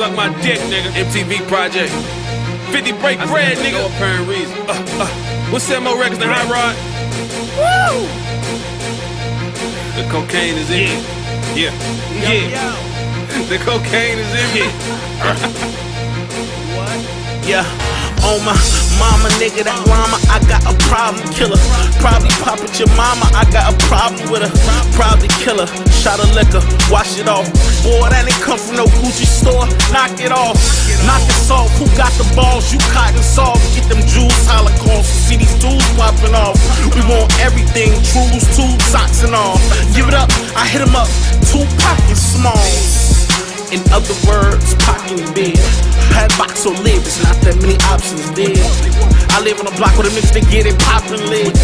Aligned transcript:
suck 0.00 0.16
my 0.16 0.28
dick, 0.40 0.58
nigga. 0.72 0.88
MTV 0.96 1.46
Project. 1.46 1.92
50 2.72 2.92
break 3.02 3.18
bread, 3.28 3.58
nigga. 3.58 3.72
No 3.72 3.86
apparent 3.86 4.26
reason. 4.26 4.56
Uh, 4.60 4.72
uh. 4.96 5.06
What's 5.52 5.68
that 5.68 5.82
more 5.82 6.00
records 6.00 6.20
than 6.20 6.30
Hot 6.32 6.48
Rod? 6.48 6.74
Woo! 7.60 8.08
The 10.00 10.08
cocaine 10.08 10.56
is 10.56 10.70
in 10.70 10.88
me. 10.88 11.60
Yeah. 11.60 11.74
Yeah. 12.48 12.86
The 13.50 13.58
cocaine 13.58 14.18
is 14.18 14.32
in 14.40 14.54
me. 14.54 14.62
what? 16.76 17.46
Yeah. 17.46 17.89
On 18.20 18.38
my 18.44 18.52
mama, 19.00 19.32
nigga, 19.40 19.64
that 19.64 19.80
llama, 19.88 20.20
I 20.28 20.38
got 20.44 20.60
a 20.68 20.74
problem 20.92 21.24
killer. 21.32 21.56
Probably 22.04 22.28
pop 22.44 22.60
at 22.60 22.76
your 22.76 22.90
mama, 22.92 23.24
I 23.32 23.48
got 23.48 23.72
a 23.72 23.74
problem 23.88 24.28
with 24.28 24.44
her. 24.44 24.52
Probably 24.92 25.28
killer, 25.40 25.66
shot 25.88 26.20
of 26.20 26.28
liquor, 26.36 26.60
wash 26.92 27.16
it 27.16 27.26
off. 27.26 27.48
Boy, 27.80 28.12
that 28.12 28.28
ain't 28.28 28.36
come 28.44 28.60
from 28.60 28.76
no 28.76 28.86
Gucci 29.00 29.24
store, 29.24 29.64
knock 29.90 30.12
it 30.20 30.30
off. 30.30 30.60
Knock 31.08 31.24
it 31.24 31.50
off, 31.50 31.72
who 31.80 31.88
got 31.96 32.12
the 32.20 32.28
balls? 32.36 32.68
You 32.68 32.78
cotton 32.92 33.24
soft, 33.24 33.64
get 33.72 33.88
them 33.88 34.04
jewels, 34.04 34.36
holocaust. 34.44 35.08
See 35.26 35.40
these 35.40 35.56
dudes 35.56 35.86
popping 35.96 36.36
off. 36.36 36.60
We 36.92 37.00
want 37.08 37.32
everything, 37.40 37.96
trues, 38.12 38.44
tubes, 38.52 38.84
socks, 38.92 39.24
and 39.24 39.34
all. 39.34 39.56
Give 39.96 40.06
it 40.06 40.14
up, 40.14 40.28
I 40.54 40.68
hit 40.68 40.84
him 40.84 40.94
up, 40.94 41.08
two 41.48 41.64
pockets 41.80 42.20
small. 42.36 43.09
In 43.70 43.78
other 43.94 44.18
words, 44.26 44.74
pocking 44.82 45.22
big. 45.30 45.54
Padbox 46.10 46.66
or 46.66 46.74
live, 46.82 47.06
it's 47.06 47.22
not 47.22 47.38
that 47.46 47.54
many 47.62 47.78
options 47.86 48.26
there. 48.34 48.58
I 49.30 49.38
live 49.46 49.62
on 49.62 49.70
a 49.70 49.76
block 49.78 49.94
where 49.94 50.10
the 50.10 50.12
niggas 50.12 50.34
they 50.34 50.42
get 50.50 50.66
it 50.66 50.74
poppin' 50.82 51.22
lit. 51.30 51.54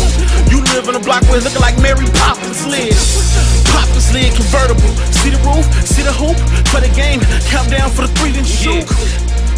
You 0.46 0.62
live 0.70 0.86
in 0.86 0.94
a 0.94 1.02
block 1.02 1.26
where 1.26 1.42
it's 1.42 1.50
looking 1.50 1.66
like 1.66 1.74
Mary 1.82 2.06
Poppins 2.14 2.62
live. 2.70 2.94
Poppins 3.74 4.06
lid 4.14 4.30
convertible. 4.38 4.86
See 5.18 5.34
the 5.34 5.40
roof, 5.42 5.66
see 5.82 6.06
the 6.06 6.14
hoop, 6.14 6.38
play 6.70 6.86
the 6.86 6.94
game, 6.94 7.18
count 7.50 7.74
down 7.74 7.90
for 7.90 8.06
the 8.06 8.12
three 8.22 8.30
then 8.30 8.46
shoot. 8.46 8.86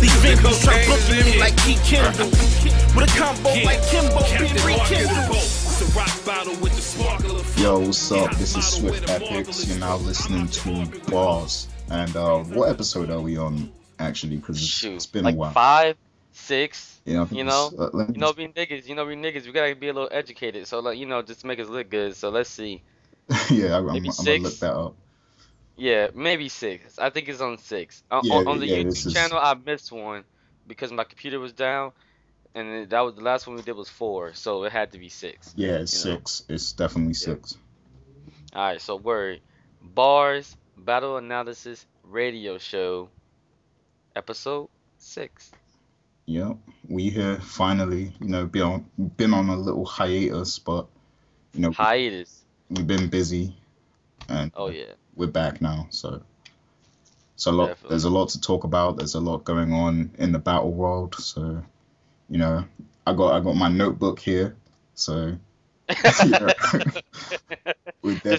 These 0.01 0.17
victims 0.25 0.65
try 0.65 0.81
booking 0.89 1.29
me 1.29 1.37
like 1.37 1.53
Key 1.69 1.77
Kendall. 1.85 2.33
With 2.97 3.05
a 3.05 3.13
combo 3.13 3.53
like 3.61 3.85
Kimbo, 3.93 4.25
being 4.41 4.57
rekindled. 4.65 5.37
Yo, 7.61 7.85
what's 7.85 8.09
up? 8.09 8.33
This 8.41 8.57
is 8.57 8.65
Swift 8.65 9.05
Epics. 9.11 9.69
You're 9.69 9.85
now 9.85 10.01
listening 10.01 10.49
to 10.49 10.89
Bars. 11.13 11.69
And 11.91 12.15
uh, 12.17 12.39
what 12.39 12.69
episode 12.69 13.11
are 13.11 13.21
we 13.21 13.37
on 13.39 13.73
actually? 13.99 14.37
Because 14.37 14.85
it's, 14.85 15.07
been 15.07 15.25
like 15.25 15.35
a 15.35 15.39
while. 15.39 15.53
Five, 15.53 15.97
six. 16.33 17.01
Yeah, 17.05 17.27
you 17.31 17.45
know, 17.45 17.73
uh, 17.79 18.07
you 18.13 18.19
know, 18.19 18.33
being 18.35 18.53
niggas, 18.53 18.87
you 18.87 18.95
know, 18.95 19.07
we 19.07 19.17
niggas, 19.17 19.47
we 19.47 19.53
gotta 19.53 19.75
be 19.75 19.89
a 19.89 19.93
little 19.95 20.11
educated. 20.13 20.67
So 20.67 20.81
like, 20.81 20.99
you 20.99 21.07
know, 21.07 21.23
just 21.23 21.41
to 21.41 21.47
make 21.47 21.59
us 21.59 21.69
look 21.69 21.89
good. 21.89 22.15
So 22.17 22.29
let's 22.29 22.51
see. 22.51 22.83
yeah, 23.51 23.75
I, 23.75 23.79
am 23.79 23.89
I'm, 23.89 23.97
I'm 23.97 24.03
gonna 24.03 24.39
look 24.39 24.59
that 24.59 24.75
up. 24.75 24.95
Yeah, 25.77 26.09
maybe 26.15 26.49
six. 26.49 26.99
I 26.99 27.11
think 27.11 27.29
it's 27.29 27.41
on 27.41 27.57
six. 27.59 28.03
Yeah, 28.11 28.35
on, 28.35 28.49
on 28.49 28.59
the 28.59 28.67
yeah, 28.67 28.79
YouTube 28.79 29.15
channel, 29.15 29.39
I 29.39 29.55
missed 29.55 29.93
one 29.93 30.25
because 30.67 30.93
my 30.93 31.05
computer 31.05 31.41
was 31.41 31.53
down, 31.53 31.93
and 32.55 32.91
that 32.91 33.01
was 33.01 33.15
the 33.15 33.23
last 33.23 33.47
one 33.47 33.57
we 33.57 33.63
did 33.63 33.77
was 33.77 33.89
four, 33.89 34.35
so 34.35 34.65
it 34.65 34.73
had 34.73 34.93
to 34.93 34.99
be 34.99 35.09
six. 35.09 35.55
Yeah, 35.57 35.79
it's 35.79 35.93
six. 35.93 36.45
Know? 36.49 36.55
It's 36.57 36.73
definitely 36.73 37.15
six. 37.15 37.57
All 38.53 38.63
right, 38.63 38.81
so 38.81 38.97
word 38.97 39.41
bars 39.81 40.57
Battle 40.85 41.17
Analysis 41.17 41.87
Radio 42.05 42.57
Show, 42.59 43.09
Episode 44.15 44.69
6. 44.99 45.51
Yep, 46.27 46.57
we 46.89 47.11
here 47.11 47.41
finally. 47.41 48.13
You 48.21 48.29
know, 48.29 48.47
been 48.47 48.63
on, 48.63 48.87
been 49.17 49.35
on 49.35 49.49
a 49.49 49.57
little 49.57 49.85
hiatus, 49.85 50.59
but 50.59 50.87
you 51.55 51.61
know, 51.61 51.73
hiatus. 51.73 52.45
We've 52.71 52.87
been 52.87 53.09
busy, 53.09 53.57
and 54.29 54.53
oh 54.55 54.69
yeah, 54.69 54.93
we're 55.17 55.27
back 55.27 55.63
now. 55.63 55.89
So, 55.91 56.23
so 57.37 57.51
a 57.51 57.53
lot. 57.53 57.67
Definitely. 57.69 57.89
There's 57.91 58.05
a 58.05 58.11
lot 58.11 58.29
to 58.31 58.41
talk 58.41 58.65
about. 58.65 58.99
There's 58.99 59.15
a 59.15 59.21
lot 59.21 59.45
going 59.45 59.73
on 59.73 60.11
in 60.19 60.33
the 60.33 60.39
battle 60.39 60.73
world. 60.73 61.15
So, 61.15 61.63
you 62.29 62.39
know, 62.39 62.65
I 63.07 63.15
got 63.15 63.33
I 63.33 63.41
got 63.41 63.57
my 63.57 63.69
notebook 63.69 64.19
here. 64.19 64.55
So, 64.95 65.39
just 66.03 66.25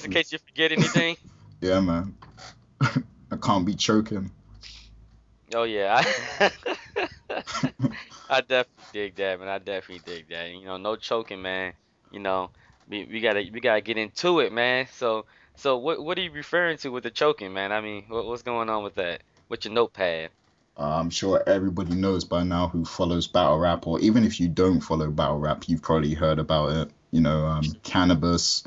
in 0.06 0.12
case 0.12 0.32
you 0.32 0.38
forget 0.38 0.72
anything. 0.72 1.18
Yeah, 1.62 1.80
man. 1.80 2.16
I 2.82 3.36
can't 3.42 3.66
be 3.66 3.76
choking. 3.76 4.32
Oh 5.54 5.64
yeah, 5.64 6.04
I, 8.30 8.42
definitely 8.42 8.68
dig 8.94 9.16
that, 9.16 9.40
man. 9.40 9.48
I 9.48 9.58
definitely 9.58 10.02
dig 10.06 10.30
that. 10.30 10.52
You 10.52 10.66
know, 10.66 10.78
no 10.78 10.96
choking, 10.96 11.42
man. 11.42 11.74
You 12.12 12.20
know, 12.20 12.52
we, 12.88 13.06
we 13.06 13.20
gotta 13.20 13.44
we 13.52 13.60
gotta 13.60 13.82
get 13.82 13.98
into 13.98 14.42
it, 14.42 14.54
man. 14.54 14.88
So 14.94 15.26
so 15.56 15.78
what 15.78 16.04
what 16.04 16.18
are 16.20 16.22
you 16.22 16.32
referring 16.32 16.78
to 16.80 16.90
with 16.90 17.04
the 17.04 17.10
choking, 17.10 17.52
man? 17.52 17.72
I 17.72 17.82
mean, 17.82 18.06
what, 18.08 18.26
what's 18.28 18.44
going 18.44 18.70
on 18.70 18.84
with 18.84 18.96
that? 18.96 19.22
With 19.50 19.66
your 19.66 19.74
notepad? 19.74 20.30
Uh, 20.78 20.98
I'm 21.00 21.10
sure 21.10 21.44
everybody 21.46 21.96
knows 21.96 22.24
by 22.24 22.44
now 22.44 22.68
who 22.68 22.86
follows 22.86 23.28
battle 23.28 23.58
rap, 23.58 23.88
or 23.88 24.00
even 24.00 24.24
if 24.24 24.40
you 24.40 24.48
don't 24.48 24.80
follow 24.80 25.10
battle 25.10 25.40
rap, 25.40 25.68
you've 25.68 25.82
probably 25.82 26.14
heard 26.14 26.40
about 26.40 26.72
it. 26.74 26.92
You 27.12 27.22
know, 27.22 27.46
um, 27.46 27.64
Canibus 27.84 28.66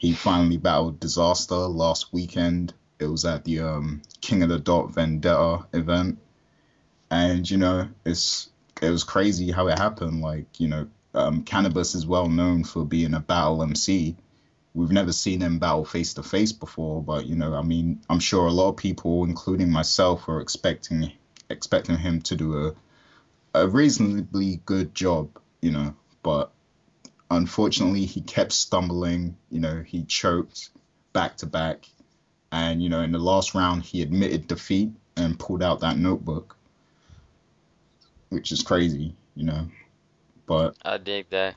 he 0.00 0.14
finally 0.14 0.56
battled 0.56 0.98
Dizaster 0.98 1.72
last 1.72 2.10
weekend. 2.10 2.72
It 2.98 3.04
was 3.04 3.26
at 3.26 3.44
the 3.44 3.60
um, 3.60 4.00
King 4.22 4.42
of 4.42 4.48
the 4.48 4.58
Dot 4.58 4.92
Vendetta 4.92 5.66
event, 5.74 6.18
and 7.10 7.48
you 7.48 7.58
know 7.58 7.86
it's 8.06 8.48
it 8.80 8.90
was 8.90 9.04
crazy 9.04 9.50
how 9.50 9.68
it 9.68 9.78
happened. 9.78 10.22
Like 10.22 10.58
you 10.58 10.68
know, 10.68 10.88
um, 11.14 11.44
Canibus 11.44 11.94
is 11.94 12.06
well 12.06 12.28
known 12.28 12.64
for 12.64 12.84
being 12.84 13.12
a 13.12 13.20
battle 13.20 13.62
MC. 13.62 14.16
We've 14.72 14.90
never 14.90 15.12
seen 15.12 15.42
him 15.42 15.58
battle 15.58 15.84
face 15.84 16.14
to 16.14 16.22
face 16.22 16.52
before, 16.52 17.02
but 17.02 17.26
you 17.26 17.36
know, 17.36 17.54
I 17.54 17.62
mean, 17.62 18.00
I'm 18.08 18.20
sure 18.20 18.46
a 18.46 18.52
lot 18.52 18.70
of 18.70 18.76
people, 18.78 19.24
including 19.24 19.70
myself, 19.70 20.26
were 20.26 20.40
expecting 20.40 21.12
expecting 21.50 21.98
him 21.98 22.22
to 22.22 22.36
do 22.36 22.68
a 22.68 22.74
a 23.52 23.68
reasonably 23.68 24.62
good 24.64 24.94
job, 24.94 25.38
you 25.60 25.72
know, 25.72 25.94
but 26.22 26.52
unfortunately, 27.30 28.04
he 28.04 28.20
kept 28.20 28.52
stumbling. 28.52 29.36
You 29.50 29.60
know, 29.60 29.82
he 29.86 30.04
choked 30.04 30.70
back 31.12 31.36
to 31.38 31.46
back. 31.46 31.88
And, 32.52 32.82
you 32.82 32.88
know, 32.88 33.00
in 33.00 33.12
the 33.12 33.18
last 33.18 33.54
round, 33.54 33.84
he 33.84 34.02
admitted 34.02 34.48
defeat 34.48 34.90
and 35.16 35.38
pulled 35.38 35.62
out 35.62 35.80
that 35.80 35.96
notebook, 35.96 36.56
which 38.30 38.50
is 38.50 38.62
crazy, 38.62 39.14
you 39.36 39.44
know. 39.44 39.68
But 40.46 40.76
I 40.84 40.98
dig 40.98 41.30
that. 41.30 41.54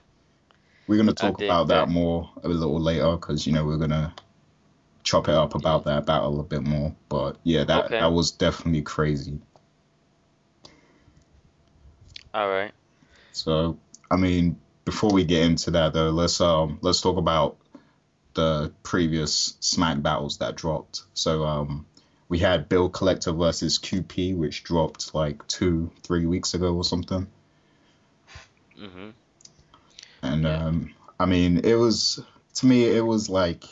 We're 0.86 0.98
going 0.98 1.08
to 1.08 1.14
talk 1.14 1.42
about 1.42 1.68
that. 1.70 1.88
that. 1.88 1.90
more 1.90 2.30
a 2.44 2.48
little 2.48 2.80
later 2.80 3.14
because, 3.14 3.48
you 3.48 3.54
know, 3.54 3.66
we're 3.66 3.78
going 3.78 3.90
to 3.90 4.14
chop 5.04 5.30
it 5.30 5.34
up 5.34 5.56
about 5.56 5.86
that 5.86 6.06
battle 6.06 6.40
a 6.40 6.44
bit 6.44 6.62
more. 6.62 6.94
But 7.10 7.38
yeah, 7.44 7.64
that, 7.64 7.86
okay. 7.86 8.00
that 8.00 8.12
was 8.12 8.32
definitely 8.32 8.84
crazy. 8.84 9.40
All 12.34 12.50
right. 12.50 12.72
So, 13.32 13.78
I 14.12 14.16
mean, 14.16 14.60
before 14.86 15.12
we 15.12 15.24
get 15.24 15.44
into 15.44 15.72
that 15.72 15.94
though, 15.94 16.10
let's 16.10 16.40
um 16.42 16.80
let's 16.82 17.02
talk 17.02 17.18
about 17.18 17.58
the 18.34 18.74
previous 18.84 19.56
Smack 19.60 20.02
battles 20.02 20.38
that 20.40 20.56
dropped. 20.56 21.04
So 21.14 21.44
um 21.46 21.86
we 22.30 22.40
had 22.40 22.70
Bill 22.70 22.90
Collector 22.90 23.32
versus 23.32 23.78
QP, 23.78 24.36
which 24.36 24.64
dropped 24.64 25.14
like 25.14 25.46
two, 25.48 25.92
three 26.04 26.26
weeks 26.26 26.54
ago 26.54 26.76
or 26.76 26.84
something. 26.84 27.28
hmm 28.78 29.10
And 30.22 30.46
yeah. 30.46 30.66
um 30.66 30.94
I 31.20 31.26
mean 31.26 31.60
it 31.64 31.76
was 31.76 32.20
to 32.56 32.66
me 32.66 32.86
it 32.86 33.06
was 33.06 33.30
like 33.30 33.66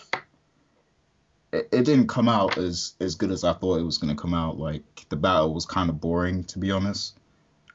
it, 1.51 1.67
it 1.71 1.83
didn't 1.83 2.07
come 2.07 2.29
out 2.29 2.57
as 2.57 2.93
as 3.01 3.15
good 3.15 3.31
as 3.31 3.43
I 3.43 3.53
thought 3.53 3.79
it 3.79 3.83
was 3.85 3.97
gonna 3.97 4.15
come 4.15 4.33
out. 4.33 4.57
Like 4.57 4.83
the 5.09 5.17
battle 5.17 5.53
was 5.53 5.65
kind 5.65 5.89
of 5.89 5.99
boring 5.99 6.45
to 6.45 6.59
be 6.59 6.71
honest 6.71 7.17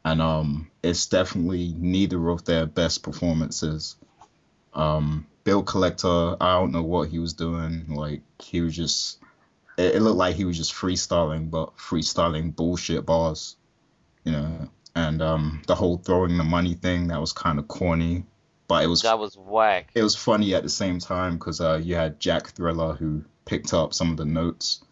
and 0.06 0.22
um, 0.22 0.70
it's 0.84 1.06
definitely 1.06 1.74
neither 1.76 2.28
of 2.28 2.44
their 2.44 2.64
best 2.64 3.02
performances. 3.02 3.96
Um, 4.72 5.26
Bill 5.42 5.64
Collector, 5.64 6.36
I 6.40 6.52
don't 6.52 6.70
know 6.70 6.84
what 6.84 7.08
he 7.08 7.18
was 7.18 7.32
doing. 7.32 7.86
Like 7.88 8.22
he 8.40 8.60
was 8.60 8.76
just, 8.76 9.18
it, 9.76 9.96
it 9.96 10.02
looked 10.02 10.16
like 10.16 10.36
he 10.36 10.44
was 10.44 10.56
just 10.56 10.72
freestyling, 10.72 11.50
but 11.50 11.76
freestyling 11.76 12.54
bullshit 12.54 13.04
bars, 13.04 13.56
you 14.22 14.30
know. 14.30 14.70
And 14.94 15.20
um, 15.20 15.62
the 15.66 15.74
whole 15.74 15.98
throwing 15.98 16.38
the 16.38 16.44
money 16.44 16.74
thing 16.74 17.08
that 17.08 17.20
was 17.20 17.32
kind 17.32 17.58
of 17.58 17.66
corny, 17.66 18.22
but 18.68 18.84
it 18.84 18.86
was 18.86 19.02
that 19.02 19.18
was 19.18 19.36
whack. 19.36 19.90
It 19.96 20.04
was 20.04 20.14
funny 20.14 20.54
at 20.54 20.62
the 20.62 20.68
same 20.68 21.00
time 21.00 21.36
because 21.36 21.60
uh, 21.60 21.80
you 21.82 21.96
had 21.96 22.20
Jack 22.20 22.50
Thriller 22.50 22.94
who 22.94 23.24
picked 23.44 23.74
up 23.74 23.92
some 23.92 24.12
of 24.12 24.18
the 24.18 24.24
notes, 24.24 24.84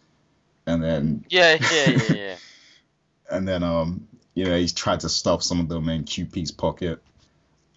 and 0.67 0.83
then 0.83 1.25
yeah, 1.29 1.57
yeah, 1.71 1.89
yeah, 1.89 2.13
yeah. 2.13 2.35
and 3.31 3.47
then 3.47 3.63
um 3.63 4.07
you 4.35 4.43
know, 4.43 4.57
he's 4.57 4.73
tried 4.73 4.99
to 4.99 5.09
stuff 5.09 5.41
some 5.41 5.59
of 5.59 5.69
them 5.69 5.89
in 5.89 6.03
QP's 6.03 6.51
pocket, 6.51 7.01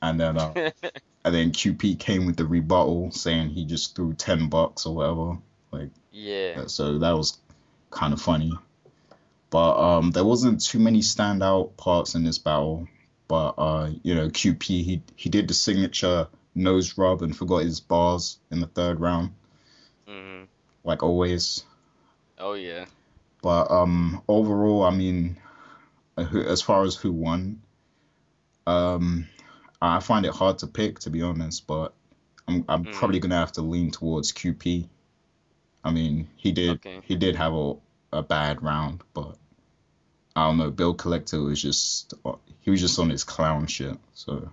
and 0.03 0.21
then 0.21 0.37
uh, 0.37 0.53
and 1.25 1.35
then 1.35 1.53
QP 1.53 1.99
came 1.99 2.27
with 2.27 2.37
the 2.37 2.45
rebuttal 2.45 3.11
saying 3.13 3.49
he 3.49 3.65
just 3.65 3.97
threw 3.97 4.13
ten 4.13 4.49
bucks 4.49 4.85
or 4.85 4.95
whatever. 4.95 5.39
Like 5.71 5.91
yeah. 6.13 6.67
So 6.67 6.99
that 6.99 7.13
was 7.13 7.39
kind 7.91 8.13
of 8.13 8.21
funny, 8.21 8.53
but 9.51 9.79
um, 9.79 10.11
there 10.11 10.25
wasn't 10.25 10.63
too 10.63 10.81
many 10.81 11.01
standout 11.01 11.77
parts 11.77 12.15
in 12.15 12.25
this 12.25 12.39
battle. 12.39 12.89
But 13.29 13.55
uh, 13.57 13.91
you 14.03 14.15
know, 14.15 14.29
QP 14.29 14.63
he 14.63 15.03
he 15.15 15.31
did 15.31 15.49
the 15.49 15.55
signature 15.55 16.27
nose 16.55 16.99
rub 16.99 17.23
and 17.23 17.37
forgot 17.37 17.63
his 17.63 17.81
bars 17.81 18.39
in 18.51 18.61
the 18.61 18.67
third 18.67 19.01
round. 19.01 19.33
Mm-hmm. 20.09 20.45
Like 20.83 21.03
always. 21.03 21.65
Oh 22.39 22.55
yeah. 22.55 22.87
But 23.43 23.71
um, 23.71 24.23
overall, 24.27 24.83
I 24.83 24.91
mean, 24.91 25.37
uh, 25.45 25.48
who- 26.25 26.43
as 26.43 26.63
far 26.63 26.85
as 26.85 26.95
who 26.97 27.13
won, 27.13 27.63
um, 28.67 29.29
I 29.81 30.01
find 30.01 30.27
it 30.27 30.33
hard 30.35 30.59
to 30.59 30.67
pick 30.67 30.99
to 31.01 31.11
be 31.11 31.23
honest. 31.23 31.67
But 31.67 31.95
I'm 32.47 32.65
I'm 32.69 32.87
Mm. 32.87 32.93
probably 32.93 33.21
gonna 33.21 33.37
have 33.39 33.53
to 33.53 33.63
lean 33.63 33.91
towards 33.91 34.33
QP. 34.33 34.89
I 35.85 35.91
mean, 35.91 36.29
he 36.37 36.53
did 36.53 36.71
Okay. 36.71 37.01
he 37.05 37.17
did 37.17 37.37
have 37.37 37.55
a 37.55 37.77
a 38.13 38.23
bad 38.23 38.63
round, 38.63 39.03
but 39.15 39.37
I 40.35 40.47
don't 40.47 40.57
know. 40.59 40.71
Bill 40.71 40.95
Collector 40.95 41.41
was 41.41 41.61
just 41.61 42.15
he 42.61 42.71
was 42.71 42.81
just 42.81 42.99
on 42.99 43.11
his 43.11 43.25
clown 43.25 43.67
shit. 43.67 43.99
So 44.15 44.51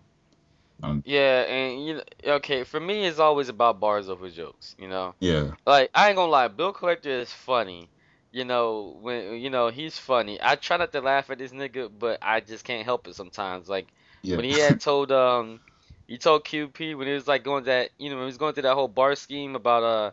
Yeah, 1.03 1.41
and 1.44 1.85
you 1.85 1.94
know, 1.95 2.03
okay, 2.35 2.63
for 2.63 2.79
me 2.79 3.06
it's 3.06 3.19
always 3.19 3.50
about 3.50 3.79
bars 3.79 4.09
over 4.09 4.29
jokes, 4.29 4.75
you 4.77 4.88
know. 4.88 5.15
yeah, 5.19 5.51
Like 5.65 5.89
I 5.94 6.07
ain't 6.09 6.15
gonna 6.17 6.31
lie, 6.31 6.47
Bill 6.47 6.73
Collector 6.73 7.09
is 7.09 7.31
funny. 7.31 7.89
You 8.36 8.44
know, 8.44 8.98
when 9.00 9.40
you 9.40 9.50
know 9.50 9.70
he's 9.70 9.98
funny. 9.98 10.38
I 10.42 10.56
try 10.58 10.76
not 10.76 10.92
to 10.92 11.00
laugh 11.00 11.30
at 11.30 11.38
this 11.38 11.54
nigga, 11.54 11.90
but 11.98 12.20
I 12.22 12.42
just 12.42 12.66
can't 12.66 12.84
help 12.84 13.08
it 13.08 13.16
sometimes. 13.16 13.70
Like 13.70 13.88
yeah, 14.24 14.36
when 14.36 14.44
he 14.44 14.60
had 14.60 14.82
told 14.82 15.10
um 15.14 15.62
he 16.06 16.18
told 16.18 16.44
QP 16.44 16.98
when 16.98 17.08
he 17.08 17.14
was 17.14 17.30
like 17.30 17.46
going 17.46 17.64
that 17.64 17.92
you 17.98 18.10
know 18.10 18.18
when 18.18 18.24
he 18.24 18.34
was 18.34 18.38
going 18.38 18.54
through 18.54 18.64
that 18.64 18.76
whole 18.76 18.90
bar 18.90 19.16
scheme 19.16 19.56
about 19.56 19.84
uh 19.84 20.12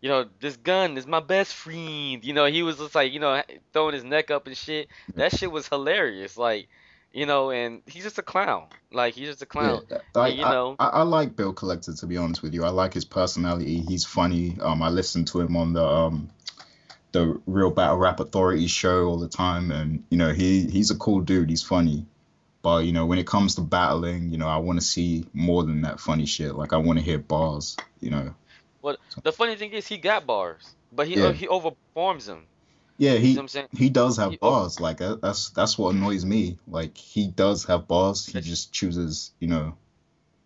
you 0.00 0.08
know 0.08 0.26
this 0.38 0.56
gun 0.56 0.96
is 0.96 1.08
my 1.08 1.18
best 1.18 1.54
friend 1.54 2.24
you 2.24 2.32
know 2.34 2.44
he 2.46 2.62
was 2.62 2.78
just 2.78 2.94
like 2.94 3.12
you 3.12 3.18
know 3.18 3.42
throwing 3.72 3.94
his 3.94 4.04
neck 4.04 4.30
up 4.30 4.46
and 4.46 4.56
shit 4.56 4.86
that 5.16 5.36
shit 5.36 5.50
was 5.50 5.66
hilarious 5.66 6.36
like 6.36 6.68
you 7.12 7.26
know 7.26 7.50
and 7.50 7.82
he's 7.86 8.04
just 8.04 8.18
a 8.18 8.22
clown 8.22 8.66
like 8.92 9.14
he's 9.14 9.28
just 9.28 9.42
a 9.42 9.46
clown 9.46 9.82
Yeah, 9.90 9.98
like, 10.14 10.36
you 10.36 10.44
I- 10.44 10.50
know- 10.52 10.76
I, 10.78 10.86
I, 10.86 11.02
like 11.02 11.34
Bill 11.34 11.52
Collector 11.52 11.94
to 11.94 12.06
be 12.06 12.16
honest 12.16 12.42
with 12.44 12.54
you. 12.54 12.62
I 12.62 12.68
like 12.68 12.94
his 12.94 13.06
personality. 13.06 13.80
He's 13.80 14.04
funny. 14.04 14.56
Um, 14.60 14.82
I 14.82 14.90
listen 14.90 15.24
to 15.24 15.40
him 15.40 15.56
on 15.56 15.72
the 15.72 15.84
um, 15.84 16.28
the 17.16 17.40
Real 17.46 17.70
Battle 17.70 17.96
Rap 17.96 18.20
Authority 18.20 18.66
show 18.66 19.06
all 19.06 19.18
the 19.18 19.28
time, 19.28 19.70
and 19.70 20.04
you 20.10 20.18
know 20.18 20.32
he 20.32 20.66
he's 20.66 20.90
a 20.90 20.96
cool 20.96 21.20
dude. 21.20 21.48
He's 21.50 21.62
funny, 21.62 22.04
but 22.62 22.84
you 22.84 22.92
know 22.92 23.06
when 23.06 23.18
it 23.18 23.26
comes 23.26 23.54
to 23.54 23.62
battling, 23.62 24.30
you 24.30 24.38
know 24.38 24.48
I 24.48 24.58
want 24.58 24.78
to 24.80 24.84
see 24.84 25.26
more 25.32 25.62
than 25.64 25.82
that 25.82 25.98
funny 26.00 26.26
shit. 26.26 26.54
Like 26.54 26.72
I 26.72 26.76
want 26.76 26.98
to 26.98 27.04
hear 27.04 27.18
bars. 27.18 27.76
You 28.00 28.10
know. 28.10 28.34
Well, 28.82 28.96
the 29.22 29.32
funny 29.32 29.56
thing 29.56 29.72
is 29.72 29.86
he 29.86 29.96
got 29.98 30.26
bars 30.26 30.74
but 30.92 31.08
he 31.08 31.14
Yeah. 31.16 31.32
he 31.32 31.46
overperforms 31.48 32.26
them 32.26 32.44
Yeah, 32.98 33.14
you 33.14 33.18
he 33.18 33.34
know 33.34 33.40
I'm 33.40 33.48
saying 33.48 33.66
he 33.72 33.90
does 33.90 34.16
have 34.18 34.30
He- 34.30 34.36
bars. 34.36 34.78
Like 34.80 34.98
that- 34.98 35.20
that's 35.20 35.50
that's 35.50 35.76
what 35.76 35.94
annoys 35.94 36.24
me. 36.24 36.58
Like 36.68 36.96
he 36.96 37.26
does 37.26 37.64
have 37.64 37.88
bars. 37.88 38.26
He 38.26 38.40
just 38.40 38.72
chooses. 38.72 39.32
You 39.40 39.48
know. 39.48 39.76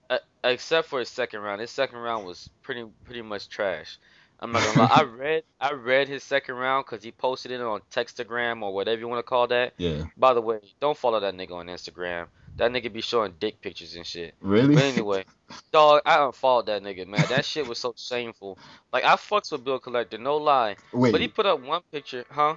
Uh, 0.09 0.19
except 0.43 0.89
for 0.89 0.99
his 1.01 1.09
second 1.09 1.41
round. 1.41 1.61
His 1.61 1.71
second 1.71 1.99
round 1.99 2.27
was 2.27 2.49
pretty 2.63 2.85
pretty 3.05 3.23
much 3.23 3.49
trash. 3.49 3.99
I'm 4.41 4.53
not 4.53 4.65
gonna 4.65 4.81
lie. 4.81 4.89
I 4.91 5.03
read 5.03 5.43
I 5.61 5.73
read 5.73 6.09
his 6.09 6.25
second 6.25 6.55
round 6.55 6.87
because 6.87 7.05
he 7.05 7.13
posted 7.13 7.53
it 7.53 7.61
on 7.61 7.81
Textagram 7.91 8.63
or 8.63 8.73
whatever 8.75 8.99
you 9.01 9.09
want 9.09 9.19
to 9.19 9.29
call 9.29 9.47
that. 9.49 9.75
Yeah. 9.77 10.05
By 10.17 10.33
the 10.33 10.41
way, 10.41 10.61
don't 10.81 10.97
follow 10.97 11.21
that 11.21 11.35
nigga 11.35 11.53
on 11.53 11.67
Instagram. 11.67 12.27
That 12.57 12.73
nigga 12.73 12.93
be 12.93 13.01
showing 13.01 13.35
dick 13.39 13.61
pictures 13.61 13.95
and 13.95 14.07
shit. 14.07 14.35
Really. 14.41 14.75
But 14.75 14.85
anyway, 14.85 15.25
dog, 15.73 16.03
I 16.05 16.25
unfollowed 16.25 16.67
that 16.67 16.83
nigga, 16.83 17.07
man. 17.07 17.25
That 17.29 17.45
shit 17.45 17.67
was 17.67 17.79
so 17.79 17.95
shameful. 17.97 18.59
Like 18.93 19.05
I 19.05 19.15
fucks 19.15 19.53
with 19.53 19.65
Bill 19.65 19.79
Collector, 19.79 20.19
no 20.19 20.37
lie. 20.37 20.77
Wait. 20.93 21.13
But 21.13 21.21
he 21.21 21.29
put 21.29 21.47
up 21.47 21.63
one 21.63 21.83
picture, 21.93 22.25
huh? 22.31 22.57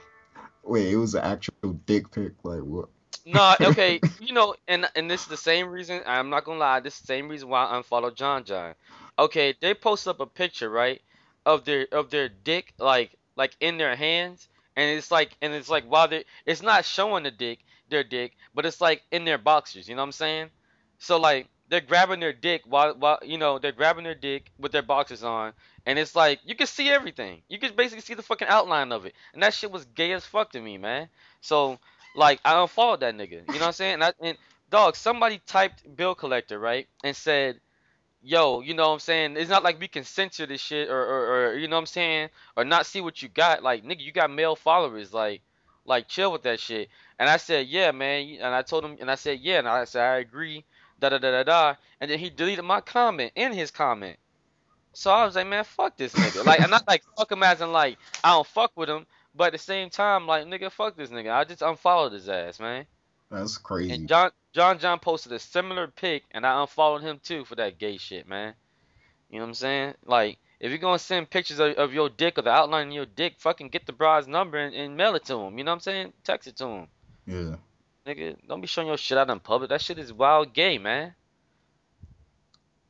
Wait. 0.64 0.92
It 0.92 0.98
was 0.98 1.16
an 1.16 1.24
actual 1.24 1.74
dick 1.86 2.12
pic. 2.12 2.34
Like 2.44 2.62
what? 2.62 2.90
No, 3.26 3.56
okay, 3.62 4.00
you 4.20 4.34
know, 4.34 4.56
and 4.68 4.88
and 4.96 5.10
this 5.10 5.22
is 5.22 5.28
the 5.28 5.38
same 5.38 5.70
reason. 5.70 6.02
I'm 6.06 6.30
not 6.30 6.46
gonna 6.46 6.60
lie. 6.60 6.80
This 6.80 6.96
is 6.96 7.02
the 7.02 7.08
same 7.08 7.28
reason 7.28 7.50
why 7.50 7.66
I 7.66 7.78
unfollowed 7.78 8.16
John 8.16 8.44
John. 8.44 8.74
Okay, 9.18 9.56
they 9.62 9.74
post 9.74 10.08
up 10.08 10.20
a 10.20 10.26
picture, 10.26 10.70
right, 10.70 11.02
of 11.46 11.66
their 11.66 11.88
of 11.92 12.10
their 12.10 12.30
dick, 12.30 12.74
like 12.80 13.18
like 13.36 13.56
in 13.60 13.78
their 13.78 13.96
hands, 13.96 14.48
and 14.76 14.90
it's 14.90 15.12
like 15.12 15.36
and 15.42 15.54
it's 15.54 15.70
like 15.70 15.86
while 15.86 16.08
they 16.08 16.26
it's 16.46 16.62
not 16.62 16.86
showing 16.86 17.24
the 17.24 17.32
dick, 17.32 17.60
their 17.90 18.04
dick, 18.04 18.34
but 18.54 18.66
it's 18.66 18.82
like 18.82 19.04
in 19.12 19.26
their 19.26 19.38
boxers. 19.38 19.88
You 19.88 19.96
know 19.96 20.02
what 20.02 20.08
I'm 20.08 20.12
saying? 20.14 20.50
So 21.00 21.20
like 21.20 21.48
they're 21.70 21.82
grabbing 21.82 22.20
their 22.20 22.34
dick 22.34 22.62
while 22.66 22.94
while 22.96 23.20
you 23.24 23.38
know 23.38 23.60
they're 23.60 23.72
grabbing 23.72 24.04
their 24.04 24.16
dick 24.16 24.52
with 24.60 24.72
their 24.72 24.82
boxers 24.82 25.24
on, 25.24 25.54
and 25.86 25.98
it's 25.98 26.16
like 26.16 26.40
you 26.46 26.56
can 26.56 26.68
see 26.68 26.90
everything. 26.90 27.42
You 27.50 27.60
can 27.60 27.76
basically 27.76 28.02
see 28.02 28.14
the 28.14 28.22
fucking 28.22 28.48
outline 28.48 28.92
of 28.92 29.06
it, 29.06 29.14
and 29.34 29.44
that 29.44 29.54
shit 29.54 29.72
was 29.72 29.86
gay 29.86 30.12
as 30.14 30.26
fuck 30.26 30.52
to 30.52 30.62
me, 30.62 30.78
man. 30.78 31.10
So 31.42 31.80
like 32.16 32.40
I 32.46 32.54
don't 32.54 32.64
unfollowed 32.64 33.02
that 33.02 33.16
nigga. 33.16 33.32
You 33.32 33.54
know 33.54 33.54
what 33.54 33.64
I'm 33.64 33.74
saying? 33.74 33.94
And, 33.96 34.04
I, 34.04 34.14
and 34.22 34.38
dog, 34.70 34.96
somebody 34.96 35.42
typed 35.46 35.96
bill 35.96 36.16
collector 36.16 36.60
right 36.60 36.88
and 37.04 37.16
said, 37.16 37.60
"Yo, 38.24 38.62
you 38.62 38.74
know 38.74 38.88
what 38.88 38.94
I'm 38.94 39.00
saying? 39.00 39.38
It's 39.38 39.50
not 39.50 39.64
like 39.64 39.80
we 39.80 39.88
can 39.88 40.04
censor 40.04 40.46
this 40.46 40.62
shit 40.62 40.90
or, 40.90 41.02
or, 41.02 41.52
or 41.52 41.58
you 41.58 41.68
know 41.68 41.76
what 41.76 41.82
I'm 41.82 41.86
saying, 41.88 42.30
or 42.58 42.66
not 42.66 42.86
see 42.86 43.02
what 43.02 43.22
you 43.22 43.30
got. 43.30 43.64
Like 43.64 43.84
nigga, 43.84 44.02
you 44.02 44.12
got 44.12 44.32
male 44.32 44.56
followers. 44.56 45.14
Like, 45.14 45.42
like 45.86 46.08
chill 46.08 46.32
with 46.32 46.44
that 46.44 46.60
shit." 46.60 46.90
And 47.20 47.30
I 47.30 47.38
said, 47.38 47.68
"Yeah, 47.68 47.92
man." 47.92 48.38
And 48.42 48.56
I 48.56 48.62
told 48.62 48.86
him, 48.86 48.98
and 49.00 49.12
I 49.12 49.16
said, 49.16 49.40
"Yeah," 49.42 49.60
and 49.60 49.68
I 49.68 49.84
said, 49.86 50.04
"I 50.04 50.18
agree." 50.18 50.66
Da 51.00 51.10
da 51.10 51.18
da 51.18 51.32
da 51.32 51.44
da. 51.44 51.76
And 52.00 52.10
then 52.10 52.18
he 52.18 52.30
deleted 52.30 52.64
my 52.64 52.80
comment 52.80 53.34
in 53.36 53.52
his 53.52 53.72
comment. 53.72 54.18
So 54.94 55.12
I 55.12 55.26
was 55.26 55.36
like, 55.36 55.48
man, 55.48 55.64
fuck 55.64 55.98
this 55.98 56.14
nigga. 56.14 56.46
Like, 56.46 56.62
I'm 56.62 56.70
not 56.70 56.88
like 56.88 57.04
fuck 57.18 57.32
him 57.32 57.44
as 57.44 57.62
in 57.62 57.72
like 57.72 57.98
I 58.24 58.30
don't 58.30 58.48
fuck 58.48 58.72
with 58.76 58.90
him, 58.90 59.06
but 59.36 59.46
at 59.46 59.54
the 59.54 59.58
same 59.58 59.90
time, 59.90 60.28
like 60.28 60.46
nigga, 60.46 60.72
fuck 60.72 60.96
this 60.96 61.10
nigga. 61.10 61.34
I 61.34 61.44
just 61.44 61.62
unfollowed 61.62 62.14
his 62.14 62.30
ass, 62.30 62.60
man. 62.60 62.86
That's 63.34 63.58
crazy. 63.58 63.94
And 63.94 64.08
John 64.08 64.32
John 64.54 64.78
John 64.80 65.00
posted 65.00 65.32
a 65.32 65.40
similar 65.40 65.88
pic, 65.88 66.24
and 66.32 66.46
I 66.46 66.62
unfollowed 66.62 67.02
him 67.02 67.20
too 67.24 67.44
for 67.46 67.56
that 67.56 67.80
gay 67.80 67.98
shit, 67.98 68.28
man. 68.28 68.54
You 69.30 69.40
know 69.40 69.46
what 69.46 69.50
I'm 69.50 69.54
saying? 69.56 69.94
Like, 70.06 70.38
if 70.60 70.70
you're 70.70 70.78
gonna 70.78 71.00
send 71.00 71.30
pictures 71.30 71.60
of, 71.60 71.74
of 71.78 71.94
your 71.94 72.10
dick 72.10 72.38
or 72.38 72.44
the 72.44 72.52
outline 72.52 72.88
of 72.90 72.94
your 72.94 73.06
dick, 73.08 73.36
fucking 73.40 73.70
get 73.70 73.88
the 73.88 73.92
broad's 73.94 74.28
number 74.28 74.58
and, 74.60 74.76
and 74.76 74.96
mail 74.96 75.16
it 75.16 75.26
to 75.26 75.34
him. 75.36 75.58
You 75.58 75.64
know 75.64 75.72
what 75.72 75.76
I'm 75.78 75.82
saying? 75.82 76.14
Text 76.24 76.48
it 76.48 76.56
to 76.58 76.66
him, 76.68 76.88
Yeah. 77.26 77.56
nigga. 78.06 78.38
Don't 78.48 78.62
be 78.62 78.68
showing 78.68 78.88
your 78.88 78.98
shit 78.98 79.18
out 79.18 79.30
in 79.32 79.40
public. 79.40 79.70
That 79.70 79.82
shit 79.82 79.98
is 79.98 80.14
wild 80.14 80.54
gay, 80.54 80.78
man. 80.78 81.16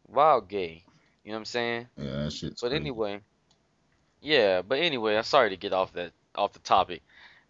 Wild 0.07 0.49
gay. 0.49 0.83
You 1.23 1.31
know 1.31 1.37
what 1.37 1.39
I'm 1.39 1.45
saying? 1.45 1.87
Yeah, 1.97 2.23
that 2.25 2.33
shit's 2.33 2.61
But 2.61 2.69
crazy. 2.71 2.81
anyway, 2.81 3.21
yeah. 4.21 4.61
But 4.61 4.79
anyway, 4.79 5.15
I'm 5.15 5.23
sorry 5.23 5.49
to 5.51 5.57
get 5.57 5.71
off 5.73 5.93
that 5.93 6.11
off 6.35 6.51
the 6.51 6.59
topic, 6.59 7.01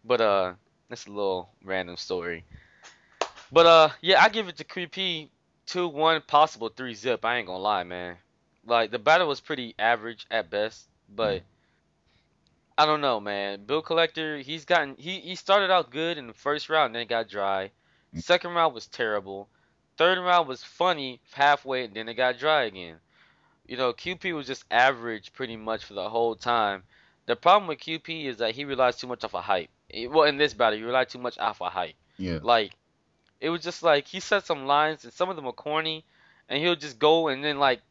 but 0.05 0.21
uh, 0.21 0.53
that's 0.89 1.07
a 1.07 1.09
little 1.09 1.49
random 1.63 1.97
story. 1.97 2.45
But 3.53 3.65
uh, 3.67 3.89
yeah, 4.01 4.21
I 4.23 4.29
give 4.29 4.47
it 4.47 4.57
to 4.57 4.63
QP 4.63 5.29
two 5.67 5.87
one 5.87 6.21
possible 6.25 6.69
three 6.69 6.95
zip. 6.95 7.23
I 7.23 7.37
ain't 7.37 7.45
gonna 7.47 7.59
lie, 7.59 7.83
man. 7.83 8.17
Like 8.65 8.89
the 8.89 8.97
battle 8.99 9.27
was 9.27 9.41
pretty 9.41 9.75
average 9.77 10.25
at 10.31 10.49
best, 10.49 10.87
but 11.15 11.35
I 12.77 12.87
don't 12.87 13.01
know, 13.01 13.19
man. 13.19 13.65
Bill 13.65 13.83
Collector, 13.83 14.39
he's 14.39 14.65
gotten 14.65 14.95
he 14.97 15.19
he 15.19 15.35
started 15.35 15.69
out 15.69 15.91
good 15.91 16.17
in 16.17 16.25
the 16.25 16.33
first 16.33 16.67
round, 16.67 16.95
then 16.95 17.03
it 17.03 17.09
got 17.09 17.29
dry. 17.29 17.69
Second 18.15 18.53
round 18.55 18.73
was 18.73 18.87
terrible. 18.87 19.47
Third 19.97 20.17
round 20.17 20.47
was 20.47 20.63
funny 20.63 21.19
halfway, 21.33 21.85
and 21.85 21.93
then 21.93 22.09
it 22.09 22.15
got 22.15 22.39
dry 22.39 22.63
again. 22.63 22.95
You 23.67 23.77
know, 23.77 23.93
QP 23.93 24.35
was 24.35 24.47
just 24.47 24.65
average 24.71 25.31
pretty 25.33 25.57
much 25.57 25.85
for 25.85 25.93
the 25.93 26.09
whole 26.09 26.35
time. 26.35 26.83
The 27.27 27.35
problem 27.35 27.67
with 27.67 27.79
QP 27.79 28.25
is 28.25 28.37
that 28.37 28.55
he 28.55 28.65
relies 28.65 28.97
too 28.97 29.07
much 29.07 29.23
off 29.23 29.33
a 29.35 29.41
hype. 29.41 29.69
Eh, 29.91 30.07
Well, 30.07 30.23
in 30.27 30.37
this 30.37 30.53
battle, 30.53 30.77
he 30.77 30.83
relied 30.83 31.09
too 31.09 31.19
much 31.19 31.37
off 31.37 31.61
a 31.61 31.69
hype. 31.69 31.95
Yeah. 32.17 32.39
Like, 32.41 32.73
it 33.43 33.49
was 33.49 33.61
just 33.61 33.83
like 33.83 34.07
he 34.07 34.21
said 34.21 34.45
some 34.45 34.65
lines, 34.65 35.03
and 35.03 35.11
some 35.11 35.29
of 35.29 35.35
them 35.35 35.43
were 35.43 35.51
corny, 35.51 36.05
and 36.47 36.61
he'll 36.63 36.77
just 36.77 36.97
go 36.97 37.27
and 37.27 37.43
then 37.43 37.59
like, 37.59 37.81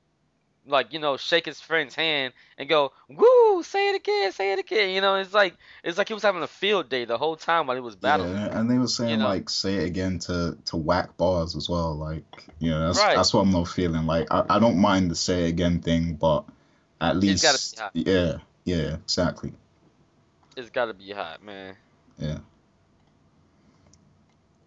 like 0.66 0.94
you 0.94 0.98
know, 0.98 1.18
shake 1.18 1.44
his 1.44 1.60
friend's 1.60 1.94
hand 1.94 2.32
and 2.56 2.70
go, 2.70 2.92
"Woo, 3.08 3.62
say 3.62 3.90
it 3.90 3.96
again, 3.96 4.32
say 4.32 4.52
it 4.54 4.58
again." 4.58 4.90
You 4.94 5.02
know, 5.02 5.16
it's 5.16 5.34
like 5.34 5.54
it's 5.84 5.98
like 5.98 6.08
he 6.08 6.14
was 6.14 6.22
having 6.22 6.42
a 6.42 6.46
field 6.46 6.88
day 6.88 7.04
the 7.04 7.18
whole 7.18 7.36
time 7.36 7.66
while 7.66 7.76
he 7.76 7.82
was 7.82 7.96
battling. 7.96 8.32
Yeah, 8.32 8.58
and 8.58 8.70
they 8.70 8.78
were 8.78 8.88
saying 8.88 9.18
know? 9.18 9.26
like 9.26 9.50
say 9.50 9.76
it 9.76 9.84
again 9.84 10.20
to 10.20 10.56
to 10.66 10.76
whack 10.78 11.18
bars 11.18 11.54
as 11.54 11.68
well. 11.68 11.94
Like 11.94 12.24
you 12.58 12.70
know 12.70 12.86
that's 12.86 12.98
Right. 12.98 13.14
that's 13.14 13.34
what 13.34 13.42
I'm 13.42 13.50
not 13.52 13.68
feeling. 13.68 14.06
Like 14.06 14.28
I, 14.32 14.46
I 14.48 14.58
don't 14.58 14.78
mind 14.78 15.10
the 15.10 15.14
say 15.16 15.44
it 15.44 15.50
again 15.50 15.80
thing, 15.80 16.14
but 16.14 16.44
at 17.00 17.16
It's 17.22 17.42
gotta 17.42 17.58
least 17.58 17.80
yeah 17.92 18.38
yeah 18.64 18.94
exactly 18.94 19.52
It's 20.56 20.70
got 20.70 20.86
to 20.86 20.94
be 20.94 21.10
hot, 21.12 21.44
man. 21.44 21.76
yeah. 22.18 22.38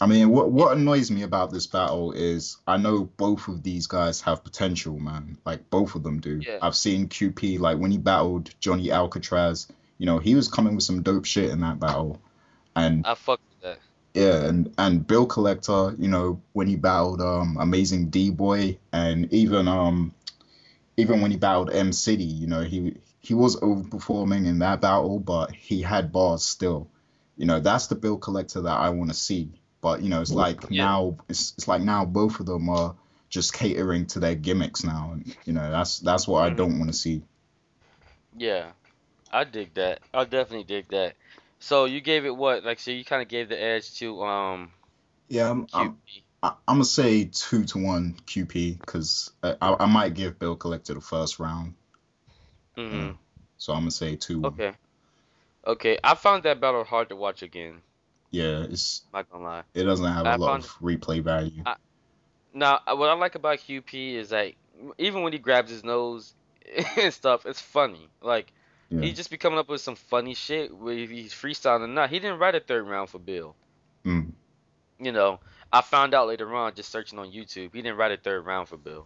I 0.02 0.08
mean, 0.08 0.30
what 0.30 0.52
what 0.52 0.76
annoys 0.76 1.10
me 1.10 1.24
about 1.24 1.52
this 1.52 1.68
battle 1.68 2.12
is 2.12 2.58
I 2.68 2.78
know 2.78 3.06
both 3.06 3.48
of 3.48 3.64
these 3.64 3.88
guys 3.88 4.22
have 4.22 4.44
potential, 4.44 5.00
man. 5.00 5.38
Like 5.46 5.70
both 5.70 5.96
of 5.96 6.04
them 6.04 6.20
do. 6.20 6.42
Yeah. 6.46 6.60
I've 6.62 6.76
seen 6.76 7.08
QP 7.08 7.60
like 7.60 7.78
when 7.78 7.92
he 7.92 7.98
battled 7.98 8.54
Johnny 8.60 8.92
Alcatraz. 8.92 9.68
You 9.98 10.06
know, 10.06 10.20
he 10.20 10.36
was 10.36 10.50
coming 10.50 10.76
with 10.76 10.84
some 10.84 11.02
dope 11.02 11.26
shit 11.26 11.50
in 11.50 11.62
that 11.62 11.80
battle, 11.80 12.20
and 12.76 13.06
I 13.08 13.16
fuck 13.16 13.40
with 13.50 13.62
that. 13.62 13.80
Yeah, 14.14 14.46
and 14.46 14.74
and 14.78 15.08
Bill 15.08 15.26
Collector, 15.26 15.96
you 15.98 16.10
know, 16.10 16.42
when 16.52 16.68
he 16.68 16.76
battled 16.76 17.22
um 17.22 17.58
Amazing 17.60 18.10
D 18.10 18.32
Boy 18.32 18.78
and 18.92 19.32
even 19.34 19.70
um 19.70 20.14
even 20.98 21.22
when 21.22 21.32
he 21.32 21.38
battled 21.38 21.74
M 21.74 21.94
City, 21.94 22.26
you 22.26 22.48
know, 22.48 22.64
he 22.64 22.98
he 23.22 23.34
was 23.34 23.56
overperforming 23.62 24.46
in 24.46 24.60
that 24.60 24.82
battle, 24.82 25.20
but 25.20 25.52
he 25.54 25.82
had 25.82 26.12
bars 26.12 26.44
still. 26.44 26.90
You 27.38 27.46
know, 27.46 27.60
that's 27.60 27.88
the 27.88 27.96
Bill 27.96 28.18
Collector 28.18 28.62
that 28.62 28.78
I 28.78 28.90
want 28.90 29.10
to 29.10 29.16
see. 29.16 29.52
But 29.86 30.02
you 30.02 30.10
know, 30.10 30.20
it's 30.22 30.34
like 30.34 30.72
Yeah. 30.72 30.88
now 30.88 31.16
it's 31.30 31.54
it's 31.60 31.68
like 31.68 31.84
now 31.84 32.06
both 32.06 32.40
of 32.40 32.48
them 32.48 32.70
are 32.70 32.96
just 33.30 33.54
catering 33.54 34.08
to 34.08 34.20
their 34.20 34.34
gimmicks 34.34 34.84
now, 34.84 35.12
and 35.14 35.36
you 35.46 35.54
know, 35.54 35.70
that's 35.70 36.00
that's 36.00 36.28
what 36.28 36.44
I 36.44 36.50
Mhm. 36.50 36.58
don't 36.58 36.80
want 36.80 36.90
to 36.92 36.98
see. 36.98 37.22
Yeah, 38.36 38.72
I 39.32 39.44
dig 39.44 39.76
that. 39.76 40.02
I 40.12 40.24
definitely 40.24 40.64
dig 40.64 40.90
that. 40.90 41.16
So 41.60 41.86
you 41.86 42.02
gave 42.02 42.26
it 42.26 42.36
what? 42.36 42.64
Like, 42.64 42.80
so 42.80 42.90
you 42.90 43.06
kind 43.06 43.22
of 43.22 43.28
gave 43.28 43.48
the 43.50 43.62
edge 43.62 43.94
to 44.00 44.24
um 44.24 44.72
Yeah, 45.28 45.52
I'm, 45.52 45.68
I'm, 45.72 46.00
I'm 46.42 46.56
gonna 46.68 46.84
say 46.86 47.26
two 47.26 47.66
to 47.66 47.78
one 47.78 48.16
QP 48.26 48.80
because 48.80 49.32
I, 49.44 49.56
I 49.62 49.76
I 49.84 49.86
might 49.86 50.16
give 50.16 50.40
Bill 50.40 50.56
Collector 50.56 50.96
the 50.96 51.02
first 51.02 51.40
round, 51.40 51.76
hmm 52.76 53.12
so 53.58 53.74
I'm 53.74 53.82
gonna 53.82 53.92
say 53.92 54.16
two. 54.16 54.42
Okay. 54.44 54.74
Okay. 55.68 56.00
I 56.04 56.16
found 56.16 56.44
that 56.44 56.60
battle 56.62 56.84
hard 56.84 57.10
to 57.10 57.16
watch 57.16 57.44
again. 57.44 57.82
Yeah, 58.32 58.64
it's 58.70 59.04
Not 59.14 59.30
gonna 59.32 59.44
lie. 59.44 59.64
it 59.74 59.84
doesn't 59.84 60.06
have 60.06 60.26
I 60.26 60.36
a 60.36 60.38
lot 60.38 60.60
of 60.60 60.66
replay 60.80 61.22
value. 61.22 61.64
Now, 62.54 62.80
uh, 62.88 62.96
what 62.96 63.10
I 63.10 63.14
like 63.14 63.36
about 63.36 63.60
QP 63.60 64.16
is 64.16 64.32
like, 64.32 64.56
even 64.98 65.24
when 65.24 65.34
he 65.34 65.40
grabs 65.40 65.70
his 65.72 65.84
nose 65.84 66.34
and 66.98 67.14
stuff, 67.14 67.46
it's 67.46 67.62
funny. 67.62 68.08
Like, 68.22 68.52
Yeah. 68.90 69.02
he 69.02 69.12
just 69.14 69.30
be 69.30 69.38
coming 69.38 69.60
up 69.60 69.68
with 69.70 69.82
some 69.82 69.96
funny 69.96 70.34
shit 70.36 70.76
where 70.76 70.96
he's 70.96 71.34
freestyling 71.34 71.82
or 71.84 71.88
not. 71.88 72.10
He 72.10 72.20
didn't 72.20 72.40
write 72.40 72.56
a 72.56 72.60
third 72.60 72.88
round 72.88 73.10
for 73.10 73.20
Bill. 73.20 73.56
Mm. 74.06 74.32
You 75.00 75.12
know, 75.12 75.40
I 75.74 75.82
found 75.82 76.14
out 76.14 76.28
later 76.28 76.54
on 76.56 76.74
just 76.76 76.90
searching 76.92 77.20
on 77.20 77.32
YouTube. 77.32 77.74
He 77.74 77.82
didn't 77.82 77.98
write 77.98 78.12
a 78.14 78.18
third 78.18 78.46
round 78.46 78.70
for 78.70 78.78
Bill. 78.78 79.06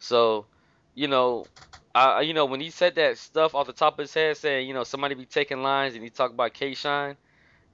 So, 0.00 0.46
you 0.94 1.06
know, 1.06 1.46
I 1.94 2.22
you 2.22 2.34
know 2.34 2.44
when 2.46 2.60
he 2.60 2.70
said 2.70 2.96
that 2.96 3.18
stuff 3.18 3.54
off 3.54 3.66
the 3.68 3.72
top 3.72 3.94
of 3.94 4.02
his 4.02 4.14
head, 4.14 4.36
saying 4.36 4.66
you 4.66 4.74
know 4.74 4.82
somebody 4.84 5.14
be 5.14 5.24
taking 5.26 5.62
lines 5.62 5.94
and 5.94 6.02
he 6.02 6.10
talked 6.10 6.34
about 6.34 6.54
K 6.54 6.74
Shine, 6.74 7.16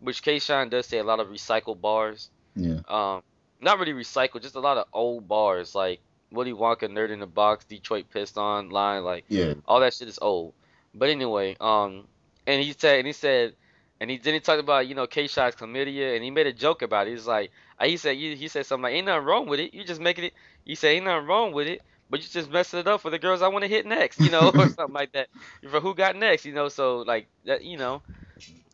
which 0.05 0.23
K 0.23 0.39
Shine 0.39 0.69
does 0.69 0.87
say 0.87 0.99
a 0.99 1.05
lot 1.05 1.21
of 1.21 1.29
recycled 1.29 1.81
bars. 1.81 2.31
Yeah. 2.57 2.81
Um, 2.89 3.23
not 3.61 3.79
really 3.79 3.93
recycled, 3.93 4.43
just 4.43 4.55
a 4.57 4.61
lot 4.61 4.77
of 4.79 4.87
old 4.93 5.27
bars 5.29 5.75
like 5.75 6.01
Willy 6.31 6.53
Wonka, 6.53 6.89
Nerd 6.89 7.11
in 7.11 7.21
the 7.21 7.27
Box, 7.27 7.65
Detroit 7.65 8.07
Piston 8.11 8.71
line, 8.71 9.05
like 9.05 9.25
Yeah. 9.29 9.55
all 9.67 9.81
that 9.81 9.95
shit 9.95 10.09
is 10.09 10.19
old. 10.21 10.55
But 10.95 11.09
anyway, 11.09 11.57
um, 11.61 12.07
and 12.47 12.63
he 12.63 12.73
said, 12.73 12.99
and 12.99 13.07
he 13.07 13.13
said, 13.13 13.55
and 14.01 14.11
he 14.11 14.19
then 14.19 14.35
he 14.35 14.41
talked 14.41 14.61
about 14.61 14.87
you 14.87 14.95
know 14.95 15.07
K 15.07 15.27
Shot's 15.27 15.57
chlamydia, 15.57 16.15
and 16.15 16.23
he 16.25 16.31
made 16.31 16.47
a 16.47 16.53
joke 16.53 16.83
about 16.83 17.07
it. 17.07 17.13
He's 17.13 17.27
like, 17.27 17.51
uh, 17.79 17.87
he 17.87 17.97
said, 17.97 18.17
he, 18.17 18.35
he 18.37 18.49
said 18.49 18.67
something 18.67 18.83
like, 18.85 18.95
ain't 18.95 19.07
nothing 19.07 19.25
wrong 19.25 19.47
with 19.47 19.61
it. 19.61 19.73
You 19.75 19.85
just 19.85 20.01
making 20.01 20.25
it. 20.25 20.33
He 20.65 20.75
said, 20.75 20.89
ain't 20.91 21.05
nothing 21.07 21.27
wrong 21.27 21.53
with 21.53 21.67
it, 21.69 21.81
but 22.11 22.21
you 22.21 22.29
just 22.29 22.51
messing 22.51 22.81
it 22.81 22.89
up 22.89 23.01
for 23.01 23.11
the 23.11 23.19
girls 23.19 23.43
I 23.43 23.49
want 23.49 23.63
to 23.63 23.69
hit 23.69 23.87
next, 23.87 24.21
you 24.21 24.31
know, 24.31 24.53
or 24.59 24.69
something 24.69 24.95
like 24.95 25.13
that. 25.13 25.29
For 25.71 25.81
who 25.81 25.95
got 25.95 26.17
next, 26.17 26.45
you 26.45 26.53
know. 26.53 26.69
So 26.69 26.99
like 26.99 27.29
that, 27.45 27.65
you 27.65 27.79
know, 27.79 28.03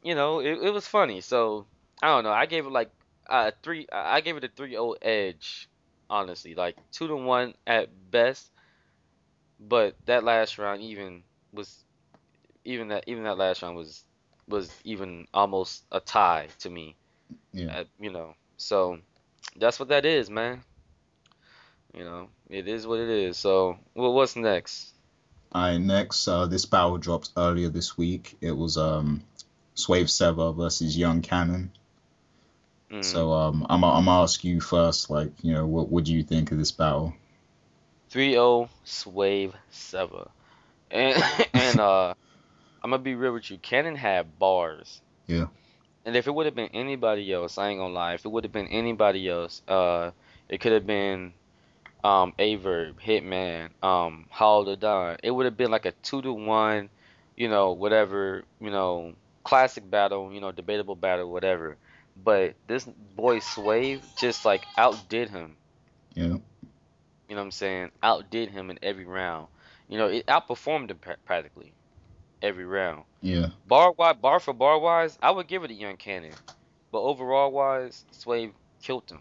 you 0.02 0.14
know, 0.14 0.40
it, 0.40 0.58
it 0.62 0.72
was 0.72 0.86
funny. 0.86 1.20
So 1.20 1.66
I 2.02 2.08
don't 2.08 2.24
know. 2.24 2.32
I 2.32 2.46
gave 2.46 2.66
it 2.66 2.72
like 2.72 2.90
a 3.26 3.52
three. 3.62 3.86
I 3.92 4.20
gave 4.20 4.36
it 4.36 4.44
a 4.44 4.48
3-0 4.48 4.96
edge, 5.02 5.68
honestly, 6.08 6.54
like 6.54 6.76
two 6.92 7.08
to 7.08 7.16
one 7.16 7.54
at 7.66 7.88
best. 8.10 8.50
But 9.58 9.96
that 10.06 10.24
last 10.24 10.58
round 10.58 10.80
even 10.82 11.22
was 11.52 11.84
even 12.64 12.88
that 12.88 13.04
even 13.06 13.24
that 13.24 13.38
last 13.38 13.62
round 13.62 13.76
was 13.76 14.04
was 14.48 14.70
even 14.84 15.26
almost 15.32 15.84
a 15.92 16.00
tie 16.00 16.48
to 16.60 16.70
me. 16.70 16.96
Yeah. 17.52 17.80
Uh, 17.80 17.84
you 17.98 18.10
know, 18.10 18.34
so 18.56 18.98
that's 19.56 19.78
what 19.78 19.88
that 19.88 20.04
is, 20.04 20.30
man. 20.30 20.62
You 21.94 22.04
know, 22.04 22.28
it 22.48 22.68
is 22.68 22.86
what 22.86 23.00
it 23.00 23.08
is. 23.08 23.36
So, 23.36 23.76
well, 23.94 24.12
what's 24.12 24.36
next? 24.36 24.94
Alright, 25.52 25.80
next, 25.80 26.28
uh, 26.28 26.46
this 26.46 26.64
battle 26.64 26.98
dropped 26.98 27.30
earlier 27.36 27.68
this 27.68 27.98
week. 27.98 28.36
It 28.40 28.52
was 28.52 28.76
um, 28.76 29.24
Swave 29.80 30.10
Sever 30.10 30.52
versus 30.52 30.96
Young 30.96 31.22
Cannon. 31.22 31.70
Mm. 32.90 33.04
So 33.04 33.32
um, 33.32 33.66
I'm 33.68 33.84
I'm 33.84 34.04
gonna 34.04 34.22
ask 34.22 34.42
you 34.44 34.60
first, 34.60 35.10
like, 35.10 35.30
you 35.42 35.52
know, 35.52 35.66
what 35.66 35.88
what 35.88 36.04
do 36.04 36.12
you 36.12 36.22
think 36.22 36.50
of 36.52 36.58
this 36.58 36.72
battle? 36.72 37.14
3-0 38.10 38.68
Swave 38.84 39.54
Sever. 39.70 40.28
And 40.90 41.22
and 41.54 41.80
uh 41.80 42.14
I'm 42.82 42.90
gonna 42.90 43.02
be 43.02 43.14
real 43.14 43.32
with 43.32 43.50
you. 43.50 43.58
Cannon 43.58 43.94
had 43.94 44.38
bars. 44.38 45.00
Yeah. 45.26 45.46
And 46.04 46.16
if 46.16 46.26
it 46.26 46.34
would 46.34 46.46
have 46.46 46.54
been 46.54 46.70
anybody 46.72 47.32
else, 47.32 47.58
I 47.58 47.68
ain't 47.68 47.78
gonna 47.78 47.92
lie. 47.92 48.14
If 48.14 48.24
it 48.24 48.30
would 48.30 48.44
have 48.44 48.52
been 48.52 48.68
anybody 48.68 49.28
else, 49.28 49.62
uh, 49.68 50.12
it 50.48 50.60
could 50.60 50.72
have 50.72 50.86
been 50.86 51.32
um 52.02 52.32
Averb, 52.38 52.94
Hitman, 52.94 53.68
um, 53.82 54.26
Hollow 54.30 54.64
da 54.64 54.74
Don. 54.74 55.18
It 55.22 55.30
would 55.30 55.44
have 55.44 55.56
been 55.56 55.70
like 55.70 55.84
a 55.86 55.92
two 56.02 56.22
to 56.22 56.32
one, 56.32 56.88
you 57.36 57.48
know, 57.48 57.72
whatever, 57.72 58.44
you 58.60 58.70
know, 58.70 59.14
classic 59.44 59.88
battle, 59.88 60.32
you 60.32 60.40
know, 60.40 60.52
debatable 60.52 60.96
battle, 60.96 61.30
whatever. 61.30 61.76
But 62.22 62.54
this 62.66 62.84
boy 62.84 63.40
Swave 63.40 64.02
just 64.18 64.44
like 64.44 64.64
outdid 64.76 65.30
him. 65.30 65.56
Yeah. 66.14 66.24
You 66.24 67.36
know 67.36 67.36
what 67.36 67.42
I'm 67.42 67.50
saying? 67.50 67.90
Outdid 68.02 68.50
him 68.50 68.70
in 68.70 68.78
every 68.82 69.04
round. 69.04 69.46
You 69.88 69.98
know, 69.98 70.08
it 70.08 70.26
outperformed 70.26 70.90
him 70.90 70.98
pra- 70.98 71.16
practically 71.24 71.72
every 72.42 72.64
round. 72.64 73.04
Yeah. 73.22 73.48
Bar 73.66 73.92
wise, 73.92 74.16
bar 74.20 74.40
for 74.40 74.52
bar 74.52 74.78
wise, 74.78 75.18
I 75.22 75.30
would 75.30 75.46
give 75.46 75.64
it 75.64 75.70
a 75.70 75.74
Young 75.74 75.96
Cannon. 75.96 76.32
But 76.92 77.02
overall 77.02 77.50
wise, 77.52 78.04
Swave 78.10 78.52
killed 78.82 79.10
him. 79.10 79.20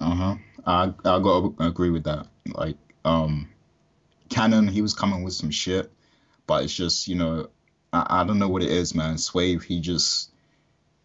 Uh 0.00 0.14
huh. 0.14 0.36
I 0.64 0.82
I 1.04 1.18
gotta 1.18 1.52
agree 1.58 1.90
with 1.90 2.04
that. 2.04 2.26
Like, 2.46 2.76
um, 3.04 3.48
Cannon, 4.28 4.68
he 4.68 4.82
was 4.82 4.94
coming 4.94 5.24
with 5.24 5.34
some 5.34 5.50
shit, 5.50 5.90
but 6.46 6.64
it's 6.64 6.74
just 6.74 7.08
you 7.08 7.16
know, 7.16 7.48
I, 7.92 8.20
I 8.20 8.24
don't 8.24 8.38
know 8.38 8.48
what 8.48 8.62
it 8.62 8.70
is, 8.70 8.94
man. 8.94 9.18
Swave, 9.18 9.62
he 9.62 9.80
just 9.80 10.30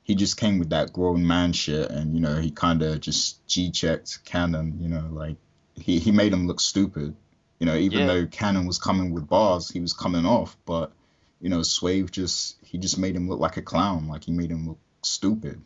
he 0.03 0.15
just 0.15 0.37
came 0.37 0.59
with 0.59 0.69
that 0.71 0.93
grown 0.93 1.25
man 1.25 1.53
shit, 1.53 1.89
and 1.89 2.13
you 2.13 2.19
know, 2.19 2.35
he 2.39 2.51
kind 2.51 2.81
of 2.81 2.99
just 3.01 3.45
g 3.47 3.71
checked 3.71 4.23
Cannon. 4.25 4.77
You 4.81 4.89
know, 4.89 5.07
like 5.11 5.37
he 5.75 5.99
he 5.99 6.11
made 6.11 6.33
him 6.33 6.47
look 6.47 6.59
stupid. 6.59 7.15
You 7.59 7.65
know, 7.65 7.75
even 7.75 8.05
Yeah. 8.05 8.07
though 8.07 8.25
Cannon 8.25 8.65
was 8.65 8.77
coming 8.79 9.11
with 9.13 9.27
bars, 9.27 9.69
he 9.69 9.79
was 9.79 9.93
coming 9.93 10.25
off, 10.25 10.57
but 10.65 10.91
you 11.39 11.49
know, 11.49 11.61
Swave 11.63 12.11
just 12.11 12.57
he 12.63 12.77
just 12.77 12.97
made 12.97 13.15
him 13.15 13.29
look 13.29 13.39
like 13.39 13.57
a 13.57 13.61
clown. 13.61 14.07
Like 14.07 14.23
he 14.25 14.31
made 14.31 14.51
him 14.51 14.67
look 14.67 14.79
stupid, 15.03 15.61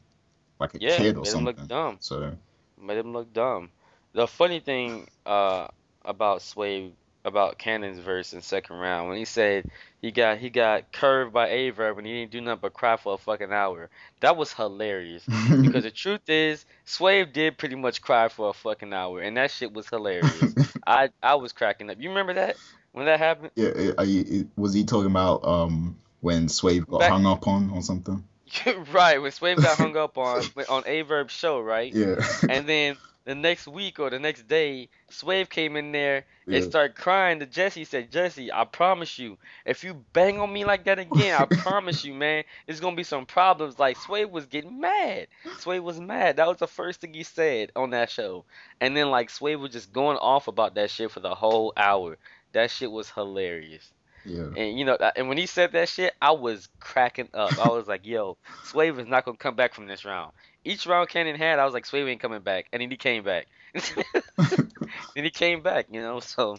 like 0.59 0.75
a 0.75 0.79
Yeah, 0.79 0.97
kid 0.97 1.17
or 1.17 1.23
made 1.23 1.29
him 1.33 1.33
something. 1.33 1.63
look 1.63 1.67
dumb. 1.67 1.99
So 1.99 2.33
Made 2.81 2.97
him 2.97 3.13
look 3.13 3.33
dumb. 3.33 3.71
The 4.13 4.27
funny 4.27 4.59
thing 4.59 5.07
uh, 5.25 5.67
about 6.05 6.41
Swave, 6.41 6.93
about 7.27 7.57
Cannon's 7.57 7.99
verse 7.99 8.33
in 8.33 8.41
second 8.41 8.77
round, 8.77 9.09
when 9.09 9.17
he 9.17 9.25
said 9.25 9.69
he 10.01 10.11
got 10.11 10.37
he 10.37 10.49
got 10.49 10.91
curved 10.91 11.33
by 11.33 11.49
Averb 11.49 11.97
and 11.97 12.07
he 12.07 12.13
didn't 12.13 12.31
do 12.31 12.41
nothing 12.41 12.59
but 12.61 12.73
cry 12.73 12.97
for 12.97 13.13
a 13.13 13.17
fucking 13.17 13.51
hour, 13.51 13.89
that 14.21 14.37
was 14.37 14.53
hilarious. 14.53 15.25
Because 15.67 15.83
the 15.83 15.91
truth 15.91 16.27
is, 16.29 16.65
Swave 16.85 17.33
did 17.33 17.57
pretty 17.57 17.75
much 17.75 18.01
cry 18.01 18.29
for 18.29 18.49
a 18.49 18.53
fucking 18.53 18.93
hour, 18.93 19.21
and 19.21 19.37
that 19.37 19.51
shit 19.51 19.73
was 19.73 19.87
hilarious. 19.87 20.55
I 20.87 21.09
I 21.21 21.35
was 21.35 21.51
cracking 21.51 21.89
up. 21.89 21.97
You 21.99 22.09
remember 22.09 22.33
that 22.35 22.57
when 22.93 23.05
that 23.05 23.19
happened? 23.19 23.51
Yeah, 23.55 23.91
are 23.97 24.05
you, 24.05 24.49
was 24.55 24.73
he 24.73 24.85
talking 24.85 25.11
about 25.11 25.45
um 25.45 25.97
when 26.21 26.47
Swave 26.47 26.87
got 26.87 27.01
Back- 27.01 27.11
hung 27.11 27.25
up 27.25 27.47
on 27.47 27.69
or 27.71 27.81
something? 27.81 28.23
right 28.93 29.21
when 29.21 29.31
Swave 29.31 29.57
got 29.57 29.77
hung 29.77 29.97
up 29.97 30.17
on 30.17 30.43
on 30.69 30.83
Averb's 30.83 31.33
show, 31.33 31.59
right? 31.59 31.93
Yeah. 31.93 32.15
And 32.49 32.67
then 32.67 32.97
the 33.27 33.35
next 33.35 33.67
week 33.67 33.99
or 33.99 34.09
the 34.09 34.19
next 34.19 34.47
day, 34.47 34.89
Swave 35.11 35.49
came 35.51 35.75
in 35.77 35.91
there 35.91 36.25
and 36.51 36.63
Yeah. 36.63 36.65
started 36.65 36.95
crying 36.95 37.39
to 37.41 37.45
Jesse. 37.45 37.81
He 37.81 37.85
said, 37.85 38.11
Jesse, 38.11 38.51
I 38.53 38.65
promise 38.65 39.19
you, 39.19 39.37
if 39.65 39.83
you 39.83 40.05
bang 40.13 40.39
on 40.39 40.51
me 40.53 40.65
like 40.65 40.85
that 40.85 40.99
again, 40.99 41.35
I 41.35 41.45
promise 41.57 42.03
you, 42.05 42.15
man, 42.15 42.45
it's 42.67 42.79
gonna 42.79 42.95
be 42.95 43.03
some 43.03 43.27
problems. 43.27 43.79
Like 43.79 43.97
Swave 43.97 44.31
was 44.31 44.47
getting 44.47 44.79
mad. 44.79 45.27
Swave 45.57 45.83
was 45.83 45.99
mad. 45.99 46.37
That 46.37 46.47
was 46.47 46.57
the 46.57 46.67
first 46.67 47.01
thing 47.01 47.13
he 47.13 47.23
said 47.23 47.71
on 47.75 47.91
that 47.91 48.09
show. 48.09 48.45
And 48.81 48.97
then 48.97 49.11
like 49.11 49.29
Swave 49.29 49.59
was 49.59 49.73
just 49.73 49.93
going 49.93 50.17
off 50.17 50.47
about 50.47 50.75
that 50.75 50.89
shit 50.89 51.11
for 51.11 51.19
the 51.19 51.35
whole 51.35 51.73
hour. 51.77 52.17
That 52.53 52.71
shit 52.71 52.91
was 52.91 53.11
hilarious. 53.11 53.91
yeah. 54.25 54.53
And 54.55 54.79
you 54.79 54.85
know, 54.85 54.95
uh, 54.95 55.11
and 55.15 55.29
when 55.29 55.37
he 55.37 55.45
said 55.47 55.73
that 55.73 55.89
shit, 55.89 56.13
I 56.21 56.31
was 56.31 56.69
cracking 56.79 57.29
up. 57.33 57.59
I 57.59 57.67
was 57.69 57.87
like, 57.87 58.05
"Yo, 58.05 58.37
Swave 58.63 58.99
is 58.99 59.07
not 59.07 59.25
gonna 59.25 59.37
come 59.37 59.55
back 59.55 59.73
from 59.73 59.87
this 59.87 60.05
round." 60.05 60.33
Each 60.67 60.85
round 60.85 61.07
Cannon 61.07 61.37
had, 61.37 61.59
I 61.59 61.65
was 61.65 61.73
like, 61.73 61.85
"Swave 61.85 62.09
ain't 62.09 62.19
coming 62.19 62.41
back," 62.41 62.67
and 62.73 62.81
then 62.81 62.91
he 62.91 62.97
came 62.97 63.23
back. 63.23 63.47
then 63.73 65.23
he 65.23 65.29
came 65.29 65.61
back, 65.61 65.87
you 65.89 66.01
know. 66.01 66.19
So, 66.19 66.57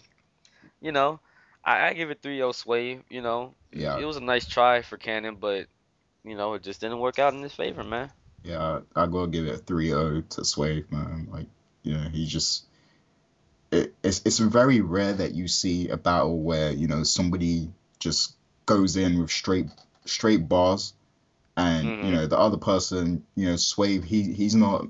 you 0.81 0.93
know, 0.93 1.21
I, 1.63 1.89
I 1.89 1.93
give 1.93 2.11
it 2.11 2.23
3-0 2.23 2.55
Swave. 2.55 3.03
You 3.11 3.21
know, 3.21 3.55
Yeah. 3.71 3.99
it 3.99 4.07
was 4.07 4.17
a 4.17 4.23
nice 4.23 4.47
try 4.47 4.81
for 4.81 4.97
Cannon, 4.97 5.37
but 5.37 5.67
you 6.25 6.37
know, 6.37 6.55
it 6.55 6.63
just 6.63 6.81
didn't 6.81 7.01
work 7.01 7.19
out 7.19 7.35
in 7.35 7.43
his 7.43 7.53
favor, 7.53 7.85
man. 7.85 8.11
Yeah, 8.45 8.81
I, 8.97 9.03
I 9.03 9.07
gotta 9.07 9.29
give 9.31 9.47
it 9.47 9.67
3-0 9.67 10.27
to 10.31 10.45
Sway, 10.45 10.85
man. 10.91 11.29
Like, 11.31 11.47
you 11.83 11.93
know, 11.93 12.09
he 12.09 12.25
just 12.27 12.65
it, 13.71 13.95
it's 14.03 14.23
it's 14.25 14.39
very 14.39 14.81
rare 14.81 15.13
that 15.13 15.35
you 15.35 15.49
see 15.49 15.89
a 15.89 15.99
battle 15.99 16.39
where, 16.41 16.73
you 16.73 16.89
know, 16.89 17.03
somebody 17.03 17.71
just 17.99 18.37
goes 18.65 18.97
in 18.97 19.21
with 19.21 19.31
straight 19.31 19.67
straight 20.07 20.49
bars 20.49 20.95
and, 21.59 21.89
Mhm. 21.89 22.05
you 22.07 22.13
know, 22.13 22.27
the 22.27 22.39
other 22.39 22.57
person, 22.57 23.25
you 23.35 23.47
know, 23.49 23.57
Swave, 23.57 24.05
he 24.05 24.33
he's 24.33 24.55
not 24.55 24.87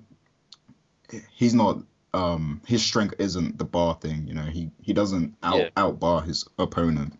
he's 1.34 1.54
not 1.54 1.78
um 2.14 2.60
his 2.66 2.82
strength 2.82 3.14
isn't 3.18 3.58
the 3.58 3.64
bar 3.64 3.94
thing, 4.00 4.26
you 4.28 4.34
know. 4.34 4.42
He 4.42 4.70
he 4.82 4.92
doesn't 4.92 5.34
out 5.42 5.58
Yeah. 5.58 5.68
outbar 5.76 6.22
his 6.22 6.46
opponent. 6.58 7.14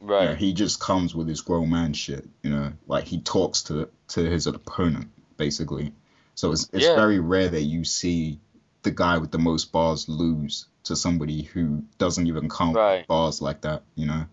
You 0.00 0.08
know, 0.08 0.14
Right. 0.30 0.36
he 0.36 0.52
just 0.52 0.80
comes 0.80 1.14
with 1.14 1.28
his 1.28 1.40
grown 1.42 1.70
man 1.70 1.92
shit, 1.92 2.28
you 2.42 2.50
know, 2.50 2.72
like 2.86 3.04
he 3.04 3.20
talks 3.20 3.62
to 3.64 3.88
to 4.08 4.20
his 4.28 4.46
opponent 4.46 5.10
basically. 5.36 5.92
So 6.34 6.52
it's 6.52 6.68
it's 6.72 6.86
Yeah. 6.86 6.96
very 6.96 7.20
rare 7.20 7.48
that 7.48 7.62
you 7.62 7.84
see 7.84 8.40
the 8.82 8.90
guy 8.90 9.18
with 9.18 9.30
the 9.30 9.38
most 9.38 9.70
bars 9.70 10.08
lose 10.08 10.66
to 10.84 10.96
somebody 10.96 11.42
who 11.42 11.84
doesn't 11.98 12.26
even 12.26 12.48
count 12.50 12.74
Right. 12.74 13.06
bars 13.06 13.40
like 13.40 13.60
that, 13.62 13.84
you 13.94 14.06
know. 14.06 14.26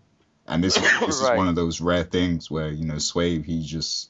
and 0.47 0.63
this 0.63 0.75
is 0.77 0.81
this 0.81 0.91
Right. 1.21 1.33
is 1.33 1.37
one 1.37 1.47
of 1.47 1.55
those 1.55 1.79
rare 1.81 2.03
things 2.03 2.49
where 2.49 2.71
you 2.71 2.85
know 2.85 2.97
Swave 2.97 3.45
he 3.45 3.61
just 3.63 4.09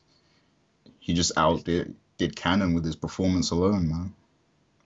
he 1.09 1.15
just 1.15 1.31
outdid 1.37 1.95
did 2.19 2.35
Cannon 2.35 2.75
with 2.75 2.85
his 2.85 2.95
performance 2.95 3.49
alone, 3.49 3.89
man. 3.89 4.13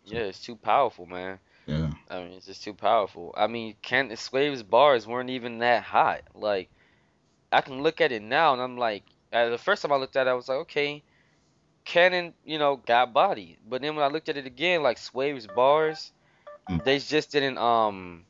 Yeah, 0.05 0.21
it's 0.21 0.39
too 0.39 0.55
powerful, 0.55 1.05
man. 1.05 1.37
Yeah, 1.65 1.91
I 2.09 2.19
mean, 2.19 2.31
it's 2.31 2.45
just 2.45 2.63
too 2.63 2.73
powerful. 2.73 3.33
I 3.35 3.47
mean, 3.47 3.75
Ken 3.81 4.15
Swave's 4.15 4.63
bars 4.63 5.05
weren't 5.05 5.31
even 5.31 5.59
that 5.59 5.83
hot. 5.83 6.21
Like, 6.33 6.69
I 7.51 7.59
can 7.59 7.83
look 7.83 7.99
at 7.99 8.13
it 8.13 8.21
now 8.21 8.53
and 8.53 8.61
I'm 8.61 8.77
like, 8.77 9.03
the 9.33 9.59
first 9.61 9.81
time 9.81 9.91
I 9.91 9.97
looked 9.97 10.15
at 10.15 10.27
it, 10.27 10.29
I 10.29 10.33
was 10.33 10.47
like, 10.47 10.59
okay, 10.59 11.03
Cannon, 11.83 12.33
you 12.45 12.57
know, 12.57 12.77
got 12.77 13.11
body. 13.13 13.57
But 13.67 13.81
then 13.81 13.93
when 13.97 14.05
I 14.05 14.07
looked 14.07 14.29
at 14.29 14.37
it 14.37 14.45
again, 14.45 14.81
like 14.81 14.97
Swave's 14.97 15.47
bars, 15.47 16.13
Mm. 16.69 16.81
they 16.85 16.99
just 16.99 17.33
didn't 17.33 17.57
um 17.57 18.23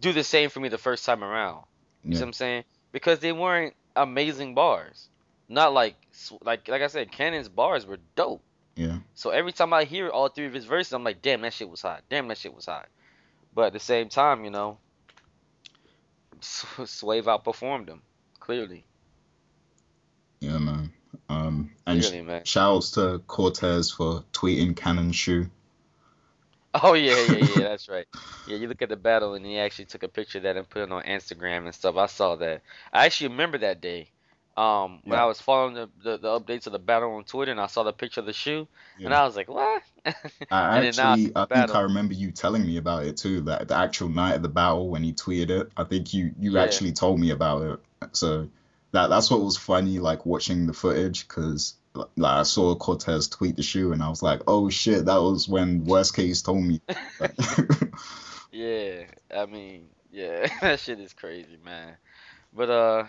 do 0.00 0.12
the 0.12 0.24
same 0.24 0.50
for 0.50 0.60
me 0.60 0.68
the 0.68 0.76
first 0.76 1.06
time 1.06 1.24
around. 1.24 1.64
You 2.10 2.16
see 2.16 2.24
what 2.24 2.28
I'm 2.28 2.32
saying? 2.34 2.64
Because 2.92 3.20
they 3.20 3.32
weren't 3.32 3.74
amazing 3.96 4.54
bars. 4.54 5.08
Not 5.48 5.72
like 5.72 5.96
like 6.42 6.68
like 6.68 6.82
I 6.82 6.86
said, 6.88 7.10
Cannon's 7.10 7.48
bars 7.48 7.86
were 7.86 7.98
dope. 8.14 8.42
yeah, 8.76 8.98
So 9.14 9.30
every 9.30 9.52
time 9.52 9.72
I 9.72 9.84
hear 9.84 10.08
all 10.10 10.28
three 10.28 10.46
of 10.46 10.52
his 10.52 10.66
verses, 10.66 10.92
I'm 10.92 11.04
like, 11.04 11.22
damn, 11.22 11.40
that 11.42 11.52
shit 11.54 11.70
was 11.70 11.82
hot. 11.82 12.02
Damn, 12.10 12.28
that 12.28 12.38
shit 12.38 12.54
was 12.54 12.66
hot. 12.66 12.88
But 13.54 13.66
at 13.68 13.72
the 13.72 13.80
same 13.80 14.08
time, 14.08 14.44
you 14.44 14.50
know, 14.50 14.78
Swave 16.40 17.24
outperformed 17.24 17.88
him. 17.88 18.02
Clearly. 18.40 18.84
yeah, 20.40 20.58
man. 20.58 20.92
Um, 21.28 21.72
and 21.86 22.02
sh- 22.02 22.08
Clearly, 22.08 22.26
man. 22.26 22.44
shouts 22.44 22.92
to 22.92 23.20
Cortez 23.26 23.90
for 23.90 24.24
tweeting 24.32 24.76
Cannon's 24.76 25.16
shoe. 25.16 25.50
Oh, 26.74 26.94
yeah, 26.94 27.18
yeah, 27.28 27.36
yeah, 27.38 27.54
that's 27.68 27.88
right. 27.88 28.06
Yeah, 28.46 28.56
you 28.56 28.68
look 28.68 28.82
at 28.82 28.88
the 28.88 28.96
battle, 28.96 29.34
and 29.34 29.44
he 29.44 29.58
actually 29.58 29.86
took 29.86 30.02
a 30.02 30.08
picture 30.08 30.38
of 30.38 30.44
that 30.44 30.56
and 30.56 30.68
put 30.68 30.82
it 30.82 30.92
on 30.92 31.02
Instagram 31.02 31.64
and 31.64 31.74
stuff. 31.74 31.96
I 31.96 32.06
saw 32.06 32.36
that. 32.36 32.62
I 32.92 33.06
actually 33.06 33.28
remember 33.28 33.58
that 33.58 33.80
day. 33.80 34.10
Um, 34.58 35.00
when 35.04 35.18
I 35.18 35.24
was 35.26 35.40
following 35.40 35.74
the, 35.74 35.88
the, 36.02 36.18
the 36.18 36.28
updates 36.28 36.66
of 36.66 36.72
the 36.72 36.78
battle 36.80 37.14
on 37.14 37.24
Twitter, 37.24 37.52
and 37.52 37.60
I 37.60 37.66
saw 37.68 37.84
the 37.84 37.92
picture 37.92 38.20
of 38.20 38.26
the 38.26 38.32
shoe, 38.32 38.66
and 39.04 39.14
I 39.14 39.24
was 39.24 39.36
like, 39.36 39.48
what? 39.48 39.82
I 40.50 40.74
And 40.74 40.82
then 40.82 40.96
now 40.96 41.12
actually, 41.12 41.32
I 41.36 41.44
think. 41.44 41.74
I 41.74 41.80
remember 41.82 42.14
you 42.14 42.32
telling 42.32 42.66
me 42.66 42.76
about 42.78 43.04
it 43.04 43.16
too. 43.16 43.42
That 43.42 43.68
the 43.68 43.76
actual 43.76 44.08
night 44.08 44.34
of 44.34 44.42
the 44.42 44.48
battle 44.48 44.88
when 44.88 45.02
he 45.04 45.12
tweeted 45.12 45.50
it, 45.50 45.70
I 45.76 45.84
think 45.84 46.12
you 46.12 46.32
you 46.40 46.52
Yeah. 46.54 46.62
actually 46.64 46.92
told 46.92 47.20
me 47.20 47.30
about 47.30 47.62
it. 47.62 47.80
So 48.16 48.48
that 48.92 49.10
that's 49.10 49.30
what 49.30 49.40
was 49.42 49.56
funny, 49.56 49.98
like 50.00 50.26
watching 50.26 50.66
the 50.66 50.72
footage, 50.72 51.28
because 51.28 51.74
like 51.94 52.32
I 52.32 52.42
saw 52.42 52.74
Cortez 52.74 53.28
tweet 53.28 53.56
the 53.56 53.62
shoe, 53.62 53.92
and 53.92 54.02
I 54.02 54.08
was 54.08 54.22
like, 54.22 54.40
oh 54.48 54.70
shit, 54.70 55.04
that 55.04 55.18
was 55.22 55.48
when 55.48 55.84
Worst 55.84 56.16
Case 56.16 56.42
told 56.42 56.64
me. 56.64 56.80
Yeah, 58.50 59.04
I 59.34 59.46
mean, 59.46 59.88
yeah, 60.10 60.48
that 60.60 60.80
shit 60.80 61.00
is 61.00 61.12
crazy, 61.12 61.58
man. 61.64 61.96
But 62.52 62.70
uh, 62.70 63.04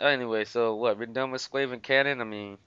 anyway, 0.00 0.44
so 0.44 0.76
what? 0.76 0.98
We're 0.98 1.06
done 1.06 1.30
with 1.30 1.40
Swave 1.42 1.72
and 1.72 1.82
Cannon. 1.82 2.20
I 2.20 2.24
mean, 2.24 2.58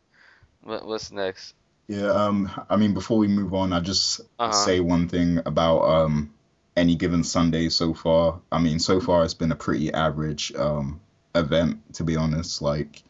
what, 0.61 0.85
what's 0.85 1.11
next? 1.11 1.55
Yeah, 1.87 2.11
um, 2.11 2.49
I 2.69 2.77
mean, 2.77 2.93
before 2.93 3.17
we 3.17 3.27
move 3.27 3.53
on, 3.53 3.73
I 3.73 3.79
just 3.79 4.21
Uh-huh. 4.39 4.51
say 4.53 4.79
one 4.79 5.07
thing 5.09 5.39
about 5.45 5.81
um 5.83 6.33
any 6.75 6.95
given 6.95 7.23
Sunday 7.23 7.69
so 7.69 7.93
far. 7.93 8.41
I 8.51 8.59
mean, 8.59 8.79
so 8.79 8.99
far 8.99 9.23
it's 9.23 9.33
been 9.33 9.51
a 9.51 9.55
pretty 9.55 9.93
average 9.93 10.53
um 10.55 11.01
event, 11.35 11.95
to 11.95 12.03
be 12.03 12.15
honest. 12.15 12.61
Like 12.61 13.03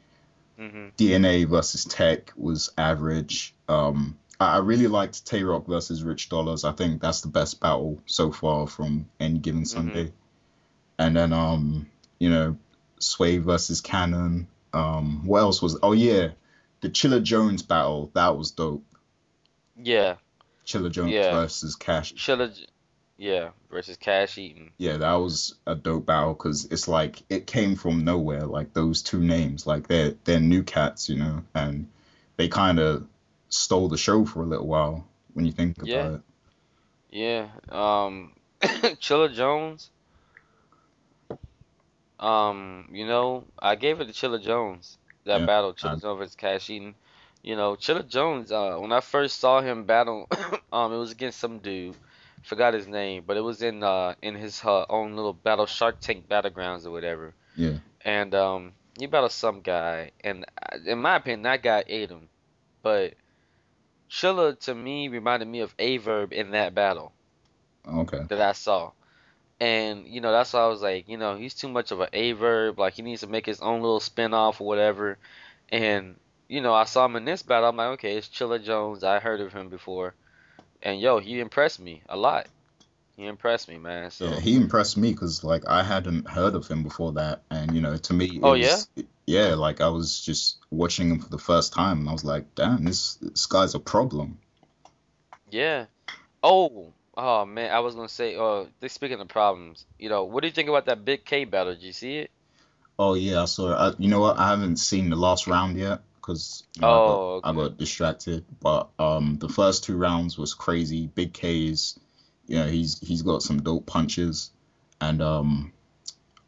hmm 0.58 0.90
DNA 0.98 1.46
versus 1.48 1.86
Tech 1.86 2.32
was 2.36 2.72
average. 2.78 3.56
Um, 3.68 4.18
I, 4.40 4.58
really 4.58 4.88
liked 4.88 5.26
Tay 5.26 5.44
Rock 5.44 5.68
versus 5.68 6.04
Rich 6.04 6.30
Dollars. 6.30 6.66
I 6.66 6.74
think 6.74 7.02
that's 7.02 7.22
the 7.22 7.30
best 7.30 7.60
battle 7.62 8.02
so 8.06 8.32
far 8.32 8.68
from 8.68 9.06
any 9.20 9.40
given 9.40 9.66
Sunday. 9.66 10.12
And 11.00 11.16
then 11.16 11.34
um, 11.34 11.90
you 12.20 12.30
know, 12.30 12.58
Sway 13.04 13.38
versus 13.38 13.82
Cannon. 13.82 14.48
Um, 14.74 15.26
what 15.26 15.40
else 15.40 15.62
was? 15.62 15.78
Oh 15.84 15.92
yeah, 15.92 16.30
the 16.82 16.90
Chilla 16.90 17.22
Jones 17.22 17.62
battle 17.62 18.10
that 18.14 18.38
was 18.38 18.52
dope. 18.52 18.84
Yeah, 19.78 20.16
Chilla 20.66 20.92
Jones 20.92 21.12
Yeah. 21.12 21.32
versus 21.32 21.76
Cash. 21.76 22.14
Chilla, 22.14 22.52
yeah, 23.18 23.50
versus 23.70 23.98
Cash 23.98 24.38
Eaton. 24.38 24.72
Yeah, 24.78 24.98
that 24.98 25.14
was 25.14 25.56
a 25.68 25.76
dope 25.76 26.06
battle 26.06 26.34
because 26.34 26.66
it's 26.66 26.88
like 26.88 27.22
it 27.30 27.48
came 27.48 27.76
from 27.76 28.04
nowhere. 28.04 28.46
Like 28.46 28.74
those 28.74 29.02
two 29.02 29.20
names, 29.20 29.68
like 29.68 29.88
they're 29.88 30.16
they're 30.24 30.40
new 30.40 30.64
cats, 30.64 31.10
you 31.10 31.18
know, 31.18 31.44
and 31.54 31.88
they 32.38 32.48
kind 32.48 32.80
of 32.80 33.08
stole 33.50 33.88
the 33.90 33.98
show 33.98 34.26
for 34.26 34.42
a 34.42 34.46
little 34.48 34.68
while 34.68 35.08
when 35.34 35.46
you 35.46 35.52
think 35.52 35.78
about 35.78 35.88
Yeah. 35.88 36.14
it. 36.16 36.22
Yeah, 37.12 37.48
um, 37.70 38.34
Chilla 38.62 39.32
Jones. 39.34 39.92
Um, 42.24 42.90
you 42.92 43.08
know, 43.08 43.46
I 43.60 43.76
gave 43.76 44.02
it 44.02 44.06
to 44.08 44.14
Chilla 44.14 44.42
Jones. 44.42 44.98
That 45.26 45.42
Yeah, 45.42 45.46
battle, 45.46 45.74
Chilla 45.74 45.98
I- 45.98 46.02
Jones 46.02 46.20
versus 46.20 46.36
Cash 46.36 46.70
Eaton. 46.70 46.96
You 47.44 47.56
know, 47.56 47.76
Chilla 47.76 48.08
Jones. 48.08 48.52
Uh, 48.52 48.78
when 48.78 48.92
I 48.92 49.02
first 49.02 49.40
saw 49.40 49.62
him 49.62 49.86
battle, 49.86 50.28
um, 50.74 50.94
it 50.94 50.98
was 50.98 51.12
against 51.12 51.40
some 51.40 51.60
dude. 51.60 51.98
Forgot 52.44 52.74
his 52.74 52.88
name, 52.88 53.24
but 53.28 53.38
it 53.38 53.42
was 53.42 53.62
in 53.62 53.84
uh 53.84 54.16
in 54.22 54.36
his 54.36 54.64
uh, 54.66 54.86
own 54.90 55.16
little 55.16 55.34
battle, 55.34 55.66
Shark 55.68 56.00
Tank 56.00 56.28
Battlegrounds 56.30 56.86
or 56.86 56.92
whatever. 56.92 57.36
Yeah, 57.56 57.80
And 58.06 58.34
um, 58.36 58.74
he 58.98 59.08
battled 59.08 59.32
some 59.34 59.62
guy, 59.62 60.12
and 60.24 60.46
uh, 60.62 60.78
in 60.86 61.00
my 61.00 61.18
opinion, 61.18 61.44
that 61.44 61.64
guy 61.64 61.84
ate 61.88 62.10
him. 62.12 62.30
But 62.84 63.16
Chilla 64.10 64.58
to 64.62 64.76
me 64.76 65.08
reminded 65.10 65.48
me 65.48 65.60
of 65.62 65.76
Averb 65.78 66.32
in 66.34 66.52
that 66.52 66.74
battle 66.76 67.14
okay. 67.88 68.28
that 68.30 68.42
I 68.42 68.54
saw. 68.54 68.92
And, 69.60 70.08
you 70.08 70.22
know, 70.22 70.32
that's 70.32 70.54
why 70.54 70.62
I 70.62 70.68
was 70.68 70.82
like, 70.82 71.08
you 71.08 71.18
know, 71.18 71.38
he's 71.38 71.54
too 71.56 71.70
much 71.70 71.92
of 71.92 72.02
an 72.02 72.10
A 72.14 72.34
verb. 72.34 72.80
Like, 72.80 72.96
he 72.96 73.02
needs 73.02 73.22
to 73.22 73.28
make 73.28 73.46
his 73.46 73.62
own 73.62 73.82
little 73.82 74.00
spin 74.02 74.34
off 74.34 74.62
or 74.62 74.68
whatever. 74.68 75.18
And, 75.70 76.20
you 76.50 76.62
know, 76.62 76.74
I 76.74 76.86
saw 76.86 77.06
him 77.06 77.16
in 77.16 77.26
this 77.26 77.44
battle. 77.44 77.70
I'm 77.70 77.78
like, 77.78 77.88
okay, 77.96 78.18
it's 78.18 78.28
Chilla 78.30 78.64
Jones. 78.64 79.04
I 79.04 79.20
heard 79.20 79.42
of 79.42 79.54
him 79.54 79.70
before. 79.70 80.16
And, 80.82 81.00
yo, 81.02 81.20
he 81.20 81.40
impressed 81.40 81.80
me 81.80 82.04
a 82.10 82.18
lot. 82.18 82.48
He 83.16 83.26
impressed 83.26 83.68
me, 83.70 83.78
man. 83.78 84.12
So, 84.12 84.26
Yeah, 84.26 84.40
he 84.40 84.56
impressed 84.56 84.98
me 84.98 85.12
because 85.12 85.44
like 85.44 85.64
I 85.68 85.84
hadn't 85.84 86.28
heard 86.28 86.56
of 86.56 86.68
him 86.68 86.84
before 86.84 87.12
that, 87.14 87.44
and 87.52 87.76
you 87.76 87.82
know, 87.82 87.96
to 87.98 88.14
me, 88.14 88.38
it 88.38 88.42
Oh, 88.42 88.54
was, 88.54 88.88
yeah, 89.26 89.54
like 89.56 89.82
I 89.82 89.90
was 89.90 90.20
just 90.22 90.58
watching 90.72 91.10
him 91.12 91.20
for 91.20 91.30
the 91.30 91.38
first 91.38 91.74
time, 91.74 92.00
and 92.00 92.10
I 92.10 92.14
was 92.14 92.24
like, 92.26 92.56
damn, 92.56 92.84
this 92.86 93.16
this 93.16 93.46
guy's 93.46 93.76
a 93.76 93.80
problem. 93.80 94.40
yeah. 95.50 95.86
Oh, 96.44 96.94
oh, 97.16 97.46
man. 97.46 97.72
I 97.72 97.80
was 97.80 97.96
going 97.96 98.08
to 98.08 98.14
say, 98.14 98.36
uh, 98.36 98.66
speaking 98.88 99.20
of 99.20 99.28
problems, 99.28 99.86
you 100.00 100.10
know, 100.10 100.24
what 100.24 100.42
do 100.42 100.48
you 100.48 100.54
think 100.54 100.70
about 100.70 100.86
that 100.86 101.06
Big 101.06 101.26
K 101.26 101.46
battle? 101.46 101.74
Did 101.74 101.84
you 101.84 101.94
see 101.94 102.18
it? 102.18 102.32
Oh 103.00 103.16
yeah, 103.16 103.42
I 103.42 103.46
saw 103.46 103.72
it. 103.72 103.76
I, 103.76 103.94
you 103.98 104.08
know 104.08 104.20
what? 104.20 104.38
I 104.38 104.50
haven't 104.50 104.78
seen 104.78 105.10
the 105.10 105.16
last 105.16 105.48
round 105.48 105.78
yet 105.78 106.02
because 106.16 106.64
Oh, 106.82 107.42
I, 107.44 107.52
got, 107.52 107.62
I 107.62 107.64
got 107.64 107.78
distracted. 107.78 108.46
But 108.62 108.90
um, 109.00 109.38
the 109.40 109.50
first 109.50 109.84
two 109.84 109.98
rounds 109.98 110.38
was 110.38 110.54
crazy. 110.54 111.08
Big 111.08 111.34
K's, 111.34 112.00
you 112.48 112.58
know, 112.58 112.68
he's 112.68 113.00
he's 113.00 113.22
got 113.22 113.42
some 113.42 113.62
dope 113.62 113.86
punches, 113.86 114.52
and 115.02 115.22
um, 115.22 115.74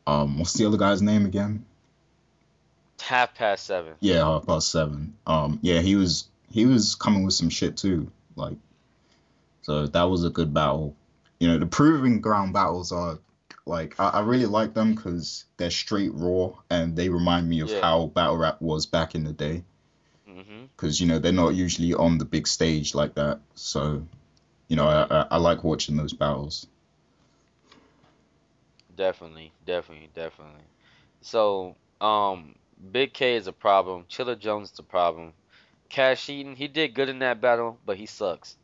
um, 0.08 0.40
what's 0.40 0.54
the 0.54 0.66
other 0.66 0.78
guy's 0.78 1.02
name 1.02 1.26
again? 1.26 1.66
Half 3.02 3.36
past 3.36 3.66
seven. 3.66 3.94
Yeah, 4.00 4.24
half 4.24 4.46
past 4.46 4.72
seven. 4.72 5.16
Um, 5.28 5.60
yeah, 5.62 5.82
he 5.82 5.96
was 5.96 6.28
he 6.50 6.66
was 6.66 6.96
coming 6.96 7.24
with 7.24 7.34
some 7.34 7.50
shit 7.50 7.78
too. 7.78 8.12
Like, 8.36 8.58
so 9.66 9.88
that 9.88 10.04
was 10.04 10.24
a 10.24 10.30
good 10.30 10.54
battle. 10.54 10.96
You 11.40 11.48
know, 11.48 11.58
the 11.58 11.66
proving 11.66 12.22
ground 12.22 12.54
battles 12.54 12.92
are 12.92 13.18
like 13.66 14.00
I, 14.00 14.10
I 14.10 14.20
really 14.22 14.46
like 14.46 14.76
them 14.76 14.94
because 14.94 15.46
they're 15.58 15.72
straight 15.72 16.12
raw 16.14 16.52
and 16.70 16.96
they 16.96 17.10
remind 17.10 17.50
me 17.50 17.62
of 17.62 17.72
Yeah. 17.72 17.82
how 17.82 18.06
battle 18.08 18.38
rap 18.38 18.62
was 18.62 18.86
back 18.86 19.16
in 19.16 19.24
the 19.24 19.34
day. 19.34 19.64
Because 20.76 21.02
you 21.02 21.08
know 21.08 21.18
they're 21.18 21.32
not 21.32 21.56
usually 21.56 21.94
on 21.96 22.20
the 22.20 22.26
big 22.26 22.48
stage 22.48 22.94
like 22.94 23.16
that. 23.16 23.40
So, 23.56 24.06
you 24.68 24.76
know, 24.76 24.88
I, 24.88 25.22
I, 25.22 25.28
I 25.32 25.38
like 25.38 25.64
watching 25.64 25.98
those 25.98 26.14
battles. 26.14 26.68
Definitely, 28.96 29.54
definitely, 29.66 30.10
definitely. 30.14 30.66
So, 31.22 31.76
um, 32.02 32.56
Big 32.92 33.14
K 33.14 33.36
is 33.36 33.48
a 33.48 33.54
problem. 33.54 34.06
Chilla 34.06 34.38
Jones 34.38 34.72
is 34.72 34.80
a 34.80 34.84
problem. 34.84 35.34
Cash 35.90 36.30
Eaton, 36.30 36.56
he 36.56 36.68
did 36.68 36.94
good 36.96 37.10
in 37.10 37.20
that 37.20 37.42
battle, 37.42 37.80
but 37.86 37.98
he 37.98 38.06
sucks. 38.06 38.58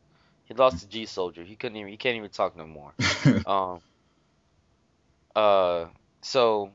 He 0.51 0.57
lost 0.57 0.81
to 0.81 0.87
G 0.89 1.05
Soldier. 1.05 1.45
He 1.45 1.55
couldn't 1.55 1.77
even. 1.77 1.89
He 1.89 1.95
can't 1.95 2.17
even 2.17 2.29
talk 2.29 2.57
no 2.57 2.67
more. 2.67 2.91
Um. 3.45 3.79
Uh. 5.33 5.85
So, 6.19 6.71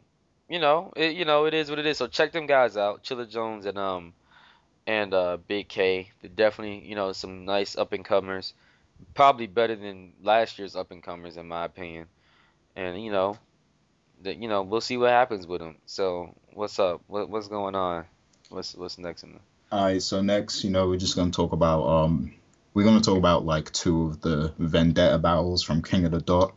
you 0.48 0.58
know, 0.58 0.94
it, 0.96 1.14
you 1.14 1.26
know, 1.26 1.44
it 1.44 1.52
is 1.52 1.68
what 1.68 1.78
it 1.78 1.84
is. 1.84 1.98
So 1.98 2.06
check 2.06 2.32
them 2.32 2.46
guys 2.46 2.78
out, 2.78 3.04
Chilla 3.04 3.28
Jones 3.28 3.66
and 3.66 3.76
um, 3.76 4.14
and 4.86 5.12
uh, 5.12 5.36
Big 5.46 5.68
K. 5.68 6.10
They're 6.22 6.30
definitely, 6.30 6.88
you 6.88 6.94
know, 6.94 7.12
some 7.12 7.44
nice 7.44 7.76
up 7.76 7.92
and 7.92 8.02
comers. 8.02 8.54
Probably 9.12 9.46
better 9.46 9.76
than 9.76 10.14
last 10.22 10.58
year's 10.58 10.74
up 10.74 10.90
and 10.90 11.02
comers, 11.02 11.36
in 11.36 11.46
my 11.46 11.66
opinion. 11.66 12.06
And 12.76 13.02
you 13.02 13.12
know, 13.12 13.36
that 14.22 14.38
you 14.38 14.48
know, 14.48 14.62
we'll 14.62 14.80
see 14.80 14.96
what 14.96 15.10
happens 15.10 15.46
with 15.46 15.60
them. 15.60 15.76
So, 15.84 16.34
what's 16.54 16.78
up? 16.78 17.02
What, 17.08 17.28
what's 17.28 17.48
going 17.48 17.74
on? 17.74 18.06
What's 18.48 18.74
what's 18.74 18.96
next 18.96 19.22
in 19.22 19.34
the 19.34 19.38
All 19.70 19.84
right, 19.84 20.02
so 20.02 20.22
next, 20.22 20.64
you 20.64 20.70
know, 20.70 20.88
we're 20.88 20.96
just 20.96 21.14
gonna 21.14 21.30
talk 21.30 21.52
about 21.52 21.86
um, 21.86 22.32
we're 22.76 22.84
gonna 22.84 23.00
talk 23.00 23.16
about 23.16 23.46
like 23.46 23.72
two 23.72 24.02
of 24.02 24.20
the 24.20 24.52
vendetta 24.58 25.18
battles 25.18 25.62
from 25.62 25.80
King 25.80 26.04
of 26.04 26.10
the 26.10 26.20
Dot. 26.20 26.54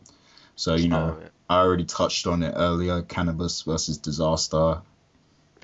So 0.54 0.74
you 0.74 0.88
know, 0.88 1.16
Oh, 1.16 1.22
yeah. 1.22 1.28
I 1.48 1.60
already 1.60 1.86
touched 1.86 2.26
on 2.26 2.42
it 2.42 2.52
earlier. 2.54 3.00
Canibus 3.00 3.64
versus 3.64 3.98
Dizaster. 3.98 4.82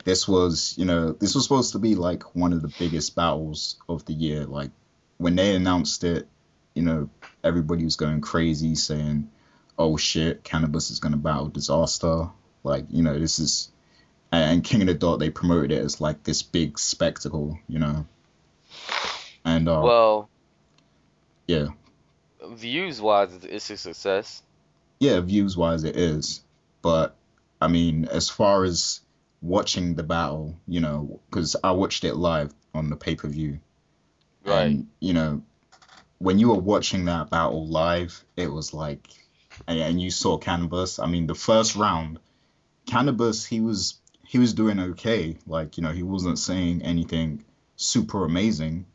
This 0.05 0.27
was, 0.27 0.75
you 0.79 0.87
know, 0.87 1.13
this 1.13 1.35
was 1.35 1.45
supposed 1.45 1.73
to 1.73 1.79
be 1.79 1.95
like 1.95 2.35
one 2.35 2.55
of 2.55 2.63
the 2.63 2.73
biggest 2.79 3.15
battles 3.15 3.77
of 3.87 4.07
the 4.07 4.15
year. 4.15 4.47
Like 4.47 4.71
when 5.19 5.37
they 5.37 5.55
announced 5.55 6.05
it, 6.05 6.27
you 6.73 6.83
know, 6.83 7.11
everybody 7.45 7.85
was 7.85 7.97
going 7.97 8.23
crazy 8.23 8.77
saying, 8.77 9.29
"Oh 9.79 9.99
shit, 9.99 10.43
Canibus 10.43 10.91
is 10.91 11.01
gonna 11.01 11.19
battle 11.19 11.51
Dizaster." 11.51 12.33
Like, 12.63 12.87
you 12.89 13.03
know, 13.03 13.19
this 13.19 13.39
is, 13.39 13.71
and 14.33 14.65
King 14.65 14.81
of 14.81 14.87
the 14.87 14.95
Dot 14.95 15.19
they 15.19 15.29
promoted 15.29 15.71
it 15.71 15.85
as 15.85 16.01
like 16.01 16.23
this 16.23 16.43
big 16.43 16.79
spectacle, 16.79 17.59
you 17.69 17.79
know. 17.79 18.07
And 19.45 19.69
uh, 19.69 19.83
Well, 19.85 20.31
yeah, 21.47 21.69
views 22.51 23.01
wise, 23.01 23.31
it's 23.43 23.71
a 23.71 23.77
success. 23.77 24.43
yeah, 25.01 25.21
views 25.21 25.57
wise 25.57 25.85
it 25.85 25.97
is, 25.97 26.43
but 26.83 27.15
I 27.61 27.69
mean, 27.69 28.07
as 28.07 28.29
far 28.29 28.65
as 28.65 29.01
watching 29.43 29.95
the 29.95 30.03
battle, 30.03 30.57
you 30.67 30.81
know, 30.81 31.21
because 31.31 31.57
I 31.63 31.73
watched 31.73 32.05
it 32.05 32.15
live 32.17 32.53
on 32.75 32.91
the 32.91 32.97
pay 32.97 33.15
per 33.17 33.29
view, 33.29 33.61
Right. 34.45 34.63
and 34.67 34.89
you 35.01 35.13
know, 35.13 35.43
when 36.19 36.39
you 36.39 36.49
were 36.49 36.55
watching 36.59 37.05
that 37.07 37.31
battle 37.31 37.67
live, 37.67 38.25
it 38.37 38.51
was 38.51 38.73
like, 38.73 39.07
and, 39.67 39.79
and 39.79 40.01
you 40.01 40.11
saw 40.11 40.39
Canibus. 40.39 41.03
I 41.03 41.07
mean, 41.07 41.27
the 41.27 41.35
first 41.35 41.77
round, 41.77 42.19
Canibus, 42.87 43.47
he 43.47 43.61
was 43.61 43.99
he 44.27 44.39
was 44.39 44.55
doing 44.55 44.79
okay. 44.81 45.37
Like, 45.47 45.77
you 45.77 45.83
know, 45.83 45.93
he 45.93 46.03
wasn't 46.03 46.39
saying 46.39 46.83
anything 46.83 47.45
super 47.77 48.25
amazing, 48.25 48.87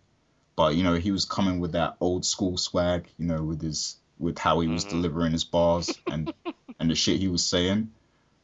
but 0.61 0.75
you 0.75 0.83
know, 0.83 0.93
he 0.93 1.09
was 1.09 1.25
coming 1.25 1.59
with 1.59 1.71
that 1.71 1.95
old 1.99 2.23
school 2.23 2.55
swag, 2.55 3.07
you 3.17 3.25
know, 3.25 3.41
with 3.41 3.63
his 3.63 3.95
with 4.19 4.37
how 4.37 4.59
he 4.59 4.67
was 4.67 4.85
Mhm. 4.85 4.89
delivering 4.89 5.31
his 5.31 5.43
bars 5.43 5.99
and 6.07 6.31
and 6.79 6.87
the 6.91 6.93
shit 6.93 7.19
he 7.19 7.29
was 7.29 7.43
saying. 7.43 7.89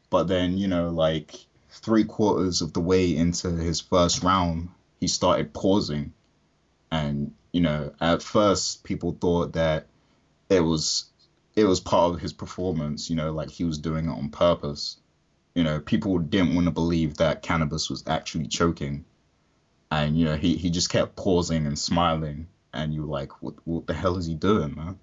But 0.10 0.28
then, 0.28 0.58
you 0.58 0.68
know, 0.68 0.90
like 0.90 1.36
three 1.70 2.06
quarters 2.06 2.64
of 2.64 2.74
the 2.74 2.80
way 2.80 3.16
into 3.16 3.52
his 3.52 3.82
first 3.82 4.24
round, 4.24 4.70
he 5.00 5.08
started 5.08 5.54
pausing. 5.54 6.12
And, 6.90 7.36
you 7.52 7.62
know, 7.62 7.94
at 8.02 8.24
first 8.24 8.84
people 8.84 9.16
thought 9.22 9.54
that 9.54 9.86
it 10.50 10.62
was 10.62 11.06
it 11.56 11.66
was 11.66 11.80
part 11.80 12.16
of 12.16 12.20
his 12.20 12.34
performance, 12.34 13.12
you 13.12 13.16
know, 13.16 13.32
like 13.32 13.52
he 13.52 13.64
was 13.64 13.78
doing 13.78 14.06
it 14.06 14.18
on 14.18 14.30
purpose. 14.30 14.98
You 15.54 15.64
know, 15.64 15.80
people 15.82 16.18
didn't 16.18 16.56
want 16.56 16.66
to 16.66 16.72
believe 16.72 17.18
that 17.18 17.44
Canibus 17.44 17.92
was 17.92 18.04
actually 18.08 18.48
choking. 18.48 19.06
And, 19.90 20.18
you 20.18 20.26
know, 20.26 20.36
he, 20.36 20.56
he 20.56 20.70
just 20.70 20.90
kept 20.90 21.16
pausing 21.16 21.66
and 21.66 21.80
smiling 21.80 22.48
and 22.78 22.94
you 22.94 23.02
were 23.02 23.20
like, 23.20 23.42
what 23.42 23.56
what 23.66 23.88
the 23.88 23.94
hell 23.94 24.18
is 24.18 24.26
he 24.26 24.36
doing, 24.36 24.76
man? 24.76 25.00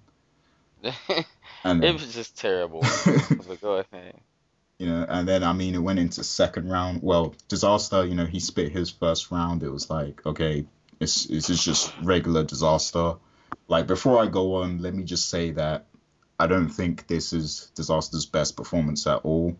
And 1.63 1.83
it 1.83 1.93
was 1.93 2.13
just 2.13 2.37
terrible. 2.37 2.81
go 3.61 3.83
ahead. 3.91 4.19
you 4.77 4.85
know, 4.85 5.03
and 5.09 5.27
then 5.27 5.43
I 5.43 5.51
mean 5.53 5.73
it 5.73 5.79
went 5.79 5.97
into 5.97 6.23
second 6.23 6.69
round. 6.69 7.01
Well, 7.01 7.33
Dizaster, 7.49 8.07
you 8.07 8.13
know, 8.13 8.27
he 8.27 8.39
spit 8.39 8.71
his 8.71 8.91
first 8.91 9.31
round. 9.31 9.63
It 9.63 9.71
was 9.71 9.89
like, 9.89 10.23
okay, 10.27 10.67
it's 10.99 11.25
this 11.25 11.49
is 11.49 11.63
just 11.63 11.91
regular 12.03 12.43
Dizaster. 12.45 13.17
Like 13.67 13.87
before 13.87 14.21
I 14.21 14.27
go 14.27 14.57
on, 14.57 14.83
let 14.83 14.93
me 14.93 15.03
just 15.03 15.27
say 15.27 15.51
that 15.51 15.87
I 16.39 16.45
don't 16.45 16.69
think 16.69 17.07
this 17.07 17.33
is 17.33 17.71
Dizaster's 17.75 18.27
best 18.27 18.55
performance 18.55 19.07
at 19.07 19.21
all. 19.23 19.57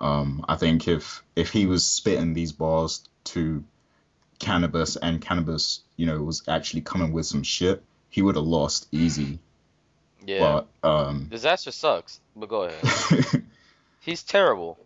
Um, 0.00 0.44
I 0.48 0.54
think 0.54 0.86
if 0.86 1.24
if 1.34 1.50
he 1.50 1.66
was 1.66 1.84
spitting 1.84 2.34
these 2.34 2.52
bars 2.52 3.02
to 3.24 3.64
Canibus 4.38 4.96
and 5.00 5.20
Canibus, 5.20 5.80
you 5.96 6.06
know, 6.06 6.22
was 6.22 6.42
actually 6.48 6.82
coming 6.82 7.12
with 7.12 7.26
some 7.26 7.42
shit, 7.42 7.82
he 8.10 8.22
would 8.22 8.36
have 8.36 8.44
lost 8.44 8.88
easy. 8.92 9.38
Yeah. 10.24 10.62
But 10.82 10.88
um, 10.88 11.28
Dizaster 11.30 11.72
sucks, 11.72 12.20
but 12.34 12.48
go 12.48 12.62
ahead. 12.62 13.44
He's 14.00 14.22
terrible. 14.22 14.78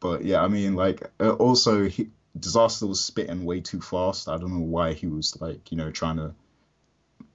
But 0.00 0.24
yeah, 0.24 0.42
I 0.42 0.48
mean, 0.48 0.74
like, 0.74 1.02
uh, 1.20 1.30
also, 1.32 1.88
he, 1.88 2.10
Dizaster 2.38 2.88
was 2.88 3.02
spitting 3.02 3.44
way 3.44 3.60
too 3.60 3.80
fast. 3.80 4.28
I 4.28 4.36
don't 4.36 4.52
know 4.52 4.64
why 4.64 4.92
he 4.92 5.06
was 5.06 5.40
like, 5.40 5.70
you 5.70 5.78
know, 5.78 5.90
trying 5.90 6.16
to 6.16 6.34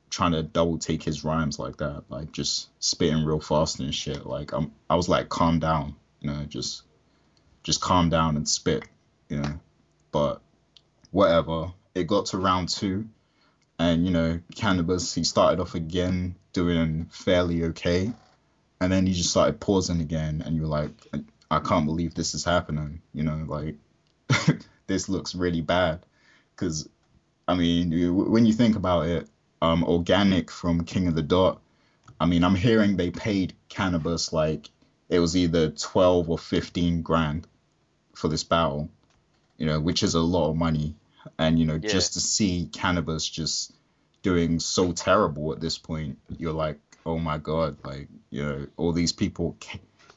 trying 0.10 0.34
to 0.34 0.44
double 0.44 0.78
take 0.78 1.02
his 1.02 1.24
rhymes 1.24 1.58
like 1.58 1.78
that, 1.78 2.04
like 2.10 2.32
just 2.34 2.68
spitting 2.80 3.24
real 3.24 3.40
fast 3.40 3.80
and 3.80 3.96
shit. 3.96 4.26
Like, 4.26 4.52
I'm, 4.52 4.72
I 4.90 4.96
was 4.96 5.08
like, 5.08 5.30
calm 5.30 5.60
down, 5.60 5.96
you 6.20 6.30
know, 6.30 6.44
just 6.46 6.84
just 7.64 7.82
calm 7.82 8.10
down 8.10 8.36
and 8.36 8.48
spit, 8.48 8.84
you 9.30 9.38
know. 9.38 9.60
But 10.12 10.42
whatever. 11.12 11.72
It 11.94 12.08
got 12.08 12.28
to 12.28 12.38
round 12.38 12.70
two, 12.70 13.08
and 13.78 14.06
you 14.06 14.12
know, 14.12 14.40
Canibus 14.56 15.14
he 15.14 15.24
started 15.24 15.60
off 15.60 15.76
again 15.76 16.36
doing 16.54 17.08
fairly 17.12 17.66
okay, 17.66 18.12
and 18.80 18.92
then 18.92 19.06
he 19.06 19.14
just 19.14 19.30
started 19.30 19.60
pausing 19.60 20.02
again, 20.02 20.42
and 20.46 20.56
you're 20.56 20.66
like, 20.66 20.92
I 21.52 21.60
can't 21.60 21.86
believe 21.86 22.16
this 22.16 22.34
is 22.34 22.46
happening. 22.46 23.02
You 23.14 23.24
know, 23.24 23.46
like 23.48 23.76
this 24.88 25.10
looks 25.10 25.36
really 25.36 25.62
bad. 25.62 26.00
Because, 26.56 26.88
I 27.48 27.56
mean, 27.56 28.32
when 28.32 28.46
you 28.46 28.54
think 28.54 28.76
about 28.76 29.08
it, 29.08 29.28
um, 29.62 29.84
Organik 29.84 30.50
from 30.50 30.86
King 30.86 31.08
of 31.08 31.16
the 31.16 31.22
Dot, 31.22 31.62
I 32.20 32.26
mean, 32.26 32.44
I'm 32.44 32.56
hearing 32.56 32.96
they 32.96 33.10
paid 33.10 33.54
Canibus 33.70 34.32
like 34.32 34.70
it 35.10 35.20
was 35.20 35.36
either 35.36 35.72
12 35.72 36.30
or 36.30 36.38
15 36.38 37.02
grand 37.02 37.48
for 38.16 38.28
this 38.28 38.44
battle, 38.44 38.90
you 39.58 39.66
know, 39.66 39.80
which 39.80 40.04
is 40.04 40.14
a 40.14 40.20
lot 40.20 40.50
of 40.50 40.56
money. 40.56 40.96
And, 41.38 41.60
you 41.60 41.66
know, 41.66 41.78
Yeah. 41.78 41.90
just 41.90 42.14
to 42.14 42.20
see 42.20 42.70
Canibus 42.72 43.32
just 43.32 43.74
doing 44.24 44.60
so 44.60 44.92
terrible 44.92 45.52
at 45.54 45.60
this 45.60 45.78
point, 45.78 46.20
you're 46.38 46.54
like, 46.54 46.80
oh 47.06 47.18
my 47.18 47.38
God, 47.38 47.78
like, 47.84 48.08
you 48.30 48.44
know, 48.44 48.68
all 48.78 48.92
these 48.94 49.12
people 49.14 49.58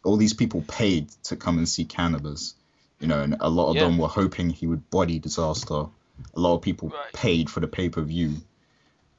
all 0.04 0.18
these 0.18 0.34
people 0.34 0.60
paid 0.62 1.08
to 1.24 1.34
come 1.34 1.56
and 1.56 1.68
see 1.68 1.86
Canibus 1.86 2.54
you 3.00 3.06
know 3.08 3.20
and 3.22 3.36
a 3.40 3.48
lot 3.48 3.70
of 3.70 3.76
Yeah. 3.76 3.84
them 3.84 3.98
were 3.98 4.08
hoping 4.08 4.50
he 4.50 4.66
would 4.66 4.90
body 4.90 5.18
Dizaster 5.18 5.90
a 6.34 6.40
lot 6.40 6.56
of 6.56 6.62
people 6.62 6.90
Right. 6.90 7.12
paid 7.12 7.48
for 7.50 7.60
the 7.60 7.66
pay-per-view 7.68 8.42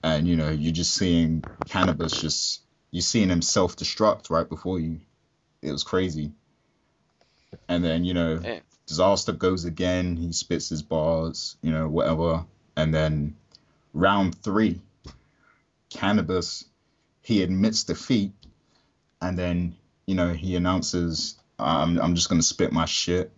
and 0.04 0.28
you 0.28 0.36
know 0.36 0.50
you're 0.50 0.74
just 0.74 0.94
seeing 0.94 1.44
Canibus 1.66 2.20
just 2.20 2.62
you're 2.92 3.02
seeing 3.02 3.30
him 3.30 3.42
self-destruct 3.42 4.30
right 4.30 4.48
before 4.48 4.80
you 4.80 5.00
it 5.62 5.72
was 5.72 5.84
crazy 5.84 6.32
and 7.68 7.84
then 7.84 8.06
you 8.06 8.14
know. 8.14 8.40
Disaster 8.88 9.32
goes 9.32 9.66
again 9.66 10.16
he 10.16 10.32
spits 10.32 10.70
his 10.70 10.82
bars 10.82 11.58
you 11.62 11.72
know 11.72 11.88
whatever. 11.88 12.46
And 12.78 12.94
then 12.94 13.36
round 13.94 14.36
three 14.42 14.82
Canibus 15.90 16.66
he 17.22 17.42
admits 17.42 17.84
defeat. 17.84 18.34
And 19.22 19.38
then 19.38 19.76
you 20.06 20.16
know 20.16 20.34
he 20.34 20.56
announces 20.56 21.40
I'm, 21.58 22.00
I'm 22.00 22.16
just 22.16 22.30
gonna 22.30 22.42
spit 22.44 22.72
my 22.72 22.86
shit. 22.86 23.32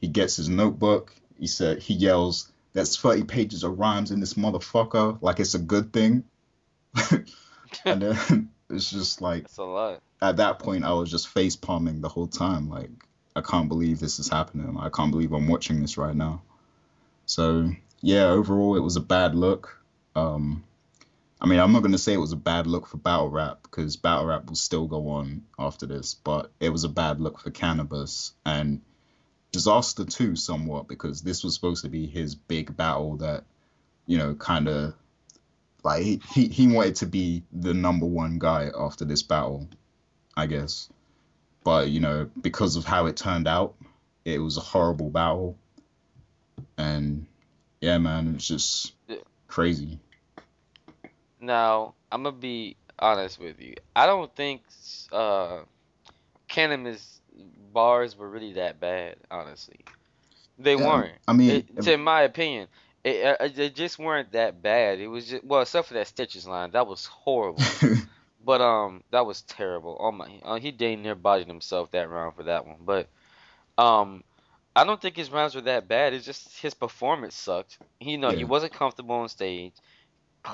He 0.00 0.08
gets 0.08 0.36
his 0.36 0.48
notebook. 0.48 1.14
He 1.38 1.46
said 1.46 1.82
he 1.82 1.94
yells 1.94 2.52
that's 2.72 2.96
30 2.96 3.24
pages 3.24 3.64
of 3.64 3.78
rhymes 3.78 4.10
in 4.12 4.20
this 4.20 4.34
motherfucker. 4.34 5.18
Like 5.20 5.40
it's 5.40 5.54
a 5.54 5.58
good 5.58 5.92
thing. 5.92 6.24
And 7.84 8.02
then 8.02 8.50
it's 8.70 8.90
just 8.90 9.22
like 9.22 9.42
That's 9.44 9.58
a 9.58 9.64
lot. 9.64 10.02
at 10.20 10.36
that 10.38 10.58
point 10.58 10.84
I 10.84 10.92
was 10.92 11.10
just 11.10 11.28
face 11.28 11.56
palming 11.56 12.00
the 12.00 12.08
whole 12.08 12.26
time. 12.26 12.68
Like, 12.68 12.90
I 13.34 13.40
can't 13.40 13.68
believe 13.68 14.00
this 14.00 14.18
is 14.18 14.28
happening. 14.28 14.76
I 14.78 14.88
can't 14.88 15.10
believe 15.10 15.32
I'm 15.32 15.48
watching 15.48 15.80
this 15.80 15.96
right 15.96 16.14
now. 16.14 16.42
So 17.26 17.70
yeah, 18.00 18.26
overall 18.26 18.76
it 18.76 18.80
was 18.80 18.96
a 18.96 19.00
bad 19.00 19.34
look. 19.34 19.78
Um, 20.16 20.64
I 21.40 21.46
mean, 21.46 21.60
I'm 21.60 21.72
not 21.72 21.82
gonna 21.82 21.98
say 21.98 22.12
it 22.12 22.18
was 22.18 22.32
a 22.32 22.36
bad 22.36 22.66
look 22.66 22.86
for 22.86 22.96
battle 22.96 23.28
rap 23.28 23.62
because 23.62 23.96
battle 23.96 24.26
rap 24.26 24.46
will 24.46 24.56
still 24.56 24.86
go 24.86 25.08
on 25.10 25.42
after 25.58 25.86
this, 25.86 26.14
but 26.14 26.50
it 26.60 26.70
was 26.70 26.84
a 26.84 26.88
bad 26.88 27.20
look 27.20 27.38
for 27.38 27.50
Canibus 27.50 28.32
and 28.44 28.80
Dizaster 29.52 30.08
too, 30.12 30.36
somewhat 30.36 30.88
because 30.88 31.22
this 31.22 31.42
was 31.42 31.54
supposed 31.54 31.84
to 31.84 31.90
be 31.90 32.06
his 32.06 32.34
big 32.34 32.76
battle 32.76 33.16
that 33.18 33.44
you 34.06 34.18
know 34.18 34.34
kind 34.34 34.68
of 34.68 34.94
like 35.82 36.02
he, 36.02 36.20
he 36.32 36.48
he 36.48 36.66
wanted 36.66 36.96
to 36.96 37.06
be 37.06 37.42
the 37.52 37.74
number 37.74 38.06
one 38.06 38.38
guy 38.38 38.70
after 38.76 39.04
this 39.04 39.22
battle 39.22 39.68
I 40.36 40.46
guess. 40.46 40.88
But 41.64 41.90
you 41.90 42.00
know, 42.00 42.30
because 42.40 42.76
of 42.76 42.84
how 42.84 43.06
it 43.06 43.16
turned 43.16 43.46
out, 43.48 43.74
it 44.24 44.38
was 44.38 44.56
a 44.56 44.60
horrible 44.60 45.10
battle. 45.10 45.56
And 46.78 47.26
yeah, 47.80 47.98
man, 47.98 48.34
it's 48.34 48.46
just 48.46 48.92
crazy. 49.48 49.98
Now, 51.40 51.94
I'm 52.12 52.22
gonna 52.22 52.36
be 52.36 52.76
honest 52.98 53.38
with 53.38 53.60
you. 53.60 53.74
I 53.94 54.06
don't 54.06 54.34
think 54.34 54.62
uh 55.12 55.60
Canibus 56.48 57.20
bars 57.72 58.16
were 58.16 58.28
really 58.28 58.54
that 58.54 58.80
bad, 58.80 59.16
honestly. 59.30 59.80
They 60.58 60.76
Yeah, 60.76 60.86
weren't. 60.86 61.18
I 61.28 61.32
mean, 61.32 61.50
It, 61.50 61.82
to 61.82 61.92
in 61.94 62.02
my 62.02 62.22
opinion, 62.22 62.68
it, 63.04 63.40
uh, 63.40 63.48
they 63.48 63.70
just 63.70 63.98
weren't 63.98 64.32
that 64.32 64.62
bad. 64.62 65.00
It 65.00 65.08
was 65.08 65.28
just 65.28 65.44
well, 65.44 65.62
except 65.62 65.88
for 65.88 65.94
that 65.94 66.06
Stitches 66.08 66.46
line, 66.46 66.72
that 66.72 66.86
was 66.86 67.06
horrible. 67.06 67.62
But 68.50 68.60
um, 68.62 69.04
that 69.12 69.26
was 69.26 69.42
terrible. 69.42 69.96
Oh 70.00 70.10
my, 70.10 70.40
uh, 70.42 70.58
he 70.58 70.72
dang 70.72 71.02
near 71.02 71.14
bodied 71.14 71.46
himself 71.46 71.92
that 71.92 72.10
round 72.10 72.34
for 72.34 72.42
that 72.44 72.66
one. 72.66 72.78
But 72.80 73.08
um, 73.78 74.24
I 74.74 74.84
don't 74.84 75.00
think 75.00 75.16
his 75.16 75.30
rounds 75.30 75.54
were 75.54 75.60
that 75.62 75.88
bad. 75.88 76.14
It's 76.14 76.26
just 76.26 76.58
his 76.60 76.74
performance 76.74 77.36
sucked. 77.36 77.78
He, 78.00 78.12
you 78.12 78.18
know, 78.18 78.30
he 78.32 78.44
wasn't 78.44 78.72
comfortable 78.72 79.14
on 79.16 79.28
stage. 79.28 79.74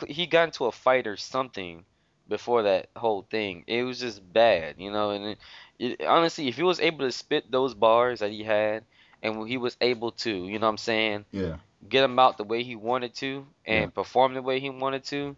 He 0.08 0.26
got 0.26 0.44
into 0.44 0.66
a 0.66 0.72
fight 0.72 1.06
or 1.06 1.16
something 1.16 1.86
before 2.28 2.64
that 2.64 2.90
whole 2.96 3.22
thing. 3.22 3.64
It 3.66 3.84
was 3.84 4.00
just 4.00 4.20
bad, 4.32 4.76
you 4.78 4.90
know. 4.90 5.10
And 5.12 5.24
it, 5.24 5.38
it, 5.78 6.06
honestly, 6.06 6.48
if 6.48 6.56
he 6.56 6.62
was 6.64 6.80
able 6.80 7.06
to 7.06 7.12
spit 7.12 7.50
those 7.50 7.74
bars 7.74 8.20
that 8.20 8.30
he 8.32 8.42
had, 8.44 8.84
and 9.22 9.48
he 9.48 9.56
was 9.58 9.76
able 9.80 10.12
to, 10.12 10.30
you 10.30 10.58
know 10.58 10.66
what 10.66 10.70
I'm 10.72 10.78
saying, 10.78 11.24
Yeah. 11.32 11.56
get 11.88 12.02
them 12.02 12.18
out 12.18 12.38
the 12.38 12.44
way 12.44 12.62
he 12.64 12.76
wanted 12.76 13.14
to 13.16 13.46
and 13.66 13.92
Yeah. 13.94 13.94
perform 13.94 14.34
the 14.34 14.42
way 14.42 14.60
he 14.60 14.70
wanted 14.70 15.04
to, 15.06 15.36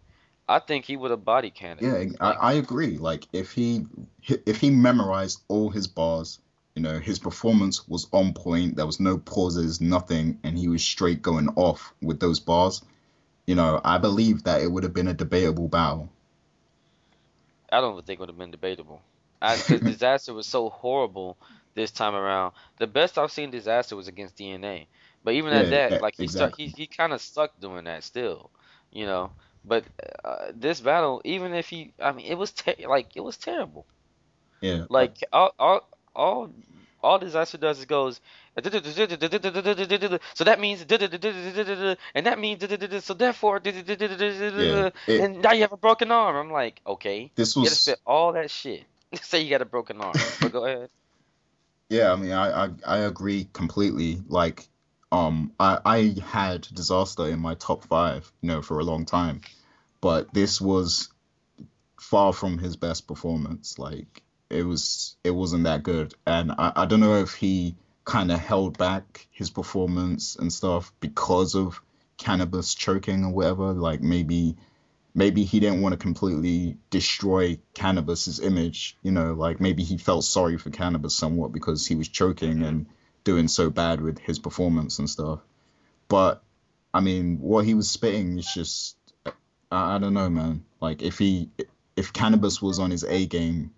I 0.49 0.59
think 0.59 0.83
he 0.83 0.97
would 0.97 1.11
have 1.11 1.23
body 1.23 1.49
canned. 1.49 1.79
Yeah, 1.79 2.05
I, 2.21 2.31
I 2.31 2.53
agree. 2.53 2.97
Like 2.97 3.27
if 3.33 3.51
he 3.53 3.85
if 4.45 4.61
he 4.61 4.69
memorized 4.69 5.41
all 5.49 5.69
his 5.69 5.87
bars, 5.87 6.39
you 6.75 6.81
know, 6.81 6.99
his 6.99 7.19
performance 7.19 7.87
was 7.87 8.07
on 8.13 8.33
point. 8.33 8.75
There 8.77 8.85
was 8.85 8.99
no 8.99 9.17
pauses, 9.17 9.81
nothing, 9.81 10.39
and 10.43 10.57
he 10.57 10.67
was 10.69 10.83
straight 10.83 11.21
going 11.21 11.49
off 11.55 11.93
with 12.01 12.19
those 12.19 12.39
bars. 12.39 12.81
You 13.47 13.55
know, 13.55 13.81
I 13.83 13.97
believe 13.99 14.43
that 14.45 14.61
it 14.61 14.71
would 14.71 14.83
have 14.83 14.93
been 14.93 15.07
a 15.09 15.13
debatable 15.13 15.67
battle. 15.69 16.09
I 17.71 17.81
don't 17.81 18.05
think 18.05 18.17
it 18.17 18.21
would 18.21 18.29
have 18.29 18.37
been 18.37 18.51
debatable. 18.51 19.01
I, 19.41 19.57
'cause 19.59 19.81
Dizaster 19.81 20.33
was 20.35 20.47
so 20.47 20.69
horrible 20.69 21.39
this 21.73 21.91
time 21.91 22.13
around. 22.15 22.53
The 22.77 22.87
best 22.87 23.17
I've 23.17 23.31
seen 23.31 23.51
Dizaster 23.51 23.95
was 23.95 24.07
against 24.07 24.35
DNA. 24.35 24.87
But 25.23 25.33
even 25.33 25.53
at 25.53 25.69
that, 25.69 25.99
yeah, 25.99 26.01
like 26.01 26.15
he 26.15 26.27
stuck, 26.27 26.51
exactly. 26.51 26.55
he 26.55 26.67
he 26.67 26.87
kind 26.87 27.11
of 27.13 27.21
stuck 27.21 27.59
doing 27.59 27.85
that 27.85 28.03
still, 28.03 28.51
you 28.91 29.05
know. 29.05 29.33
But 29.65 29.83
uh, 30.23 30.51
this 30.53 30.79
battle, 30.79 31.21
even 31.25 31.53
if 31.53 31.69
he, 31.69 31.91
I 32.01 32.11
mean, 32.11 32.25
it 32.25 32.37
was 32.37 32.51
ter- 32.51 32.75
like 32.87 33.15
it 33.15 33.21
was 33.21 33.37
terrible. 33.37 33.85
Yeah. 34.61 34.85
Like 34.89 35.23
all 35.31 35.53
all 35.59 35.87
all 36.15 36.51
all 37.01 37.19
Dizaster 37.19 37.59
does 37.59 37.79
is 37.79 37.85
goes. 37.85 38.19
So 38.55 40.43
that 40.43 40.59
means, 40.59 40.81
and 40.81 42.25
that 42.25 42.39
means, 42.39 43.05
so 43.05 43.13
therefore, 43.13 43.61
Yeah, 43.63 44.89
it- 45.07 45.21
and 45.21 45.41
now 45.41 45.53
you 45.53 45.61
have 45.61 45.71
a 45.71 45.77
broken 45.77 46.11
arm. 46.11 46.35
I'm 46.35 46.51
like, 46.51 46.81
okay, 46.85 47.31
This 47.35 47.55
you 47.55 47.61
was 47.61 47.79
spit 47.79 47.99
all 48.05 48.33
that 48.33 48.51
shit. 48.51 48.83
Say 49.21 49.41
you 49.41 49.49
got 49.49 49.61
a 49.61 49.65
broken 49.65 50.01
arm, 50.01 50.13
but 50.41 50.51
go 50.51 50.65
ahead. 50.67 50.89
Yeah, 51.89 52.11
I 52.11 52.15
mean, 52.17 52.31
I, 52.31 52.65
I 52.65 52.69
I 52.85 52.97
agree 52.99 53.47
completely. 53.53 54.21
Like, 54.27 54.67
um, 55.11 55.53
I 55.59 55.79
I 55.85 56.15
had 56.23 56.63
Dizaster 56.63 57.31
in 57.31 57.39
my 57.39 57.55
top 57.55 57.85
five, 57.85 58.31
you 58.41 58.47
know, 58.47 58.61
for 58.61 58.79
a 58.79 58.83
long 58.83 59.05
time, 59.05 59.41
but 60.01 60.33
this 60.33 60.61
was 60.61 61.09
far 61.99 62.33
from 62.33 62.57
his 62.57 62.75
best 62.75 63.07
performance. 63.07 63.79
Like, 63.79 64.23
it 64.49 64.63
was 64.63 65.15
it 65.23 65.31
wasn't 65.31 65.63
that 65.63 65.83
good, 65.83 66.13
and 66.25 66.51
I 66.51 66.71
I 66.75 66.85
don't 66.85 66.99
know 66.99 67.21
if 67.21 67.33
he 67.33 67.75
kind 68.05 68.31
of 68.31 68.39
held 68.39 68.77
back 68.77 69.27
his 69.31 69.49
performance 69.49 70.35
and 70.35 70.51
stuff 70.51 70.91
because 70.99 71.55
of 71.55 71.81
Canibus 72.17 72.75
choking 72.75 73.23
or 73.23 73.31
whatever. 73.31 73.73
Like 73.73 74.01
maybe 74.01 74.57
maybe 75.15 75.43
he 75.43 75.59
didn't 75.59 75.81
want 75.81 75.93
to 75.93 75.97
completely 75.97 76.77
destroy 76.91 77.57
Canibus's 77.73 78.39
image 78.39 78.95
you 79.01 79.11
know 79.11 79.33
like 79.33 79.59
maybe 79.59 79.83
he 79.83 79.97
felt 79.97 80.23
sorry 80.23 80.55
for 80.57 80.69
Canibus 80.69 81.11
somewhat 81.11 81.51
because 81.51 81.87
he 81.87 81.95
was 81.95 82.07
choking 82.07 82.61
and 82.61 82.85
doing 83.23 83.47
so 83.47 83.69
bad 83.69 84.01
with 84.01 84.17
his 84.19 84.39
performance 84.39 84.99
and 84.99 85.09
stuff 85.09 85.39
but 86.07 86.41
i 86.93 86.99
mean 86.99 87.37
what 87.39 87.65
he 87.65 87.73
was 87.73 87.89
spitting 87.89 88.37
is 88.37 88.51
just 88.53 88.95
i, 89.71 89.95
I 89.95 89.97
don't 89.97 90.13
know 90.13 90.29
man 90.29 90.63
like 90.81 91.01
if 91.01 91.17
he 91.17 91.49
if 91.95 92.13
Canibus 92.13 92.61
was 92.61 92.79
on 92.79 92.91
his 92.91 93.03
a 93.03 93.25
game 93.25 93.71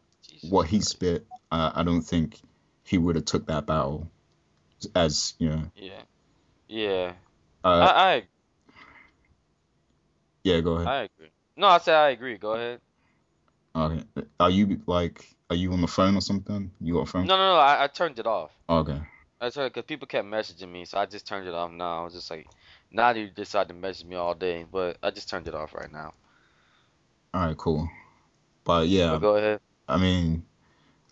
what 0.49 0.67
he 0.67 0.79
spit 0.81 1.25
uh, 1.51 1.71
i 1.75 1.83
don't 1.83 2.01
think 2.01 2.39
he 2.83 2.97
would 2.97 3.15
have 3.15 3.25
took 3.25 3.47
that 3.47 3.65
battle 3.65 4.09
as 4.95 5.33
you 5.39 5.49
know 5.49 5.63
Yeah, 5.75 6.01
yeah. 6.67 7.13
uh, 7.63 7.67
I, 7.67 8.13
I 8.15 8.23
yeah 10.43 10.59
go 10.61 10.73
ahead 10.73 10.87
I 10.87 10.95
agree. 11.03 11.29
No, 11.55 11.67
I 11.67 11.77
said 11.77 11.95
I 11.95 12.09
agree. 12.09 12.37
Go 12.37 12.53
ahead. 12.53 12.79
okay 13.75 14.03
are 14.39 14.49
you 14.49 14.81
like 14.87 15.27
are 15.49 15.55
you 15.55 15.71
on 15.73 15.81
the 15.81 15.87
phone 15.87 16.15
or 16.15 16.21
something 16.21 16.71
you 16.81 16.93
got 16.93 17.01
a 17.01 17.05
phone 17.11 17.27
No, 17.27 17.37
no, 17.37 17.53
no. 17.53 17.59
I, 17.59 17.83
I 17.83 17.87
turned 17.87 18.17
it 18.19 18.25
off. 18.27 18.51
okay 18.69 18.99
I 19.41 19.49
turned 19.49 19.73
because 19.73 19.87
people 19.87 20.05
kept 20.05 20.27
messaging 20.27 20.71
me, 20.71 20.85
so 20.85 20.99
I 20.99 21.07
just 21.07 21.25
turned 21.25 21.47
it 21.47 21.53
off 21.55 21.71
now. 21.71 22.01
I 22.01 22.03
was 22.03 22.13
just 22.13 22.29
like, 22.29 22.47
now 22.91 23.09
you 23.09 23.27
decide 23.27 23.69
to 23.69 23.73
message 23.73 24.05
me 24.05 24.15
all 24.15 24.35
day, 24.35 24.65
but 24.71 24.97
I 25.01 25.09
just 25.09 25.29
turned 25.29 25.47
it 25.47 25.55
off 25.55 25.73
right 25.73 25.91
now. 25.91 26.13
All 27.33 27.47
right, 27.47 27.57
cool. 27.57 27.89
But 28.63 28.87
yeah, 28.87 29.13
But 29.13 29.19
go 29.19 29.35
ahead. 29.37 29.59
I 29.87 29.97
mean, 29.97 30.45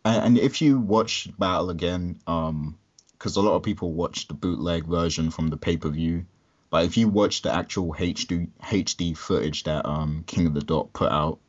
and, 0.06 0.26
and 0.26 0.38
if 0.38 0.62
you 0.62 0.78
watch 0.78 1.28
Battle 1.40 1.72
again, 1.72 2.20
um, 2.28 2.78
because 3.14 3.36
a 3.36 3.42
lot 3.42 3.56
of 3.56 3.64
people 3.64 3.94
watch 3.94 4.28
the 4.28 4.36
bootleg 4.36 4.86
version 4.86 5.32
from 5.32 5.48
the 5.48 5.58
pay-per-view, 5.58 6.26
but 6.70 6.86
if 6.86 6.98
you 6.98 7.08
watch 7.08 7.42
the 7.42 7.52
actual 7.52 7.94
HD 7.94 8.48
HD 8.62 9.18
footage 9.18 9.64
that 9.64 9.88
um 9.88 10.24
King 10.28 10.46
of 10.46 10.54
the 10.54 10.62
Dot 10.62 10.94
put 10.94 11.12
out, 11.12 11.40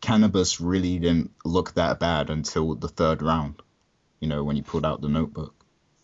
Canibus 0.00 0.60
really 0.60 1.00
didn't 1.00 1.32
look 1.44 1.74
that 1.74 1.98
bad 1.98 2.30
until 2.30 2.76
the 2.76 2.88
third 2.88 3.22
round. 3.22 3.60
You 4.20 4.28
know, 4.28 4.44
when 4.44 4.54
he 4.54 4.62
pulled 4.62 4.86
out 4.86 5.00
the 5.00 5.08
notebook. 5.08 5.61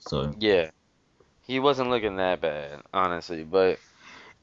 So 0.08 0.34
Yeah, 0.38 0.70
he 1.42 1.60
wasn't 1.60 1.90
looking 1.90 2.16
that 2.16 2.40
bad, 2.40 2.82
honestly. 2.92 3.44
But 3.44 3.78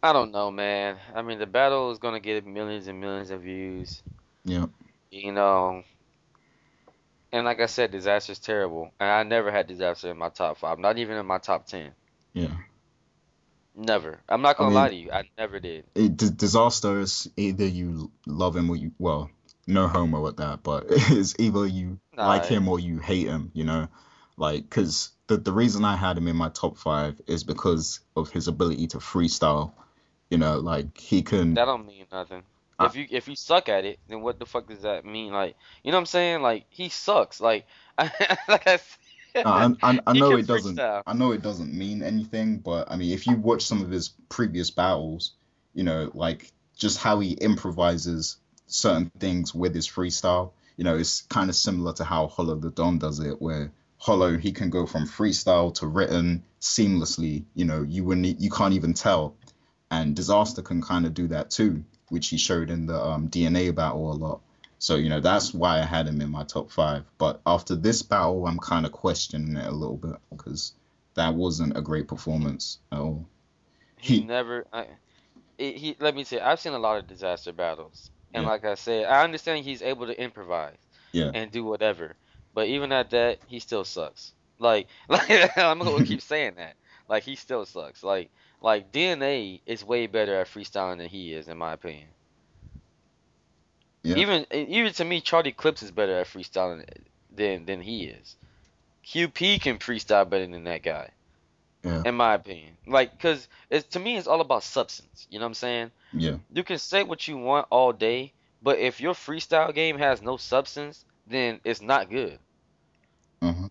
I 0.03 0.13
don't 0.13 0.31
know, 0.31 0.51
man. 0.51 0.97
I 1.13 1.21
mean, 1.21 1.39
the 1.39 1.45
battle 1.47 1.91
is 1.91 1.97
gonna 1.97 2.19
get 2.19 2.45
millions 2.45 2.87
and 2.87 2.99
millions 2.99 3.31
of 3.31 3.41
views. 3.41 4.01
yeah, 4.43 4.65
You 5.11 5.31
know. 5.31 5.83
And 7.31 7.43
like 7.45 7.59
I 7.59 7.65
said, 7.65 7.91
Dizaster's 7.91 8.39
terrible, 8.39 8.91
and 8.99 9.09
I 9.09 9.23
never 9.23 9.51
had 9.51 9.67
Dizaster 9.67 10.09
in 10.11 10.17
my 10.17 10.29
top 10.29 10.57
five, 10.57 10.79
not 10.79 10.97
even 10.97 11.17
in 11.17 11.25
my 11.25 11.37
top 11.39 11.65
ten. 11.65 11.91
yeah. 12.33 12.53
Never. 13.77 14.21
I'm 14.29 14.41
not 14.41 14.55
gonna 14.57 14.69
I 14.69 14.69
mean- 14.69 14.75
lie 14.75 14.89
to 14.89 14.95
you. 14.95 15.11
I 15.11 15.29
never 15.37 15.59
did. 15.59 15.83
it, 15.95 16.15
d- 16.15 16.27
Dizaster 16.27 17.01
is 17.01 17.29
either 17.35 17.65
you 17.65 18.09
love 18.25 18.55
him 18.55 18.69
or 18.69 18.77
you 18.77 18.91
well 18.99 19.29
no 19.67 19.87
homo 19.87 20.27
at 20.27 20.37
that 20.37 20.61
but 20.63 20.85
it's 20.89 21.35
either 21.39 21.65
you 21.65 21.99
Nah, 22.15 22.27
like 22.27 22.45
him 22.45 22.69
or 22.69 22.79
you 22.79 22.99
hate 22.99 23.25
him 23.27 23.49
you 23.53 23.63
know 23.65 23.87
like 24.37 24.61
because 24.61 25.09
the, 25.27 25.37
the 25.37 25.51
reason 25.51 25.83
i 25.85 25.95
had 25.95 26.17
him 26.17 26.27
in 26.27 26.35
my 26.35 26.49
top 26.49 26.77
five 26.77 27.19
is 27.27 27.43
because 27.43 27.99
of 28.15 28.29
his 28.31 28.47
ability 28.47 28.87
to 28.87 28.97
freestyle 28.97 29.73
you 30.29 30.37
know 30.37 30.59
like 30.59 30.97
he 30.97 31.21
can 31.21 31.53
That 31.53 31.65
don't 31.65 31.85
mean 31.85 32.05
nothing. 32.11 32.43
I- 32.77 32.87
if 32.87 32.95
you 32.95 33.07
if 33.09 33.27
you 33.27 33.35
suck 33.35 33.69
at 33.69 33.85
it, 33.85 33.99
then 34.09 34.21
what 34.21 34.37
the 34.37 34.45
fuck 34.45 34.67
does 34.67 34.81
that 34.81 35.05
mean? 35.05 35.31
Like, 35.31 35.55
you 35.83 35.91
know 35.91 35.97
what 35.97 36.01
I'm 36.01 36.05
saying? 36.07 36.41
Like 36.41 36.65
he 36.69 36.89
sucks. 36.89 37.39
Like, 37.39 37.65
like 37.97 38.67
I 38.67 38.77
said, 38.77 39.45
I, 39.45 39.69
I, 39.81 39.99
I 40.07 40.13
know 40.13 40.35
it 40.35 40.47
doesn't 40.47 40.77
freestyle. 40.77 41.01
i 41.05 41.13
know 41.13 41.31
it 41.31 41.41
doesn't 41.41 41.73
mean 41.73 42.03
anything 42.03 42.57
but 42.59 42.89
i 42.91 42.95
mean 42.95 43.11
if 43.13 43.27
you 43.27 43.35
watch 43.35 43.63
some 43.65 43.81
of 43.81 43.89
his 43.91 44.09
previous 44.29 44.71
battles 44.71 45.33
you 45.73 45.83
know 45.83 46.09
like 46.13 46.51
just 46.77 46.97
how 46.99 47.19
he 47.19 47.33
improvises 47.33 48.37
certain 48.67 49.11
things 49.19 49.53
with 49.53 49.75
his 49.75 49.87
freestyle 49.87 50.51
you 50.77 50.83
know 50.83 50.95
it's 50.97 51.21
kind 51.23 51.49
of 51.49 51.55
similar 51.55 51.93
to 51.93 52.03
how 52.03 52.27
Hollow 52.27 52.55
da 52.55 52.69
Don 52.69 52.97
does 52.97 53.19
it 53.19 53.41
where 53.41 53.71
hollow 54.05 54.37
he 54.37 54.51
can 54.51 54.69
go 54.69 54.85
from 54.85 55.05
freestyle 55.07 55.73
to 55.73 55.87
written 55.87 56.43
seamlessly 56.61 57.43
you 57.55 57.65
know 57.65 57.81
you 57.81 58.03
wouldn't 58.03 58.39
you 58.39 58.49
can't 58.51 58.73
even 58.73 58.93
tell 58.93 59.35
and 59.89 60.15
Dizaster 60.15 60.63
can 60.63 60.81
kind 60.81 61.05
of 61.07 61.13
do 61.13 61.27
that 61.29 61.49
too 61.49 61.83
which 62.09 62.27
he 62.27 62.37
showed 62.37 62.69
in 62.69 62.85
the 62.85 62.99
um, 63.09 63.29
dna 63.29 63.73
battle 63.73 64.11
a 64.11 64.13
lot 64.13 64.41
so 64.77 64.95
you 64.95 65.09
know 65.09 65.21
that's 65.21 65.53
why 65.53 65.79
I 65.79 65.83
had 65.85 66.05
him 66.05 66.21
in 66.21 66.29
my 66.29 66.43
top 66.43 66.69
five. 66.69 67.05
But 67.17 67.39
after 67.45 67.75
this 67.75 68.03
battle, 68.03 68.45
I'm 68.45 68.59
kind 68.59 68.85
of 68.85 68.91
questioning 68.91 69.55
it 69.55 69.65
a 69.65 69.71
little 69.71 69.95
bit 69.97 70.17
because 70.29 70.73
that 71.15 71.33
wasn't 71.33 71.77
a 71.77 71.81
great 71.81 72.07
performance 72.07 72.77
at 72.91 72.99
all. 72.99 73.25
He 73.97 74.17
He- 74.19 74.23
never. 74.25 74.67
I, 74.71 74.85
it, 75.57 75.77
he 75.77 75.95
let 75.99 76.13
me 76.13 76.23
say, 76.25 76.39
I've 76.39 76.59
seen 76.59 76.73
a 76.73 76.77
lot 76.77 76.97
of 76.99 77.07
Dizaster 77.07 77.55
battles, 77.55 78.11
and 78.33 78.43
Yeah. 78.43 78.49
like 78.49 78.65
I 78.65 78.75
said, 78.75 79.05
I 79.05 79.23
understand 79.23 79.63
he's 79.65 79.81
able 79.81 80.05
to 80.07 80.21
improvise 80.21 80.77
Yeah. 81.13 81.31
and 81.33 81.49
do 81.51 81.63
whatever. 81.63 82.13
But 82.55 82.67
even 82.69 82.91
at 82.93 83.11
that, 83.11 83.39
he 83.47 83.59
still 83.59 83.83
sucks. 83.83 84.31
Like, 84.57 84.87
like 85.09 85.55
I'm 85.57 85.77
gonna 85.79 86.05
keep 86.05 86.21
saying 86.21 86.53
that. 86.57 86.75
Like 87.07 87.21
he 87.23 87.35
still 87.35 87.65
sucks. 87.65 88.01
Like, 88.01 88.31
like 88.61 88.91
DNA 88.91 89.59
is 89.67 89.83
way 89.83 90.07
better 90.07 90.39
at 90.39 90.47
freestyling 90.47 90.97
than 90.97 91.09
he 91.09 91.33
is, 91.33 91.47
in 91.47 91.57
my 91.57 91.73
opinion. 91.73 92.07
Yeah. 94.03 94.15
Even 94.17 94.45
even 94.51 94.93
to 94.93 95.05
me, 95.05 95.21
Charlie 95.21 95.51
Clips 95.51 95.83
is 95.83 95.91
better 95.91 96.17
at 96.19 96.27
freestyling 96.27 96.85
than 97.35 97.65
than 97.65 97.81
he 97.81 98.05
is. 98.05 98.35
QP 99.05 99.61
can 99.61 99.77
freestyle 99.77 100.27
better 100.27 100.47
than 100.47 100.63
that 100.63 100.81
guy, 100.81 101.09
Yeah. 101.83 102.01
in 102.05 102.15
my 102.15 102.33
opinion. 102.33 102.77
Like, 102.87 103.19
cause 103.19 103.47
it's 103.69 103.87
to 103.89 103.99
me, 103.99 104.17
it's 104.17 104.27
all 104.27 104.41
about 104.41 104.63
substance. 104.63 105.27
You 105.29 105.39
know 105.39 105.45
what 105.45 105.49
I'm 105.49 105.53
saying? 105.55 105.91
Yeah. 106.13 106.37
You 106.53 106.63
can 106.63 106.79
say 106.79 107.03
what 107.03 107.27
you 107.27 107.37
want 107.37 107.67
all 107.69 107.91
day, 107.93 108.31
but 108.63 108.79
if 108.79 109.01
your 109.01 109.13
freestyle 109.13 109.73
game 109.73 109.97
has 109.97 110.21
no 110.21 110.37
substance, 110.37 111.03
then 111.27 111.59
it's 111.63 111.81
not 111.81 112.09
good. 112.09 112.39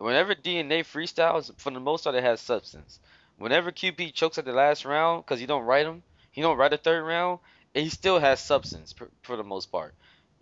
Uh-huh. 0.04 0.10
Whenever 0.10 0.34
DNA 0.34 0.80
freestyles, 0.80 1.50
for 1.58 1.70
the 1.70 1.80
most 1.80 2.04
part, 2.04 2.16
it 2.16 2.22
has 2.22 2.40
substance. 2.40 3.00
Whenever 3.38 3.72
QP 3.72 4.12
chokes 4.12 4.38
at 4.38 4.44
the 4.44 4.52
last 4.52 4.84
round, 4.84 5.24
because 5.24 5.40
he 5.40 5.46
don't 5.46 5.64
write 5.64 5.86
him, 5.86 6.02
he 6.30 6.42
don't 6.42 6.56
write 6.56 6.72
a 6.72 6.76
third 6.76 7.04
round, 7.04 7.38
he 7.72 7.88
still 7.88 8.18
has 8.18 8.40
substance 8.40 8.92
for, 8.92 9.08
for 9.22 9.36
the 9.36 9.42
most 9.42 9.72
part. 9.72 9.94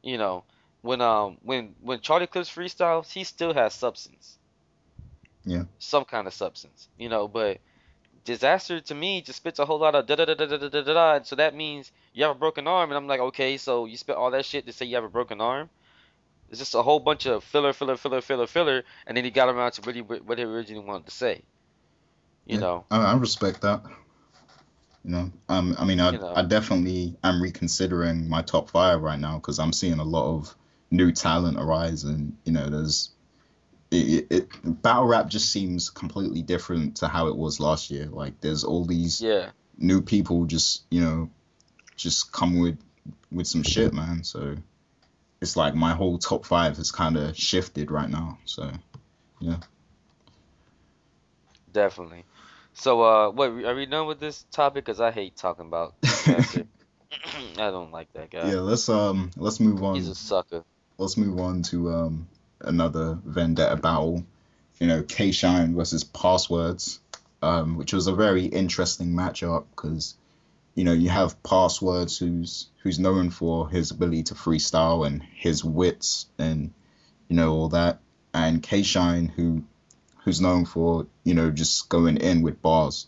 You 0.02 0.18
know, 0.18 0.44
when 0.82 1.00
um 1.00 1.38
when 1.42 1.74
when 1.80 2.00
Charlie 2.00 2.26
Clips 2.26 2.50
freestyles, 2.50 3.10
he 3.10 3.24
still 3.24 3.54
has 3.54 3.72
substance. 3.72 4.36
Yeah. 5.44 5.64
Some 5.78 6.04
kind 6.04 6.26
of 6.26 6.34
substance. 6.34 6.88
You 6.98 7.08
know, 7.08 7.28
but 7.28 7.58
Dizaster 8.24 8.84
to 8.84 8.94
me 8.94 9.22
just 9.22 9.38
spits 9.38 9.58
a 9.58 9.64
whole 9.64 9.78
lot 9.78 9.94
of 9.94 10.06
da 10.06 10.16
da 10.16 10.24
da 10.24 10.34
da 10.34 10.46
da 10.46 10.56
da 10.56 10.68
da 10.68 10.92
da. 10.92 11.22
So 11.22 11.36
that 11.36 11.54
means 11.54 11.92
you 12.12 12.24
have 12.24 12.36
a 12.36 12.38
broken 12.38 12.66
arm, 12.66 12.90
and 12.90 12.96
I'm 12.96 13.06
like, 13.06 13.20
okay, 13.20 13.56
so 13.56 13.86
you 13.86 13.96
spit 13.96 14.16
all 14.16 14.32
that 14.32 14.44
shit 14.44 14.66
to 14.66 14.72
say 14.72 14.86
you 14.86 14.96
have 14.96 15.04
a 15.04 15.08
broken 15.08 15.40
arm. 15.40 15.70
It's 16.52 16.60
just 16.60 16.76
a 16.76 16.82
whole 16.82 17.00
bunch 17.00 17.26
of 17.26 17.44
filler, 17.44 17.72
filler, 17.74 17.96
filler, 17.96 18.22
filler, 18.22 18.46
filler, 18.46 18.84
and 19.06 19.16
then 19.16 19.24
he 19.24 19.32
got 19.32 19.48
around 19.48 19.72
to 19.72 19.82
really 19.82 20.02
what 20.02 20.38
he 20.38 20.44
originally 20.44 20.86
wanted 20.86 21.06
to 21.06 21.12
say. 21.12 21.42
You 22.46 22.58
Yeah, 22.58 22.60
know, 22.60 22.86
I, 22.90 23.12
I 23.12 23.16
respect 23.16 23.62
that. 23.62 23.82
You 25.04 25.10
know, 25.10 25.32
um, 25.48 25.74
I 25.78 25.84
mean, 25.84 26.00
I, 26.00 26.12
You 26.12 26.18
know. 26.18 26.34
I 26.34 26.42
definitely 26.42 27.16
am 27.24 27.42
reconsidering 27.42 28.28
my 28.28 28.42
top 28.42 28.70
five 28.70 29.02
right 29.02 29.18
now 29.18 29.36
because 29.36 29.58
I'm 29.58 29.72
seeing 29.72 29.98
a 29.98 30.04
lot 30.04 30.36
of 30.36 30.54
new 30.92 31.10
talent 31.12 31.58
arise, 31.58 32.04
and 32.04 32.36
you 32.44 32.52
know, 32.52 32.68
there's 32.70 33.10
it, 33.90 34.26
it, 34.30 34.32
it 34.64 34.82
battle 34.82 35.06
rap 35.06 35.28
just 35.28 35.50
seems 35.50 35.90
completely 35.90 36.42
different 36.42 36.96
to 36.98 37.08
how 37.08 37.28
it 37.28 37.36
was 37.36 37.60
last 37.60 37.90
year. 37.90 38.06
Like, 38.06 38.40
there's 38.40 38.64
all 38.64 38.84
these 38.84 39.22
yeah, 39.22 39.50
new 39.78 40.02
people 40.02 40.44
just 40.46 40.84
you 40.90 41.00
know, 41.00 41.30
just 41.96 42.32
come 42.32 42.60
with 42.60 42.78
with 43.32 43.48
some 43.48 43.64
shit, 43.64 43.92
man. 43.92 44.22
So 44.24 44.56
it's 45.42 45.56
like 45.56 45.74
my 45.74 45.92
whole 45.92 46.18
top 46.18 46.46
five 46.46 46.76
has 46.76 46.92
kind 46.92 47.16
of 47.16 47.36
shifted 47.36 47.90
right 47.90 48.08
now. 48.08 48.38
So 48.44 48.70
yeah. 49.40 49.56
definitely. 51.72 52.24
So, 52.74 53.02
uh, 53.02 53.30
what 53.30 53.50
are 53.50 53.74
we 53.74 53.84
done 53.84 54.06
with 54.06 54.20
this 54.20 54.46
topic? 54.50 54.86
Cause 54.86 55.00
I 55.00 55.10
hate 55.10 55.36
talking 55.36 55.66
about 55.66 55.94
I 56.06 56.64
don't 57.56 57.90
like 57.90 58.12
that 58.14 58.30
guy. 58.30 58.50
Yeah, 58.50 58.60
let's 58.60 58.88
um 58.88 59.30
let's 59.36 59.60
move 59.60 59.82
on. 59.82 59.96
He's 59.96 60.08
a 60.08 60.14
sucker. 60.14 60.64
let's 60.96 61.16
move 61.16 61.38
on 61.38 61.62
to 61.64 61.90
um, 61.90 62.28
another 62.60 63.18
vendetta 63.24 63.76
battle. 63.76 64.24
You 64.78 64.86
know, 64.86 65.02
K 65.02 65.32
Shine 65.32 65.74
versus 65.74 66.04
Passwords, 66.04 67.00
um, 67.42 67.76
which 67.76 67.92
was 67.92 68.06
a 68.06 68.14
very 68.14 68.46
interesting 68.46 69.08
matchup 69.08 69.64
because 69.74 70.16
you 70.74 70.84
know 70.84 70.92
you 70.92 71.08
have 71.08 71.42
Passwords 71.42 72.18
who's 72.18 72.68
who's 72.82 72.98
known 72.98 73.30
for 73.30 73.68
his 73.68 73.90
ability 73.90 74.24
to 74.24 74.34
freestyle 74.34 75.06
and 75.06 75.22
his 75.22 75.64
wits 75.64 76.26
and 76.38 76.72
you 77.28 77.36
know 77.36 77.52
all 77.52 77.68
that, 77.70 78.00
and 78.34 78.62
K 78.62 78.82
Shine 78.82 79.26
who 79.26 79.64
who's 80.24 80.40
known 80.40 80.64
for 80.64 81.06
you 81.24 81.34
know 81.34 81.50
just 81.50 81.88
going 81.88 82.16
in 82.16 82.42
with 82.42 82.62
bars. 82.62 83.06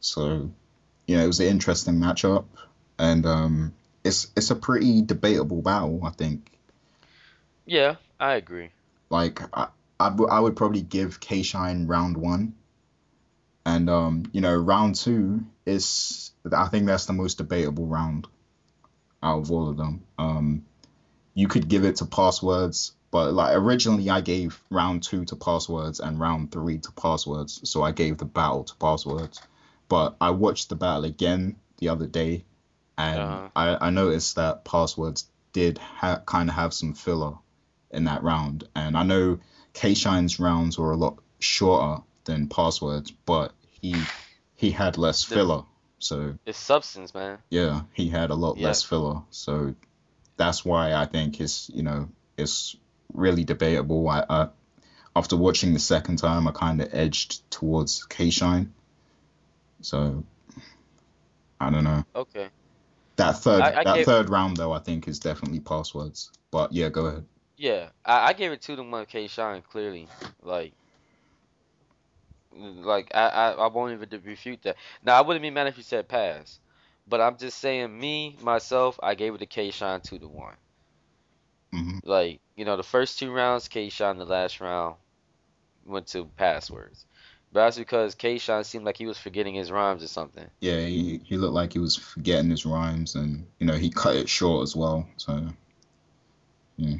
So 0.00 0.50
you 1.06 1.16
know 1.16 1.24
it 1.24 1.26
was 1.26 1.40
an 1.40 1.46
interesting 1.46 1.94
matchup, 1.96 2.44
and 2.98 3.26
um, 3.26 3.74
it's 4.04 4.30
it's 4.36 4.50
a 4.50 4.56
pretty 4.56 5.02
debatable 5.02 5.62
battle, 5.62 6.00
I 6.04 6.10
think. 6.10 6.50
Yeah, 7.66 7.96
I 8.18 8.34
agree. 8.34 8.70
Like 9.10 9.40
I, 9.54 9.68
I, 9.98 10.08
w- 10.10 10.30
I 10.30 10.40
would 10.40 10.56
probably 10.56 10.82
give 10.82 11.20
K 11.20 11.42
Shine 11.42 11.86
round 11.86 12.16
one, 12.16 12.54
and 13.70 13.88
um, 13.88 14.24
you 14.32 14.40
know, 14.40 14.54
round 14.56 14.96
two 14.96 15.44
is 15.64 16.32
I 16.52 16.66
think 16.68 16.86
that's 16.86 17.06
the 17.06 17.12
most 17.12 17.38
debatable 17.38 17.86
round 17.86 18.26
out 19.22 19.38
of 19.40 19.50
all 19.52 19.68
of 19.68 19.76
them. 19.76 20.02
Um, 20.18 20.64
you 21.34 21.46
could 21.46 21.68
give 21.68 21.84
it 21.84 21.96
to 21.96 22.06
Passwords, 22.06 22.92
but 23.10 23.32
like 23.32 23.56
originally 23.56 24.10
I 24.10 24.20
gave 24.22 24.60
round 24.70 25.02
two 25.02 25.24
to 25.26 25.36
Passwords 25.36 26.00
and 26.00 26.18
round 26.18 26.50
three 26.50 26.78
to 26.78 26.92
Passwords, 26.92 27.68
so 27.70 27.82
I 27.82 27.92
gave 27.92 28.18
the 28.18 28.24
battle 28.24 28.64
to 28.64 28.74
Passwords. 28.76 29.40
But 29.88 30.16
I 30.20 30.30
watched 30.30 30.68
the 30.68 30.76
battle 30.76 31.04
again 31.04 31.56
the 31.78 31.88
other 31.90 32.06
day, 32.06 32.44
and 32.98 33.18
Uh-huh. 33.20 33.48
I, 33.54 33.86
I 33.86 33.90
noticed 33.90 34.36
that 34.36 34.64
Passwords 34.64 35.26
did 35.52 35.78
ha- 35.78 36.22
kind 36.26 36.48
of 36.48 36.54
have 36.56 36.72
some 36.72 36.94
filler 36.94 37.34
in 37.90 38.04
that 38.04 38.22
round. 38.22 38.68
And 38.74 38.96
I 38.96 39.02
know 39.04 39.38
K 39.72 39.94
Shine's 39.94 40.40
rounds 40.40 40.78
were 40.78 40.92
a 40.92 40.96
lot 40.96 41.18
shorter 41.38 42.02
than 42.24 42.48
Passwords, 42.48 43.10
but 43.26 43.52
he 43.82 43.96
he 44.56 44.70
had 44.70 44.98
less 44.98 45.24
The- 45.24 45.34
filler. 45.34 45.62
So 45.98 46.38
It's 46.46 46.58
substance, 46.58 47.12
man. 47.14 47.38
yeah, 47.50 47.82
he 47.92 48.08
had 48.08 48.30
a 48.30 48.34
lot 48.34 48.56
Yeah. 48.56 48.68
less 48.68 48.82
filler. 48.82 49.22
So 49.30 49.74
that's 50.36 50.64
why 50.64 50.94
I 50.94 51.04
think 51.06 51.40
it's 51.40 51.70
you 51.74 51.82
know 51.82 52.08
it's 52.38 52.76
really 53.12 53.44
debatable. 53.44 54.08
I, 54.08 54.20
I 54.20 54.22
uh, 54.28 54.48
after 55.14 55.36
watching 55.36 55.72
the 55.74 55.78
second 55.80 56.16
time, 56.16 56.46
I 56.48 56.52
kind 56.52 56.80
of 56.80 56.88
edged 56.94 57.50
towards 57.50 58.04
K 58.04 58.30
Shine. 58.30 58.72
So 59.82 60.24
I 61.60 61.70
don't 61.70 61.84
know. 61.84 62.04
Okay. 62.14 62.48
That 63.16 63.32
third 63.38 63.60
I- 63.60 63.80
I 63.80 63.84
that 63.84 63.96
gave- 63.96 64.06
third 64.06 64.30
round 64.30 64.56
though, 64.56 64.72
I 64.72 64.78
think 64.78 65.06
is 65.08 65.18
definitely 65.18 65.60
Passwords. 65.60 66.30
But 66.50 66.72
yeah, 66.72 66.88
go 66.88 67.06
ahead. 67.06 67.26
Yeah, 67.56 67.90
I, 68.06 68.28
I 68.28 68.32
gave 68.32 68.52
it 68.52 68.62
two 68.62 68.76
to 68.76 68.82
one 68.82 69.04
K 69.04 69.26
Shine 69.26 69.62
clearly. 69.70 70.08
Like, 70.42 70.72
like 72.52 73.10
I, 73.14 73.28
I, 73.28 73.50
I 73.52 73.66
won't 73.68 73.92
even 73.92 74.22
refute 74.24 74.62
that. 74.62 74.76
Now 75.02 75.18
I 75.18 75.22
wouldn't 75.22 75.42
be 75.42 75.50
mad 75.50 75.66
if 75.66 75.76
you 75.76 75.82
said 75.82 76.08
pass, 76.08 76.60
but 77.06 77.20
I'm 77.20 77.36
just 77.38 77.58
saying 77.58 77.98
me 77.98 78.36
myself. 78.40 78.98
I 79.02 79.14
gave 79.14 79.34
it 79.34 79.38
to 79.38 79.46
K 79.46 79.70
Shine 79.70 80.00
two 80.00 80.18
to 80.18 80.28
one. 80.28 80.56
hmm 81.72 81.98
Like 82.04 82.40
you 82.56 82.64
know 82.64 82.76
the 82.76 82.82
first 82.82 83.18
two 83.18 83.32
rounds 83.32 83.68
K 83.68 83.88
Shine, 83.88 84.18
the 84.18 84.24
last 84.26 84.60
round 84.60 84.96
went 85.84 86.06
to 86.08 86.26
passwords. 86.36 87.06
But 87.52 87.64
that's 87.64 87.78
because 87.78 88.14
K 88.14 88.38
Shine 88.38 88.64
seemed 88.64 88.84
like 88.84 88.96
he 88.96 89.06
was 89.06 89.18
forgetting 89.18 89.54
his 89.54 89.70
rhymes 89.72 90.02
or 90.02 90.08
something. 90.08 90.48
Yeah, 90.60 90.80
he, 90.86 91.20
he 91.24 91.36
looked 91.36 91.54
like 91.54 91.72
he 91.72 91.78
was 91.78 91.96
forgetting 91.96 92.50
his 92.50 92.66
rhymes, 92.66 93.14
and 93.14 93.46
you 93.58 93.66
know 93.66 93.74
he 93.74 93.90
cut 93.90 94.16
it 94.16 94.28
short 94.28 94.62
as 94.62 94.76
well. 94.76 95.06
So 95.16 95.48
yeah. 96.76 96.96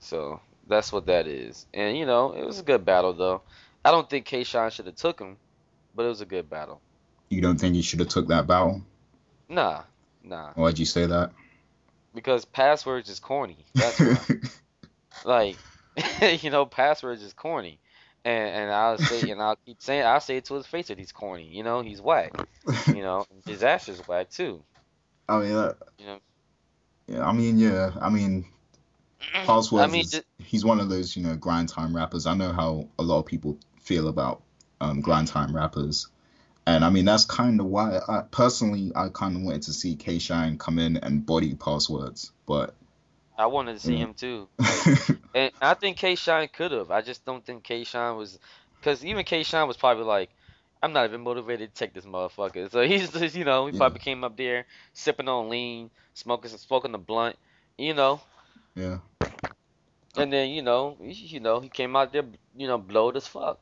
So 0.00 0.40
that's 0.66 0.92
what 0.92 1.06
that 1.06 1.26
is. 1.26 1.66
And 1.72 1.96
you 1.96 2.06
know 2.06 2.32
it 2.32 2.44
was 2.44 2.58
a 2.58 2.62
good 2.64 2.84
battle 2.84 3.12
though. 3.12 3.42
I 3.84 3.90
don't 3.90 4.08
think 4.08 4.26
K 4.26 4.44
Shine 4.44 4.70
should 4.70 4.86
have 4.86 4.96
took 4.96 5.20
him, 5.20 5.36
but 5.94 6.04
it 6.04 6.08
was 6.08 6.20
a 6.20 6.26
good 6.26 6.48
battle. 6.48 6.80
you 7.30 7.40
don't 7.40 7.58
think 7.58 7.74
he 7.74 7.82
should 7.82 8.00
have 8.00 8.08
took 8.08 8.28
that 8.28 8.46
battle? 8.46 8.82
Nah, 9.48 9.82
nah. 10.22 10.52
Why'd 10.54 10.78
you 10.78 10.86
say 10.86 11.06
that? 11.06 11.32
because 12.14 12.44
passwords 12.44 13.08
is 13.08 13.20
corny. 13.20 13.64
That's 13.74 13.98
why. 13.98 14.36
like, 15.24 15.56
you 16.42 16.50
know, 16.50 16.66
passwords 16.66 17.22
is 17.22 17.32
corny, 17.32 17.80
and 18.24 18.48
and 18.48 18.70
I'll 18.70 18.98
say 18.98 19.30
and 19.30 19.42
I'll 19.42 19.58
keep 19.64 19.82
saying 19.82 20.04
I'll 20.04 20.20
say 20.20 20.36
it 20.36 20.44
to 20.46 20.54
his 20.54 20.66
face 20.66 20.88
that 20.88 20.98
he's 20.98 21.12
corny. 21.12 21.48
You 21.48 21.62
know, 21.62 21.82
he's 21.82 22.00
whack. 22.00 22.32
You 22.88 23.02
know, 23.02 23.26
Dizaster's 23.46 24.06
whack 24.06 24.30
too. 24.30 24.62
I 25.28 25.40
mean, 25.40 25.52
uh, 25.52 25.74
You 25.98 26.06
know, 26.06 26.18
yeah, 27.06 27.26
I 27.26 27.32
mean, 27.32 27.58
yeah, 27.58 27.92
I 28.00 28.10
mean, 28.10 28.46
Passwords 29.32 29.84
I 29.88 29.90
mean, 29.90 30.02
is 30.02 30.22
he's 30.38 30.64
one 30.64 30.80
of 30.80 30.88
those 30.88 31.16
you 31.16 31.22
know 31.22 31.36
grind 31.36 31.68
time 31.68 31.94
rappers. 31.94 32.26
I 32.26 32.34
know 32.34 32.52
how 32.52 32.88
a 32.98 33.02
lot 33.02 33.20
of 33.20 33.26
people 33.26 33.58
feel 33.82 34.08
about 34.08 34.42
um, 34.80 35.00
grind 35.00 35.28
time 35.28 35.54
rappers, 35.54 36.08
and 36.66 36.84
I 36.84 36.90
mean 36.90 37.04
that's 37.04 37.24
kind 37.24 37.60
of 37.60 37.66
why 37.66 38.00
I 38.08 38.22
personally 38.30 38.92
I 38.96 39.08
kind 39.08 39.36
of 39.36 39.42
wanted 39.42 39.62
to 39.62 39.72
see 39.72 39.96
K 39.96 40.18
Shine 40.18 40.58
come 40.58 40.78
in 40.78 40.96
and 40.98 41.26
body 41.26 41.54
Passwords, 41.54 42.32
but 42.46 42.74
I 43.36 43.46
wanted 43.46 43.74
to 43.74 43.80
see 43.80 43.96
Yeah. 43.96 44.00
him 44.00 44.14
too, 44.14 44.48
and 45.34 45.52
I 45.60 45.74
think 45.74 45.98
K 45.98 46.16
Shine 46.16 46.48
could 46.48 46.72
have. 46.72 46.90
I 46.90 47.02
just 47.02 47.24
don't 47.26 47.44
think 47.44 47.64
K 47.64 47.84
Shine 47.84 48.16
was, 48.16 48.38
because 48.80 49.04
even 49.04 49.24
K 49.24 49.44
Shine 49.44 49.68
was 49.68 49.78
probably 49.78 50.04
like. 50.04 50.30
I'm 50.82 50.92
not 50.92 51.06
even 51.06 51.22
motivated 51.22 51.74
to 51.74 51.78
take 51.78 51.94
this 51.94 52.06
motherfucker. 52.06 52.70
So 52.70 52.82
he's 52.86 53.10
just, 53.12 53.36
you 53.36 53.44
know, 53.44 53.66
he 53.66 53.72
Yeah. 53.72 53.78
probably 53.78 54.00
came 54.00 54.24
up 54.24 54.36
there 54.36 54.66
sipping 54.94 55.28
on 55.28 55.48
lean, 55.50 55.90
smoking 56.14 56.50
smoking 56.50 56.92
the 56.92 56.98
blunt, 56.98 57.36
you 57.78 57.94
know, 57.94 58.22
yeah, 58.74 58.98
And 60.16 60.32
then 60.32 60.50
you 60.50 60.62
know, 60.62 60.96
you, 61.00 61.12
you 61.12 61.40
know, 61.40 61.60
he 61.60 61.68
came 61.70 61.96
out 61.96 62.12
there, 62.12 62.24
you 62.54 62.66
know, 62.66 62.78
blowed 62.78 63.16
as 63.16 63.26
fuck. 63.26 63.61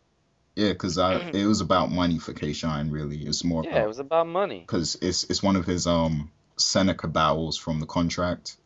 Yeah, 0.56 0.72
because 0.72 0.98
I 0.98 1.16
it 1.32 1.46
was 1.46 1.60
about 1.60 1.90
money 1.90 2.18
for 2.18 2.32
K 2.32 2.52
Shine 2.52 2.90
really. 2.90 3.18
It's 3.18 3.44
more 3.44 3.64
Yeah, 3.64 3.84
it 3.84 3.86
was 3.88 3.98
about 3.98 4.26
money. 4.26 4.60
because 4.60 4.96
it's 5.00 5.24
it's 5.24 5.42
one 5.42 5.56
of 5.56 5.66
his 5.66 5.86
um 5.86 6.30
Seneca 6.56 7.08
battles 7.08 7.56
from 7.56 7.80
the 7.80 7.86
contract. 7.86 8.56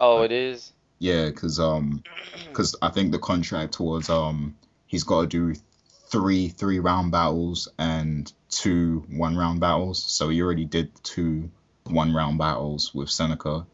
Oh, 0.00 0.22
it 0.22 0.32
is. 0.32 0.72
Yeah, 0.98 1.26
because 1.26 1.58
um, 1.58 2.04
because 2.46 2.76
I 2.82 2.88
think 2.90 3.12
the 3.12 3.18
contract 3.18 3.80
was 3.80 4.10
um, 4.10 4.56
he's 4.86 5.04
got 5.04 5.22
to 5.22 5.26
do 5.26 5.60
three 6.10 6.48
three 6.48 6.78
round 6.80 7.12
battles 7.12 7.68
and 7.78 8.30
two 8.50 9.04
one 9.08 9.36
round 9.36 9.60
battles. 9.60 10.02
So 10.04 10.28
he 10.28 10.42
already 10.42 10.64
did 10.64 10.90
two 11.02 11.50
one 11.84 12.14
round 12.14 12.38
battles 12.38 12.94
with 12.94 13.10
Seneca, 13.10 13.66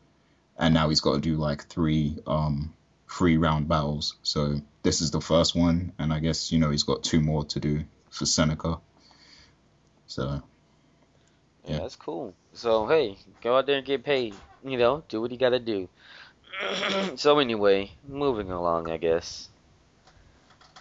and 0.58 0.74
now 0.74 0.88
he's 0.88 1.00
got 1.00 1.14
to 1.14 1.20
do 1.20 1.36
like 1.36 1.66
three 1.66 2.18
um 2.26 2.74
three 3.10 3.36
round 3.36 3.68
battles. 3.68 4.16
So 4.22 4.60
this 4.82 5.00
is 5.00 5.10
the 5.10 5.20
first 5.20 5.54
one, 5.54 5.92
and 5.98 6.12
I 6.12 6.18
guess 6.20 6.52
you 6.52 6.58
know 6.58 6.70
he's 6.70 6.84
got 6.84 7.04
two 7.04 7.20
more 7.20 7.44
to 7.46 7.60
do 7.60 7.84
for 8.10 8.26
Seneca. 8.26 8.78
So 10.06 10.42
Yeah, 11.64 11.74
Yeah. 11.74 11.78
that's 11.78 11.96
cool. 11.96 12.34
So 12.54 12.86
hey, 12.86 13.16
go 13.42 13.56
out 13.56 13.66
there 13.66 13.78
and 13.78 13.86
get 13.86 14.04
paid. 14.04 14.34
You 14.64 14.78
know, 14.78 15.04
do 15.08 15.20
what 15.20 15.30
you 15.30 15.38
gotta 15.38 15.60
do. 15.60 15.88
so 17.16 17.38
anyway, 17.38 17.90
moving 18.06 18.50
along, 18.50 18.90
I 18.90 18.96
guess. 18.96 19.48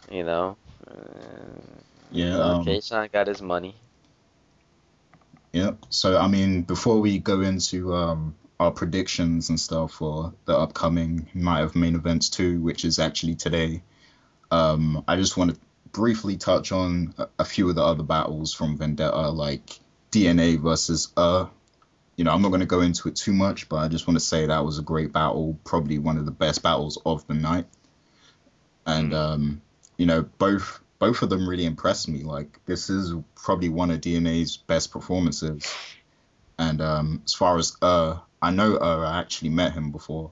You 0.10 0.24
know, 0.24 0.58
uh, 0.90 0.94
yeah, 2.12 2.38
um, 2.38 2.66
K. 2.66 2.80
Shine 2.80 3.10
got 3.12 3.28
his 3.28 3.42
money. 3.42 3.76
Yep. 5.54 5.86
So 5.90 6.18
I 6.18 6.28
mean, 6.28 6.62
before 6.64 7.00
we 7.00 7.20
go 7.20 7.42
into 7.42 7.94
um, 7.94 8.36
our 8.60 8.72
predictions 8.72 9.50
and 9.50 9.60
stuff 9.60 9.94
for 9.94 10.34
the 10.46 10.58
upcoming 10.58 11.28
Night 11.34 11.62
of 11.62 11.76
Main 11.76 11.96
Events 11.96 12.30
2, 12.30 12.60
which 12.62 12.86
is 12.86 13.00
actually 13.00 13.36
today, 13.36 13.84
um, 14.50 15.04
I 15.08 15.16
just 15.16 15.38
want 15.38 15.54
to 15.54 15.60
briefly 15.92 16.38
touch 16.38 16.72
on 16.72 17.14
a, 17.18 17.28
a 17.40 17.46
few 17.46 17.70
of 17.70 17.76
the 17.76 17.84
other 17.84 18.04
battles 18.04 18.54
from 18.54 18.78
Vendetta, 18.78 19.30
like 19.30 19.80
DNA 20.12 20.60
versus 20.60 21.10
Uh. 21.18 21.48
You 22.16 22.24
know, 22.24 22.32
I'm 22.32 22.42
not 22.42 22.50
going 22.50 22.62
to 22.62 22.66
go 22.66 22.82
into 22.82 23.10
it 23.10 23.16
too 23.16 23.32
much, 23.32 23.70
but 23.70 23.76
I 23.76 23.88
just 23.88 24.08
want 24.08 24.18
to 24.20 24.26
say 24.26 24.48
that 24.48 24.66
was 24.66 24.80
a 24.80 24.82
great 24.82 25.14
battle, 25.14 25.56
probably 25.64 26.00
one 26.00 26.18
of 26.18 26.26
the 26.26 26.32
best 26.32 26.64
battles 26.64 26.98
of 27.06 27.28
the 27.28 27.36
night. 27.36 27.68
And 28.88 29.14
um, 29.14 29.62
you 29.98 30.08
know, 30.08 30.24
both 30.24 30.80
both 30.98 31.22
of 31.22 31.30
them 31.30 31.48
really 31.48 31.66
impressed 31.66 32.08
me. 32.08 32.24
Like 32.24 32.60
this 32.66 32.90
is 32.90 33.14
probably 33.36 33.70
one 33.70 33.92
of 33.92 34.02
DNA's 34.02 34.58
best 34.58 34.92
performances. 34.92 35.72
And 36.60 36.82
um, 36.82 37.22
as 37.26 37.34
far 37.34 37.58
as 37.58 37.76
uh, 37.82 38.18
I 38.42 38.52
know 38.52 38.78
uh, 38.78 39.06
I 39.08 39.20
actually 39.20 39.50
met 39.50 39.74
him 39.74 39.92
before, 39.92 40.32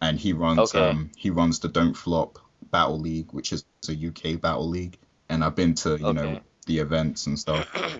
and 0.00 0.18
he 0.18 0.32
runs 0.32 0.74
Okay. 0.74 0.90
um, 0.90 1.10
he 1.16 1.30
runs 1.30 1.60
the 1.60 1.68
Don't 1.68 1.94
Flop 1.94 2.38
Battle 2.70 2.98
League, 2.98 3.32
which 3.32 3.52
is 3.52 3.64
a 3.88 3.92
UK 4.08 4.40
battle 4.40 4.68
league. 4.68 4.98
And 5.28 5.42
I've 5.44 5.54
been 5.56 5.74
to 5.76 5.96
you 5.98 6.12
know 6.12 6.40
the 6.66 6.78
events 6.78 7.26
and 7.26 7.38
stuff. 7.38 7.66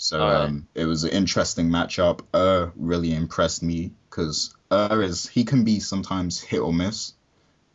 So 0.00 0.20
Alright. 0.20 0.48
um, 0.48 0.68
it 0.76 0.84
was 0.84 1.02
an 1.02 1.10
interesting 1.10 1.70
matchup. 1.70 2.20
Uh 2.32 2.68
really 2.76 3.12
impressed 3.14 3.62
me 3.64 3.92
because 4.08 4.54
uh 4.70 5.00
is 5.02 5.26
he 5.26 5.44
can 5.44 5.64
be 5.64 5.80
sometimes 5.80 6.40
hit 6.40 6.60
or 6.60 6.72
miss. 6.72 7.14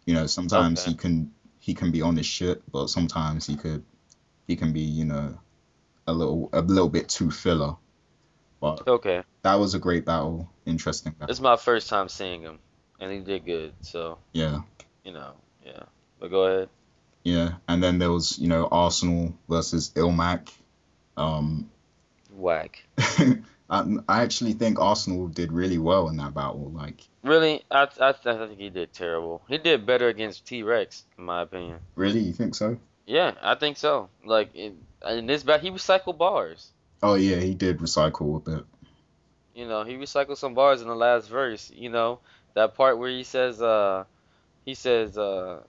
You 0.05 0.13
know, 0.13 0.27
sometimes 0.27 0.79
Okay. 0.81 0.91
he 0.91 0.95
can 0.95 1.31
he 1.59 1.73
can 1.73 1.91
be 1.91 2.01
on 2.01 2.15
his 2.15 2.25
shit, 2.25 2.63
but 2.71 2.87
sometimes 2.89 3.45
he 3.45 3.57
could 3.57 3.83
he 4.47 4.55
can 4.55 4.71
be 4.71 4.81
you 4.81 5.03
know 5.05 5.37
a 6.07 6.13
little 6.13 6.49
a 6.53 6.61
little 6.61 6.89
bit 6.89 7.09
too 7.09 7.29
filler. 7.29 7.75
But 8.63 8.87
Okay. 8.87 9.23
that 9.41 9.55
was 9.55 9.73
a 9.75 9.79
great 9.79 10.05
battle, 10.05 10.49
interesting 10.65 11.11
battle. 11.11 11.29
It's 11.31 11.41
my 11.41 11.57
first 11.57 11.89
time 11.89 12.07
seeing 12.07 12.41
him, 12.41 12.59
and 12.99 13.11
he 13.11 13.19
did 13.19 13.45
good. 13.45 13.73
So 13.81 14.17
Yeah, 14.31 14.61
you 15.03 15.11
know, 15.11 15.33
yeah. 15.65 15.83
But 16.19 16.29
go 16.31 16.43
ahead. 16.45 16.69
yeah. 17.25 17.55
And 17.67 17.83
then 17.83 17.99
there 17.99 18.09
was 18.11 18.39
you 18.39 18.47
know 18.47 18.67
Arsenal 18.71 19.33
versus 19.49 19.91
Ilmac. 19.95 20.47
Um, 21.17 21.69
Whack. 22.31 22.83
I, 22.97 23.35
I 24.07 24.21
actually 24.23 24.53
think 24.53 24.79
Arsenal 24.79 25.27
did 25.27 25.51
really 25.51 25.77
well 25.77 26.07
in 26.09 26.15
that 26.17 26.33
battle. 26.33 26.71
Like 26.73 27.01
Really, 27.23 27.63
I 27.69 27.87
I, 27.99 28.09
I 28.09 28.13
think 28.47 28.57
he 28.59 28.69
did 28.69 28.93
terrible. 28.93 29.41
He 29.49 29.57
did 29.57 29.85
better 29.85 30.07
against 30.07 30.45
T 30.47 30.63
Rex, 30.63 31.03
in 31.17 31.25
my 31.25 31.41
opinion. 31.41 31.79
really, 31.95 32.19
you 32.21 32.33
think 32.33 32.55
so? 32.55 32.77
Yeah, 33.05 33.33
I 33.41 33.55
think 33.55 33.75
so. 33.77 34.09
Like 34.25 34.55
in, 34.55 34.77
in 35.05 35.25
this 35.25 35.43
bat, 35.43 35.59
he 35.61 35.69
recycled 35.69 36.17
bars. 36.17 36.69
Oh 37.03 37.15
yeah, 37.15 37.35
he 37.35 37.53
did 37.53 37.79
recycle 37.79 38.37
a 38.37 38.39
bit. 38.39 38.65
You 39.53 39.67
know, 39.67 39.83
he 39.83 39.95
recycled 39.95 40.37
some 40.37 40.53
bars 40.53 40.81
in 40.81 40.87
the 40.87 40.95
last 40.95 41.29
verse. 41.29 41.69
You 41.75 41.89
know, 41.89 42.19
that 42.55 42.75
part 42.75 42.97
where 42.97 43.09
he 43.09 43.23
says, 43.23 43.61
uh, 43.61 44.05
he 44.65 44.73
says, 44.73 45.17
uh, 45.17 45.59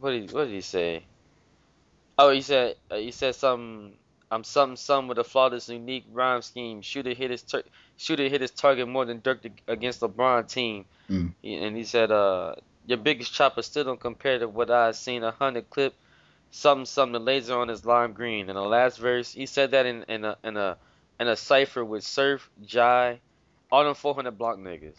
what 0.00 0.10
did 0.10 0.32
what 0.32 0.46
did 0.46 0.54
he 0.54 0.60
say? 0.60 1.04
Oh, 2.18 2.30
he 2.30 2.42
said 2.42 2.76
uh, 2.90 2.96
he 2.96 3.12
said 3.12 3.36
something. 3.36 3.92
I'm 4.32 4.44
something 4.44 4.76
some 4.76 5.08
with 5.08 5.18
a 5.18 5.24
flawless, 5.24 5.68
unique 5.68 6.04
rhyme 6.12 6.42
scheme. 6.42 6.82
Shooter 6.82 7.14
hit 7.14 7.30
his 7.30 7.42
tar- 7.42 7.64
shooter 7.96 8.28
hit 8.28 8.40
his 8.40 8.50
target 8.52 8.86
more 8.88 9.04
than 9.04 9.20
Dirk 9.20 9.42
to- 9.42 9.50
against 9.66 10.00
LeBron 10.00 10.48
team. 10.48 10.84
Mm. 11.08 11.32
He- 11.42 11.56
And 11.56 11.76
he 11.76 11.84
said, 11.84 12.10
uh, 12.12 12.54
your 12.86 12.98
biggest 12.98 13.32
chopper 13.32 13.62
still 13.62 13.84
don't 13.84 14.00
compare 14.00 14.38
to 14.38 14.46
what 14.48 14.70
I've 14.70 14.96
seen 14.96 15.22
a 15.24 15.30
hundred 15.30 15.70
clip. 15.70 15.94
Something 16.52 16.86
something 16.86 17.12
the 17.12 17.20
laser 17.20 17.56
on 17.58 17.68
his 17.68 17.84
lime 17.84 18.12
green. 18.12 18.48
In 18.48 18.56
the 18.56 18.62
last 18.62 18.98
verse, 18.98 19.32
he 19.32 19.46
said 19.46 19.70
that 19.72 19.86
in 19.86 20.04
in 20.08 20.24
a 20.24 20.36
in 20.42 20.56
a 20.56 20.76
in 21.20 21.28
a 21.28 21.36
cipher 21.36 21.84
with 21.84 22.02
Surf, 22.02 22.50
Jai, 22.64 23.20
all 23.70 23.84
them 23.84 23.94
400 23.94 24.36
block 24.36 24.58
niggas. 24.58 24.96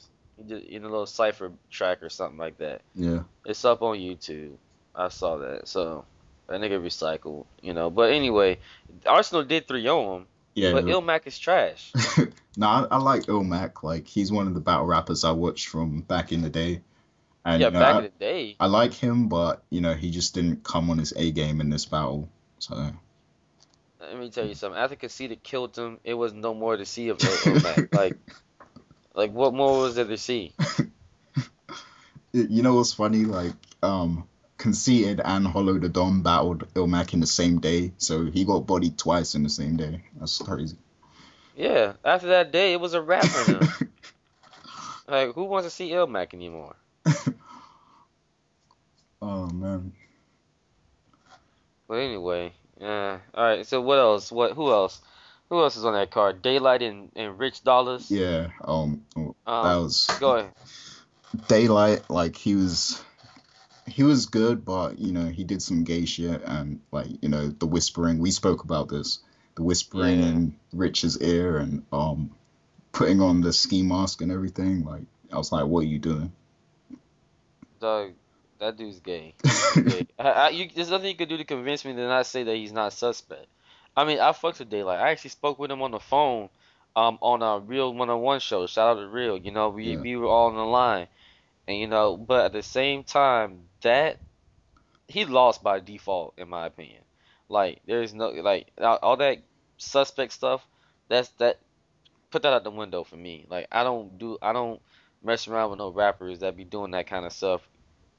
In 0.50 0.84
a 0.84 0.90
little 0.90 1.06
cipher 1.06 1.52
track 1.70 2.02
or 2.02 2.10
something 2.10 2.38
like 2.38 2.58
that. 2.60 2.82
Yeah. 2.96 3.24
It's 3.46 3.64
up 3.66 3.82
on 3.82 3.98
YouTube. 3.98 4.54
I 4.96 5.10
saw 5.10 5.38
that. 5.38 5.68
So 5.68 6.06
that 6.48 6.60
nigga 6.62 6.82
recycled, 6.82 7.46
you 7.62 7.74
know. 7.74 7.90
But 7.90 8.12
anyway, 8.12 8.58
Arsenal 9.06 9.44
did 9.44 9.68
three 9.68 9.88
on 9.88 10.22
him, 10.22 10.28
Yeah. 10.56 10.72
but 10.72 10.86
Ilmac 10.86 11.28
is 11.28 11.38
trash. 11.38 11.92
no, 12.58 12.68
I, 12.68 12.88
I 12.92 12.98
like 12.98 13.24
Ilmac. 13.24 13.84
Like 13.84 14.08
he's 14.08 14.32
one 14.32 14.48
of 14.48 14.54
the 14.54 14.60
battle 14.60 14.86
rappers 14.86 15.24
I 15.24 15.32
watched 15.32 15.68
from 15.68 16.02
back 16.02 16.32
in 16.32 16.42
the 16.42 16.50
day. 16.50 16.82
And 17.44 17.62
yeah, 17.62 17.68
you 17.68 17.74
know, 17.74 17.80
back 17.80 17.96
I, 17.96 17.98
in 17.98 18.04
the 18.04 18.10
day. 18.20 18.56
I 18.60 18.68
like 18.68 18.94
him, 18.94 19.28
but 19.28 19.64
you 19.70 19.82
know 19.82 19.94
he 19.94 20.12
just 20.12 20.36
didn't 20.36 20.64
come 20.64 20.90
on 20.90 20.98
his 20.98 21.14
A 21.16 21.32
game 21.32 21.62
in 21.62 21.70
this 21.70 21.86
battle. 21.86 22.30
So 22.60 22.76
Let 24.00 24.20
me 24.20 24.30
tell 24.30 24.46
you 24.46 24.54
something. 24.54 24.80
After 24.80 24.96
Conceited 24.96 25.42
killed 25.42 25.76
him, 25.76 26.00
it 26.04 26.14
was 26.14 26.34
no 26.34 26.54
more 26.54 26.78
to 26.78 26.86
see 26.86 27.10
of 27.10 27.18
Ilmac. 27.18 27.94
like, 27.96 28.18
like 29.16 29.32
what 29.34 29.54
more 29.54 29.82
was 29.82 29.96
there 29.96 30.06
to 30.06 30.18
see? 30.18 30.54
You 32.34 32.62
know 32.62 32.76
what's 32.76 32.94
funny? 32.94 33.26
Like 33.26 33.52
um, 33.84 34.26
conceited 34.58 35.20
and 35.24 35.46
Hollow 35.46 35.78
da 35.78 35.90
Don 35.90 36.22
battled 36.22 36.74
Ilmac 36.76 37.14
in 37.14 37.20
the 37.20 37.28
same 37.28 37.60
day, 37.60 37.92
so 37.98 38.26
he 38.26 38.46
got 38.46 38.66
bodied 38.66 38.98
twice 38.98 39.36
in 39.36 39.44
the 39.44 39.50
same 39.50 39.76
day. 39.76 40.04
That's 40.18 40.38
crazy. 40.38 40.78
Yeah, 41.58 41.94
after 42.06 42.28
that 42.28 42.52
day, 42.52 42.72
it 42.74 42.80
was 42.80 42.94
a 42.94 43.02
wrap 43.02 43.26
for 43.26 43.52
him. 43.52 43.92
like, 45.08 45.34
who 45.34 45.44
wants 45.44 45.68
to 45.68 45.72
see 45.72 45.90
Ilmac 45.90 46.34
anymore? 46.34 46.76
oh 49.22 49.48
man. 49.48 49.94
But 51.88 51.96
anyway, 51.96 52.54
yeah. 52.80 53.20
All 53.34 53.44
right. 53.44 53.66
So 53.66 53.82
what 53.82 54.00
else? 54.00 54.32
What? 54.32 54.54
Who 54.54 54.72
else? 54.72 55.02
Who 55.50 55.60
else 55.62 55.76
is 55.76 55.84
on 55.86 55.94
that 55.94 56.12
card? 56.12 56.42
Daylight 56.42 56.82
and, 56.82 57.12
and 57.16 57.38
Rich 57.38 57.64
Dollaz. 57.64 58.10
Yeah. 58.10 58.48
Um. 58.64 59.02
that 59.16 59.34
Um, 59.46 59.84
was 59.84 60.08
go 60.20 60.36
ahead. 60.38 60.52
daylight 61.48 62.10
like 62.10 62.36
he 62.36 62.56
was 62.56 63.02
he 63.88 64.04
was 64.04 64.26
good 64.28 64.64
but 64.66 65.00
you 65.00 65.12
know 65.12 65.26
he 65.26 65.44
did 65.44 65.62
some 65.62 65.84
gay 65.84 66.06
shit 66.06 66.42
and 66.46 66.80
like 66.92 67.08
you 67.22 67.30
know 67.30 67.48
the 67.50 67.66
whispering 67.66 68.20
we 68.20 68.32
spoke 68.32 68.64
about 68.64 68.88
this 68.90 69.20
the 69.56 69.64
whispering 69.64 70.20
Yeah. 70.20 70.28
in 70.28 70.56
rich's 70.74 71.18
ear 71.22 71.58
and 71.58 71.84
um 71.92 72.32
putting 72.92 73.22
on 73.22 73.42
the 73.42 73.52
ski 73.54 73.82
mask 73.82 74.22
and 74.22 74.32
everything 74.32 74.84
like 74.86 75.04
i 75.34 75.38
was 75.38 75.52
like 75.54 75.66
what 75.66 75.82
are 75.82 75.88
you 75.88 76.00
doing 76.00 76.32
Dog, 77.82 78.14
that 78.60 78.78
dude's 78.78 79.00
gay. 79.00 79.34
gay. 79.76 80.08
I, 80.20 80.30
I, 80.30 80.50
you, 80.50 80.70
there's 80.74 80.92
nothing 80.92 81.08
you 81.10 81.16
could 81.16 81.30
do 81.30 81.38
to 81.38 81.44
convince 81.44 81.84
me 81.84 81.94
to 81.94 82.08
not 82.08 82.28
say 82.28 82.44
that 82.44 82.56
he's 82.56 82.72
not 82.72 82.94
suspect. 82.94 83.48
I 83.98 84.06
mean, 84.06 84.20
I 84.20 84.32
fucks 84.32 84.60
with 84.60 84.70
Daylight. 84.70 85.00
I 85.00 85.10
actually 85.10 85.32
spoke 85.32 85.58
with 85.58 85.72
him 85.72 85.82
on 85.82 85.90
the 85.92 86.00
phone, 86.00 86.50
um, 86.96 87.18
on 87.22 87.42
a 87.42 87.60
Real 87.60 87.92
One 87.94 88.10
on 88.12 88.22
One 88.22 88.40
show. 88.40 88.68
Shout 88.68 88.98
out 88.98 89.02
to 89.02 89.08
Real. 89.08 89.36
You 89.38 89.52
know, 89.52 89.70
we 89.70 89.94
Yeah. 89.96 90.00
we 90.00 90.16
were 90.16 90.28
all 90.28 90.48
on 90.48 90.56
the 90.56 90.64
line, 90.64 91.08
and 91.68 91.78
you 91.78 91.88
know, 91.88 92.16
but 92.18 92.46
at 92.46 92.54
the 92.54 92.62
same 92.62 93.04
time, 93.04 93.64
that 93.82 94.18
he 95.08 95.26
lost 95.26 95.64
by 95.64 95.80
default, 95.80 96.36
in 96.38 96.48
my 96.48 96.68
opinion. 96.68 97.02
Like, 97.50 97.82
there's 97.88 98.14
no 98.14 98.30
like 98.30 98.68
all, 98.78 99.00
all 99.02 99.18
that 99.18 99.40
suspect 99.78 100.34
stuff. 100.34 100.66
That's 101.10 101.30
that. 101.40 101.58
Put 102.30 102.44
that 102.44 102.54
out 102.54 102.64
the 102.64 102.72
window 102.72 103.04
for 103.04 103.18
me. 103.18 103.46
Like, 103.50 103.68
I 103.72 103.84
don't 103.84 104.18
do. 104.20 104.38
I 104.42 104.54
don't 104.54 104.80
mess 105.24 105.48
around 105.48 105.72
with 105.72 105.80
no 105.80 105.90
rappers 105.90 106.40
that 106.40 106.56
be 106.56 106.64
doing 106.64 106.92
that 106.92 107.08
kind 107.08 107.26
of 107.26 107.34
stuff 107.34 107.62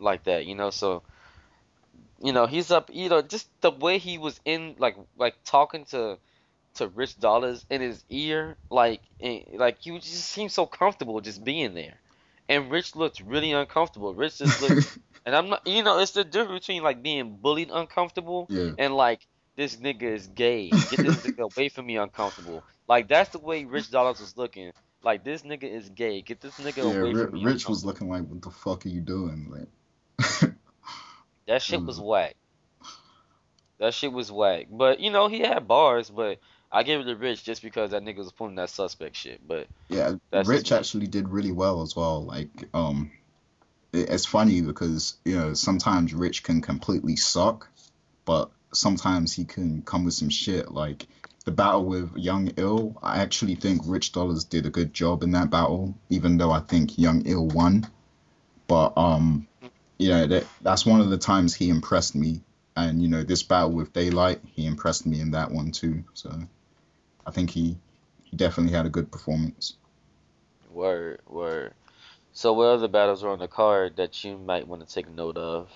like 0.03 0.25
that, 0.25 0.47
you 0.47 0.55
know. 0.55 0.71
So, 0.71 1.03
you 2.21 2.33
know, 2.33 2.47
he's 2.47 2.71
up. 2.71 2.91
You 2.93 3.09
know, 3.09 3.23
just 3.23 3.49
the 3.61 3.71
way 3.71 3.99
he 3.99 4.19
was 4.19 4.41
in, 4.45 4.77
like, 4.79 4.97
like 5.17 5.35
talking 5.45 5.85
to 5.87 6.19
to 6.75 6.89
Rich 6.89 7.19
Dollaz 7.19 7.65
in 7.71 7.81
his 7.83 8.03
ear, 8.09 8.57
like, 8.71 9.03
and, 9.21 9.45
like 9.55 9.79
was- 9.87 10.05
just 10.05 10.31
seemed 10.31 10.53
so 10.53 10.67
comfortable 10.67 11.21
just 11.21 11.45
being 11.45 11.75
there. 11.75 12.01
And 12.49 12.71
Rich 12.71 12.97
looked 12.97 13.21
really 13.21 13.53
uncomfortable. 13.53 14.15
Rich 14.15 14.39
just 14.39 14.61
looked, 14.63 14.99
and 15.27 15.37
I'm 15.37 15.51
not, 15.51 15.67
you 15.67 15.83
know, 15.83 15.99
it's 15.99 16.13
the 16.13 16.25
difference 16.25 16.67
between 16.67 16.83
like 16.83 17.03
being 17.03 17.37
bullied 17.37 17.71
uncomfortable 17.71 18.49
yeah 18.51 18.73
and 18.79 18.95
like 18.97 19.27
this 19.57 19.77
nigga 19.77 20.03
is 20.03 20.27
gay. 20.29 20.71
Get 20.71 21.03
this 21.03 21.17
nigga 21.27 21.51
away 21.55 21.69
from 21.69 21.87
me 21.87 21.97
uncomfortable. 21.97 22.65
Like 22.89 23.09
that's 23.09 23.31
the 23.31 23.39
way 23.39 23.65
Rich 23.65 23.91
Dollaz 23.91 24.21
was 24.21 24.37
looking. 24.37 24.73
Like 25.03 25.25
this 25.25 25.43
nigga 25.43 25.65
is 25.65 25.89
gay. 25.91 26.23
Get 26.23 26.41
this 26.41 26.55
nigga 26.55 26.79
yeah 26.79 27.01
away 27.01 27.15
from 27.15 27.35
me. 27.35 27.45
rich 27.45 27.69
was 27.69 27.85
looking 27.85 28.09
like 28.09 28.27
what 28.29 28.43
the 28.43 28.51
fuck 28.51 28.87
are 28.87 28.89
you 28.89 29.01
doing 29.01 29.49
like 29.51 29.69
That 31.47 31.61
shit 31.61 31.85
was 31.85 31.99
Mm. 31.99 32.05
whack. 32.05 32.37
That 33.79 33.95
shit 33.95 34.13
was 34.13 34.31
whack. 34.31 34.67
But 34.71 35.01
you 35.01 35.11
know, 35.11 35.29
he 35.29 35.41
had 35.41 35.67
bars, 35.67 36.09
but 36.09 36.39
I 36.71 36.83
give 36.85 37.01
it 37.01 37.05
to 37.05 37.17
Rich 37.17 37.45
just 37.45 37.63
because 37.63 37.91
that 37.91 38.03
nigga 38.03 38.19
was 38.19 38.33
pulling 38.33 38.55
that 38.55 38.71
suspect 38.71 39.17
shit. 39.17 39.47
But 39.47 39.67
Yeah, 39.89 40.15
That's 40.31 40.49
Rich 40.49 40.73
actually 40.73 41.09
did 41.09 41.29
really 41.29 41.53
well 41.53 41.83
as 41.83 41.97
well. 41.97 42.25
Like, 42.25 42.69
um, 42.73 43.11
it's 43.93 44.25
funny 44.25 44.63
because 44.63 45.17
you 45.25 45.37
know 45.37 45.55
sometimes 45.55 46.15
Rich 46.15 46.45
can 46.45 46.63
completely 46.63 47.17
suck, 47.17 47.69
but 48.25 48.51
sometimes 48.73 49.35
he 49.35 49.45
can 49.45 49.83
come 49.83 50.05
with 50.05 50.15
some 50.15 50.31
shit. 50.31 50.71
Like 50.71 51.07
the 51.45 51.51
battle 51.51 51.85
with 51.85 52.17
Young 52.17 52.53
Ill, 52.57 52.97
I 53.03 53.19
actually 53.21 53.57
think 53.57 53.83
Rich 53.85 54.13
Dollaz 54.13 54.49
did 54.49 54.65
a 54.65 54.71
good 54.71 54.95
job 54.95 55.23
in 55.23 55.33
that 55.33 55.51
battle, 55.51 55.95
even 56.09 56.39
though 56.39 56.53
I 56.53 56.61
think 56.61 56.99
Young 56.99 57.23
Ill 57.27 57.49
won. 57.49 57.87
But 58.69 58.97
um, 58.97 59.49
yeah, 59.99 60.27
that 60.27 60.47
that's 60.63 60.87
one 60.87 61.01
of 61.01 61.11
the 61.11 61.19
times 61.19 61.55
he 61.55 61.69
impressed 61.71 62.15
me. 62.15 62.43
And 62.77 63.03
you 63.03 63.09
know 63.09 63.23
this 63.23 63.43
battle 63.43 63.73
with 63.73 63.93
Daylight, 63.93 64.41
he 64.47 64.67
impressed 64.67 65.07
me 65.07 65.21
in 65.21 65.33
that 65.33 65.51
one 65.51 65.73
too. 65.73 66.05
So 66.15 66.31
I 67.27 67.31
think 67.31 67.51
he 67.51 67.77
he 68.25 68.37
definitely 68.37 68.75
had 68.75 68.87
a 68.87 68.91
good 68.91 69.11
performance. 69.13 69.75
word, 70.71 71.21
word. 71.27 71.75
So 72.33 72.53
what 72.55 72.67
other 72.67 72.89
battles 72.89 73.25
are 73.25 73.31
on 73.31 73.39
the 73.41 73.49
card 73.49 73.97
that 73.97 74.25
you 74.25 74.39
might 74.39 74.67
want 74.67 74.87
to 74.87 74.93
take 74.95 75.09
note 75.09 75.37
of? 75.39 75.71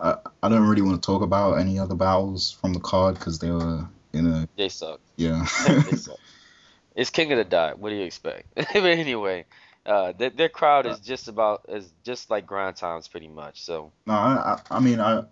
I, 0.00 0.16
I 0.42 0.48
don't 0.48 0.68
really 0.68 0.82
want 0.82 1.02
to 1.02 1.06
talk 1.06 1.22
about 1.22 1.54
any 1.54 1.78
other 1.78 1.94
battles 1.94 2.50
from 2.52 2.74
the 2.74 2.80
card 2.80 3.16
because 3.16 3.38
they 3.38 3.50
were 3.50 3.88
in 4.12 4.26
a 4.26 4.48
They 4.56 4.68
suck. 4.68 5.00
yeah. 5.16 5.46
They 5.84 5.94
suck. 5.96 6.20
It's 6.94 7.10
King 7.10 7.32
of 7.32 7.38
the 7.38 7.44
Dot. 7.44 7.78
What 7.78 7.90
do 7.90 7.96
you 7.96 8.04
expect? 8.04 8.48
but 8.56 8.66
anyway, 8.74 9.46
uh, 9.86 10.12
their, 10.12 10.30
their 10.30 10.48
crowd 10.48 10.86
is 10.86 11.00
just 11.00 11.28
about 11.28 11.66
is 11.68 11.90
just 12.04 12.30
like 12.30 12.46
grind 12.46 12.76
times, 12.76 13.08
pretty 13.08 13.28
much. 13.28 13.62
So 13.62 13.92
no, 14.06 14.12
I, 14.12 14.56
I 14.70 14.76
I 14.76 14.80
mean 14.80 15.00
I 15.00 15.24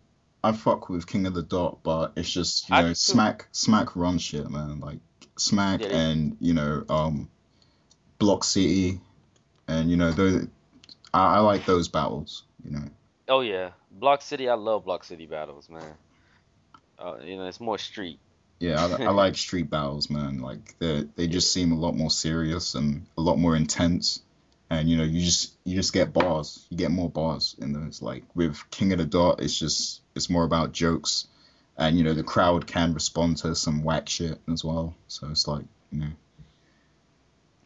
I 0.42 0.52
fuck 0.52 0.88
with 0.88 1.06
King 1.06 1.26
of 1.26 1.34
the 1.34 1.42
Dot, 1.42 1.80
but 1.82 2.12
it's 2.16 2.30
just 2.30 2.68
you 2.68 2.76
know. 2.76 2.92
Smack 2.92 3.48
Smack 3.52 3.96
run 3.96 4.18
shit, 4.18 4.48
man. 4.48 4.80
Like 4.80 4.98
Smack 5.36 5.80
Yeah, 5.80 5.88
and 5.88 6.36
you 6.40 6.54
know 6.54 6.84
um 6.88 7.28
Block 8.18 8.44
City, 8.44 9.00
and 9.68 9.90
you 9.90 9.96
know 9.96 10.12
those 10.12 10.46
I, 11.12 11.36
I 11.36 11.38
like 11.40 11.66
those 11.66 11.88
battles. 11.88 12.44
You 12.64 12.70
know. 12.72 12.84
Oh 13.28 13.40
yeah, 13.40 13.70
Block 13.90 14.22
City. 14.22 14.48
I 14.48 14.54
love 14.54 14.84
Block 14.84 15.04
City 15.04 15.26
battles, 15.26 15.68
man. 15.68 15.94
Uh, 16.98 17.16
you 17.22 17.36
know, 17.36 17.46
it's 17.46 17.60
more 17.60 17.78
street. 17.78 18.18
Yeah, 18.58 18.96
I, 18.98 19.04
I 19.04 19.10
like 19.10 19.36
street 19.36 19.68
battles, 19.68 20.08
man. 20.08 20.38
Like 20.38 20.78
they 20.78 21.04
they 21.16 21.26
just 21.26 21.52
seem 21.52 21.72
a 21.72 21.78
lot 21.78 21.94
more 21.96 22.10
serious 22.10 22.74
and 22.74 23.06
a 23.18 23.20
lot 23.20 23.36
more 23.36 23.56
intense. 23.56 24.22
And 24.68 24.88
you 24.88 24.96
know, 24.96 25.04
you 25.04 25.20
just 25.24 25.54
you 25.64 25.76
just 25.76 25.92
get 25.92 26.12
bars. 26.12 26.66
You 26.70 26.76
get 26.76 26.90
more 26.90 27.08
bars 27.10 27.54
in 27.60 27.72
those. 27.72 28.02
Like 28.02 28.24
with 28.34 28.58
King 28.70 28.92
of 28.92 28.98
the 28.98 29.04
Dot, 29.04 29.40
it's 29.40 29.56
just 29.58 30.00
it's 30.14 30.28
more 30.28 30.42
about 30.44 30.72
jokes, 30.72 31.28
and 31.76 31.96
you 31.96 32.02
know 32.04 32.14
the 32.14 32.24
crowd 32.24 32.66
can 32.66 32.92
respond 32.94 33.36
to 33.38 33.54
some 33.54 33.84
whack 33.84 34.08
shit 34.08 34.40
as 34.52 34.64
well. 34.64 34.94
So 35.06 35.28
it's 35.30 35.46
like 35.46 35.64
you 35.92 36.00
know, 36.00 36.08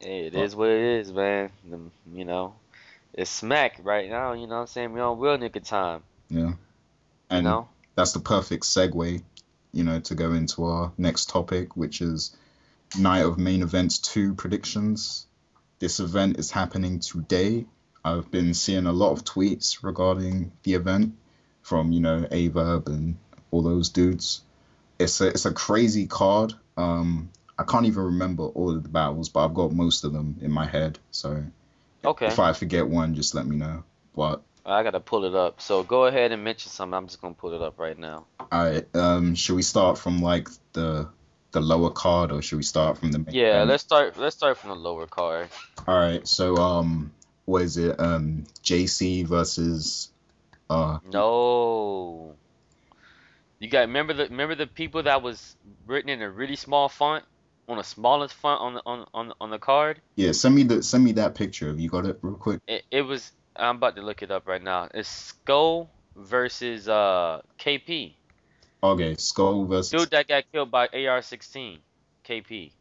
Hey, 0.01 0.27
it 0.27 0.35
Well- 0.35 0.45
is 0.45 0.57
what 0.57 0.69
it 0.69 0.81
is, 1.01 1.13
man. 1.13 1.51
You 2.13 2.25
know, 2.25 2.55
it's 3.15 3.31
smack 3.31 3.81
right 3.83 4.09
now. 4.11 4.33
You 4.33 4.47
know 4.47 4.57
what 4.57 4.61
I'm 4.63 4.67
saying? 4.67 4.93
We're 4.93 5.03
on 5.03 5.19
real 5.19 5.39
nigga 5.39 5.65
time. 5.67 6.03
yeah. 6.29 6.49
You 6.49 6.59
And 7.31 7.45
know? 7.45 7.69
that's 7.95 8.13
the 8.13 8.21
perfect 8.21 8.65
segue, 8.65 9.23
you 9.73 9.85
know, 9.85 10.01
to 10.01 10.15
go 10.15 10.33
into 10.33 10.65
our 10.65 10.93
next 10.99 11.29
topic, 11.31 11.77
which 11.77 12.01
is 12.01 12.35
Night 12.99 13.21
of 13.25 13.39
Main 13.39 13.63
Events 13.63 13.99
2 13.99 14.35
predictions. 14.35 15.27
This 15.81 15.99
event 15.99 16.39
is 16.39 16.51
happening 16.51 17.01
today. 17.01 17.65
I've 18.05 18.31
been 18.31 18.53
seeing 18.53 18.85
a 18.85 18.93
lot 18.93 19.13
of 19.13 19.25
tweets 19.25 19.83
regarding 19.83 20.53
the 20.63 20.75
event 20.75 21.15
from, 21.63 21.91
you 21.91 22.01
know, 22.01 22.27
Aye 22.31 22.49
Verb 22.49 22.87
and 22.89 23.17
all 23.51 23.63
those 23.63 23.89
dudes. 23.89 24.43
It's 24.99 25.23
a 25.23 25.29
it's 25.29 25.47
a 25.47 25.53
crazy 25.53 26.07
card. 26.07 26.53
Um 26.77 27.31
I 27.59 27.65
can't 27.65 27.87
even 27.87 28.05
remember 28.05 28.45
all 28.45 28.77
of 28.77 28.83
the 28.83 28.89
battles, 28.91 29.31
but 29.31 29.45
I've 29.45 29.55
got 29.55 29.73
most 29.73 30.05
of 30.05 30.13
them 30.13 30.37
in 30.43 30.51
my 30.53 30.67
head. 30.67 30.99
So 31.11 31.45
Okay. 32.05 32.27
if 32.27 32.39
I 32.39 32.53
forget 32.53 32.87
one, 32.87 33.15
just 33.15 33.35
let 33.35 33.47
me 33.47 33.57
know. 33.57 33.83
But 34.15 34.43
I 34.67 34.83
gotta 34.83 35.01
pull 35.01 35.25
it 35.25 35.35
up. 35.35 35.63
So 35.63 35.83
go 35.83 36.05
ahead 36.05 36.33
and 36.33 36.45
mention 36.45 36.71
something. 36.71 36.95
I'm 36.95 37.07
just 37.07 37.23
gonna 37.23 37.33
pull 37.33 37.55
it 37.55 37.63
up 37.63 37.79
right 37.79 37.99
now. 37.99 38.27
Alright, 38.53 38.95
um, 38.95 39.35
should 39.35 39.57
we 39.57 39.63
start 39.63 39.97
from 39.97 40.21
like 40.21 40.49
the 40.75 41.09
the 41.53 41.61
lower 41.61 41.91
card 41.91 42.33
or 42.33 42.43
should 42.43 42.57
we 42.57 42.63
start 42.63 42.99
from 42.99 43.13
the 43.13 43.19
main 43.19 43.35
Yeah, 43.35 43.65
let's 43.65 43.83
start. 43.83 44.19
Let's 44.19 44.37
start 44.37 44.59
from 44.59 44.71
the 44.71 44.77
lower 44.77 45.07
card. 45.07 45.49
Alright, 45.87 46.29
so 46.29 46.57
um 46.57 47.13
what 47.45 47.63
is 47.63 47.77
it? 47.77 47.99
Um 47.99 48.45
JC 48.63 49.27
versus 49.27 50.11
uh 50.69 50.99
No. 51.13 52.35
You 53.59 53.69
got 53.69 53.81
remember 53.81 54.15
the 54.15 54.25
remember 54.25 54.55
the 54.55 54.67
people 54.67 55.03
that 55.03 55.23
was 55.23 55.57
written 55.87 56.09
in 56.11 56.23
a 56.23 56.31
really 56.31 56.57
small 56.57 56.89
font 56.89 57.25
on 57.69 57.77
the 57.77 57.85
smallest 57.85 58.35
font 58.35 58.61
on 58.61 58.75
the 58.75 58.83
on 58.87 59.07
on 59.15 59.33
on 59.41 59.51
the 59.51 59.59
card. 59.59 60.01
yeah, 60.17 60.33
send 60.33 60.55
me 60.55 60.63
the 60.65 60.83
send 60.83 61.05
me 61.05 61.13
that 61.13 61.35
picture. 61.35 61.69
Have 61.69 61.79
you 61.79 61.89
got 61.89 62.07
it 62.07 62.19
real 62.23 62.35
quick? 62.35 62.61
It, 62.67 62.85
it 62.91 63.03
was. 63.03 63.31
I'm 63.57 63.77
about 63.77 63.97
to 63.97 64.03
look 64.03 64.23
it 64.23 64.31
up 64.31 64.47
right 64.49 64.63
now. 64.63 64.89
It's 64.95 65.09
Skull 65.09 65.91
versus 66.17 66.89
uh 66.89 67.43
KP. 67.59 68.15
Okay, 68.83 69.15
Skull 69.17 69.67
versus 69.67 69.91
Dude 69.91 70.11
that 70.11 70.27
got 70.29 70.45
killed 70.53 70.71
by 70.71 70.87
AR-16. 70.87 71.79
KP. 72.27 72.73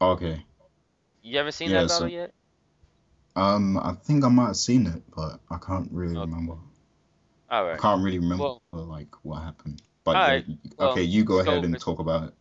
Okay. 0.00 0.44
You 1.22 1.38
ever 1.38 1.50
seen 1.52 1.70
Yeah, 1.70 1.82
that 1.82 1.90
so- 1.90 2.00
battle 2.04 2.08
yet? 2.08 2.32
Um 3.34 3.76
I 3.78 3.92
think 3.92 4.24
I 4.24 4.28
might 4.28 4.46
have 4.46 4.56
seen 4.56 4.86
it, 4.86 5.02
but 5.14 5.40
I 5.50 5.58
can't 5.58 5.90
really 5.92 6.16
Okay. 6.16 6.20
remember. 6.30 6.56
All 7.50 7.68
I 7.70 7.76
can't 7.76 8.02
really 8.02 8.18
remember 8.18 8.44
Well- 8.44 8.62
like 8.72 9.08
what 9.22 9.42
happened. 9.42 9.82
But 10.04 10.16
Alright, 10.16 10.44
yeah, 10.46 10.54
well, 10.78 10.90
okay, 10.90 11.02
you 11.02 11.24
go 11.24 11.40
ahead 11.40 11.64
and 11.64 11.78
talk 11.80 11.98
about 11.98 12.28
it. 12.28 12.34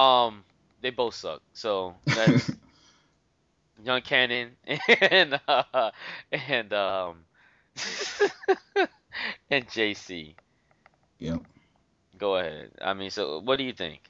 Um, 0.00 0.44
they 0.80 0.90
both 0.90 1.14
suck. 1.14 1.42
So 1.52 1.94
that's 2.04 2.50
Young 3.84 4.00
Cannon 4.02 4.56
and 5.00 5.38
uh, 5.46 5.90
and 6.32 6.72
um 6.72 7.24
and 9.50 9.66
JC. 9.68 10.34
Yep. 11.18 11.42
Go 12.18 12.36
ahead. 12.36 12.70
I 12.80 12.94
mean, 12.94 13.10
so 13.10 13.40
what 13.40 13.56
do 13.58 13.64
you 13.64 13.72
think? 13.72 14.00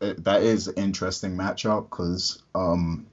it- 0.00 0.24
that 0.24 0.42
is 0.42 0.68
an 0.68 0.74
interesting 0.76 1.36
matchup 1.36 1.90
because 1.90 2.42
um, 2.54 3.06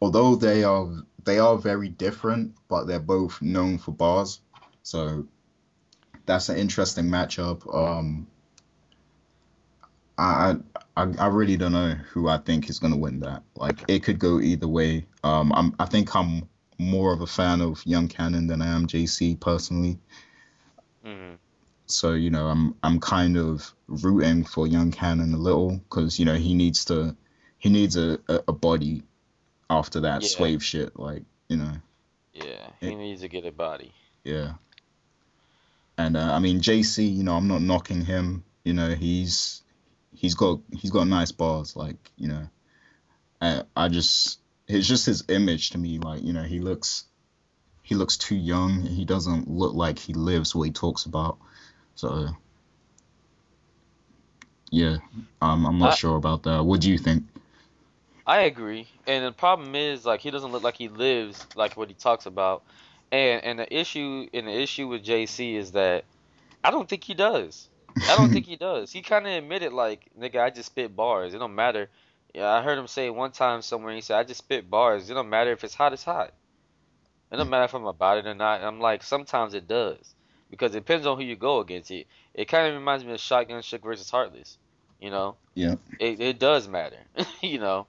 although 0.00 0.36
they 0.36 0.64
are 0.64 0.88
they 1.24 1.38
are 1.38 1.56
very 1.56 1.88
different, 1.88 2.54
but 2.68 2.84
they're 2.84 3.00
both 3.00 3.40
known 3.40 3.78
for 3.78 3.92
bars. 3.92 4.40
So 4.82 5.26
that's 6.26 6.48
an 6.50 6.58
interesting 6.58 7.06
matchup. 7.06 7.72
Um, 7.74 8.26
I 10.18 10.56
I 10.96 11.02
I 11.18 11.26
really 11.26 11.56
don't 11.56 11.72
know 11.72 11.94
who 12.12 12.28
I 12.28 12.38
think 12.38 12.68
is 12.68 12.78
gonna 12.78 12.96
win 12.96 13.20
that. 13.20 13.42
Like 13.56 13.84
it 13.88 14.02
could 14.02 14.18
go 14.18 14.40
either 14.40 14.68
way. 14.68 15.06
Um, 15.22 15.52
I'm 15.54 15.74
I 15.78 15.86
think 15.86 16.14
I'm 16.14 16.48
more 16.78 17.12
of 17.12 17.20
a 17.22 17.26
fan 17.26 17.60
of 17.60 17.84
Young 17.86 18.08
Cannon 18.08 18.46
than 18.46 18.60
I 18.60 18.66
am 18.66 18.86
JC 18.86 19.40
personally. 19.40 19.98
hmm 21.02 21.34
So 21.86 22.12
you 22.14 22.30
know, 22.30 22.46
I'm 22.46 22.74
I'm 22.82 23.00
kind 23.00 23.36
of 23.36 23.72
rooting 23.86 24.44
for 24.44 24.66
young 24.66 24.90
Cannon 24.90 25.34
a 25.34 25.38
little 25.38 25.76
because 25.76 26.18
you 26.18 26.24
know 26.24 26.34
he 26.34 26.54
needs 26.54 26.86
to 26.86 27.16
he 27.58 27.68
needs 27.68 27.96
a, 27.96 28.18
a, 28.28 28.40
a 28.48 28.52
body 28.52 29.02
after 29.68 30.00
that 30.00 30.22
Yeah. 30.22 30.28
slave 30.28 30.64
shit. 30.64 30.98
Like 30.98 31.24
you 31.48 31.56
know, 31.58 31.72
Yeah, 32.32 32.70
he 32.80 32.88
It- 32.88 32.96
needs 32.96 33.20
to 33.20 33.28
get 33.28 33.44
a 33.46 33.52
body. 33.52 33.92
yeah. 34.24 34.54
And 35.96 36.16
uh, 36.16 36.32
I 36.32 36.38
mean 36.40 36.60
JC, 36.60 37.14
you 37.16 37.22
know, 37.22 37.36
I'm 37.36 37.48
not 37.48 37.62
knocking 37.62 38.04
him. 38.04 38.44
You 38.64 38.72
know, 38.74 38.94
he's 38.94 39.62
he's 40.14 40.34
got 40.34 40.60
he's 40.72 40.90
got 40.90 41.06
nice 41.06 41.32
bars. 41.32 41.76
Like 41.76 41.96
you 42.16 42.28
know, 42.28 42.48
I, 43.40 43.62
I 43.76 43.88
just 43.88 44.40
it's 44.66 44.88
just 44.88 45.06
his 45.06 45.24
image 45.28 45.70
to 45.70 45.78
me. 45.78 45.98
Like 45.98 46.22
you 46.22 46.32
know, 46.32 46.42
he 46.42 46.60
looks 46.60 47.04
he 47.82 47.94
looks 47.94 48.16
too 48.16 48.34
young. 48.36 48.82
He 48.82 49.04
doesn't 49.04 49.48
look 49.48 49.74
like 49.74 49.98
he 49.98 50.14
lives 50.14 50.54
what 50.54 50.64
he 50.64 50.72
talks 50.72 51.04
about. 51.04 51.38
So 51.94 52.28
yeah, 54.70 54.98
um, 55.40 55.66
I'm 55.66 55.78
not 55.78 55.92
I- 55.92 55.94
sure 55.94 56.16
about 56.16 56.42
that. 56.44 56.64
What 56.64 56.80
do 56.80 56.90
you 56.90 56.98
think? 56.98 57.24
I 58.26 58.40
agree. 58.42 58.88
And 59.06 59.24
the 59.24 59.32
problem 59.32 59.74
is 59.74 60.04
like 60.04 60.20
he 60.20 60.30
doesn't 60.30 60.52
look 60.52 60.62
like 60.62 60.76
he 60.76 60.88
lives 60.88 61.46
like 61.54 61.76
what 61.76 61.88
he 61.88 61.94
talks 61.94 62.26
about. 62.26 62.64
And 63.12 63.42
and 63.44 63.58
the 63.58 63.74
issue 63.78 64.28
and 64.34 64.46
the 64.48 64.52
issue 64.52 64.88
with 64.88 65.04
JC 65.04 65.56
is 65.56 65.72
that 65.72 66.04
I 66.64 66.70
don't 66.70 66.88
think 66.88 67.04
he 67.04 67.14
does. 67.14 67.68
I 68.06 68.16
don't 68.16 68.32
think 68.32 68.46
he 68.48 68.56
does. 68.56 68.92
He 68.92 69.02
kind 69.02 69.26
of 69.26 69.32
admitted 69.32 69.72
like, 69.72 70.10
nigga, 70.18 70.40
I 70.40 70.50
just 70.50 70.66
spit 70.68 70.94
bars. 70.96 71.34
It 71.34 71.38
don't 71.38 71.54
matter. 71.54 71.90
Yeah, 72.34 72.50
I 72.50 72.62
heard 72.62 72.78
him 72.78 72.88
say 72.88 73.10
one 73.10 73.32
time 73.32 73.62
somewhere. 73.62 73.94
He 73.94 74.00
said, 74.02 74.18
I 74.18 74.24
just 74.24 74.38
spit 74.38 74.68
bars. 74.70 75.10
It 75.10 75.14
don't 75.14 75.30
matter 75.30 75.52
if 75.52 75.64
it's 75.64 75.74
hot. 75.74 75.92
It's 75.92 76.04
hot. 76.04 76.34
It 77.30 77.36
don't 77.36 77.50
matter 77.50 77.64
if 77.64 77.74
I'm 77.74 77.86
about 77.86 78.18
it 78.18 78.26
or 78.26 78.34
not. 78.34 78.60
And 78.60 78.66
I'm 78.66 78.80
like, 78.80 79.02
sometimes 79.02 79.54
it 79.54 79.68
does 79.68 80.14
because 80.50 80.74
it 80.74 80.80
depends 80.80 81.06
on 81.06 81.16
who 81.18 81.24
you 81.24 81.36
go 81.36 81.60
against. 81.60 81.90
It 81.90 82.06
it 82.34 82.46
kind 82.46 82.68
of 82.68 82.74
reminds 82.74 83.04
me 83.04 83.12
of 83.12 83.20
Shotgun 83.20 83.60
Suge 83.62 83.82
versus 83.82 84.10
Heartless. 84.10 84.58
You 85.00 85.10
know. 85.10 85.36
Yeah. 85.54 85.74
It 86.00 86.20
it 86.20 86.38
does 86.38 86.68
matter. 86.68 86.98
you 87.42 87.58
know, 87.58 87.86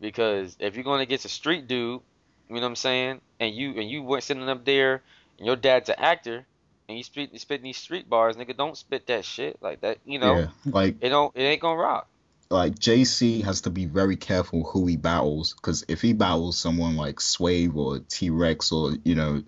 because 0.00 0.56
if 0.60 0.74
you're 0.74 0.84
going 0.84 1.00
against 1.00 1.24
a 1.24 1.28
street 1.28 1.66
dude, 1.66 2.00
you 2.48 2.54
know 2.56 2.60
what 2.60 2.66
I'm 2.66 2.76
saying, 2.76 3.20
and 3.40 3.54
you 3.54 3.70
and 3.80 3.88
you 3.90 4.02
weren't 4.02 4.22
sitting 4.24 4.48
up 4.48 4.64
there, 4.64 5.02
and 5.38 5.46
your 5.46 5.56
dad's 5.56 5.88
an 5.88 5.96
actor, 5.98 6.44
and 6.88 6.98
you 6.98 7.04
spit 7.04 7.38
spitting 7.40 7.64
these 7.64 7.76
street 7.78 8.08
bars, 8.08 8.36
nigga, 8.36 8.56
don't 8.56 8.76
spit 8.76 9.06
that 9.06 9.24
shit 9.24 9.58
like 9.60 9.80
that. 9.82 9.98
You 10.04 10.18
know, 10.18 10.38
Yeah, 10.38 10.46
like 10.66 10.96
it 11.00 11.08
don't 11.08 11.34
it 11.36 11.42
ain't 11.42 11.60
gonna 11.60 11.80
rock. 11.80 12.08
like 12.50 12.74
JC 12.78 13.42
has 13.44 13.62
to 13.62 13.70
be 13.70 13.86
very 13.86 14.16
careful 14.16 14.64
who 14.64 14.86
he 14.86 14.96
battles 14.96 15.54
because 15.54 15.84
if 15.88 16.00
he 16.02 16.12
battles 16.12 16.58
someone 16.58 16.96
like 16.96 17.20
Swave 17.20 17.76
or 17.76 17.98
T 18.00 18.30
Rex 18.30 18.72
or 18.72 18.92
you 19.04 19.14
know 19.14 19.42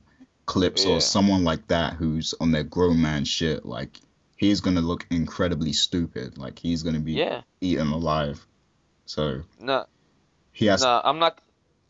Clips 0.46 0.84
Yeah. 0.84 0.92
or 0.92 1.00
someone 1.00 1.44
like 1.44 1.66
that 1.68 1.94
who's 1.94 2.34
on 2.40 2.52
their 2.52 2.64
grown 2.64 3.00
man 3.00 3.24
shit, 3.24 3.64
like 3.64 3.98
he's 4.36 4.60
gonna 4.60 4.80
look 4.82 5.06
incredibly 5.10 5.72
stupid. 5.72 6.36
Like 6.38 6.58
he's 6.58 6.82
gonna 6.82 7.00
be 7.00 7.12
Yeah. 7.12 7.42
eaten 7.60 7.88
alive. 7.88 8.46
So 9.06 9.42
No, 9.58 9.86
he 10.52 10.66
has. 10.66 10.82
no, 10.82 11.00
I'm 11.04 11.18
not. 11.18 11.38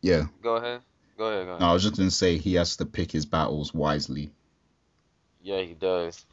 Yeah, 0.03 0.27
Go 0.43 0.57
ahead. 0.57 0.83
Go 1.17 1.27
ahead. 1.27 1.47
Go 1.47 1.51
ahead. 1.53 1.61
no, 1.61 1.67
I 1.69 1.73
was 1.73 1.83
just 1.83 1.97
gonna 1.97 2.11
say 2.11 2.39
he 2.39 2.55
has 2.55 2.77
to 2.77 2.87
pick 2.87 3.11
his 3.11 3.25
battles 3.27 3.73
wisely. 3.75 4.31
Yeah, 5.43 5.61
he 5.63 5.75
does. 5.75 6.25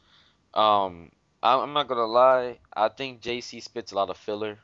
Um, 0.54 1.10
I'm, 1.42 1.60
I'm 1.60 1.72
not 1.72 1.88
gonna 1.88 2.06
lie. 2.06 2.58
I 2.74 2.88
think 2.88 3.20
JC 3.20 3.62
spits 3.62 3.92
a 3.92 3.94
lot 3.96 4.10
of 4.10 4.16
filler, 4.16 4.58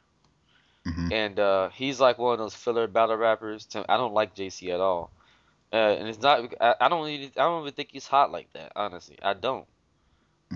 Mhm. 0.87 1.13
and 1.13 1.39
uh, 1.41 1.69
he's 1.71 1.99
like 2.01 2.19
one 2.19 2.35
of 2.35 2.39
those 2.39 2.55
filler 2.55 2.87
battle 2.87 3.17
rappers. 3.17 3.67
To, 3.67 3.85
I 3.91 3.97
don't 3.97 4.15
like 4.15 4.35
JC 4.35 4.71
at 4.73 4.81
all, 4.81 5.11
Uh, 5.73 5.77
and 5.77 6.09
it's 6.09 6.21
not. 6.21 6.55
I, 6.61 6.75
I 6.81 6.89
don't 6.89 7.09
even. 7.09 7.31
I 7.37 7.43
don't 7.43 7.63
even 7.63 7.75
think 7.75 7.91
he's 7.93 8.07
hot 8.07 8.31
like 8.33 8.53
that. 8.55 8.73
Honestly, 8.77 9.19
I 9.23 9.35
don't. 9.35 9.67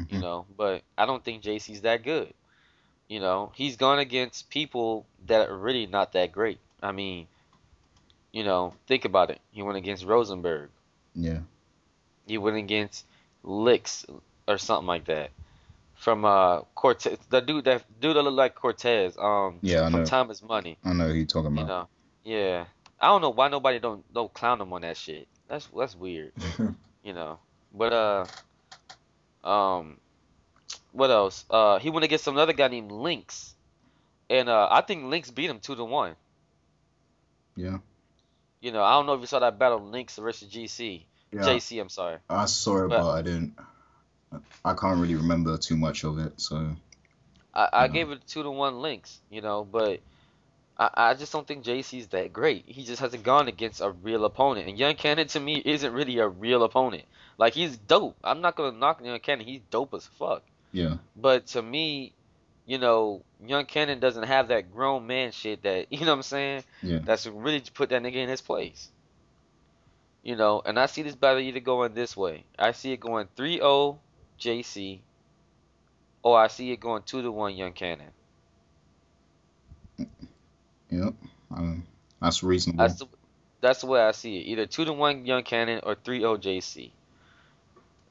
You 0.08 0.18
Mhm. 0.18 0.22
know, 0.22 0.46
but 0.56 0.82
I 0.96 1.04
don't 1.06 1.22
think 1.22 1.42
JC's 1.42 1.82
that 1.82 2.02
good. 2.02 2.32
You 3.08 3.20
know, 3.20 3.52
he's 3.54 3.76
gone 3.76 3.98
against 3.98 4.48
people 4.48 5.06
that 5.26 5.48
are 5.50 5.56
really 5.56 5.86
not 5.86 6.12
that 6.12 6.32
great. 6.32 6.58
I 6.82 6.92
mean, 6.92 7.26
you 8.32 8.44
know, 8.44 8.74
think 8.86 9.04
about 9.04 9.30
it. 9.30 9.40
He 9.52 9.62
went 9.62 9.76
against 9.78 10.04
Rosenberg. 10.04 10.70
Yeah. 11.14 11.40
He 12.26 12.38
went 12.38 12.56
against 12.56 13.04
Licks 13.42 14.06
or 14.48 14.58
something 14.58 14.86
like 14.86 15.04
that. 15.06 15.30
From 15.94 16.24
uh 16.24 16.62
Cortez, 16.74 17.18
the 17.30 17.40
dude 17.40 17.64
that 17.66 17.84
dude 18.00 18.16
that 18.16 18.22
looked 18.22 18.36
like 18.36 18.54
Cortez. 18.54 19.16
Um, 19.18 19.58
Yeah, 19.62 19.82
I 19.82 19.90
from 19.90 20.00
know. 20.00 20.04
Time 20.04 20.30
is 20.30 20.42
Money. 20.42 20.78
I 20.84 20.92
know 20.94 21.08
who 21.08 21.14
you're 21.14 21.26
talking 21.26 21.56
You 21.56 21.64
know, 21.64 21.88
yeah. 22.24 22.64
I 23.02 23.08
don't 23.08 23.20
know 23.20 23.30
why 23.30 23.48
nobody 23.48 23.78
don't 23.80 24.04
don't 24.14 24.32
clown 24.32 24.60
him 24.60 24.72
on 24.72 24.82
that 24.82 24.96
shit. 24.96 25.26
That's 25.48 25.68
that's 25.76 25.94
weird. 25.96 26.32
You 27.04 27.12
know, 27.12 27.40
but 27.74 27.92
uh, 27.92 28.24
um, 29.48 29.96
what 30.92 31.10
else? 31.10 31.44
Uh, 31.50 31.80
he 31.80 31.90
went 31.90 32.04
against 32.04 32.28
another 32.28 32.52
guy 32.52 32.68
named 32.68 32.92
Lynx, 32.92 33.56
and 34.30 34.48
uh, 34.48 34.68
I 34.70 34.82
think 34.82 35.06
Lynx 35.06 35.32
beat 35.32 35.50
him 35.50 35.58
two 35.58 35.74
to 35.74 35.84
one. 35.84 36.14
yeah. 37.56 37.78
You 38.60 38.70
know, 38.70 38.84
I 38.84 38.92
don't 38.92 39.06
know 39.06 39.14
if 39.14 39.20
you 39.20 39.26
saw 39.26 39.40
that 39.40 39.58
battle 39.58 39.80
Lynx 39.80 40.14
versus 40.16 40.48
GC, 40.48 41.02
Yeah. 41.32 41.40
JC. 41.40 41.80
I'm 41.80 41.88
sorry. 41.88 42.18
I 42.30 42.44
saw 42.44 42.84
it, 42.84 42.88
But- 42.90 43.02
but 43.02 43.10
I 43.10 43.22
didn't. 43.22 43.58
I 44.64 44.74
can't 44.74 45.00
really 45.00 45.16
remember 45.16 45.58
too 45.58 45.76
much 45.76 46.04
of 46.04 46.20
it, 46.20 46.40
so 46.40 46.68
I, 47.52 47.68
I 47.72 47.88
gave 47.88 48.10
it 48.12 48.24
two 48.28 48.44
to 48.44 48.50
one 48.52 48.80
Lynx. 48.80 49.18
You 49.28 49.40
know, 49.40 49.64
but 49.64 49.98
I, 50.82 51.10
I 51.10 51.14
just 51.14 51.32
don't 51.32 51.46
think 51.46 51.64
JC's 51.64 52.08
that 52.08 52.32
great. 52.32 52.64
He 52.66 52.82
just 52.84 53.00
hasn't 53.00 53.22
gone 53.22 53.46
against 53.48 53.80
a 53.80 53.90
real 53.90 54.24
opponent, 54.24 54.68
and 54.68 54.78
Young 54.78 54.94
Cannon 54.94 55.28
to 55.28 55.40
me 55.40 55.62
isn't 55.64 55.92
really 55.92 56.18
a 56.18 56.28
real 56.28 56.64
opponent. 56.64 57.04
Like 57.38 57.54
he's 57.54 57.76
dope. 57.76 58.16
I'm 58.24 58.40
not 58.40 58.56
gonna 58.56 58.76
knock 58.76 59.04
Young 59.04 59.20
Cannon. 59.20 59.46
He's 59.46 59.60
dope 59.70 59.94
as 59.94 60.06
fuck. 60.18 60.42
yeah. 60.72 60.96
But 61.16 61.46
to 61.48 61.62
me, 61.62 62.12
you 62.66 62.78
know, 62.78 63.22
Young 63.46 63.66
Cannon 63.66 64.00
doesn't 64.00 64.24
have 64.24 64.48
that 64.48 64.72
grown 64.72 65.06
man 65.06 65.30
shit 65.32 65.62
that 65.62 65.86
you 65.92 66.00
know 66.00 66.06
what 66.06 66.16
I'm 66.16 66.22
saying. 66.22 66.64
Yeah. 66.82 66.98
That's 67.04 67.26
really 67.26 67.62
put 67.72 67.90
that 67.90 68.02
nigga 68.02 68.16
in 68.16 68.28
his 68.28 68.40
place. 68.40 68.88
You 70.24 70.36
know, 70.36 70.62
and 70.64 70.78
I 70.78 70.86
see 70.86 71.02
this 71.02 71.16
battle 71.16 71.40
either 71.40 71.60
going 71.60 71.94
this 71.94 72.16
way. 72.16 72.44
I 72.56 72.72
see 72.72 72.92
it 72.92 73.00
going 73.00 73.26
3-0 73.36 73.98
JC, 74.38 75.00
or 76.22 76.38
I 76.38 76.46
see 76.46 76.70
it 76.70 76.78
going 76.78 77.02
two 77.02 77.22
to 77.22 77.32
one 77.32 77.56
Young 77.56 77.72
Cannon. 77.72 78.10
Yep. 80.92 81.14
Um, 81.56 81.86
that's 82.20 82.42
reasonable. 82.42 82.82
That's 82.84 82.98
the, 82.98 83.06
that's 83.60 83.80
the 83.80 83.86
way 83.86 84.00
I 84.00 84.12
see 84.12 84.36
it. 84.38 84.46
Either 84.48 84.66
two 84.66 84.84
to 84.84 84.92
one 84.92 85.24
Young 85.24 85.42
Cannon 85.42 85.80
or 85.82 85.94
3-0 85.94 86.40
JC. 86.42 86.90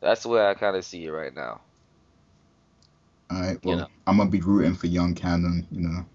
That's 0.02 0.24
the 0.24 0.30
way 0.30 0.46
I 0.46 0.56
kind 0.56 0.76
of 0.76 0.84
see 0.84 1.06
it 1.06 1.12
right 1.12 1.34
now. 1.34 1.62
All 3.30 3.40
right. 3.40 3.60
you 3.64 3.70
Well, 3.70 3.78
know. 3.78 3.88
I'm 4.08 4.18
gonna 4.18 4.30
be 4.30 4.42
rooting 4.42 4.76
for 4.76 4.88
young 4.88 5.14
Cannon, 5.14 5.68
you 5.72 5.82
know. 5.88 6.06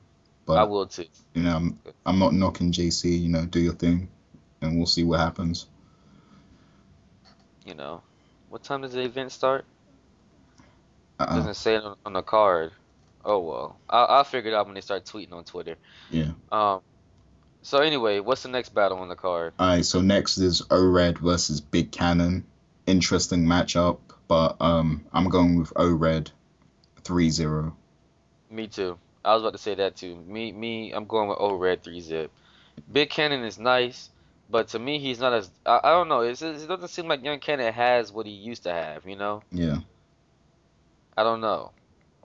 But 0.45 0.59
I 0.59 0.65
will 0.65 0.87
too. 0.87 1.07
you 1.35 1.45
know, 1.45 1.57
I'm 1.57 1.79
I'm 2.05 2.19
not 2.19 2.35
knocking 2.35 2.73
JC. 2.73 3.21
You 3.23 3.29
know, 3.29 3.47
do 3.47 3.61
your 3.61 3.73
thing, 3.75 4.09
and 4.61 4.77
we'll 4.77 4.87
see 4.87 5.05
what 5.05 5.21
happens. 5.21 5.67
You 7.65 7.75
know, 7.75 8.03
what 8.51 8.63
time 8.65 8.83
does 8.83 8.93
the 8.93 9.03
event 9.03 9.33
start? 9.33 9.65
Uh, 11.19 11.37
Doesn't 11.37 11.55
say 11.55 11.77
it 11.77 11.83
on, 11.85 11.97
on 12.05 12.13
the 12.13 12.23
card. 12.23 12.73
Oh 13.27 13.41
well, 13.41 13.77
I'll, 13.91 14.07
I'll 14.07 14.25
figure 14.25 14.53
it 14.53 14.55
out 14.55 14.67
when 14.67 14.75
they 14.75 14.81
start 14.81 15.05
tweeting 15.05 15.33
on 15.33 15.45
Twitter. 15.45 15.77
yeah. 16.11 16.31
Um. 16.51 16.81
So 17.63 17.79
anyway, 17.79 18.21
what's 18.21 18.45
the 18.45 18.49
next 18.49 18.73
battle 18.73 18.99
on 18.99 19.09
the 19.09 19.17
card? 19.17 19.53
All 19.59 19.67
right. 19.67 19.85
So 19.85 20.01
next 20.01 20.39
is 20.39 20.63
O-Red 20.71 21.19
versus 21.19 21.61
Big 21.61 21.91
Cannon. 21.91 22.45
Interesting 22.87 23.45
matchup, 23.45 23.99
but 24.29 24.55
um, 24.61 25.05
I'm 25.13 25.29
going 25.29 25.59
with 25.59 25.73
O-Red, 25.75 26.31
3-0. 27.03 27.73
Me 28.51 28.69
too. 28.69 28.97
I 29.25 29.35
was 29.35 29.43
about 29.43 29.55
to 29.55 29.59
say 29.59 29.75
that 29.75 29.97
too. 29.97 30.15
Me, 30.29 30.53
me, 30.53 30.93
I'm 30.93 31.07
going 31.07 31.29
with 31.29 31.39
O 31.41 31.57
Red 31.57 31.83
three 31.83 32.01
zip. 32.01 32.31
Big 32.93 33.11
Cannon 33.11 33.43
is 33.43 33.59
nice, 33.59 34.11
but 34.49 34.69
to 34.69 34.79
me, 34.79 35.01
he's 35.01 35.19
not 35.19 35.33
as. 35.33 35.51
I, 35.67 35.81
I 35.83 35.91
don't 35.91 36.09
know. 36.09 36.21
It's, 36.21 36.43
it 36.43 36.69
doesn't 36.69 36.89
seem 36.89 37.09
like 37.09 37.25
Young 37.25 37.41
Cannon 37.41 37.73
has 37.73 38.13
what 38.13 38.27
he 38.27 38.33
used 38.33 38.63
to 38.63 38.73
have. 38.73 39.05
You 39.05 39.17
know. 39.17 39.43
Yeah. 39.51 39.79
I 41.17 41.25
don't 41.25 41.41
know. 41.41 41.73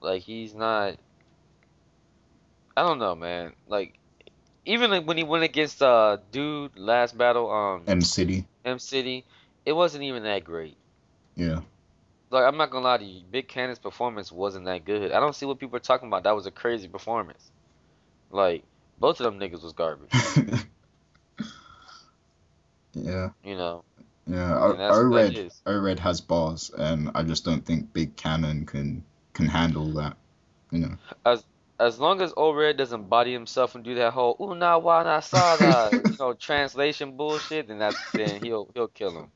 Like 0.02 0.24
he's 0.24 0.54
not. 0.54 0.98
I 2.76 2.82
don't 2.84 3.00
know, 3.00 3.16
man. 3.16 3.54
Like 3.68 3.98
even 4.66 4.92
like 4.92 5.06
when 5.06 5.18
he 5.18 5.24
went 5.24 5.44
against 5.44 5.82
uh 5.82 6.18
dude 6.32 6.78
last 6.78 7.18
battle, 7.18 7.52
um, 7.52 7.84
M 7.88 8.02
City. 8.02 8.46
M 8.66 8.80
City, 8.80 9.24
it 9.66 9.74
wasn't 9.74 10.04
even 10.04 10.24
that 10.24 10.44
great. 10.44 10.76
Yeah. 11.36 11.62
Like 12.32 12.46
I'm 12.46 12.58
not 12.58 12.72
gonna 12.72 12.86
lie 12.86 12.98
to 12.98 13.06
you, 13.06 13.24
Big 13.30 13.48
Cannon's 13.48 13.80
performance 13.80 14.32
wasn't 14.32 14.66
that 14.66 14.86
good. 14.86 15.12
I 15.12 15.20
don't 15.20 15.36
see 15.36 15.46
what 15.46 15.60
people 15.60 15.78
are 15.78 15.82
talking 15.82 16.08
about. 16.08 16.24
That 16.24 16.36
was 16.36 16.48
a 16.48 16.52
crazy 16.52 16.88
performance. 16.88 17.52
Like 18.32 18.64
both 19.00 19.20
of 19.20 19.26
them 19.26 19.40
niggas 19.40 19.64
was 19.64 19.74
garbage. 19.74 20.12
yeah. 22.94 23.30
You 23.44 23.56
know. 23.56 23.84
Yeah. 24.28 24.48
That's 24.48 24.62
what 24.62 24.78
that 24.78 24.92
O-Red. 24.92 25.52
O-Red 25.66 26.00
has 26.00 26.22
bars, 26.22 26.72
and 26.76 27.12
I 27.14 27.24
just 27.24 27.44
don't 27.46 27.66
think 27.66 27.92
Big 27.94 28.16
Cannon 28.16 28.66
can 28.66 29.04
can 29.34 29.48
handle 29.48 29.92
that. 29.94 30.18
You 30.72 30.80
know. 30.80 30.98
As 31.26 31.44
as 31.80 32.00
long 32.00 32.22
as 32.22 32.34
O-Red 32.38 32.78
doesn't 32.78 33.10
body 33.10 33.34
himself 33.34 33.76
and 33.76 33.84
do 33.84 33.96
that 33.96 34.14
whole 34.14 34.38
una 34.40 34.80
wana 34.80 35.24
sada, 35.24 35.90
you 35.92 36.16
know, 36.20 36.34
translation 36.34 37.18
bullshit, 37.18 37.68
then 37.68 37.80
that's 37.80 37.98
then 38.12 38.44
he'll 38.44 38.70
he'll 38.74 38.88
kill 38.88 39.12
him. 39.12 39.32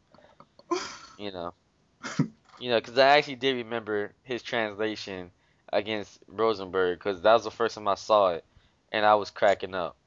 You 1.17 1.31
know. 1.31 1.53
You 2.59 2.69
know, 2.69 2.77
because 2.77 2.97
I 2.97 3.17
actually 3.17 3.35
did 3.35 3.55
remember 3.55 4.13
his 4.23 4.41
translation 4.43 5.31
against 5.73 6.19
Rosenberg, 6.27 6.99
because 6.99 7.21
that 7.21 7.33
was 7.33 7.43
the 7.43 7.51
first 7.51 7.75
time 7.75 7.87
I 7.87 7.95
saw 7.95 8.29
it, 8.29 8.45
and 8.91 9.05
I 9.05 9.15
was 9.15 9.31
cracking 9.31 9.75
up. 9.75 9.97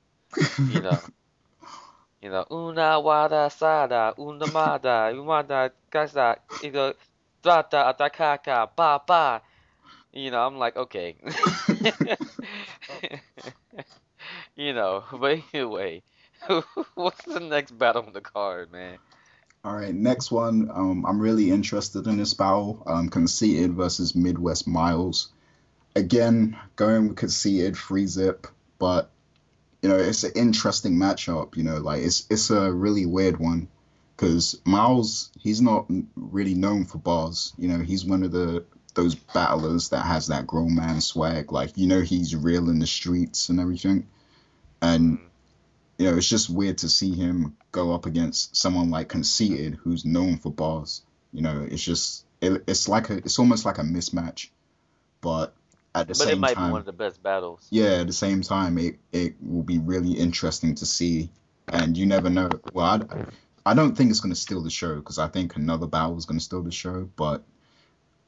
You 0.58 0.80
know. 0.80 0.98
You 2.20 2.30
know, 2.30 2.44
una 2.50 2.98
wada 2.98 3.48
sada, 3.48 4.12
una 4.18 4.46
mada, 4.48 5.12
umada 5.14 5.70
kasa, 5.88 6.36
you 6.64 6.72
know, 6.72 6.92
trata 7.44 7.86
atakaka, 7.86 8.68
ba 8.74 9.00
ba. 9.06 9.40
You 10.12 10.30
know, 10.30 10.46
I'm 10.46 10.56
like, 10.56 10.76
okay. 10.76 11.16
you 14.56 14.72
know, 14.72 15.04
but 15.12 15.40
anyway, 15.52 16.02
what's 16.94 17.24
the 17.24 17.40
next 17.40 17.72
battle 17.72 18.04
on 18.06 18.12
the 18.12 18.20
card, 18.20 18.72
man? 18.72 18.98
All 19.64 19.74
right, 19.74 19.94
next 19.94 20.30
one. 20.30 20.70
Um, 20.72 21.04
I'm 21.04 21.20
really 21.20 21.50
interested 21.50 22.06
in 22.06 22.16
this 22.16 22.34
battle. 22.34 22.82
Um, 22.86 23.08
Conceited 23.08 23.74
versus 23.74 24.14
Midwest 24.14 24.66
Miles. 24.66 25.28
Again, 25.96 26.56
going 26.76 27.08
with 27.08 27.16
Conceited, 27.16 27.76
free 27.76 28.06
zip, 28.06 28.46
but 28.78 29.10
you 29.82 29.88
know 29.88 29.96
it's 29.96 30.24
an 30.24 30.32
interesting 30.36 30.94
matchup. 30.94 31.56
You 31.56 31.64
know, 31.64 31.78
like 31.78 32.02
it's 32.02 32.24
it's 32.30 32.50
a 32.50 32.72
really 32.72 33.04
weird 33.04 33.38
one 33.38 33.68
because 34.16 34.60
Miles 34.64 35.30
he's 35.38 35.60
not 35.60 35.86
really 36.14 36.54
known 36.54 36.84
for 36.84 36.98
bars. 36.98 37.52
You 37.58 37.68
know, 37.68 37.78
he's 37.78 38.04
one 38.04 38.22
of 38.22 38.32
the 38.32 38.64
those 38.98 39.14
battlers 39.14 39.90
that 39.90 40.04
has 40.04 40.26
that 40.26 40.44
grown 40.44 40.74
man 40.74 41.00
swag. 41.00 41.52
Like 41.52 41.78
you 41.78 41.86
know, 41.86 42.00
he's 42.00 42.34
real 42.34 42.68
in 42.68 42.80
the 42.80 42.86
streets 42.86 43.48
and 43.48 43.60
everything, 43.60 44.08
and 44.82 45.18
mm-hmm. 45.18 45.24
you 45.98 46.10
know, 46.10 46.16
it's 46.16 46.28
just 46.28 46.50
weird 46.50 46.78
to 46.78 46.88
see 46.88 47.14
him 47.14 47.56
go 47.70 47.94
up 47.94 48.06
against 48.06 48.56
someone 48.56 48.90
like 48.90 49.08
Conceited, 49.08 49.76
who's 49.76 50.04
known 50.04 50.38
for 50.38 50.50
bars. 50.50 51.02
You 51.32 51.42
know, 51.42 51.64
it's 51.70 51.82
just 51.82 52.24
it, 52.40 52.64
it's 52.66 52.88
like 52.88 53.08
a 53.10 53.18
it's 53.18 53.38
almost 53.38 53.64
like 53.64 53.78
a 53.78 53.82
mismatch, 53.82 54.48
but 55.20 55.54
at 55.94 56.08
the 56.08 56.14
But 56.14 56.16
same 56.16 56.32
it 56.32 56.40
might 56.40 56.54
time, 56.54 56.70
be 56.70 56.72
one 56.72 56.80
of 56.80 56.86
the 56.86 56.92
best 56.92 57.22
battles. 57.22 57.64
yeah, 57.70 58.00
at 58.00 58.08
the 58.08 58.12
same 58.12 58.42
time, 58.42 58.78
it 58.78 58.96
it 59.12 59.36
will 59.40 59.62
be 59.62 59.78
really 59.78 60.12
interesting 60.12 60.74
to 60.74 60.86
see, 60.86 61.30
and 61.68 61.96
you 61.96 62.04
never 62.04 62.30
know. 62.30 62.50
Well, 62.72 62.84
I, 63.64 63.70
I 63.70 63.74
don't 63.74 63.96
think 63.96 64.10
it's 64.10 64.20
going 64.20 64.34
to 64.34 64.40
steal 64.40 64.62
the 64.62 64.70
show 64.70 64.96
because 64.96 65.20
I 65.20 65.28
think 65.28 65.54
another 65.54 65.86
battle 65.86 66.18
is 66.18 66.26
going 66.26 66.38
to 66.38 66.44
steal 66.44 66.62
the 66.62 66.72
show, 66.72 67.08
but 67.14 67.44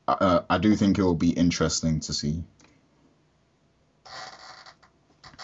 uh, 0.08 0.40
I 0.48 0.58
do 0.58 0.74
think 0.76 0.98
it 0.98 1.02
will 1.02 1.14
be 1.14 1.30
interesting 1.30 2.00
to 2.00 2.12
see. 2.12 2.42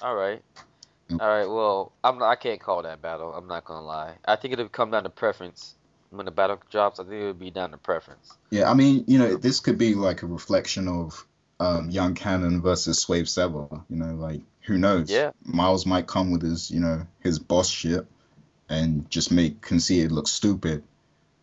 All 0.03 0.15
right. 0.15 0.43
All 1.11 1.19
right. 1.19 1.47
Well, 1.47 1.93
I'm 2.03 2.19
not, 2.19 2.29
I 2.29 2.37
can't 2.37 2.61
call 2.61 2.83
that 2.83 3.01
battle. 3.01 3.33
I'm 3.33 3.47
not 3.47 3.65
gonna 3.65 3.87
lie. 3.87 4.15
I 4.25 4.37
think 4.37 4.53
it'll 4.53 4.69
come 4.69 4.91
down 4.91 5.05
to 5.05 5.11
preference. 5.11 5.75
When 6.11 6.25
the 6.25 6.33
battle 6.33 6.61
drops, 6.71 7.01
I 7.01 7.03
think 7.03 7.15
it'll 7.15 7.35
be 7.35 7.51
down 7.51 7.73
to 7.73 7.79
preference. 7.79 8.33
Yeah, 8.51 8.71
I 8.71 8.75
mean, 8.75 9.05
you 9.07 9.19
know, 9.19 9.37
this 9.37 9.61
could 9.61 9.79
be 9.79 9.95
like 9.95 10.23
a 10.23 10.27
reflection 10.27 10.89
of 10.89 11.27
um, 11.59 11.91
Young 11.91 12.15
Cannon 12.15 12.63
versus 12.63 12.99
Swave 13.01 13.27
Sevah. 13.27 13.85
You 13.89 13.97
know, 13.97 14.15
like 14.15 14.43
who 14.63 14.79
knows? 14.79 15.11
Yeah. 15.11 15.31
Miles 15.45 15.87
might 15.87 16.07
come 16.07 16.31
with 16.31 16.43
his, 16.43 16.71
you 16.71 16.81
know, 16.81 17.07
his 17.21 17.39
boss 17.39 17.69
shit 17.69 18.07
and 18.69 19.09
just 19.11 19.31
make 19.31 19.61
Conceited 19.61 20.13
look 20.13 20.29
stupid. 20.29 20.83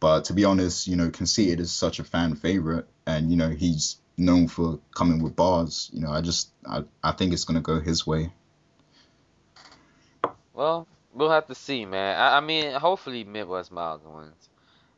But 0.04 0.26
to 0.26 0.34
be 0.34 0.44
honest, 0.44 0.86
you 0.86 0.98
know, 0.98 1.10
Conceited 1.10 1.62
is 1.62 1.72
such 1.72 2.00
a 2.00 2.04
fan 2.04 2.36
favorite, 2.36 2.86
and 3.08 3.32
you 3.32 3.38
know 3.38 3.48
he's 3.48 4.02
known 4.18 4.50
for 4.50 4.80
coming 4.94 5.24
with 5.24 5.34
bars. 5.34 5.90
You 5.94 6.02
know, 6.02 6.12
I 6.12 6.20
just 6.20 6.50
I, 6.68 6.84
I 7.02 7.14
think 7.14 7.32
it's 7.32 7.46
gonna 7.46 7.62
go 7.62 7.80
his 7.80 8.06
way. 8.06 8.34
Well, 10.54 10.90
we'll 11.14 11.30
have 11.30 11.48
to 11.48 11.56
see, 11.56 11.86
man. 11.86 12.20
I, 12.20 12.36
I 12.36 12.40
mean, 12.42 12.74
hopefully 12.74 13.24
Midwest 13.24 13.72
Miles 13.72 14.02
wins. 14.04 14.50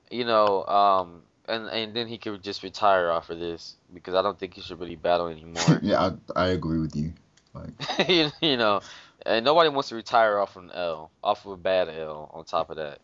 You 0.09 0.25
know, 0.25 0.65
um, 0.65 1.21
and 1.47 1.67
and 1.67 1.95
then 1.95 2.07
he 2.07 2.17
could 2.17 2.41
just 2.41 2.63
retire 2.63 3.11
off 3.11 3.29
of 3.29 3.37
this 3.37 3.75
because 3.93 4.15
I 4.15 4.23
don't 4.23 4.39
think 4.39 4.55
he 4.55 4.61
should 4.61 4.79
really 4.79 4.95
battle 4.95 5.27
anymore. 5.27 5.79
yeah, 5.83 6.13
I, 6.35 6.45
I 6.45 6.47
agree 6.47 6.79
with 6.79 6.95
you. 6.95 7.13
Like, 7.53 7.69
you, 8.09 8.31
you 8.41 8.57
know, 8.57 8.81
and 9.23 9.45
nobody 9.45 9.69
wants 9.69 9.89
to 9.89 9.95
retire 9.95 10.39
off 10.39 10.55
of 10.55 10.63
an 10.63 10.71
L, 10.71 11.11
off 11.23 11.45
of 11.45 11.51
a 11.51 11.57
bad 11.57 11.89
L. 11.89 12.31
On 12.33 12.43
top 12.43 12.71
of 12.71 12.77
that, 12.77 13.01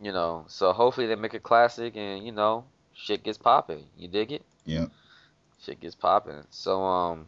you 0.00 0.12
know. 0.12 0.44
So 0.48 0.72
hopefully 0.72 1.06
they 1.06 1.14
make 1.14 1.34
a 1.34 1.40
classic, 1.40 1.96
and 1.96 2.24
you 2.24 2.32
know, 2.32 2.64
shit 2.94 3.22
gets 3.22 3.38
popping. 3.38 3.84
You 3.96 4.08
dig 4.08 4.32
it? 4.32 4.44
yeah. 4.64 4.86
Shit 5.62 5.80
gets 5.80 5.94
popping. 5.94 6.42
So 6.50 6.82
um, 6.82 7.26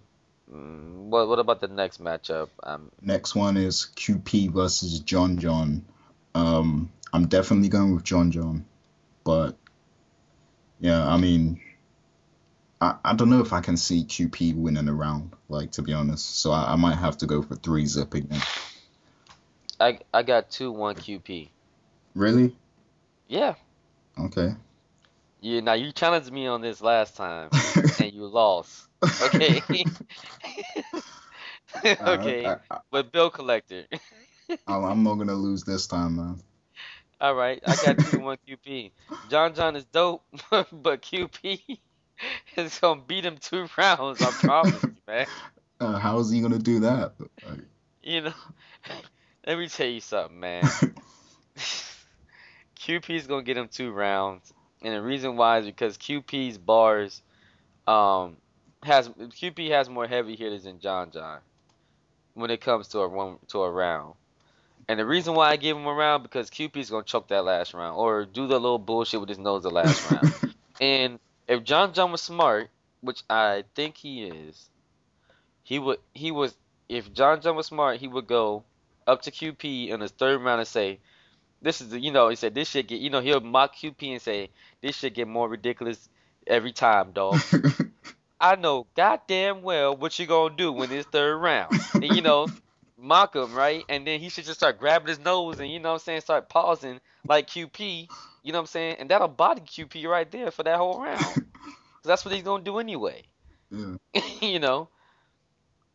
mm, 0.50 0.94
what 1.10 1.28
what 1.28 1.38
about 1.38 1.60
the 1.60 1.68
next 1.68 2.02
matchup? 2.02 2.48
Um, 2.62 2.90
Next 3.02 3.34
one 3.34 3.56
is 3.56 3.88
QP 3.96 4.52
versus 4.52 5.00
John 5.00 5.38
John. 5.38 5.84
Um, 6.34 6.90
I'm 7.12 7.26
definitely 7.28 7.68
going 7.68 7.94
with 7.94 8.04
John 8.04 8.30
John, 8.30 8.64
but 9.22 9.54
yeah, 10.80 11.06
I 11.06 11.18
mean, 11.18 11.60
I, 12.80 12.96
I 13.04 13.14
don't 13.14 13.28
know 13.28 13.40
if 13.40 13.52
I 13.52 13.60
can 13.60 13.76
see 13.76 14.02
QP 14.02 14.56
winning 14.56 14.88
a 14.88 14.94
round, 14.94 15.32
like 15.50 15.72
to 15.72 15.82
be 15.82 15.92
honest. 15.92 16.40
So 16.40 16.52
I, 16.52 16.72
I 16.72 16.76
might 16.76 16.96
have 16.96 17.18
to 17.18 17.26
go 17.26 17.42
for 17.42 17.54
three 17.54 17.84
zip 17.84 18.14
again. 18.14 18.40
I 19.78 19.98
I 20.14 20.22
got 20.22 20.50
two 20.50 20.72
one 20.72 20.94
QP. 20.96 21.48
Really? 22.14 22.56
Yeah. 23.32 23.54
Okay. 24.18 24.54
Yeah, 25.40 25.60
now 25.60 25.72
you 25.72 25.90
challenged 25.90 26.30
me 26.30 26.46
on 26.46 26.60
this 26.60 26.82
last 26.82 27.16
time 27.16 27.48
and 27.98 28.12
you 28.12 28.26
lost. 28.26 28.86
Okay. 29.22 29.62
okay. 32.06 32.46
I, 32.46 32.56
I, 32.70 32.78
But 32.90 33.10
Bill 33.10 33.30
Collector. 33.30 33.86
I'm 34.66 35.02
not 35.02 35.14
gonna 35.14 35.34
lose 35.34 35.64
this 35.64 35.86
time, 35.86 36.16
man. 36.16 36.42
All 37.22 37.34
right, 37.34 37.62
I 37.66 37.76
got 37.76 38.00
two 38.04 38.18
one 38.18 38.36
QP. 38.46 38.92
John 39.30 39.54
John 39.54 39.76
is 39.76 39.86
dope, 39.86 40.24
but 40.50 41.00
QP 41.00 41.80
is 42.56 42.78
gonna 42.80 43.00
beat 43.00 43.24
him 43.24 43.38
two 43.38 43.66
rounds. 43.78 44.20
I 44.20 44.30
promise 44.32 44.82
you, 44.94 45.00
man. 45.06 45.26
Uh, 45.80 45.98
how 45.98 46.18
is 46.18 46.30
he 46.30 46.42
gonna 46.42 46.58
do 46.58 46.80
that? 46.80 47.14
Like, 47.48 47.60
You 48.02 48.20
know, 48.22 48.34
let 49.46 49.58
me 49.58 49.68
tell 49.68 49.86
you 49.88 50.00
something, 50.00 50.38
man. 50.38 50.68
QP's 52.86 53.26
gonna 53.26 53.42
get 53.42 53.56
him 53.56 53.68
two 53.68 53.92
rounds, 53.92 54.52
and 54.82 54.94
the 54.94 55.02
reason 55.02 55.36
why 55.36 55.58
is 55.58 55.66
because 55.66 55.96
QP's 55.96 56.58
bars, 56.58 57.22
um, 57.86 58.36
has 58.82 59.08
QP 59.08 59.70
has 59.70 59.88
more 59.88 60.08
heavy 60.08 60.34
hitters 60.34 60.64
than 60.64 60.80
John 60.80 61.12
John 61.12 61.38
when 62.34 62.50
it 62.50 62.60
comes 62.60 62.88
to 62.88 63.00
a 63.00 63.08
one 63.08 63.38
to 63.48 63.62
a 63.62 63.70
round. 63.70 64.14
And 64.88 64.98
the 64.98 65.06
reason 65.06 65.34
why 65.34 65.50
I 65.50 65.56
give 65.56 65.76
him 65.76 65.86
a 65.86 65.94
round 65.94 66.24
because 66.24 66.50
QP's 66.50 66.90
gonna 66.90 67.04
choke 67.04 67.28
that 67.28 67.44
last 67.44 67.72
round 67.72 67.96
or 67.96 68.24
do 68.24 68.48
the 68.48 68.58
little 68.58 68.78
bullshit 68.78 69.20
with 69.20 69.28
his 69.28 69.38
nose 69.38 69.62
the 69.62 69.70
last 69.70 70.10
round. 70.10 70.54
And 70.80 71.20
if 71.46 71.62
John 71.62 71.92
John 71.94 72.10
was 72.10 72.20
smart, 72.20 72.68
which 73.00 73.22
I 73.30 73.62
think 73.76 73.96
he 73.96 74.24
is, 74.24 74.68
he 75.62 75.78
would 75.78 75.98
he 76.14 76.32
was 76.32 76.56
if 76.88 77.12
John 77.12 77.40
John 77.40 77.54
was 77.54 77.66
smart, 77.66 78.00
he 78.00 78.08
would 78.08 78.26
go 78.26 78.64
up 79.06 79.22
to 79.22 79.30
QP 79.30 79.88
in 79.88 80.00
his 80.00 80.10
third 80.10 80.40
round 80.40 80.60
and 80.60 80.68
say, 80.68 80.98
"This 81.62 81.80
is 81.80 81.90
the 81.90 82.00
you 82.00 82.10
know," 82.10 82.28
he 82.28 82.36
said, 82.36 82.54
"This 82.54 82.68
shit 82.68 82.88
get 82.88 83.00
you 83.00 83.08
know." 83.10 83.20
He'll 83.20 83.40
mock 83.40 83.76
QP 83.76 84.12
and 84.12 84.20
say, 84.20 84.50
"This 84.80 84.96
shit 84.96 85.14
get 85.14 85.28
more 85.28 85.48
ridiculous 85.48 86.08
every 86.46 86.72
time, 86.72 87.12
dog." 87.12 87.40
I 88.40 88.56
know 88.56 88.86
goddamn 88.96 89.62
well 89.62 89.96
what 89.96 90.18
you 90.18 90.26
gonna 90.26 90.56
do 90.56 90.72
when 90.72 90.90
it's 90.90 91.06
third 91.08 91.36
round. 91.38 91.72
And, 91.94 92.04
you 92.16 92.22
know, 92.22 92.48
mock 92.98 93.36
him, 93.36 93.54
right? 93.54 93.84
And 93.88 94.04
then 94.04 94.18
he 94.18 94.28
should 94.30 94.44
just 94.44 94.58
start 94.58 94.78
grabbing 94.80 95.06
his 95.08 95.20
nose 95.20 95.60
and 95.60 95.70
you 95.70 95.78
know 95.78 95.90
what 95.90 95.94
I'm 95.94 96.00
saying, 96.00 96.20
start 96.22 96.48
pausing 96.48 97.00
like 97.28 97.46
QP, 97.46 98.08
you 98.42 98.52
know 98.52 98.58
what 98.58 98.62
I'm 98.62 98.66
saying? 98.66 98.96
And 98.98 99.08
that'll 99.10 99.28
body 99.28 99.60
QP 99.60 100.06
right 100.08 100.28
there 100.28 100.50
for 100.50 100.64
that 100.64 100.76
whole 100.76 101.00
round. 101.00 101.20
'Cause 101.22 101.42
that's 102.04 102.24
what 102.24 102.34
he's 102.34 102.42
gonna 102.42 102.64
do 102.64 102.78
anyway. 102.80 103.22
yeah. 103.70 103.94
you 104.40 104.58
know. 104.58 104.88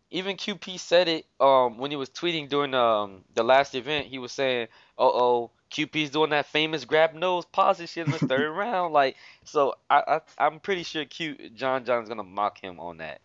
Even 0.09 0.37
QP 0.37 0.79
said 0.79 1.09
it 1.09 1.25
um 1.41 1.77
when 1.79 1.91
he 1.91 1.97
was 1.97 2.09
tweeting 2.09 2.47
during 2.47 2.73
um 2.73 3.25
the 3.35 3.43
last 3.43 3.75
event. 3.75 4.07
He 4.07 4.19
was 4.19 4.31
saying, 4.31 4.67
"Uh 4.97 5.01
oh, 5.03 5.51
QP's 5.71 6.09
doing 6.09 6.29
that 6.31 6.45
famous 6.47 6.85
grab 6.85 7.13
nose 7.13 7.45
pause 7.45 7.77
shit 7.77 8.05
in 8.05 8.11
the 8.11 8.19
third 8.19 8.51
round." 8.55 8.93
Like, 8.93 9.15
so 9.43 9.75
I, 9.89 10.01
I 10.07 10.45
I'm 10.45 10.59
pretty 10.59 10.83
sure 10.83 11.05
Q 11.05 11.49
John 11.55 11.85
John's 11.85 12.09
gonna 12.09 12.23
mock 12.23 12.59
him 12.61 12.79
on 12.79 12.97
that. 12.97 13.21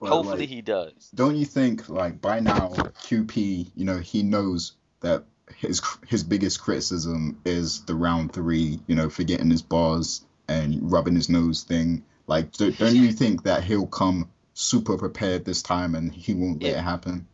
But, 0.00 0.10
Hopefully 0.10 0.40
like, 0.40 0.48
he 0.50 0.60
does. 0.60 1.10
don't 1.14 1.36
you 1.36 1.46
think 1.46 1.88
like 1.88 2.20
by 2.20 2.40
now 2.40 2.68
QP, 2.68 3.70
you 3.74 3.84
know, 3.84 3.96
he 3.98 4.22
knows 4.22 4.72
that 5.00 5.24
his 5.56 5.80
his 6.06 6.22
biggest 6.22 6.60
criticism 6.60 7.40
is 7.44 7.82
the 7.84 7.94
round 7.94 8.32
three, 8.32 8.80
you 8.86 8.94
know, 8.94 9.08
forgetting 9.08 9.50
his 9.50 9.62
bars 9.62 10.24
and 10.48 10.92
rubbing 10.92 11.14
his 11.14 11.28
nose 11.30 11.62
thing. 11.62 12.04
Like, 12.26 12.52
do, 12.52 12.72
don't 12.72 12.96
you 12.96 13.12
think 13.12 13.44
that 13.44 13.64
he'll 13.64 13.86
come 13.86 14.30
super 14.54 14.98
prepared 14.98 15.44
this 15.44 15.62
time 15.62 15.94
and 15.94 16.12
he 16.12 16.34
won't 16.34 16.62
let 16.62 16.72
Yeah. 16.72 16.78
it 16.80 16.82
happen? 16.82 17.26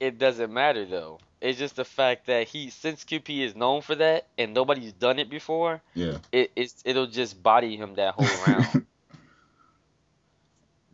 It 0.00 0.18
doesn't 0.18 0.52
matter 0.52 0.84
though. 0.84 1.18
It's 1.40 1.58
just 1.58 1.76
the 1.76 1.84
fact 1.84 2.26
that 2.26 2.48
he 2.48 2.70
since 2.70 3.04
QP 3.04 3.44
is 3.44 3.54
known 3.54 3.82
for 3.82 3.94
that 3.94 4.26
and 4.36 4.54
nobody's 4.54 4.92
done 4.92 5.18
it 5.18 5.30
before. 5.30 5.80
Yeah. 5.94 6.18
It 6.32 6.50
it's 6.56 6.82
it'll 6.84 7.06
just 7.06 7.42
body 7.42 7.76
him 7.76 7.94
that 7.94 8.14
whole 8.14 8.26
round. 8.46 8.86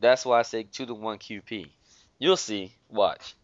That's 0.00 0.24
why 0.26 0.38
I 0.40 0.42
say 0.42 0.64
two 0.64 0.86
to 0.86 0.94
one 0.94 1.18
QP. 1.18 1.70
You'll 2.18 2.36
see. 2.36 2.72
Watch. 2.90 3.34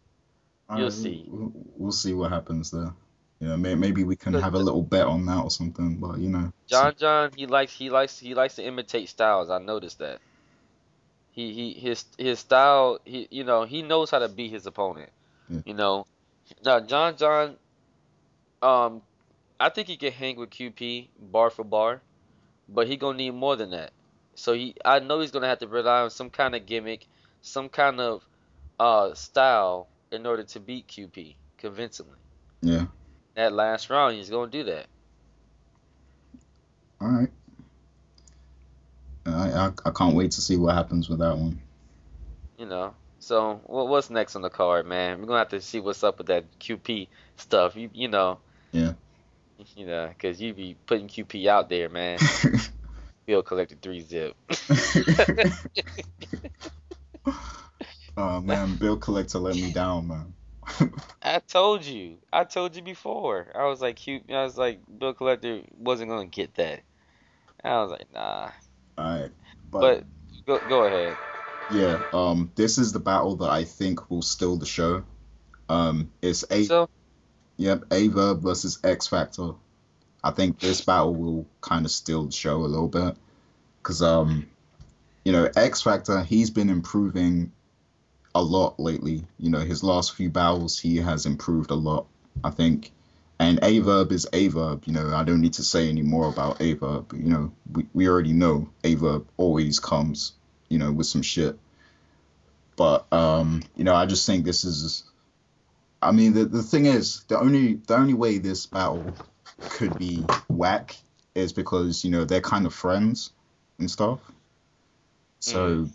You'll 0.69 0.77
Alright, 0.77 0.93
see. 0.93 1.25
We'll, 1.27 1.51
we'll 1.75 1.91
see 1.91 2.13
what 2.13 2.31
happens 2.31 2.71
there. 2.71 2.93
You 3.39 3.47
know, 3.47 3.57
may, 3.57 3.73
maybe 3.73 4.03
we 4.03 4.15
can 4.15 4.35
have 4.35 4.53
a 4.53 4.59
little 4.59 4.83
bet 4.83 5.07
on 5.07 5.25
that 5.25 5.43
or 5.43 5.49
something. 5.49 5.97
But 5.97 6.19
you 6.19 6.29
know, 6.29 6.53
John 6.67 6.93
John 6.97 7.31
he 7.35 7.47
likes 7.47 7.73
he 7.73 7.89
likes 7.89 8.19
he 8.19 8.35
likes 8.35 8.55
to 8.55 8.63
imitate 8.63 9.09
styles. 9.09 9.49
I 9.49 9.57
noticed 9.57 9.97
that. 9.99 10.19
He 11.31 11.53
he 11.53 11.73
his 11.73 12.05
his 12.17 12.39
style 12.39 12.99
he 13.03 13.27
you 13.31 13.43
know 13.43 13.63
he 13.63 13.81
knows 13.81 14.11
how 14.11 14.19
to 14.19 14.29
beat 14.29 14.51
his 14.51 14.67
opponent. 14.67 15.09
You 15.65 15.73
know. 15.73 16.05
Now 16.63 16.79
John 16.79 17.17
John 17.17 17.57
um 18.61 19.01
I 19.59 19.69
think 19.69 19.87
he 19.87 19.97
can 19.97 20.11
hang 20.11 20.37
with 20.37 20.49
QP 20.49 21.09
bar 21.19 21.49
for 21.49 21.63
bar, 21.63 22.01
but 22.67 22.87
he 22.87 22.97
gonna 22.97 23.17
need 23.17 23.31
more 23.31 23.55
than 23.55 23.71
that. 23.71 23.91
So 24.35 24.53
he 24.53 24.75
I 24.83 24.99
know 24.99 25.19
he's 25.19 25.31
gonna 25.31 25.47
have 25.47 25.59
to 25.59 25.67
rely 25.67 26.01
on 26.01 26.09
some 26.09 26.29
kind 26.29 26.55
of 26.55 26.65
gimmick, 26.65 27.07
some 27.41 27.69
kind 27.69 27.99
of 27.99 28.25
uh 28.79 29.13
style 29.13 29.87
in 30.11 30.25
order 30.25 30.43
to 30.43 30.59
beat 30.59 30.87
QP 30.87 31.35
convincingly. 31.57 32.17
yeah. 32.61 32.85
That 33.35 33.53
last 33.53 33.89
round 33.89 34.15
he's 34.15 34.29
gonna 34.29 34.51
do 34.51 34.63
that. 34.65 34.87
All 36.99 37.07
right. 37.07 37.29
I, 39.25 39.51
I 39.51 39.71
I 39.85 39.91
can't 39.91 40.15
wait 40.15 40.31
to 40.31 40.41
see 40.41 40.57
what 40.57 40.75
happens 40.75 41.09
with 41.09 41.19
that 41.19 41.37
one. 41.37 41.61
You 42.57 42.65
know. 42.65 42.93
So 43.21 43.61
what 43.65 43.87
what's 43.87 44.09
next 44.09 44.35
on 44.35 44.41
the 44.41 44.49
card, 44.49 44.87
man? 44.87 45.19
We're 45.19 45.27
gonna 45.27 45.39
have 45.39 45.49
to 45.49 45.61
see 45.61 45.79
what's 45.79 46.03
up 46.03 46.17
with 46.17 46.25
that 46.27 46.43
QP 46.59 47.07
stuff. 47.37 47.75
You 47.75 47.89
you 47.93 48.07
know. 48.07 48.39
Yeah. 48.71 48.93
You 49.75 49.85
know, 49.85 50.09
cause 50.19 50.41
you 50.41 50.55
be 50.55 50.75
putting 50.87 51.07
QP 51.07 51.45
out 51.45 51.69
there, 51.69 51.87
man. 51.87 52.17
Bill 53.27 53.43
collected 53.43 53.79
three 53.79 54.01
zip. 54.01 54.35
oh 58.17 58.41
man, 58.41 58.75
Bill 58.77 58.97
Collector 58.97 59.37
let 59.37 59.55
me 59.55 59.71
down, 59.71 60.07
man. 60.07 60.33
I 61.21 61.37
told 61.47 61.85
you. 61.85 62.17
I 62.33 62.43
told 62.43 62.75
you 62.75 62.81
before. 62.81 63.51
I 63.53 63.65
was 63.65 63.81
like, 63.81 63.97
cute. 63.97 64.23
I 64.31 64.43
was 64.43 64.57
like, 64.57 64.79
Bill 64.97 65.13
Collector 65.13 65.61
wasn't 65.77 66.09
gonna 66.09 66.25
get 66.25 66.55
that. 66.55 66.81
I 67.63 67.83
was 67.83 67.91
like, 67.91 68.11
nah. 68.11 68.49
All 68.97 69.19
right. 69.19 69.31
But 69.69 70.05
go 70.47 70.59
go 70.67 70.85
ahead. 70.85 71.15
Yeah, 71.73 72.03
um, 72.11 72.51
this 72.55 72.77
is 72.77 72.91
the 72.91 72.99
battle 72.99 73.37
that 73.37 73.49
I 73.49 73.63
think 73.63 74.09
will 74.09 74.21
steal 74.21 74.57
the 74.57 74.65
show. 74.65 75.03
Um, 75.69 76.11
it's 76.21 76.43
a 76.51 76.63
So 76.63 76.89
yep, 77.57 77.85
Aye 77.91 78.09
Verb 78.09 78.41
versus 78.41 78.79
X 78.83 79.07
Factor. 79.07 79.51
I 80.23 80.31
think 80.31 80.59
this 80.59 80.81
battle 80.81 81.15
will 81.15 81.45
kind 81.61 81.85
of 81.85 81.91
steal 81.91 82.25
the 82.25 82.31
show 82.31 82.57
a 82.57 82.67
little 82.67 82.89
bit, 82.89 83.15
cause 83.83 84.01
um, 84.01 84.47
you 85.23 85.31
know, 85.31 85.49
X 85.55 85.81
Factor 85.81 86.21
he's 86.23 86.49
been 86.49 86.69
improving 86.69 87.51
a 88.35 88.41
lot 88.41 88.79
lately. 88.79 89.23
You 89.39 89.49
know, 89.49 89.59
his 89.59 89.83
last 89.83 90.13
few 90.15 90.29
battles 90.29 90.77
he 90.77 90.97
has 90.97 91.25
improved 91.25 91.71
a 91.71 91.75
lot. 91.75 92.05
I 92.43 92.49
think, 92.49 92.91
and 93.39 93.63
Aye 93.63 93.79
Verb 93.79 94.11
is 94.11 94.27
Aye 94.33 94.49
Verb. 94.49 94.83
You 94.85 94.93
know, 94.93 95.13
I 95.15 95.23
don't 95.23 95.41
need 95.41 95.53
to 95.53 95.63
say 95.63 95.87
any 95.87 96.01
more 96.01 96.27
about 96.27 96.61
Aye 96.61 96.73
Verb. 96.73 97.13
You 97.13 97.29
know, 97.29 97.51
we 97.71 97.87
we 97.93 98.09
already 98.09 98.33
know 98.33 98.69
Aye 98.83 98.95
Verb 98.95 99.27
always 99.37 99.79
comes 99.79 100.33
you 100.71 100.79
know, 100.79 100.91
with 100.91 101.07
some 101.07 101.21
shit. 101.21 101.57
But 102.75 103.11
um, 103.11 103.61
you 103.75 103.83
know, 103.83 103.93
I 103.93 104.05
just 104.05 104.25
think 104.25 104.45
this 104.45 104.63
is 104.63 105.03
I 106.01 106.11
mean 106.11 106.33
the 106.33 106.45
the 106.45 106.63
thing 106.63 106.85
is 106.85 107.23
the 107.27 107.39
only 107.39 107.75
the 107.75 107.95
only 107.95 108.13
way 108.13 108.37
this 108.37 108.65
battle 108.65 109.13
could 109.69 109.97
be 109.99 110.25
whack 110.47 110.97
is 111.35 111.53
because, 111.53 112.03
you 112.03 112.11
know, 112.11 112.25
they're 112.25 112.41
kind 112.41 112.65
of 112.65 112.73
friends 112.73 113.31
and 113.79 113.89
stuff. 113.89 114.19
So 115.39 115.89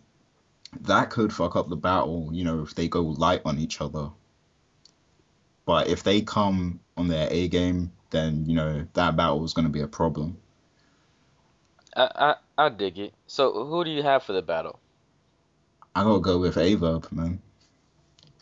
that 0.82 1.10
could 1.10 1.32
fuck 1.32 1.56
up 1.56 1.68
the 1.68 1.76
battle, 1.76 2.30
you 2.32 2.44
know, 2.44 2.62
if 2.62 2.74
they 2.74 2.88
go 2.88 3.02
light 3.02 3.42
on 3.44 3.58
each 3.58 3.80
other. 3.80 4.10
But 5.64 5.88
if 5.88 6.02
they 6.02 6.22
come 6.22 6.80
on 6.96 7.08
their 7.08 7.28
A 7.30 7.48
game, 7.48 7.92
then 8.10 8.44
you 8.46 8.54
know 8.54 8.86
that 8.94 9.16
battle 9.16 9.44
is 9.44 9.52
going 9.52 9.66
to 9.66 9.72
be 9.72 9.80
a 9.80 9.88
problem. 9.88 10.36
I, 11.96 12.36
I 12.58 12.68
dig 12.70 12.98
it. 12.98 13.14
So 13.26 13.64
who 13.64 13.84
do 13.84 13.90
you 13.90 14.02
have 14.02 14.22
for 14.22 14.32
the 14.32 14.42
battle? 14.42 14.78
I 15.94 16.02
gotta 16.02 16.20
go 16.20 16.38
with 16.38 16.56
Aye 16.56 16.74
Verb, 16.74 17.06
man. 17.10 17.40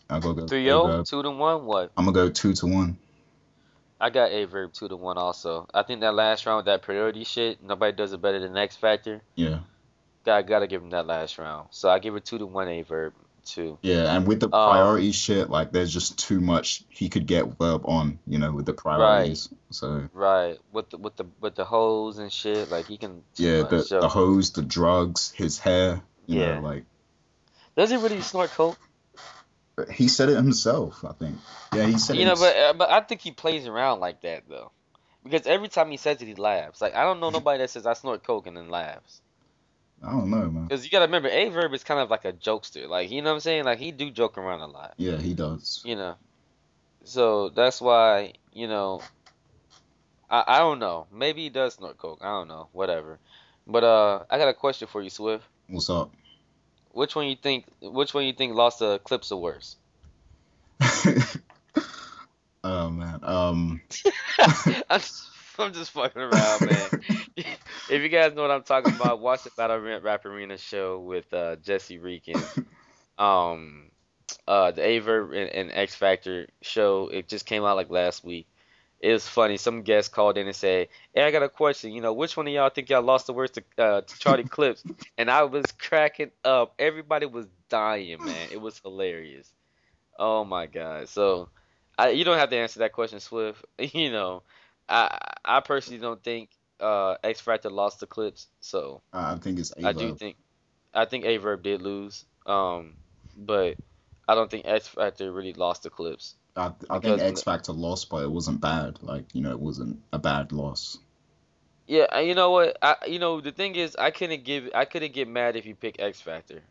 I 0.09 0.19
gotta 0.19 0.41
go. 0.41 0.47
3 0.47 0.63
0, 0.63 0.83
Aye 0.83 0.87
Verb. 0.87 1.05
2 1.05 1.23
to 1.23 1.31
1, 1.31 1.65
what? 1.65 1.91
I'm 1.97 2.05
gonna 2.05 2.15
go 2.15 2.29
two 2.29 2.53
to 2.53 2.65
one. 2.65 2.97
I 3.99 4.09
got 4.09 4.31
Aye 4.31 4.45
Verb 4.45 4.73
2 4.73 4.89
to 4.89 4.95
1 4.95 5.17
also. 5.17 5.67
I 5.73 5.83
think 5.83 6.01
that 6.01 6.13
last 6.13 6.45
round 6.45 6.57
with 6.57 6.65
that 6.65 6.81
priority 6.81 7.23
shit, 7.23 7.63
nobody 7.63 7.95
does 7.95 8.13
it 8.13 8.21
better 8.21 8.39
than 8.39 8.57
X 8.57 8.75
Factor. 8.75 9.21
Yeah, 9.35 9.59
I 10.25 10.41
gotta 10.41 10.67
give 10.67 10.81
him 10.81 10.89
that 10.91 11.07
last 11.07 11.37
round. 11.37 11.67
So 11.71 11.89
I 11.89 11.99
give 11.99 12.15
it 12.15 12.25
2 12.25 12.37
to 12.39 12.45
1 12.45 12.67
Aye 12.67 12.83
Verb 12.83 13.13
2. 13.45 13.77
yeah, 13.81 14.15
and 14.15 14.27
with 14.27 14.39
the 14.39 14.47
Um, 14.47 14.51
priority 14.71 15.11
shit, 15.11 15.49
like 15.49 15.71
there's 15.71 15.93
just 15.93 16.17
too 16.17 16.39
much 16.41 16.83
he 16.89 17.09
could 17.09 17.25
get 17.27 17.57
Verb 17.57 17.83
on, 17.85 18.19
you 18.27 18.37
know, 18.39 18.51
with 18.51 18.65
the 18.65 18.73
priorities. 18.73 19.49
So 19.69 20.09
Right. 20.13 20.57
With 20.71 20.89
the 20.89 20.97
with 20.97 21.15
the 21.15 21.25
with 21.39 21.55
the 21.55 21.65
hoes 21.65 22.17
and 22.17 22.31
shit, 22.31 22.69
like 22.71 22.85
he 22.87 22.97
can 22.97 23.23
yeah, 23.35 23.63
the 23.63 23.83
So- 23.83 24.01
the 24.01 24.09
hose, 24.09 24.51
the 24.51 24.61
drugs, 24.61 25.31
his 25.31 25.59
hair, 25.59 26.01
Yeah. 26.25 26.55
know, 26.55 26.61
like 26.61 26.85
Does 27.77 27.89
he 27.89 27.97
really 27.97 28.21
snort 28.21 28.51
coke? 28.51 28.77
he 29.91 30.07
said 30.07 30.29
it 30.29 30.35
himself. 30.37 31.03
I 31.03 31.11
think. 31.13 31.37
Yeah, 31.73 31.85
he 31.85 31.97
said 31.97 32.15
You 32.15 32.21
it. 32.21 32.25
know, 32.25 32.31
himself. 32.31 32.53
but 32.53 32.61
uh, 32.61 32.73
but 32.73 32.89
I 32.91 33.01
think 33.01 33.21
he 33.21 33.31
plays 33.31 33.67
around 33.67 33.99
like 33.99 34.21
that 34.21 34.43
though, 34.47 34.71
because 35.23 35.45
every 35.45 35.67
time 35.67 35.91
he 35.91 35.97
says 35.97 36.21
it, 36.21 36.27
he 36.27 36.35
laughs. 36.35 36.81
Like 36.81 36.95
I 36.95 37.03
don't 37.03 37.19
know 37.19 37.29
nobody 37.29 37.59
that 37.59 37.69
says 37.69 37.85
I 37.85 37.93
snort 37.93 38.23
coke 38.23 38.47
and 38.47 38.55
then 38.55 38.69
laughs. 38.69 39.21
I 40.03 40.11
don't 40.11 40.29
know, 40.29 40.49
man. 40.49 40.63
Because 40.65 40.83
you 40.83 40.91
gotta 40.91 41.05
remember, 41.05 41.29
Aye 41.29 41.49
Verb 41.49 41.73
is 41.73 41.83
kind 41.83 41.99
of 41.99 42.09
like 42.09 42.25
a 42.25 42.33
jokester. 42.33 42.87
Like 42.87 43.11
you 43.11 43.21
know 43.21 43.29
what 43.29 43.35
I'm 43.35 43.39
saying? 43.41 43.65
Like 43.65 43.79
he 43.79 43.91
do 43.91 44.11
joke 44.11 44.37
around 44.37 44.61
a 44.61 44.67
lot. 44.67 44.93
Yeah, 44.97 45.17
he 45.17 45.33
does. 45.33 45.81
You 45.85 45.95
know, 45.95 46.15
so 47.03 47.49
that's 47.49 47.81
why 47.81 48.33
you 48.53 48.67
know. 48.67 49.01
I 50.29 50.43
I 50.47 50.59
don't 50.59 50.79
know. 50.79 51.07
Maybe 51.11 51.43
he 51.43 51.49
does 51.49 51.75
snort 51.75 51.97
coke. 51.97 52.19
I 52.21 52.27
don't 52.27 52.47
know. 52.47 52.67
Whatever. 52.71 53.19
But 53.67 53.83
uh, 53.83 54.23
I 54.29 54.37
got 54.37 54.47
a 54.47 54.53
question 54.53 54.87
for 54.87 55.01
you, 55.01 55.09
Swift. 55.09 55.43
What's 55.67 55.89
up? 55.89 56.11
Which 56.91 57.15
one 57.15 57.27
you 57.27 57.35
think? 57.35 57.65
Which 57.81 58.13
one 58.13 58.25
you 58.25 58.33
think 58.33 58.53
lost 58.53 58.79
the 58.79 58.99
clips 58.99 59.29
the 59.29 59.37
worst? 59.37 59.77
oh 62.63 62.89
man. 62.89 63.19
Um. 63.23 63.81
I'm 64.39 64.99
just, 64.99 65.27
I'm 65.57 65.73
just 65.73 65.91
fucking 65.91 66.21
around, 66.21 66.61
man. 66.61 67.01
if 67.89 68.01
you 68.01 68.09
guys 68.09 68.33
know 68.33 68.41
what 68.41 68.51
I'm 68.51 68.63
talking 68.63 68.93
about, 68.95 69.19
watch 69.19 69.43
the 69.43 69.51
Battle 69.57 69.79
Rap 69.79 70.03
Rap 70.03 70.25
Arena 70.25 70.57
show 70.57 70.99
with 70.99 71.31
uh, 71.33 71.55
Jesse 71.57 71.99
Reekin. 71.99 72.65
Um, 73.17 73.91
uh, 74.47 74.71
the 74.71 74.85
Aver 74.85 75.33
and, 75.33 75.49
and 75.49 75.71
X 75.71 75.95
Factor 75.95 76.47
show. 76.61 77.07
It 77.07 77.29
just 77.29 77.45
came 77.45 77.63
out 77.63 77.77
like 77.77 77.89
last 77.89 78.23
week. 78.25 78.47
It 78.99 79.13
was 79.13 79.27
funny. 79.27 79.57
Some 79.57 79.83
guest 79.83 80.11
called 80.11 80.37
in 80.37 80.47
and 80.47 80.55
said, 80.55 80.89
"Hey, 81.13 81.23
I 81.23 81.31
got 81.31 81.43
a 81.43 81.49
question. 81.49 81.93
You 81.93 82.01
know, 82.01 82.13
which 82.13 82.35
one 82.35 82.47
of 82.47 82.53
y'all 82.53 82.69
think 82.69 82.89
y'all 82.89 83.03
lost 83.03 83.27
the 83.27 83.33
worst 83.33 83.55
to, 83.55 83.63
uh, 83.77 84.01
to 84.01 84.19
Charlie 84.19 84.43
Clips?" 84.49 84.83
And 85.17 85.31
I 85.31 85.43
was 85.43 85.65
cracking 85.79 86.31
up. 86.43 86.73
Everybody 86.79 87.25
was 87.25 87.47
dying, 87.69 88.23
man. 88.23 88.49
It 88.51 88.61
was 88.61 88.79
hilarious. 88.79 89.51
Oh 90.17 90.43
my 90.45 90.65
god. 90.67 91.09
So, 91.09 91.49
I, 91.97 92.09
you 92.09 92.23
don't 92.23 92.37
have 92.37 92.49
to 92.49 92.57
answer 92.57 92.79
that 92.79 92.93
question, 92.93 93.19
Swift. 93.19 93.63
You 93.79 94.11
know, 94.11 94.43
I 94.89 95.17
I 95.43 95.59
personally 95.61 96.01
don't 96.01 96.23
think 96.23 96.49
uh, 96.79 97.15
X 97.23 97.41
Factor 97.41 97.69
lost 97.69 97.99
the 97.99 98.07
clips. 98.07 98.47
So 98.59 99.01
I 99.13 99.35
think 99.35 99.59
it's 99.59 99.73
I 99.81 99.91
do 99.93 100.15
think 100.15 100.37
I 100.93 101.05
think 101.05 101.25
Aye 101.25 101.37
Verb 101.37 101.63
did 101.63 101.81
lose. 101.81 102.25
Um, 102.45 102.95
but 103.35 103.77
I 104.27 104.35
don't 104.35 104.49
think 104.49 104.65
X 104.65 104.87
Factor 104.87 105.31
really 105.31 105.53
lost 105.53 105.83
the 105.83 105.89
clips. 105.89 106.35
I, 106.55 106.71
I 106.89 106.99
think 106.99 107.19
X 107.19 107.43
Factor 107.43 107.73
lost, 107.73 108.09
but 108.09 108.23
it 108.23 108.31
wasn't 108.31 108.61
bad. 108.61 109.01
Like 109.01 109.25
you 109.33 109.41
know, 109.41 109.51
it 109.51 109.59
wasn't 109.59 109.99
a 110.13 110.19
bad 110.19 110.51
loss. 110.51 110.97
Yeah, 111.87 112.19
you 112.19 112.33
know 112.33 112.51
what? 112.51 112.77
I 112.81 112.95
you 113.07 113.19
know 113.19 113.41
the 113.41 113.51
thing 113.51 113.75
is 113.75 113.95
I 113.95 114.11
couldn't 114.11 114.43
give 114.43 114.69
I 114.73 114.85
couldn't 114.85 115.13
get 115.13 115.27
mad 115.27 115.55
if 115.55 115.65
you 115.65 115.75
pick 115.75 115.97
X 115.99 116.21
Factor. 116.21 116.61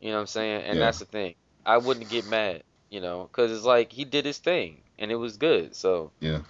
You 0.00 0.10
know 0.10 0.16
what 0.16 0.20
I'm 0.22 0.26
saying? 0.26 0.62
And 0.64 0.78
Yeah. 0.78 0.86
that's 0.86 0.98
the 0.98 1.04
thing. 1.06 1.34
I 1.64 1.78
wouldn't 1.78 2.08
get 2.08 2.26
mad, 2.26 2.62
you 2.90 3.00
know, 3.00 3.28
cuz 3.32 3.50
it's 3.50 3.64
like 3.64 3.92
he 3.92 4.04
did 4.04 4.24
his 4.24 4.38
thing 4.38 4.82
and 4.98 5.10
it 5.10 5.16
was 5.16 5.36
good. 5.36 5.76
So 5.76 6.12
Yeah. 6.20 6.40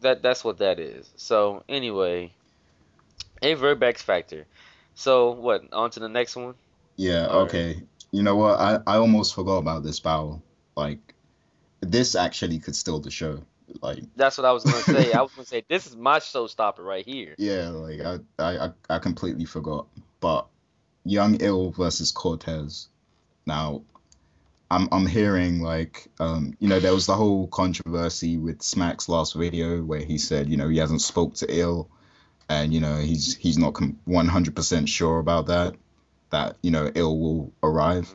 That 0.00 0.22
that's 0.22 0.42
what 0.44 0.58
that 0.58 0.78
is. 0.78 1.10
So 1.16 1.62
anyway, 1.68 2.32
Aye 3.42 3.54
Verb 3.54 3.82
X 3.82 4.02
Factor. 4.02 4.46
So 4.94 5.30
what? 5.32 5.62
On 5.72 5.90
to 5.90 6.00
the 6.00 6.08
next 6.08 6.36
one. 6.36 6.54
Yeah. 6.96 7.26
All 7.26 7.40
right. 7.42 7.48
okay. 7.48 7.82
You 8.12 8.22
know 8.22 8.36
what? 8.36 8.58
I 8.58 8.78
I 8.86 8.96
almost 8.96 9.34
forgot 9.34 9.58
about 9.58 9.82
this 9.82 10.00
battle. 10.00 10.42
Like, 10.76 11.14
this 11.80 12.14
actually 12.14 12.58
could 12.58 12.74
steal 12.76 12.98
the 13.00 13.10
show. 13.10 13.40
Like, 13.82 14.02
That's 14.16 14.36
what 14.36 14.44
I 14.46 14.52
was 14.52 14.64
gonna 14.64 14.82
say. 14.82 15.12
I 15.12 15.22
was 15.22 15.30
gonna 15.32 15.46
say 15.54 15.64
this 15.68 15.86
is 15.86 15.96
my 15.96 16.18
showstopper 16.18 16.80
right 16.80 17.04
here. 17.04 17.34
yeah. 17.38 17.68
Like 17.68 18.00
I 18.00 18.18
I 18.38 18.66
I- 18.66 18.72
I 18.96 18.98
completely 18.98 19.44
forgot. 19.44 19.86
But 20.20 20.46
Young 21.04 21.36
Ill 21.36 21.70
versus 21.70 22.10
Cortez. 22.12 22.88
Now, 23.46 23.82
I'm 24.70 24.88
I'm 24.92 25.06
hearing 25.06 25.60
like 25.60 26.08
um 26.20 26.54
you 26.60 26.68
know 26.68 26.78
there 26.78 26.94
was 26.94 27.06
the 27.06 27.16
whole 27.16 27.48
controversy 27.48 28.38
with 28.38 28.62
Smack's 28.62 29.08
last 29.08 29.34
video 29.34 29.82
where 29.82 30.00
he 30.00 30.18
said 30.18 30.48
you 30.48 30.56
know 30.56 30.68
he 30.68 30.78
hasn't 30.78 31.02
spoke 31.02 31.34
to 31.36 31.46
Ill 31.52 31.90
and 32.48 32.72
you 32.72 32.80
know 32.80 32.96
he's 32.96 33.36
he's 33.36 33.58
not 33.58 33.74
100% 33.74 34.88
sure 34.88 35.18
about 35.18 35.46
that 35.46 35.74
that 36.30 36.56
you 36.62 36.70
know 36.70 36.90
Ill 36.94 37.18
will 37.18 37.52
arrive. 37.62 38.14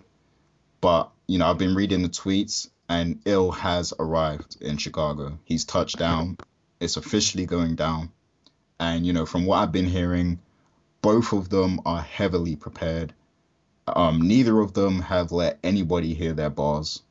But 0.79 1.11
you 1.27 1.39
know 1.39 1.49
I've 1.49 1.57
been 1.57 1.75
reading 1.75 2.03
the 2.03 2.09
tweets 2.09 2.69
and 2.87 3.21
Ill 3.25 3.51
has 3.51 3.93
arrived 3.99 4.57
in 4.61 4.77
Chicago. 4.77 5.39
He's 5.43 5.65
touched 5.65 5.97
down. 5.97 6.37
It's 6.79 6.97
officially 6.97 7.45
going 7.45 7.75
down. 7.75 8.11
And 8.79 9.05
you 9.05 9.11
know 9.11 9.25
from 9.25 9.45
what 9.45 9.57
I've 9.57 9.71
been 9.71 9.87
hearing 9.87 10.39
both 11.01 11.33
of 11.33 11.49
them 11.49 11.81
are 11.85 12.01
heavily 12.01 12.55
prepared 12.55 13.13
um, 13.87 14.21
neither 14.21 14.59
of 14.59 14.73
them 14.73 15.01
have 15.01 15.31
let 15.31 15.59
anybody 15.63 16.13
hear 16.13 16.33
their 16.33 16.49
bars, 16.49 17.01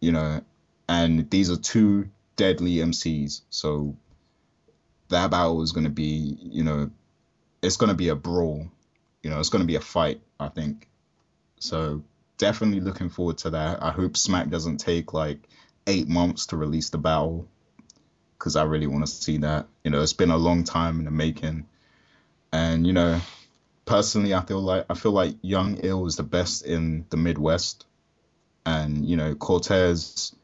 you 0.00 0.12
know, 0.12 0.40
and 0.88 1.28
these 1.30 1.50
are 1.50 1.56
two 1.56 2.08
deadly 2.36 2.76
MCs. 2.76 3.42
So 3.50 3.96
that 5.08 5.30
battle 5.30 5.62
is 5.62 5.72
going 5.72 5.84
to 5.84 5.90
be, 5.90 6.38
you 6.40 6.64
know, 6.64 6.90
it's 7.62 7.76
going 7.76 7.88
to 7.90 7.96
be 7.96 8.08
a 8.08 8.14
brawl. 8.14 8.70
You 9.22 9.30
know, 9.30 9.40
it's 9.40 9.48
going 9.48 9.62
to 9.62 9.66
be 9.66 9.76
a 9.76 9.80
fight, 9.80 10.20
I 10.38 10.48
think. 10.48 10.88
So 11.58 12.02
definitely 12.38 12.80
looking 12.80 13.08
forward 13.08 13.38
to 13.38 13.50
that. 13.50 13.82
I 13.82 13.90
hope 13.90 14.16
Smack 14.16 14.48
doesn't 14.48 14.78
take 14.78 15.12
like 15.12 15.48
eight 15.86 16.08
months 16.08 16.46
to 16.46 16.56
release 16.56 16.90
the 16.90 16.98
battle 16.98 17.48
because 18.38 18.56
I 18.56 18.64
really 18.64 18.86
want 18.86 19.06
to 19.06 19.12
see 19.12 19.38
that. 19.38 19.66
You 19.84 19.90
know, 19.90 20.02
it's 20.02 20.12
been 20.12 20.30
a 20.30 20.36
long 20.36 20.64
time 20.64 20.98
in 20.98 21.04
the 21.04 21.10
making. 21.10 21.66
And, 22.52 22.86
you 22.86 22.92
know, 22.92 23.20
personally 23.86 24.34
I 24.34 24.42
feel 24.42 24.60
like 24.60 24.84
I 24.90 24.94
feel 24.94 25.12
like 25.12 25.36
Young 25.40 25.78
Ill 25.82 26.06
is 26.06 26.16
the 26.16 26.22
best 26.22 26.66
in 26.66 27.06
the 27.08 27.16
Midwest, 27.16 27.86
and 28.66 29.06
you 29.06 29.16
know 29.16 29.34
Cortez. 29.34 30.34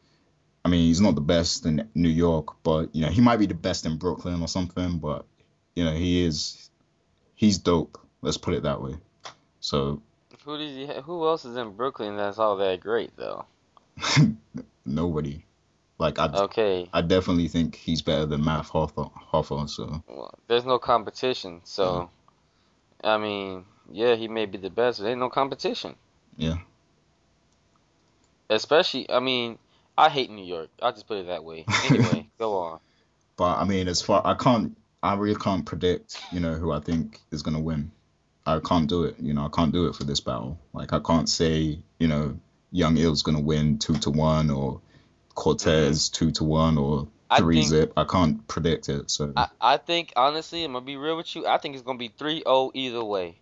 I 0.64 0.68
mean, 0.68 0.86
he's 0.86 1.00
not 1.00 1.16
the 1.16 1.20
best 1.20 1.66
in 1.66 1.90
New 1.94 2.08
York, 2.08 2.54
but 2.62 2.94
you 2.94 3.04
know 3.04 3.10
he 3.10 3.20
might 3.20 3.38
be 3.38 3.46
the 3.46 3.54
best 3.54 3.84
in 3.84 3.98
Brooklyn 3.98 4.40
or 4.40 4.48
something. 4.48 4.98
But 4.98 5.26
you 5.74 5.84
know 5.84 5.92
he 5.92 6.24
is, 6.24 6.70
he's 7.34 7.58
dope. 7.58 7.98
Let's 8.22 8.38
put 8.38 8.54
it 8.54 8.62
that 8.62 8.80
way. 8.80 8.94
So 9.60 10.00
Who 10.44 10.56
did 10.56 10.70
you? 10.70 10.86
ha- 10.86 11.02
Who 11.02 11.26
else 11.26 11.44
is 11.44 11.56
in 11.56 11.72
Brooklyn 11.72 12.16
that's 12.16 12.38
all 12.38 12.56
that 12.56 12.80
great 12.80 13.16
though? 13.16 13.44
nobody, 14.86 15.44
like 15.98 16.18
I, 16.18 16.26
Okay, 16.26 16.88
I 16.92 17.02
definitely 17.02 17.48
think 17.48 17.74
he's 17.74 18.02
better 18.02 18.26
than 18.26 18.44
Math 18.44 18.70
Hoffa. 18.70 19.10
Hoffa 19.32 19.68
so 19.68 20.02
well, 20.08 20.34
there's 20.46 20.64
no 20.64 20.78
competition. 20.78 21.60
So, 21.64 21.84
mm-hmm. 21.84 22.14
I 23.02 23.18
mean, 23.18 23.64
yeah, 23.90 24.14
he 24.14 24.28
may 24.28 24.46
be 24.46 24.58
the 24.58 24.70
best, 24.70 25.00
but 25.00 25.08
ain't 25.08 25.20
no 25.20 25.28
competition. 25.28 25.96
yeah, 26.36 26.56
Especially, 28.48 29.10
I 29.10 29.20
mean, 29.20 29.58
I 29.96 30.08
hate 30.08 30.30
New 30.30 30.44
York. 30.44 30.68
I'll 30.80 30.92
just 30.92 31.06
put 31.06 31.18
it 31.18 31.26
that 31.26 31.44
way. 31.44 31.64
Anyway, 31.84 32.28
go 32.38 32.58
on. 32.58 32.80
but 33.36 33.58
I 33.58 33.64
mean, 33.64 33.88
as 33.88 34.02
far 34.02 34.22
I 34.24 34.34
can't, 34.34 34.76
I 35.02 35.14
really 35.14 35.38
can't 35.38 35.64
predict, 35.64 36.22
you 36.32 36.40
know, 36.40 36.54
who 36.54 36.72
I 36.72 36.80
think 36.80 37.18
is 37.30 37.42
gonna 37.42 37.60
win. 37.60 37.90
I 38.46 38.58
can't 38.60 38.88
do 38.88 39.04
it. 39.04 39.16
You 39.20 39.34
know, 39.34 39.46
I 39.46 39.48
can't 39.48 39.72
do 39.72 39.86
it 39.86 39.94
for 39.94 40.04
this 40.04 40.20
battle. 40.20 40.58
Like 40.72 40.92
I 40.92 40.98
can't 41.00 41.28
say, 41.28 41.78
you 41.98 42.08
know, 42.08 42.38
Young 42.70 42.96
Ill's 42.96 43.22
gonna 43.22 43.40
win 43.40 43.78
two 43.78 43.94
to 43.98 44.10
one 44.10 44.50
or 44.50 44.80
Cortez 45.34 46.08
two 46.08 46.30
to 46.32 46.44
one 46.44 46.76
or 46.78 47.08
three 47.38 47.56
think- 47.56 47.68
zip. 47.68 47.92
I 47.96 48.04
can't 48.04 48.46
predict 48.48 48.88
it. 48.88 49.10
So 49.10 49.32
I, 49.36 49.48
I 49.60 49.76
think 49.76 50.12
honestly, 50.16 50.64
I'm 50.64 50.72
gonna 50.72 50.84
be 50.84 50.96
real 50.96 51.16
with 51.16 51.34
you. 51.36 51.46
I 51.46 51.58
think 51.58 51.74
it's 51.74 51.84
gonna 51.84 51.98
be 51.98 52.08
3-0 52.10 52.70
either 52.74 53.04
way. 53.04 53.38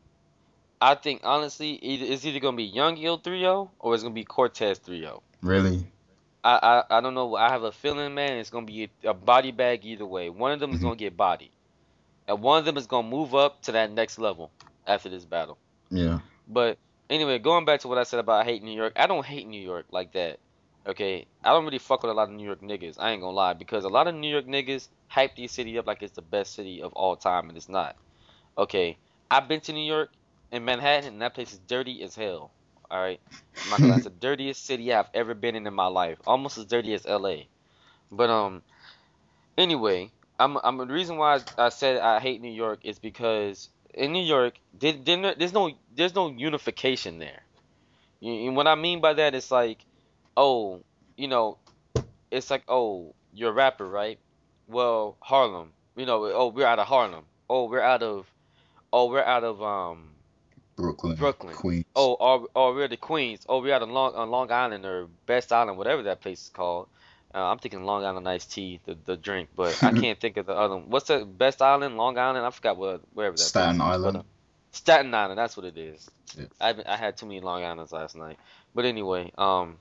I 0.83 0.95
think 0.95 1.21
honestly, 1.25 1.73
either 1.73 2.07
it's 2.13 2.25
either 2.25 2.41
gonna 2.41 2.57
be 2.57 2.65
Young 2.65 2.97
Ill 2.99 3.19
3-0 3.19 3.69
or 3.79 3.95
it's 3.95 4.03
gonna 4.03 4.15
be 4.15 4.25
Cortez 4.25 4.79
3-0. 4.81 5.21
really, 5.43 5.87
I, 6.43 6.83
I 6.91 6.99
I 6.99 7.01
don't 7.03 7.15
know. 7.15 7.37
I 7.37 7.51
have 7.51 7.65
a 7.65 7.73
feeling, 7.73 8.15
man. 8.15 8.39
It's 8.39 8.49
gonna 8.51 8.65
be 8.67 8.89
a, 9.05 9.11
a 9.11 9.15
body 9.15 9.53
bag 9.53 9.85
either 9.85 10.07
way. 10.07 10.31
One 10.31 10.53
of 10.53 10.61
them 10.61 10.71
is 10.73 10.79
Mhm. 10.81 10.83
gonna 10.85 10.97
get 10.97 11.17
bodied, 11.17 11.51
and 12.27 12.41
one 12.43 12.59
of 12.59 12.65
them 12.65 12.77
is 12.79 12.87
gonna 12.87 13.07
move 13.09 13.35
up 13.35 13.61
to 13.63 13.73
that 13.73 13.91
next 13.91 14.19
level 14.19 14.51
after 14.87 15.09
this 15.11 15.25
battle. 15.27 15.59
yeah, 15.91 16.21
But 16.49 16.79
anyway, 17.11 17.39
going 17.39 17.67
back 17.67 17.81
to 17.81 17.89
what 17.89 17.99
I 17.99 18.05
said 18.05 18.21
about 18.21 18.41
I 18.41 18.45
hate 18.45 18.63
New 18.63 18.73
York, 18.75 18.95
I 18.97 19.07
don't 19.07 19.25
hate 19.27 19.47
New 19.47 19.61
York 19.61 19.85
like 19.91 20.13
that. 20.13 20.39
Okay, 20.87 21.27
I 21.45 21.51
don't 21.51 21.65
really 21.65 21.79
fuck 21.79 22.03
with 22.03 22.11
a 22.11 22.15
lot 22.15 22.29
of 22.29 22.35
New 22.35 22.45
York 22.45 22.63
niggas. 22.63 22.97
I 22.99 23.11
ain't 23.13 23.21
gonna 23.21 23.35
lie 23.37 23.53
because 23.53 23.85
a 23.85 23.89
lot 23.89 24.09
of 24.09 24.15
New 24.15 24.31
York 24.31 24.47
niggas 24.47 24.89
hype 25.09 25.37
the 25.37 25.47
city 25.47 25.79
up 25.79 25.87
like 25.87 26.03
it's 26.03 26.15
the 26.15 26.23
best 26.23 26.55
city 26.55 26.83
of 26.83 26.93
all 26.95 27.17
time, 27.17 27.49
and 27.49 27.57
it's 27.57 27.69
not. 27.69 27.97
Okay, 28.57 28.99
I've 29.31 29.49
been 29.49 29.61
to 29.63 29.73
New 29.73 29.85
York 29.85 30.11
and 30.51 30.65
Manhattan, 30.65 31.13
and 31.15 31.23
that 31.23 31.35
place 31.35 31.53
is 31.53 31.61
dirty 31.67 32.03
as 32.03 32.15
hell. 32.15 32.51
All 32.91 33.01
right, 33.01 33.21
gonna 33.69 33.87
lie, 33.87 33.97
it's 33.97 34.05
the 34.05 34.11
dirtiest 34.21 34.65
city 34.65 34.93
I've 34.93 35.11
ever 35.15 35.35
been 35.35 35.55
in 35.55 35.67
in 35.67 35.75
my 35.75 35.87
life, 35.87 36.19
almost 36.27 36.59
as 36.59 36.65
dirty 36.65 36.95
as 36.95 37.07
L.A. 37.07 37.49
But 38.11 38.31
um, 38.31 38.63
anyway, 39.59 40.11
I'm 40.39 40.57
I'm 40.65 40.79
the 40.79 40.87
reason 40.87 41.19
why 41.19 41.41
I, 41.59 41.69
said 41.69 42.01
I 42.01 42.19
hate 42.21 42.41
New 42.41 42.53
York 42.53 42.81
is 42.85 42.99
because 42.99 43.69
in 43.93 44.13
New 44.13 44.23
York, 44.25 44.55
there, 44.73 44.95
there, 44.95 45.35
there's 45.35 45.53
no 45.53 45.71
there's 45.95 46.15
no 46.15 46.31
unification 46.31 47.19
there. 47.19 47.43
You, 48.21 48.49
and 48.49 48.57
what 48.57 48.67
I 48.67 48.75
mean 48.75 49.01
by 49.01 49.13
that 49.15 49.35
is 49.35 49.51
like, 49.51 49.85
oh, 50.41 50.83
you 51.19 51.29
know, 51.29 51.59
it's 52.31 52.51
like, 52.51 52.65
oh, 52.67 53.15
you're 53.35 53.51
a 53.51 53.53
rapper, 53.53 53.87
right? 53.87 54.19
Well, 54.67 55.17
Harlem, 55.21 55.73
you 55.97 56.07
know, 56.07 56.25
oh, 56.25 56.49
we're 56.49 56.67
out 56.67 56.79
of 56.79 56.87
Harlem. 56.87 57.25
Oh, 57.49 57.69
we're 57.69 57.83
out 57.83 58.03
of, 58.03 58.27
oh, 58.93 59.11
we're 59.11 59.23
out 59.23 59.45
of 59.45 59.63
um 59.63 60.11
Brooklyn, 60.77 61.17
Brooklyn. 61.17 61.55
Queens. 61.55 61.85
Oh, 61.95 62.15
or, 62.15 62.47
or 62.55 62.75
we're 62.75 62.89
the 62.89 62.97
Queens. 62.97 63.45
Oh, 63.49 63.61
we're 63.61 63.75
out 63.75 63.83
on 63.83 63.91
Long, 63.91 64.15
on 64.15 64.31
Long 64.31 64.51
Island 64.51 64.87
or 64.87 65.09
Best 65.27 65.53
Island, 65.53 65.77
whatever 65.77 66.05
that 66.05 66.23
place 66.23 66.45
is 66.45 66.49
called. 66.49 66.89
Uh, 67.35 67.45
I'm 67.45 67.59
thinking 67.59 67.85
Long 67.85 68.03
Island 68.05 68.27
iced 68.27 68.51
tea, 68.53 68.81
the, 68.87 68.97
the 69.05 69.17
drink, 69.17 69.51
but 69.55 69.83
I 69.85 69.93
can't 70.01 70.19
think 70.19 70.39
of 70.39 70.47
the 70.47 70.55
other. 70.55 70.77
one. 70.77 70.89
What's 70.89 71.09
the 71.09 71.27
Best 71.27 71.61
Island, 71.61 71.99
Long 71.99 72.17
Island? 72.17 72.47
I 72.47 72.51
forgot 72.51 72.79
what 72.79 73.03
wherever 73.13 73.37
that. 73.37 73.43
Staten 73.43 73.77
place. 73.77 73.89
Island. 73.89 74.13
But, 74.15 74.21
uh, 74.21 74.23
Staten 74.73 75.15
Island, 75.15 75.39
that's 75.39 75.57
what 75.57 75.67
it 75.67 75.77
is. 75.77 76.09
Yeah. 76.39 76.47
I 76.61 76.75
I 76.87 76.97
had 76.97 77.19
too 77.19 77.27
many 77.27 77.41
Long 77.41 77.63
Islands 77.63 77.93
last 77.93 78.17
night. 78.17 78.39
But 78.75 78.85
anyway, 78.85 79.33
um, 79.37 79.77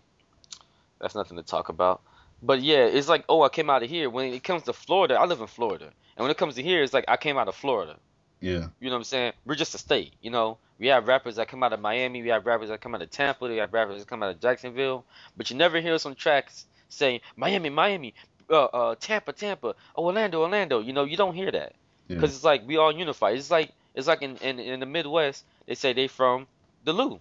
that's 1.00 1.16
nothing 1.16 1.38
to 1.38 1.43
talk 1.43 1.70
about. 1.70 2.02
But 2.41 2.62
yeah, 2.62 2.86
it's 2.86 3.10
like, 3.10 3.26
oh, 3.28 3.41
I 3.41 3.50
came 3.50 3.70
out 3.70 3.84
of 3.84 3.89
here. 3.89 4.10
When 4.10 4.34
it 4.34 4.43
comes 4.43 4.64
to 4.64 4.74
Florida, 4.74 5.16
I 5.16 5.26
live 5.26 5.41
in 5.41 5.47
Florida, 5.47 5.86
and 6.16 6.24
when 6.24 6.32
it 6.32 6.38
comes 6.38 6.56
to 6.56 6.64
here, 6.64 6.84
it's 6.84 6.93
like 6.93 7.06
I 7.08 7.18
came 7.18 7.38
out 7.38 7.47
of 7.47 7.56
Florida. 7.56 7.97
Yeah, 8.41 8.68
You 8.80 8.88
know 8.88 8.91
what 8.91 9.00
I'm 9.00 9.04
saying? 9.04 9.34
We're 9.45 9.56
just 9.56 9.76
a 9.76 9.78
state, 9.78 10.14
you 10.22 10.32
know. 10.32 10.58
We 10.80 10.88
have 10.88 11.10
rappers 11.10 11.36
that 11.36 11.50
come 11.50 11.62
out 11.62 11.74
of 11.74 11.82
Miami, 11.82 12.22
we 12.22 12.30
have 12.30 12.45
rappers 12.45 12.70
that 12.70 12.80
come 12.80 12.95
out 12.95 13.02
of 13.02 13.12
Tampa, 13.12 13.45
we 13.50 13.58
have 13.58 13.74
rappers 13.74 14.00
that 14.00 14.08
come 14.08 14.24
out 14.24 14.32
of 14.32 14.39
Jacksonville, 14.39 15.04
but 15.36 15.50
you 15.50 15.58
never 15.58 15.82
hear 15.82 15.93
us 15.93 16.06
on 16.06 16.16
tracks 16.16 16.66
saying 16.88 17.20
Miami, 17.36 17.70
Miami, 17.70 18.14
uh, 18.50 18.66
uh, 18.66 18.95
Tampa, 18.95 19.34
Tampa, 19.34 19.76
oh, 19.95 20.06
Orlando, 20.06 20.41
Orlando. 20.41 20.80
You 20.80 20.93
know, 20.93 21.04
you 21.04 21.18
don't 21.18 21.36
hear 21.36 21.52
that 21.52 21.74
yeah. 22.08 22.16
because 22.16 22.34
it's 22.34 22.45
like 22.45 22.66
we 22.66 22.78
all 22.78 22.97
unified. 22.97 23.38
It's 23.38 23.52
like 23.52 23.72
it's 23.93 24.08
like 24.08 24.22
in, 24.22 24.38
in 24.38 24.60
in 24.60 24.80
the 24.80 24.86
Midwest, 24.86 25.43
they 25.66 25.76
say 25.76 25.91
they 25.91 26.08
from 26.08 26.47
the 26.86 26.93
Lou. 26.93 27.20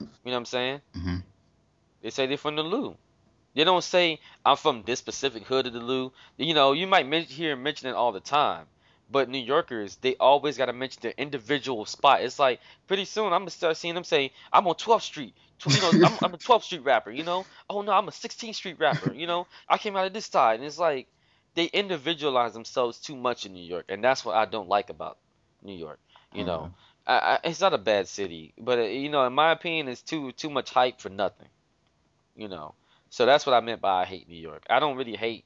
know 0.00 0.08
what 0.22 0.36
I'm 0.36 0.44
saying? 0.46 0.80
hmm 0.94 1.16
They 2.02 2.10
say 2.10 2.26
they're 2.26 2.36
from 2.36 2.56
the 2.56 2.62
Lou. 2.62 2.98
They 3.54 3.64
don't 3.64 3.82
say 3.82 4.20
I'm 4.44 4.56
from 4.56 4.82
this 4.84 4.98
specific 5.00 5.46
hood 5.46 5.66
of 5.66 5.72
the 5.72 5.80
Lou. 5.80 6.12
You 6.36 6.54
know, 6.54 6.72
you 6.72 6.86
might 6.86 7.06
men- 7.06 7.24
hear 7.24 7.56
mention 7.56 7.88
it 7.88 7.94
all 7.94 8.12
the 8.12 8.20
time, 8.20 8.68
but 9.08 9.28
New 9.28 9.38
Yorkers 9.38 9.96
they 9.96 10.16
always 10.16 10.56
got 10.56 10.66
to 10.66 10.72
mention 10.72 11.00
their 11.02 11.14
individual 11.16 11.84
spot. 11.86 12.22
It's 12.22 12.38
like 12.38 12.60
pretty 12.86 13.04
soon 13.04 13.32
I'm 13.32 13.40
gonna 13.42 13.50
start 13.50 13.76
seeing 13.76 13.94
them 13.94 14.04
say 14.04 14.32
I'm 14.52 14.66
on 14.66 14.74
12th 14.76 15.02
Street. 15.04 15.34
You 15.68 15.80
know, 15.80 15.94
I'm, 16.02 16.18
I'm 16.22 16.34
a 16.34 16.38
12th 16.38 16.64
Street 16.64 16.82
rapper. 16.84 17.10
You 17.10 17.24
know, 17.24 17.46
oh 17.68 17.82
no, 17.82 17.92
I'm 17.92 18.08
a 18.08 18.12
16th 18.12 18.56
Street 18.56 18.78
rapper. 18.78 19.12
You 19.12 19.26
know, 19.26 19.46
I 19.68 19.78
came 19.78 19.96
out 19.96 20.06
of 20.06 20.12
this 20.12 20.26
side, 20.26 20.56
and 20.60 20.64
it's 20.64 20.78
like 20.78 21.08
they 21.54 21.66
individualize 21.66 22.52
themselves 22.54 22.98
too 23.00 23.16
much 23.16 23.46
in 23.46 23.52
New 23.52 23.64
York, 23.64 23.86
and 23.88 24.02
that's 24.04 24.24
what 24.24 24.36
I 24.36 24.44
don't 24.46 24.68
like 24.68 24.90
about 24.90 25.18
New 25.62 25.74
York. 25.74 26.00
You 26.32 26.44
know, 26.44 26.70
I, 27.06 27.18
I, 27.18 27.38
it's 27.44 27.60
not 27.60 27.74
a 27.74 27.78
bad 27.78 28.08
city, 28.08 28.54
but 28.58 28.78
uh, 28.78 28.82
you 28.82 29.08
know, 29.08 29.26
in 29.26 29.32
my 29.32 29.50
opinion, 29.52 29.88
it's 29.88 30.02
too 30.02 30.32
too 30.32 30.50
much 30.50 30.70
hype 30.70 31.00
for 31.00 31.08
nothing. 31.10 31.48
You 32.40 32.48
know, 32.48 32.74
so 33.10 33.26
that's 33.26 33.44
what 33.44 33.54
I 33.54 33.60
meant 33.60 33.82
by 33.82 34.00
I 34.00 34.04
hate 34.06 34.26
New 34.26 34.40
York. 34.40 34.64
I 34.70 34.80
don't 34.80 34.96
really 34.96 35.14
hate 35.14 35.44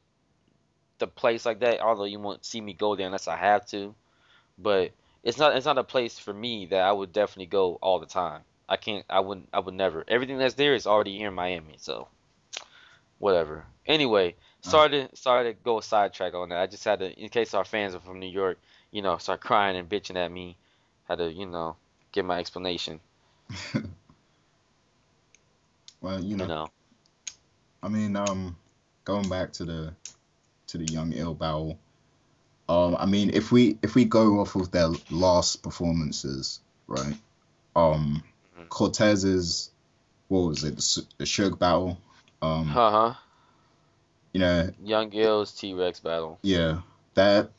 the 0.99 1.09
place 1.09 1.45
like 1.45 1.59
that, 1.59 1.81
although 1.81 2.05
you 2.05 2.21
won't 2.21 2.45
see 2.45 2.61
me 2.61 2.73
go 2.73 2.95
there 2.95 3.07
unless 3.07 3.27
I 3.27 3.37
have 3.37 3.67
to. 3.71 3.97
But 4.57 4.93
it's 5.25 5.39
not 5.39 5.57
it's 5.57 5.67
not 5.67 5.79
a 5.79 5.83
place 5.83 6.19
for 6.21 6.33
me 6.33 6.67
that 6.67 6.83
I 6.83 6.93
would 6.93 7.13
definitely 7.13 7.47
go 7.47 7.79
all 7.83 7.99
the 7.99 8.07
time. 8.07 8.43
I 8.69 8.77
can't. 8.77 9.05
I 9.11 9.21
wouldn't. 9.21 9.49
I 9.53 9.59
would 9.59 9.75
never. 9.75 10.05
Everything 10.07 10.39
that's 10.39 10.55
there 10.55 10.75
is 10.75 10.87
already 10.87 11.19
here 11.19 11.29
in 11.29 11.35
Miami, 11.35 11.75
so 11.79 12.07
whatever. 13.19 13.65
Anyway, 13.87 14.29
uh-huh. 14.31 14.71
sorry 14.71 14.91
to 14.91 15.17
sorry 15.17 15.53
to 15.53 15.59
go 15.65 15.81
sidetrack 15.81 16.35
on 16.35 16.51
that. 16.51 16.61
I 16.61 16.67
just 16.67 16.85
had 16.85 17.01
to, 17.01 17.11
in 17.13 17.29
case 17.29 17.55
our 17.55 17.65
fans 17.65 17.95
are 17.95 18.01
from 18.01 18.21
New 18.21 18.29
York, 18.29 18.59
you 18.93 19.03
know, 19.03 19.19
start 19.19 19.41
crying 19.41 19.77
and 19.77 19.89
bitching 19.89 20.17
at 20.17 20.31
me. 20.31 20.57
Had 21.09 21.19
to, 21.19 21.33
you 21.33 21.47
know, 21.47 21.77
give 22.13 22.25
my 22.25 22.39
explanation. 22.39 23.01
well, 26.01 26.23
you 26.23 26.37
You 26.37 26.37
know, 26.37 26.47
know. 26.47 26.71
I 27.85 27.89
mean, 27.89 28.17
um, 28.17 28.57
going 29.05 29.29
back 29.29 29.53
to 29.55 29.65
the 29.67 29.95
to 30.69 30.79
the 30.79 30.87
Young 30.87 31.13
Ill 31.13 31.35
battle, 31.35 31.79
um, 32.69 32.97
I 32.99 33.05
mean, 33.05 33.31
if 33.35 33.53
we 33.53 33.77
if 33.83 33.95
we 33.95 34.07
go 34.07 34.41
off 34.41 34.57
of 34.57 34.71
their 34.71 34.89
last 35.11 35.63
performances, 35.63 36.61
right? 36.87 37.15
Um, 37.77 38.23
Mhm. 38.57 38.69
Cortez's 38.71 39.71
what 40.29 40.41
was 40.49 40.65
it? 40.65 40.77
The, 40.77 41.07
the 41.19 41.25
Suge 41.25 41.59
battle. 41.59 41.99
Um, 42.41 42.71
Uh 42.75 42.91
huh. 42.91 43.15
you 44.33 44.41
know, 44.41 44.71
Young 44.83 45.13
Ill's 45.13 45.53
T 45.53 45.75
Rex 45.75 46.01
battle. 46.01 46.39
yeah, 46.43 46.81
that 47.15 47.51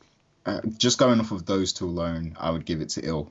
uh, 0.44 0.60
just 0.76 0.98
going 0.98 1.20
off 1.20 1.30
of 1.30 1.46
those 1.46 1.72
two 1.72 1.86
alone, 1.86 2.36
I 2.38 2.50
would 2.50 2.64
give 2.64 2.80
it 2.80 2.88
to 2.90 3.02
Ill. 3.06 3.30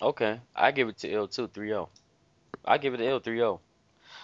Okay, 0.00 0.40
I 0.54 0.70
give 0.72 0.88
it 0.88 0.98
to 0.98 1.10
Ill 1.10 1.26
too, 1.28 1.48
3-0. 1.48 1.88
I 2.64 2.78
give 2.78 2.94
it 2.94 2.98
to 2.98 3.08
Ill 3.08 3.20
3-0. 3.20 3.60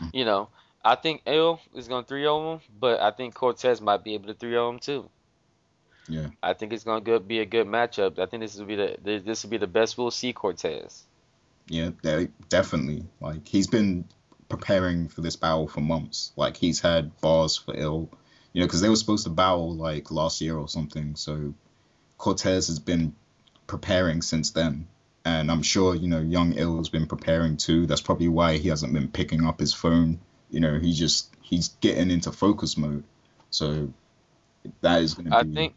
You 0.12 0.24
know, 0.24 0.48
I 0.84 0.96
think 0.96 1.22
Ill 1.26 1.61
is 1.74 1.88
gonna 1.88 2.05
3-0 2.05 2.55
him, 2.55 2.61
but 2.78 3.00
I 3.00 3.11
think 3.11 3.34
Cortez 3.34 3.80
might 3.80 4.05
be 4.05 4.14
able 4.14 4.32
to 4.32 4.34
3-0 4.34 4.70
him 4.70 4.78
too. 4.78 5.11
Yeah. 6.09 6.28
I 6.42 6.55
think 6.55 6.72
it's 6.72 6.84
gonna 6.84 7.20
be 7.20 7.40
a 7.40 7.46
good 7.46 7.66
matchup. 7.66 8.18
I 8.18 8.26
think 8.26 8.42
this 8.42 8.57
will 8.57 8.66
be 8.66 8.76
the 8.76 9.22
this 9.24 9.42
will 9.42 9.50
be 9.50 9.59
the 9.59 9.66
best 9.66 9.96
we'll 9.96 10.11
see 10.11 10.32
Cortez. 10.32 11.05
Yeah, 11.68 11.90
definitely. 12.48 13.05
Like 13.20 13.46
he's 13.46 13.68
been 13.68 14.05
preparing 14.48 15.09
for 15.09 15.20
this 15.20 15.36
battle 15.36 15.68
for 15.68 15.80
months. 15.80 16.32
Like 16.36 16.57
he's 16.57 16.80
had 16.80 17.18
bars 17.20 17.57
for 17.57 17.74
ill, 17.76 18.11
you 18.53 18.61
know, 18.61 18.66
because 18.66 18.80
they 18.80 18.88
were 18.88 18.96
supposed 18.96 19.24
to 19.24 19.30
battle 19.30 19.74
like 19.74 20.11
last 20.11 20.40
year 20.40 20.57
or 20.57 20.68
something. 20.68 21.14
So 21.14 21.55
Cortez 22.18 22.66
has 22.66 22.78
been 22.78 23.14
preparing 23.66 24.22
since 24.22 24.50
then, 24.50 24.88
and 25.24 25.50
I'm 25.50 25.62
sure 25.62 25.94
you 25.94 26.08
know 26.08 26.20
young 26.20 26.54
ill 26.54 26.78
has 26.78 26.88
been 26.88 27.06
preparing 27.06 27.56
too. 27.56 27.86
That's 27.86 28.00
probably 28.00 28.28
why 28.28 28.58
he 28.58 28.68
hasn't 28.68 28.92
been 28.92 29.08
picking 29.08 29.44
up 29.46 29.60
his 29.60 29.74
phone. 29.74 30.20
You 30.50 30.60
know, 30.60 30.78
he 30.78 30.92
just 30.92 31.34
he's 31.42 31.68
getting 31.80 32.10
into 32.10 32.32
focus 32.32 32.76
mode. 32.76 33.04
So 33.50 33.92
that 34.80 35.02
is 35.02 35.14
going 35.14 35.26
to 35.26 35.32
I 35.32 35.42
be. 35.44 35.48
think 35.54 35.74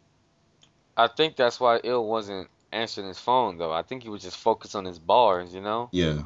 I 0.98 1.08
think 1.08 1.36
that's 1.38 1.60
why 1.60 1.80
Ill 1.84 2.06
wasn't 2.06 2.50
answering 2.72 3.08
his 3.08 3.20
phone 3.20 3.58
though. 3.58 3.72
I 3.72 3.84
think 3.84 4.04
he 4.04 4.10
was 4.10 4.24
just 4.24 4.38
focused 4.38 4.76
on 4.76 4.86
his 4.86 5.00
bars. 5.00 5.54
You 5.54 5.62
know, 5.62 5.92
Yeah, 5.92 6.24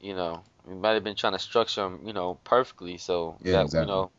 you 0.00 0.14
know, 0.14 0.42
he 0.66 0.74
might 0.74 0.92
have 0.94 1.04
been 1.04 1.16
trying 1.16 1.32
to 1.34 1.38
structure 1.38 1.82
them, 1.82 2.00
you 2.06 2.12
know, 2.12 2.36
perfectly. 2.44 2.98
So 2.98 3.40
Yeah, 3.42 3.52
that 3.52 3.62
exactly. 3.62 3.80
you 3.80 3.86
know, 3.86 4.10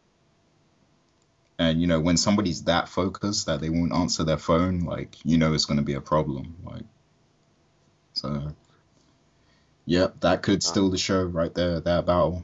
and 1.60 1.82
you 1.82 1.88
know 1.88 2.00
when 2.00 2.18
somebody's 2.18 2.64
that 2.66 2.90
focused 2.90 3.46
that 3.48 3.62
they 3.62 3.70
won't 3.70 3.94
answer 3.94 4.24
their 4.24 4.38
phone, 4.38 4.82
like 4.82 5.16
you 5.26 5.38
know 5.38 5.54
it's 5.54 5.66
going 5.66 5.78
to 5.78 5.84
be 5.84 5.94
a 5.94 6.02
problem. 6.02 6.56
Like 6.64 6.86
so, 8.18 8.48
yep, 9.86 10.20
that 10.22 10.42
could 10.42 10.64
steal 10.64 10.90
the 10.90 10.98
show 10.98 11.24
right 11.24 11.54
there. 11.54 11.80
That 11.80 12.06
battle. 12.06 12.44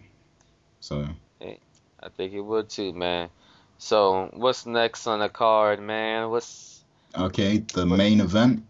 So 0.80 1.08
I 1.42 2.10
think 2.10 2.34
it 2.34 2.42
would 2.42 2.70
too, 2.70 2.94
man. 2.94 3.30
So 3.78 4.30
what's 4.34 4.66
next 4.66 5.08
on 5.08 5.20
the 5.20 5.30
card, 5.30 5.82
man? 5.82 6.30
What's 6.30 6.84
okay, 7.16 7.60
the 7.74 7.86
main 7.86 8.20
event 8.20 8.66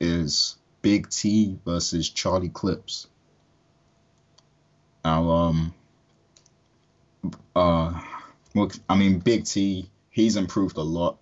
is 0.00 0.56
Big 0.80 1.10
T 1.10 1.58
versus 1.64 2.08
Charlie 2.08 2.48
Clips. 2.48 3.08
Now, 5.04 5.30
um, 5.30 5.74
uh, 7.56 8.00
well, 8.54 8.70
I 8.88 8.96
mean, 8.96 9.18
Big 9.18 9.44
T, 9.44 9.90
he's 10.10 10.36
improved 10.36 10.76
a 10.76 10.82
lot, 10.82 11.18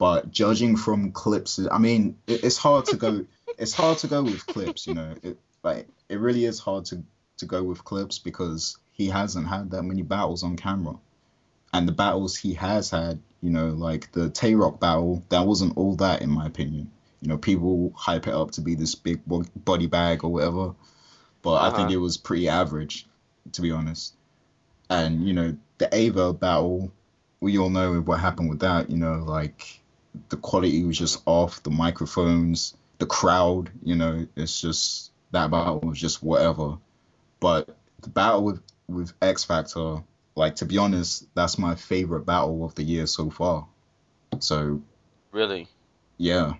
but 0.00 0.30
judging 0.32 0.76
from 0.76 1.12
clips, 1.12 1.60
I 1.70 1.76
mean, 1.78 2.16
it, 2.26 2.42
it's 2.42 2.56
hard 2.56 2.86
to 2.86 2.96
go. 2.96 3.26
it's 3.58 3.74
hard 3.74 3.98
to 3.98 4.08
go 4.08 4.22
with 4.24 4.44
clips, 4.46 4.86
you 4.86 4.94
know. 4.94 5.14
It 5.22 5.38
like 5.62 5.86
it 6.08 6.18
really 6.18 6.46
is 6.46 6.58
hard 6.58 6.86
to 6.86 7.02
to 7.36 7.46
go 7.46 7.62
with 7.62 7.84
clips 7.84 8.18
because 8.18 8.78
he 8.92 9.08
hasn't 9.08 9.46
had 9.46 9.70
that 9.72 9.82
many 9.82 10.02
battles 10.02 10.42
on 10.42 10.56
camera, 10.56 10.96
and 11.74 11.86
the 11.86 11.92
battles 11.92 12.34
he 12.36 12.54
has 12.54 12.88
had, 12.90 13.20
you 13.42 13.50
know, 13.50 13.68
like 13.68 14.10
the 14.12 14.30
Tay 14.30 14.54
Roc 14.54 14.80
battle, 14.80 15.22
that 15.28 15.46
wasn't 15.46 15.76
all 15.76 15.94
that 15.96 16.22
in 16.22 16.30
my 16.30 16.46
opinion. 16.46 16.90
You 17.20 17.28
know, 17.28 17.36
people 17.38 17.92
hype 17.94 18.26
it 18.26 18.32
up 18.34 18.52
to 18.52 18.62
be 18.62 18.74
this 18.76 18.94
big 18.94 19.20
body 19.26 19.86
bag 19.86 20.24
or 20.24 20.32
whatever, 20.32 20.74
but 21.42 21.56
I 21.56 21.68
think 21.68 21.88
Uh-huh. 21.88 21.92
it 21.92 22.00
was 22.00 22.16
pretty 22.16 22.48
average, 22.48 23.06
to 23.52 23.60
be 23.60 23.70
honest. 23.70 24.14
And 24.88 25.28
you 25.28 25.34
know, 25.34 25.56
the 25.76 25.94
Aye 25.94 26.08
Verb 26.08 26.40
battle, 26.40 26.90
we 27.40 27.58
all 27.58 27.68
know 27.68 28.00
what 28.00 28.18
happened 28.20 28.48
with 28.48 28.60
that. 28.60 28.88
You 28.88 28.96
know, 28.96 29.22
like 29.26 29.79
the 30.28 30.36
quality 30.36 30.84
was 30.84 30.98
just 30.98 31.22
off, 31.26 31.62
the 31.62 31.70
microphones, 31.70 32.76
the 32.98 33.06
crowd. 33.06 33.70
You 33.82 33.96
know, 33.96 34.26
it's 34.36 34.60
just 34.60 35.12
that 35.32 35.50
battle 35.50 35.80
was 35.80 36.00
just 36.00 36.22
whatever. 36.22 36.78
But 37.40 37.76
the 38.02 38.10
battle 38.10 38.44
with 38.44 38.62
with 38.88 39.12
X 39.22 39.44
Factor, 39.44 40.02
like 40.34 40.56
to 40.56 40.64
be 40.66 40.78
honest, 40.78 41.26
that's 41.34 41.58
my 41.58 41.74
favorite 41.74 42.26
battle 42.26 42.64
of 42.64 42.74
the 42.74 42.82
year 42.82 43.06
so 43.06 43.30
far. 43.30 43.66
So 44.40 44.80
Really? 45.32 45.68
yeah, 46.18 46.54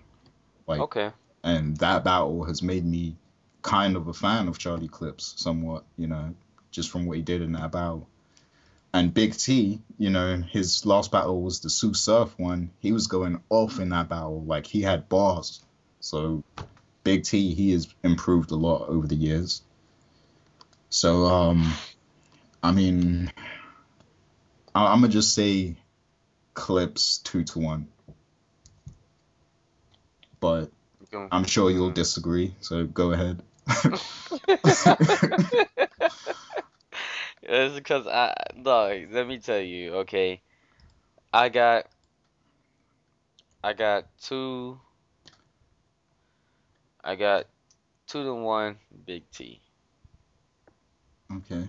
like 0.67 0.79
Okay. 0.81 1.11
and 1.43 1.75
that 1.77 2.03
battle 2.03 2.43
has 2.45 2.61
made 2.61 2.85
me 2.85 3.15
kind 3.61 3.95
of 3.95 4.07
a 4.07 4.13
fan 4.13 4.47
of 4.47 4.57
Charlie 4.57 4.87
Clips 4.87 5.33
somewhat, 5.37 5.83
you 5.97 6.07
know, 6.07 6.33
just 6.71 6.89
from 6.89 7.05
what 7.05 7.17
he 7.17 7.23
did 7.23 7.41
in 7.41 7.51
that 7.53 7.71
battle. 7.71 8.07
And 8.93 9.13
Big 9.13 9.37
T, 9.37 9.81
you 9.97 10.09
know, 10.09 10.37
his 10.37 10.85
last 10.85 11.11
battle 11.11 11.41
was 11.41 11.61
the 11.61 11.69
Sue 11.69 11.93
Surf 11.93 12.33
one. 12.37 12.71
He 12.79 12.91
was 12.91 13.07
going 13.07 13.41
off 13.49 13.79
in 13.79 13.89
that 13.89 14.09
battle, 14.09 14.43
like 14.43 14.67
he 14.67 14.81
had 14.81 15.07
bars. 15.07 15.61
So 16.01 16.43
Big 17.03 17.23
T, 17.23 17.53
he 17.53 17.71
has 17.71 17.87
improved 18.03 18.51
a 18.51 18.55
lot 18.55 18.89
over 18.89 19.07
the 19.07 19.15
years. 19.15 19.61
So 20.89 21.25
um, 21.25 21.73
I 22.61 22.73
mean, 22.73 23.31
I- 24.75 24.87
I'm 24.87 24.99
gonna 25.01 25.07
just 25.07 25.33
say 25.33 25.77
Clips 26.53 27.19
two 27.19 27.45
to 27.45 27.59
one. 27.59 27.87
But 30.41 30.69
I'm 31.31 31.45
sure 31.45 31.71
you'll 31.71 31.91
disagree, 31.91 32.55
so 32.59 32.85
go 32.85 33.13
ahead. 33.13 33.41
It's 37.53 37.75
because 37.75 38.07
I 38.07 38.33
look, 38.55 39.09
let 39.11 39.27
me 39.27 39.37
tell 39.39 39.59
you, 39.59 39.95
okay. 39.95 40.41
I 41.33 41.49
got 41.49 41.85
I 43.61 43.73
got 43.73 44.05
two 44.21 44.79
I 47.03 47.15
got 47.15 47.47
two 48.07 48.23
to 48.23 48.33
one 48.33 48.77
Big 49.05 49.29
T. 49.31 49.59
Okay. 51.29 51.67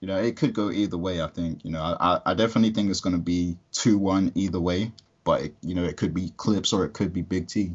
You 0.00 0.08
know, 0.08 0.16
it 0.16 0.36
could 0.36 0.54
go 0.54 0.70
either 0.70 0.96
way, 0.96 1.20
I 1.20 1.26
think. 1.26 1.62
You 1.66 1.72
know, 1.72 1.82
I, 1.82 2.20
I- 2.24 2.34
definitely 2.34 2.70
think 2.70 2.88
it's 2.90 3.00
going 3.00 3.16
to 3.16 3.20
be 3.22 3.58
2 3.72 3.98
1 3.98 4.32
either 4.36 4.60
way, 4.60 4.92
but, 5.24 5.42
it, 5.42 5.54
you 5.60 5.74
know, 5.74 5.84
it 5.84 5.96
could 5.96 6.14
be 6.14 6.32
Clips 6.36 6.72
or 6.72 6.84
it 6.84 6.92
could 6.92 7.12
be 7.12 7.22
Big 7.22 7.48
T. 7.48 7.74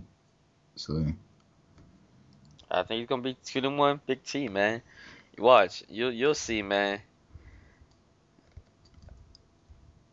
So, 0.77 1.05
I 2.71 2.84
think 2.84 3.01
it's 3.01 3.09
gonna 3.09 3.21
be 3.21 3.38
two 3.43 3.61
to 3.61 3.69
one 3.69 4.01
Big 4.07 4.23
T, 4.23 4.47
man. 4.47 4.81
Watch, 5.38 5.84
you'll 5.89 6.11
you'll 6.11 6.36
see, 6.36 6.61
man. 6.61 7.01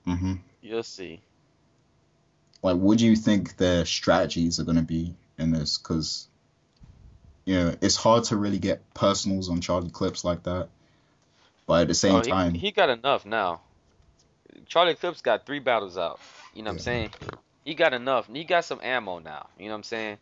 hmm 0.05 0.35
You'll 0.63 0.83
see. 0.83 1.23
like, 2.63 2.77
what 2.77 2.99
do 2.99 3.07
you 3.07 3.17
think 3.17 3.57
their 3.57 3.85
strategies 3.85 4.61
are 4.61 4.65
going 4.65 4.77
to 4.77 4.83
be 4.83 5.15
in 5.39 5.51
this? 5.51 5.79
Because, 5.79 6.29
you 7.47 7.55
know, 7.55 7.75
it's 7.81 7.97
hard 7.97 8.25
to 8.25 8.37
really 8.37 8.59
get 8.59 8.93
personals 8.95 9.49
on 9.49 9.61
Charlie 9.61 9.91
Clips 9.91 10.25
like 10.25 10.43
that. 10.45 10.69
But 11.67 11.83
at 11.83 11.89
the 11.89 11.95
same 11.95 12.15
Oh, 12.15 12.23
he, 12.23 12.31
time, 12.31 12.55
he 12.55 12.71
got 12.73 12.91
enough 12.91 13.25
now. 13.25 13.61
Charlie 14.67 14.95
Clips 14.95 15.23
got 15.23 15.47
three 15.47 15.59
battles 15.61 15.97
out. 15.99 16.21
You 16.55 16.63
know 16.63 16.71
what 16.71 16.75
I'm 16.75 16.79
saying? 16.81 17.11
He 17.65 17.75
got 17.75 17.95
enough. 17.95 18.29
He 18.33 18.45
got 18.45 18.65
some 18.65 18.81
ammo 18.83 19.19
now. 19.21 19.49
You 19.59 19.67
know 19.67 19.73
what 19.73 19.79
I'm 19.79 19.83
saying? 19.85 20.19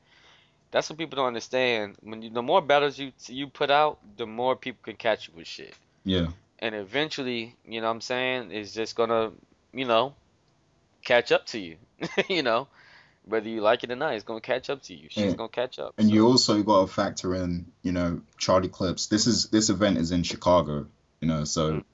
That's 0.71 0.91
what 0.91 0.99
people 0.99 1.16
don't 1.16 1.29
understand. 1.29 1.97
When 2.03 2.23
you, 2.23 2.31
the 2.31 2.43
more 2.43 2.61
battles 2.61 2.99
you 2.99 3.12
you 3.27 3.47
put 3.49 3.71
out, 3.71 3.99
the 4.16 4.27
more 4.27 4.55
people 4.57 4.81
can 4.83 4.97
catch 4.97 5.29
you 5.29 5.35
with 5.37 5.47
shit. 5.47 5.75
yeah, 6.05 6.29
And 6.59 6.75
eventually, 6.75 7.57
you 7.66 7.81
know 7.81 7.87
what 7.87 7.95
I'm 7.95 8.01
saying, 8.01 8.51
it's 8.53 8.73
just 8.73 8.95
gonna, 8.95 9.33
you 9.73 9.87
know, 9.87 10.14
catch 11.05 11.33
up 11.33 11.47
to 11.47 11.59
you. 11.59 11.77
you 12.29 12.43
know, 12.43 12.69
whether 13.25 13.49
you 13.49 13.61
like 13.62 13.83
it 13.85 13.91
or 13.91 13.97
not, 13.97 14.14
it's 14.14 14.25
gonna 14.25 14.41
catch 14.41 14.69
up 14.69 14.83
to 14.85 14.95
you. 14.95 15.09
She's 15.11 15.25
Yeah. 15.25 15.33
gonna 15.35 15.49
catch 15.49 15.79
up. 15.79 15.95
And 15.99 16.09
So- 16.09 16.14
you 16.14 16.27
also 16.27 16.62
got 16.62 16.87
to 16.87 16.93
factor 16.93 17.35
in, 17.35 17.73
you 17.83 17.93
know, 17.93 18.21
Charlie 18.37 18.69
Clips. 18.69 19.07
This 19.07 19.27
is 19.27 19.47
this 19.47 19.71
event 19.71 19.97
is 19.99 20.12
in 20.12 20.23
Chicago, 20.23 20.87
you 21.21 21.29
know, 21.29 21.45
so 21.45 21.73
mm. 21.73 21.85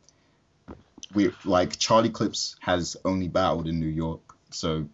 we 1.14 1.31
like 1.45 1.79
Charlie 1.79 2.11
Clips 2.11 2.57
has 2.61 2.97
only 3.05 3.29
battled 3.29 3.68
in 3.68 3.79
New 3.79 3.87
York. 3.89 4.20
So 4.51 4.89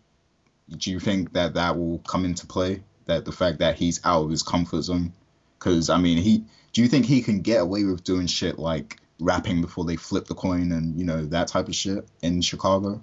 do 0.68 0.90
you 0.90 1.00
think 1.00 1.32
that 1.32 1.54
that 1.54 1.78
will 1.78 1.98
come 2.00 2.24
into 2.24 2.46
play? 2.46 2.82
That 3.10 3.24
the 3.24 3.32
fact 3.32 3.58
that 3.58 3.74
he's 3.74 4.00
out 4.04 4.22
of 4.22 4.30
his 4.30 4.44
comfort 4.44 4.82
zone? 4.82 5.12
Because 5.58 5.90
I 5.90 5.98
mean, 5.98 6.18
he 6.18 6.44
do 6.72 6.80
you 6.80 6.86
think 6.86 7.06
he 7.06 7.22
can 7.22 7.40
get 7.40 7.60
away 7.60 7.82
with 7.82 8.04
doing 8.04 8.28
shit 8.28 8.56
like 8.56 8.98
rapping 9.18 9.60
before 9.60 9.84
they 9.84 9.96
flip 9.96 10.26
the 10.26 10.34
coin 10.36 10.70
and 10.70 10.96
you 10.96 11.04
know 11.04 11.26
that 11.26 11.48
type 11.48 11.66
of 11.66 11.74
shit 11.74 12.06
in 12.22 12.40
Chicago? 12.40 13.00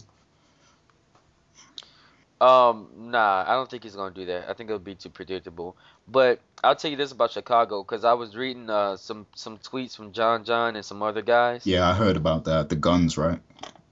Um, 2.39 2.87
nah, 2.95 3.43
I 3.45 3.53
don't 3.53 3.69
think 3.69 3.83
he's 3.83 3.97
gonna 3.97 4.15
do 4.15 4.25
that. 4.27 4.49
I 4.49 4.53
think 4.53 4.69
it'll 4.69 4.79
be 4.79 4.95
too 4.95 5.09
predictable. 5.09 5.75
But 6.07 6.39
I'll 6.63 6.77
tell 6.77 6.89
you 6.89 6.95
this 6.95 7.11
about 7.11 7.31
Chicago, 7.31 7.83
because 7.83 8.05
I 8.05 8.13
was 8.13 8.33
reading 8.37 8.69
uh 8.69 8.95
some 8.95 9.27
some 9.35 9.57
tweets 9.57 9.93
from 9.97 10.13
John 10.13 10.45
John 10.45 10.77
and 10.77 10.85
some 10.85 11.03
other 11.03 11.21
guys. 11.21 11.67
Yeah, 11.67 11.89
I 11.89 11.93
heard 11.93 12.15
about 12.15 12.45
that. 12.45 12.69
The 12.69 12.77
guns, 12.77 13.17
right? 13.17 13.39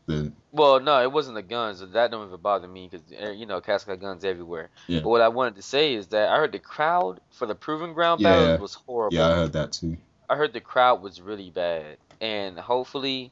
The 0.08 0.32
Well, 0.52 0.80
no, 0.80 1.02
it 1.02 1.12
wasn't 1.12 1.36
the 1.36 1.42
guns. 1.42 1.80
That 1.82 2.12
don't 2.12 2.28
even 2.28 2.40
bother 2.40 2.68
me 2.68 2.88
because 2.90 3.06
eh, 3.16 3.32
you 3.32 3.46
know, 3.46 3.62
cats 3.62 3.84
got 3.84 4.00
guns 4.00 4.24
everywhere. 4.24 4.70
Yeah. 4.88 5.02
But 5.02 5.10
what 5.10 5.22
I 5.22 5.28
wanted 5.30 5.56
to 5.56 5.62
say 5.62 5.94
is 5.96 6.08
that 6.08 6.30
I 6.30 6.38
heard 6.38 6.52
the 6.52 6.60
crowd 6.60 7.20
for 7.32 7.46
the 7.46 7.56
Proven 7.56 7.94
ground 7.94 8.22
Yeah. 8.22 8.30
battles 8.30 8.60
was 8.60 8.74
horrible. 8.76 9.16
yeah, 9.18 9.28
I 9.30 9.36
heard 9.36 9.54
that 9.54 9.72
too. 9.74 9.98
I 10.30 10.36
heard 10.36 10.54
the 10.54 10.62
crowd 10.62 11.02
was 11.02 11.22
really 11.22 11.50
bad, 11.52 11.98
and 12.20 12.58
hopefully, 12.58 13.32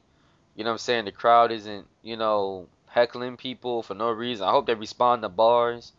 you 0.54 0.64
know, 0.64 0.70
what 0.70 0.74
I'm 0.74 0.78
saying 0.78 1.04
the 1.06 1.12
crowd 1.12 1.50
isn't, 1.50 1.86
you 2.02 2.16
know, 2.16 2.68
heckling 2.88 3.36
people 3.36 3.82
for 3.82 3.94
no 3.94 4.10
reason. 4.10 4.46
I 4.46 4.52
hope 4.52 4.66
they 4.66 4.74
respond 4.74 5.22
to 5.22 5.28
bars. 5.28 5.92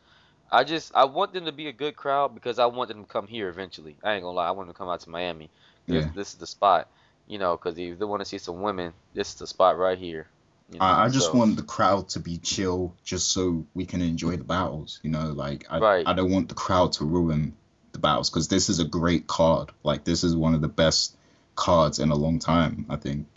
I 0.51 0.63
just 0.63 0.91
I 0.95 1.05
want 1.05 1.33
them 1.33 1.45
to 1.45 1.51
be 1.51 1.67
a 1.67 1.73
good 1.73 1.95
crowd 1.95 2.33
because 2.33 2.59
I 2.59 2.67
want 2.67 2.89
them 2.89 3.03
to 3.03 3.11
come 3.11 3.27
here 3.27 3.49
eventually. 3.49 3.97
I 4.03 4.13
ain't 4.13 4.23
gonna 4.23 4.35
lie, 4.35 4.47
I 4.47 4.51
want 4.51 4.67
them 4.67 4.73
to 4.73 4.77
come 4.77 4.89
out 4.89 5.01
to 5.01 5.09
Miami. 5.09 5.49
This, 5.87 6.05
Yeah. 6.05 6.11
this 6.15 6.33
is 6.33 6.39
the 6.39 6.47
spot, 6.47 6.87
you 7.27 7.37
know, 7.39 7.57
because 7.57 7.77
if 7.77 7.99
they 7.99 8.05
want 8.05 8.21
to 8.21 8.25
see 8.25 8.37
some 8.37 8.61
women, 8.61 8.93
this 9.13 9.29
is 9.29 9.35
the 9.35 9.47
spot 9.47 9.77
right 9.77 9.97
here. 9.97 10.27
You 10.69 10.79
know, 10.79 10.85
I, 10.85 11.05
I 11.05 11.09
just 11.09 11.27
so- 11.27 11.37
want 11.37 11.57
the 11.57 11.63
crowd 11.63 12.09
to 12.09 12.19
be 12.19 12.37
chill, 12.37 12.95
just 13.03 13.29
so 13.31 13.65
we 13.73 13.85
can 13.85 14.01
enjoy 14.01 14.37
the 14.37 14.43
battles. 14.43 14.99
You 15.03 15.11
know, 15.11 15.31
like 15.31 15.65
I, 15.69 15.79
Right. 15.79 16.07
I 16.07 16.13
don't 16.13 16.31
want 16.31 16.49
the 16.49 16.55
crowd 16.55 16.93
to 16.93 17.05
ruin 17.05 17.55
the 17.91 17.99
battles 17.99 18.29
because 18.29 18.47
this 18.47 18.69
is 18.69 18.79
a 18.79 18.85
great 18.85 19.27
card. 19.27 19.71
Like 19.83 20.03
this 20.03 20.23
is 20.23 20.35
one 20.35 20.53
of 20.53 20.61
the 20.61 20.67
best 20.67 21.15
cards 21.55 21.99
in 21.99 22.09
a 22.09 22.15
long 22.15 22.39
time, 22.39 22.85
I 22.89 22.95
think. 22.97 23.27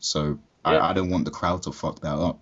So 0.00 0.38
Yeah. 0.66 0.72
I, 0.72 0.90
I 0.90 0.92
don't 0.92 1.10
want 1.10 1.24
the 1.24 1.30
crowd 1.30 1.62
to 1.62 1.72
fuck 1.72 2.00
that 2.00 2.16
up. 2.16 2.40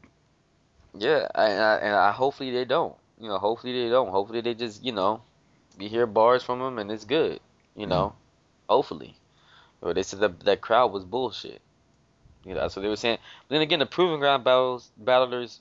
Yeah, 0.99 1.29
and 1.35 1.61
I, 1.62 1.77
and 1.77 1.95
I 1.95 2.12
hopefully 2.12 2.51
they 2.51 2.64
don't. 2.64 2.95
You 3.21 3.29
know, 3.29 3.39
hopefully 3.39 3.85
they 3.85 3.91
don't. 3.91 4.11
Hopefully 4.11 4.41
they 4.41 4.55
just, 4.55 4.85
you 4.85 4.93
know, 4.93 5.23
you 5.79 5.89
hear 5.89 6.07
bars 6.07 6.43
from 6.43 6.59
them 6.59 6.79
and 6.79 6.91
it's 6.91 7.05
good. 7.05 7.41
You 7.75 7.87
mm. 7.87 7.91
know, 7.91 8.14
hopefully. 8.69 9.14
But 9.81 9.95
they 9.95 10.03
said 10.03 10.21
that 10.21 10.41
that 10.41 10.61
crowd 10.61 10.93
was 10.93 11.05
bullshit. 11.05 11.61
You 12.47 12.55
know, 12.55 12.61
that's 12.61 12.77
what 12.77 12.83
they 12.83 12.89
were 12.89 12.97
saying. 12.97 13.19
But 13.49 13.55
then 13.57 13.63
again, 13.63 13.81
the 13.81 13.87
proving 13.87 14.21
ground 14.21 14.45
battles, 14.45 14.91
battlers, 14.97 15.61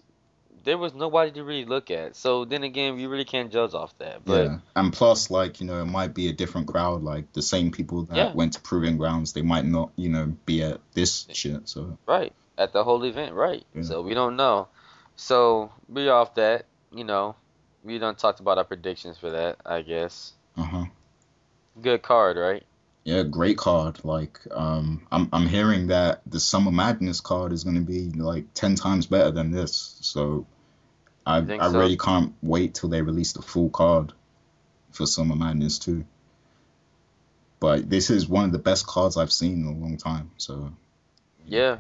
there 0.64 0.78
was 0.78 0.94
nobody 0.94 1.32
to 1.32 1.44
really 1.44 1.66
look 1.66 1.92
at. 1.92 2.16
So 2.16 2.46
then 2.46 2.64
again, 2.64 2.98
you 3.00 3.10
really 3.10 3.26
can't 3.26 3.52
judge 3.52 3.74
off 3.74 3.98
that. 4.00 4.24
But 4.26 4.46
yeah. 4.46 4.58
And 4.76 4.92
plus, 4.94 5.30
like 5.30 5.60
you 5.60 5.68
know, 5.68 5.82
it 5.82 5.86
might 5.86 6.14
be 6.14 6.30
a 6.30 6.34
different 6.34 6.68
crowd. 6.68 7.04
Like 7.04 7.32
the 7.34 7.42
same 7.42 7.72
people 7.72 8.04
that 8.04 8.16
Yeah. 8.16 8.34
went 8.34 8.54
to 8.54 8.62
Proving 8.62 8.98
Grounds, 8.98 9.34
they 9.34 9.42
might 9.42 9.66
not, 9.66 9.92
you 9.96 10.10
know, 10.10 10.36
be 10.46 10.62
at 10.64 10.80
this 10.94 11.28
shit. 11.34 11.68
So 11.70 11.98
right 12.08 12.34
at 12.58 12.72
the 12.74 12.84
whole 12.84 13.04
event, 13.04 13.34
right? 13.34 13.64
Yeah. 13.74 13.82
So 13.84 14.02
we 14.02 14.14
don't 14.14 14.36
know. 14.36 14.68
So 15.16 15.72
we 15.90 16.08
off 16.10 16.36
that. 16.36 16.66
You 16.92 17.04
know, 17.04 17.36
we 17.84 18.00
done 18.00 18.16
talked 18.16 18.40
about 18.40 18.58
our 18.58 18.64
predictions 18.64 19.18
for 19.18 19.32
that. 19.32 19.58
I 19.66 19.82
guess. 19.82 20.34
uh 20.58 20.64
huh. 20.64 20.86
Good 21.82 22.02
card, 22.02 22.38
right? 22.38 22.64
Yeah, 23.06 23.22
great 23.22 23.58
card. 23.58 24.04
Like, 24.04 24.40
um, 24.50 25.06
I'm 25.12 25.30
I'm 25.32 25.48
hearing 25.48 25.88
that 25.88 26.22
the 26.26 26.40
Summer 26.40 26.72
Madness 26.72 27.22
card 27.22 27.54
is 27.54 27.64
going 27.64 27.76
to 27.76 27.84
be 27.84 28.10
like 28.10 28.54
ten 28.56 28.74
times 28.74 29.06
better 29.06 29.30
than 29.30 29.52
this. 29.52 29.98
So, 30.02 30.48
I 31.26 31.38
I 31.38 31.72
so? 31.72 31.80
really 31.80 31.98
can't 31.98 32.34
wait 32.42 32.74
till 32.74 32.90
they 32.90 33.04
release 33.04 33.34
the 33.34 33.44
full 33.44 33.70
card 33.70 34.12
for 34.90 35.06
Summer 35.06 35.36
Madness 35.36 35.78
too. 35.78 36.04
But 37.60 37.88
this 37.90 38.10
is 38.10 38.28
one 38.28 38.46
of 38.46 38.52
the 38.52 38.60
best 38.60 38.88
cards 38.88 39.18
I've 39.18 39.32
seen 39.32 39.62
in 39.62 39.68
a 39.68 39.80
long 39.80 39.98
time. 39.98 40.32
So, 40.38 40.74
Yeah, 41.46 41.78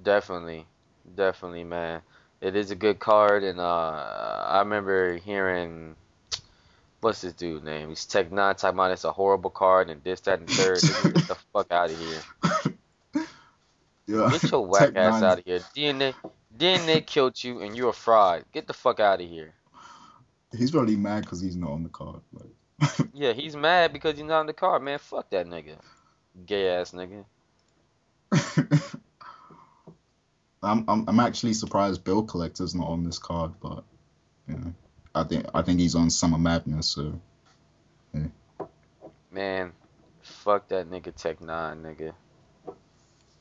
definitely, 0.00 0.64
definitely, 1.12 1.64
man. 1.64 2.02
It 2.40 2.54
is 2.54 2.70
a 2.70 2.76
good 2.76 3.00
card, 3.00 3.42
and 3.42 3.58
uh, 3.58 4.44
I 4.46 4.60
remember 4.60 5.16
hearing 5.16 5.96
what's 7.00 7.20
this 7.22 7.32
dude 7.32 7.64
name? 7.64 7.88
He's 7.88 8.04
Tech 8.04 8.30
Nine 8.30 8.54
talking 8.54 8.76
about 8.76 8.92
it's 8.92 9.04
a 9.04 9.12
horrible 9.12 9.50
card 9.50 9.90
and 9.90 10.02
this, 10.02 10.20
that, 10.20 10.40
and 10.40 10.48
third. 10.48 10.80
Get 10.80 11.28
the 11.28 11.36
fuck 11.52 11.70
out 11.72 11.90
of 11.90 11.98
here! 11.98 12.20
yeah, 14.06 14.30
Get 14.32 14.50
your 14.50 14.66
whack 14.66 14.94
Tech 14.94 14.96
ass 14.96 15.22
out 15.22 15.38
of 15.38 15.44
here! 15.44 15.60
DNA, 15.74 16.14
DNA 16.56 17.04
killed 17.04 17.42
you, 17.42 17.60
and 17.60 17.76
you're 17.76 17.90
a 17.90 17.94
fraud. 17.94 18.44
Get 18.52 18.66
the 18.66 18.74
fuck 18.74 19.00
out 19.00 19.20
of 19.20 19.28
here! 19.28 19.54
He's 20.56 20.70
probably 20.70 20.96
mad 20.96 21.22
because 21.22 21.40
he's 21.40 21.56
not 21.56 21.70
on 21.70 21.82
the 21.82 21.88
card. 21.88 22.20
Like, 22.32 23.08
Yeah, 23.14 23.32
he's 23.32 23.56
mad 23.56 23.92
because 23.92 24.16
he's 24.16 24.26
not 24.26 24.40
on 24.40 24.46
the 24.46 24.52
card, 24.52 24.82
man. 24.82 24.98
Fuck 24.98 25.30
that 25.30 25.46
nigga, 25.46 25.76
gay 26.46 26.68
ass 26.68 26.92
nigga. 26.92 27.24
I'm, 30.62 30.84
I'm 30.88 31.08
I'm 31.08 31.20
actually 31.20 31.54
surprised 31.54 32.04
Bill 32.04 32.22
Collector's 32.22 32.74
not 32.74 32.86
on 32.86 33.02
this 33.02 33.18
card, 33.18 33.52
but 33.62 33.82
you 34.46 34.56
know, 34.56 34.74
I 35.14 35.24
think 35.24 35.46
I 35.54 35.62
think 35.62 35.80
he's 35.80 35.94
on 35.94 36.10
Summer 36.10 36.38
Madness. 36.38 36.88
So 36.88 37.20
Man, 39.32 39.72
Fuck 40.30 40.68
that 40.68 40.90
nigga 40.90 41.14
Tech 41.14 41.40
Nine, 41.40 41.82
nigga. 41.82 42.12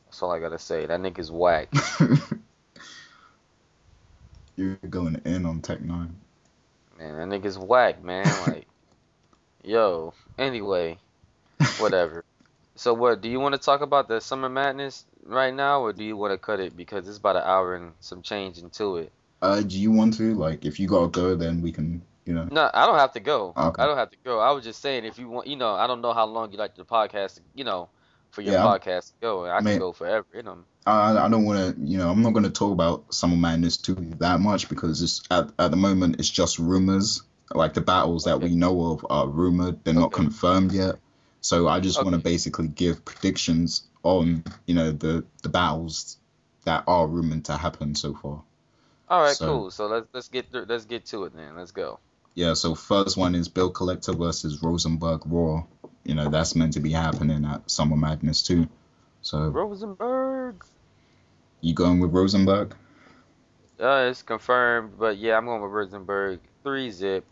That's 0.06 0.22
all 0.22 0.32
I 0.32 0.40
gotta 0.40 0.60
say. 0.60 0.86
That 0.86 1.00
nigga's 1.00 1.32
whack. 1.32 1.70
You're 4.56 4.76
going 4.90 5.22
in 5.26 5.46
on 5.46 5.62
Tech 5.62 5.82
Nine. 5.82 6.16
Man, 6.98 7.30
that 7.30 7.42
nigga's 7.42 7.58
whack, 7.58 8.04
man. 8.04 8.26
Like, 8.48 8.68
yo. 9.64 10.14
Anyway, 10.38 10.98
whatever. 11.78 12.26
So 12.76 12.94
what? 12.94 13.22
Do 13.22 13.30
you 13.30 13.40
want 13.40 13.56
to 13.56 13.60
talk 13.62 13.82
about 13.82 14.08
the 14.08 14.20
Summer 14.20 14.50
Madness 14.50 15.06
right 15.24 15.54
now, 15.54 15.82
or 15.82 15.94
do 15.94 16.04
you 16.04 16.18
want 16.18 16.34
to 16.34 16.38
cut 16.38 16.60
it 16.60 16.76
because 16.76 17.08
it's 17.08 17.18
about 17.18 17.36
an 17.36 17.44
hour 17.44 17.76
and 17.76 17.94
some 18.00 18.22
change 18.22 18.58
into 18.58 18.98
it? 18.98 19.12
Uh, 19.42 19.62
do 19.62 19.80
you 19.80 19.92
want 19.92 20.16
to 20.16 20.36
like 20.36 20.66
if 20.66 20.80
you 20.80 20.88
gotta 20.88 21.08
go, 21.08 21.36
then 21.36 21.62
we 21.62 21.72
can, 21.72 22.02
you 22.26 22.34
know. 22.34 22.48
No, 22.52 22.70
I 22.74 22.86
don't 22.86 22.98
have 22.98 23.14
to 23.14 23.20
go. 23.20 23.54
Okay. 23.56 23.82
I 23.82 23.86
don't 23.86 23.98
have 23.98 24.12
to 24.12 24.18
go. 24.24 24.40
I 24.40 24.52
was 24.52 24.64
just 24.64 24.82
saying 24.82 25.06
if 25.06 25.18
you 25.18 25.30
want, 25.30 25.48
you 25.48 25.56
know, 25.56 25.74
I 25.74 25.88
don't 25.88 26.02
know 26.02 26.14
how 26.14 26.26
long 26.26 26.52
you 26.52 26.58
like 26.58 26.76
the 26.76 26.86
podcast, 26.86 27.40
you 27.56 27.64
know, 27.64 27.90
for 28.32 28.42
your 28.42 28.54
Yeah, 28.54 28.64
podcast 28.64 29.14
to 29.14 29.14
go. 29.22 29.46
I 29.46 29.62
Man. 29.62 29.74
can 29.74 29.80
go 29.80 29.94
forever. 29.94 30.26
You 30.34 30.44
know. 30.44 30.58
I 30.86 31.18
I 31.18 31.30
don't 31.30 31.46
want 31.46 31.76
to, 31.76 31.82
you 31.82 31.98
know, 31.98 32.10
I'm 32.10 32.22
not 32.22 32.34
going 32.34 32.44
to 32.44 32.50
talk 32.50 32.72
about 32.74 33.14
Summer 33.14 33.38
Madness 33.38 33.78
too 33.78 33.96
that 34.20 34.40
much 34.40 34.68
because 34.70 35.02
it's 35.02 35.22
at 35.32 35.52
at 35.58 35.72
the 35.72 35.78
moment 35.78 36.20
it's 36.20 36.30
just 36.30 36.60
rumors. 36.60 37.24
Like 37.52 37.74
the 37.74 37.82
battles 37.82 38.26
that 38.26 38.42
we 38.42 38.54
know 38.54 38.92
of 38.92 39.06
are 39.10 39.28
rumored; 39.28 39.84
they're 39.84 39.94
not 39.94 40.12
confirmed 40.12 40.72
yet. 40.72 40.96
So 41.42 41.68
I 41.68 41.80
just 41.80 41.98
want 42.04 42.14
to 42.14 42.22
basically 42.22 42.68
give 42.68 43.04
predictions 43.06 43.88
on, 44.04 44.44
you 44.68 44.76
know, 44.76 44.92
the 44.92 45.26
the 45.42 45.50
battles 45.50 46.18
that 46.66 46.84
are 46.86 47.08
rumored 47.08 47.46
to 47.46 47.58
happen 47.58 47.96
so 47.96 48.14
far. 48.14 48.44
All 49.10 49.22
right, 49.22 49.36
So- 49.36 49.46
cool. 49.46 49.72
So 49.72 49.88
let's 49.88 50.08
let's 50.14 50.28
get 50.28 50.52
through, 50.52 50.66
let's 50.70 50.86
get 50.86 51.06
to 51.08 51.24
it 51.26 51.36
then. 51.36 51.56
Let's 51.56 51.72
go. 51.72 52.00
Yeah. 52.36 52.54
So 52.54 52.76
first 52.76 53.18
one 53.18 53.36
is 53.36 53.48
Bill 53.48 53.70
Collector 53.70 54.14
versus 54.14 54.62
Rosenberg 54.62 55.22
Raw. 55.26 55.64
You 56.04 56.16
know, 56.16 56.30
that's 56.30 56.56
meant 56.56 56.74
to 56.74 56.80
be 56.80 56.92
happening 56.92 57.44
at 57.46 57.70
Summer 57.70 57.98
Madness 57.98 58.44
too. 58.44 58.68
So 59.22 59.50
Rosenberg. 59.50 60.64
you 61.62 61.74
going 61.74 62.00
with 62.00 62.14
Rosenberg? 62.14 62.76
Uh, 63.80 64.08
it's 64.10 64.22
confirmed, 64.22 64.94
but 65.00 65.18
yeah, 65.18 65.38
I'm 65.38 65.46
going 65.46 65.62
with 65.62 65.72
Rosenberg. 65.72 66.40
Three 66.64 66.92
zip, 66.92 67.26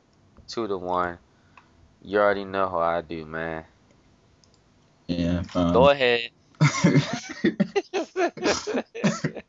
two 0.48 0.68
to 0.68 0.78
one. 0.78 1.18
You 2.02 2.20
already 2.20 2.46
know 2.46 2.70
how 2.70 2.80
I 2.80 3.02
do, 3.02 3.26
man. 3.26 3.66
Yeah. 5.08 5.44
Um, 5.56 5.74
Go 5.74 5.90
ahead. 5.90 6.30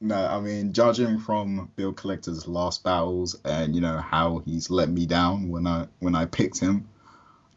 No, 0.00 0.26
I 0.26 0.40
mean, 0.40 0.72
judging 0.72 1.18
from 1.18 1.70
Bill 1.74 1.92
Collector's 1.92 2.46
last 2.46 2.84
battles 2.84 3.34
and 3.44 3.74
you 3.74 3.80
know 3.80 3.96
how 3.96 4.42
he's 4.44 4.68
let 4.68 4.90
me 4.90 5.06
down 5.06 5.48
when 5.48 5.66
I 5.66 5.86
when 6.00 6.14
I 6.14 6.26
picked 6.26 6.60
him, 6.60 6.88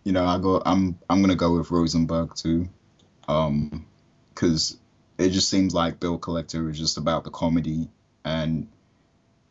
you 0.06 0.14
know, 0.14 0.26
I 0.26 0.40
go 0.40 0.62
I'm 0.66 0.98
I'm 1.10 1.22
gonna 1.22 1.36
go 1.36 1.58
with 1.58 1.70
Rosenberg 1.70 2.36
too, 2.36 2.70
um, 3.28 3.86
because 4.34 4.78
it 5.18 5.32
just 5.32 5.50
seems 5.50 5.74
like 5.74 6.00
Bill 6.00 6.18
Collector 6.18 6.70
is 6.70 6.80
just 6.80 6.98
about 6.98 7.26
the 7.26 7.30
comedy 7.30 7.90
and 8.24 8.68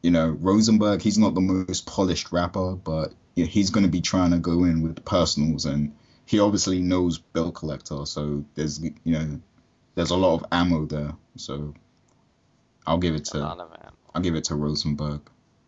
you 0.02 0.10
know 0.10 0.28
Rosenberg 0.28 1.02
he's 1.02 1.18
not 1.18 1.34
the 1.34 1.42
most 1.42 1.84
polished 1.84 2.32
rapper, 2.32 2.74
but 2.74 3.12
he's 3.34 3.68
gonna 3.70 3.88
be 3.88 4.00
trying 4.00 4.30
to 4.30 4.38
go 4.38 4.64
in 4.64 4.80
with 4.80 4.94
the 4.94 5.02
personals 5.02 5.66
and 5.66 5.94
he 6.24 6.40
obviously 6.40 6.80
knows 6.80 7.18
Bill 7.18 7.52
Collector, 7.52 8.06
so 8.06 8.44
there's 8.54 8.82
you 8.82 8.94
know 9.04 9.40
there's 9.94 10.10
a 10.10 10.16
lot 10.16 10.36
of 10.36 10.46
ammo 10.50 10.86
there, 10.86 11.12
so. 11.36 11.74
I'll 12.88 12.98
give 12.98 13.14
it 13.14 13.26
to. 13.26 13.38
I'll 14.14 14.22
give 14.22 14.34
it 14.34 14.44
to 14.44 14.54
Rosenberg. 14.54 15.20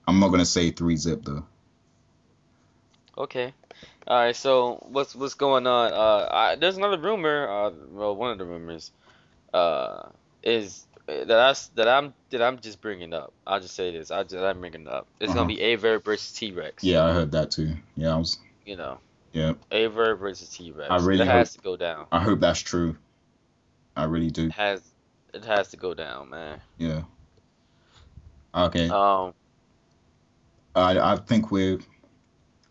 I'm 0.09 0.19
not 0.21 0.29
gonna 0.31 0.47
say 0.47 0.71
three 0.71 0.97
zip 0.97 1.23
though. 1.25 1.45
Okay. 3.19 3.53
All 4.07 4.17
right. 4.19 4.35
So 4.35 4.87
what's 4.91 5.15
what's 5.15 5.35
going 5.35 5.67
on? 5.67 5.93
Uh, 5.93 6.29
I, 6.31 6.55
there's 6.57 6.79
another 6.79 6.99
rumor. 6.99 7.49
Uh, 7.49 7.71
well, 7.91 8.17
one 8.17 8.31
of 8.33 8.39
the 8.39 8.47
rumors, 8.47 8.91
uh, 9.53 10.09
is 10.43 10.87
that 11.07 11.31
I 11.31 11.55
that 11.75 11.89
I'm 11.89 12.15
that 12.31 12.41
I'm 12.41 12.59
just 12.61 12.81
bringing 12.81 13.13
up. 13.13 13.33
I'll 13.47 13.61
just 13.61 13.75
say 13.75 13.91
this. 13.93 14.11
I 14.11 14.23
just 14.23 14.37
I'm 14.37 14.61
bringing 14.61 14.83
it 14.83 14.89
up. 14.89 15.07
It's 15.21 15.31
Uh-huh. 15.31 15.41
gonna 15.41 15.49
be 15.49 15.63
Aye 15.63 15.77
Verb 15.77 16.05
versus 16.05 16.33
T 16.33 16.53
Rex. 16.53 16.83
Yeah, 16.83 17.05
I 17.05 17.13
heard 17.13 17.33
that 17.33 17.51
too. 17.51 17.77
Yeah, 17.97 18.15
I 18.15 18.17
was. 18.17 18.39
You 18.65 18.77
know, 18.77 18.99
Yeah, 19.33 19.53
Aye 19.71 19.87
Verb 19.89 20.21
versus 20.21 20.49
T 20.49 20.71
Rex. 20.73 20.91
I 20.91 20.97
really 20.97 21.23
It 21.23 21.27
has 21.29 21.53
to 21.55 21.61
go 21.61 21.77
down. 21.77 22.07
I 22.11 22.21
hope 22.21 22.41
that's 22.41 22.61
true. 22.61 22.97
I 23.97 24.05
really 24.05 24.31
do. 24.31 24.47
It 24.47 24.53
has 24.53 24.81
it 25.35 25.45
has 25.45 25.69
to 25.69 25.77
go 25.77 25.95
down, 25.95 26.31
man. 26.31 26.61
Yeah. 26.79 27.03
Okay. 28.55 28.89
Um. 28.89 29.35
I 30.75 30.99
I 30.99 31.17
think 31.17 31.51
we're 31.51 31.79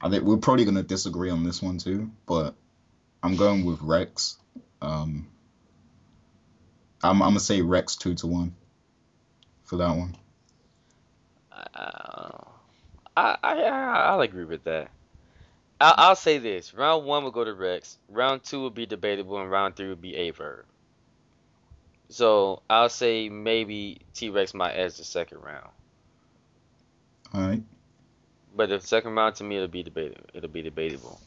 I 0.02 0.10
think 0.10 0.24
we're 0.24 0.38
probably 0.38 0.66
gonna 0.66 0.84
disagree 0.84 1.30
on 1.30 1.44
this 1.44 1.62
one 1.62 1.78
too, 1.78 2.12
but 2.26 2.56
I'm 3.24 3.36
going 3.36 3.66
with 3.66 3.82
Rex. 3.82 4.38
Um. 4.82 5.28
I'm 7.02 7.22
I'm 7.22 7.30
gonna 7.30 7.40
say 7.40 7.62
Rex 7.62 7.96
two 7.96 8.16
to 8.16 8.28
one. 8.28 8.56
For 9.64 9.78
that 9.78 9.96
one. 9.96 10.18
Uh, 11.52 12.40
I, 13.16 13.38
I 13.44 13.54
I 13.54 14.06
I'll 14.08 14.22
agree 14.22 14.46
with 14.46 14.64
that. 14.64 14.90
I, 15.80 15.94
I'll 15.98 16.16
say 16.16 16.40
this: 16.40 16.74
round 16.74 17.06
one 17.06 17.24
will 17.24 17.32
go 17.32 17.44
to 17.44 17.54
Rex, 17.54 17.98
round 18.10 18.44
two 18.44 18.60
will 18.62 18.72
be 18.72 18.86
debatable, 18.86 19.40
and 19.40 19.50
round 19.52 19.76
three 19.76 19.90
will 19.90 19.96
be 19.96 20.18
Aye 20.18 20.32
Verb. 20.32 20.66
So 22.10 22.62
I'll 22.70 22.90
say 22.90 23.30
maybe 23.30 24.02
T 24.14 24.30
Rex 24.30 24.54
might 24.54 24.74
edge 24.74 24.98
the 24.98 25.04
second 25.04 25.40
round, 25.42 25.70
All 27.34 27.42
right. 27.42 27.62
but 28.56 28.70
the 28.70 28.80
second 28.82 29.14
round 29.14 29.36
to 29.36 29.44
me 29.44 29.58
it'll 29.58 29.68
be 29.68 29.84
debatable. 29.84 30.26
It'll 30.34 30.50
be 30.50 30.64
debatable. 30.64 31.20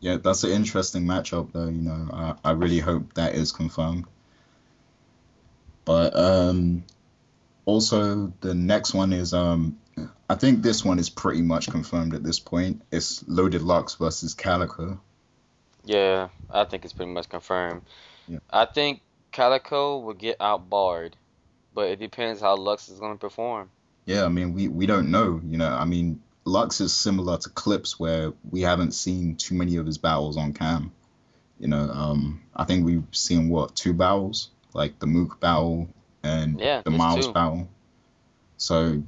Yeah, 0.00 0.16
that's 0.16 0.44
an 0.44 0.50
interesting 0.52 1.04
matchup, 1.04 1.52
though. 1.52 1.66
You 1.66 1.82
know, 1.82 2.08
I, 2.12 2.34
I 2.44 2.52
really 2.52 2.78
hope 2.78 3.14
that 3.14 3.34
is 3.34 3.52
confirmed. 3.52 4.04
But 5.84 6.14
um, 6.16 6.84
also 7.64 8.32
the 8.40 8.54
next 8.54 8.94
one 8.94 9.12
is 9.12 9.34
um, 9.34 9.78
I 10.30 10.34
think 10.36 10.62
this 10.62 10.84
one 10.84 10.98
is 10.98 11.10
pretty 11.10 11.42
much 11.42 11.70
confirmed 11.70 12.14
at 12.14 12.22
this 12.22 12.38
point. 12.38 12.82
It's 12.92 13.26
Loaded 13.26 13.62
Lux 13.62 13.96
versus 13.96 14.34
Calicoe. 14.34 15.00
Yeah, 15.84 16.28
I 16.50 16.64
think 16.64 16.84
it's 16.84 16.92
pretty 16.92 17.12
much 17.12 17.28
confirmed. 17.28 17.82
Yeah. 18.28 18.38
I 18.50 18.66
think 18.66 19.00
Calicoe 19.32 19.98
will 19.98 20.14
get 20.14 20.38
outbarred, 20.38 21.14
but 21.74 21.88
it 21.88 21.98
depends 21.98 22.40
how 22.40 22.56
Lux 22.56 22.88
is 22.88 23.00
gonna 23.00 23.16
perform. 23.16 23.70
Yeah, 24.06 24.24
I 24.24 24.28
mean 24.28 24.54
we 24.54 24.68
we 24.68 24.86
don't 24.86 25.10
know. 25.10 25.40
You 25.44 25.58
know, 25.58 25.68
I 25.68 25.84
mean 25.84 26.22
Lux 26.44 26.80
is 26.80 26.92
similar 26.92 27.38
to 27.38 27.50
Clips 27.50 27.98
where 27.98 28.32
we 28.50 28.62
haven't 28.62 28.92
seen 28.92 29.36
too 29.36 29.54
many 29.54 29.76
of 29.76 29.86
his 29.86 29.98
battles 29.98 30.36
on 30.36 30.52
cam. 30.52 30.92
You 31.58 31.68
know, 31.68 31.90
um, 31.90 32.42
I 32.54 32.64
think 32.64 32.84
we've 32.84 33.04
seen 33.12 33.48
what 33.48 33.74
two 33.74 33.92
battles, 33.92 34.50
like 34.74 34.98
the 34.98 35.06
Mook 35.06 35.40
battle 35.40 35.88
and 36.22 36.60
Yeah, 36.60 36.82
the 36.82 36.90
Miles 36.90 37.26
two. 37.26 37.32
battle. 37.32 37.68
So, 38.56 39.02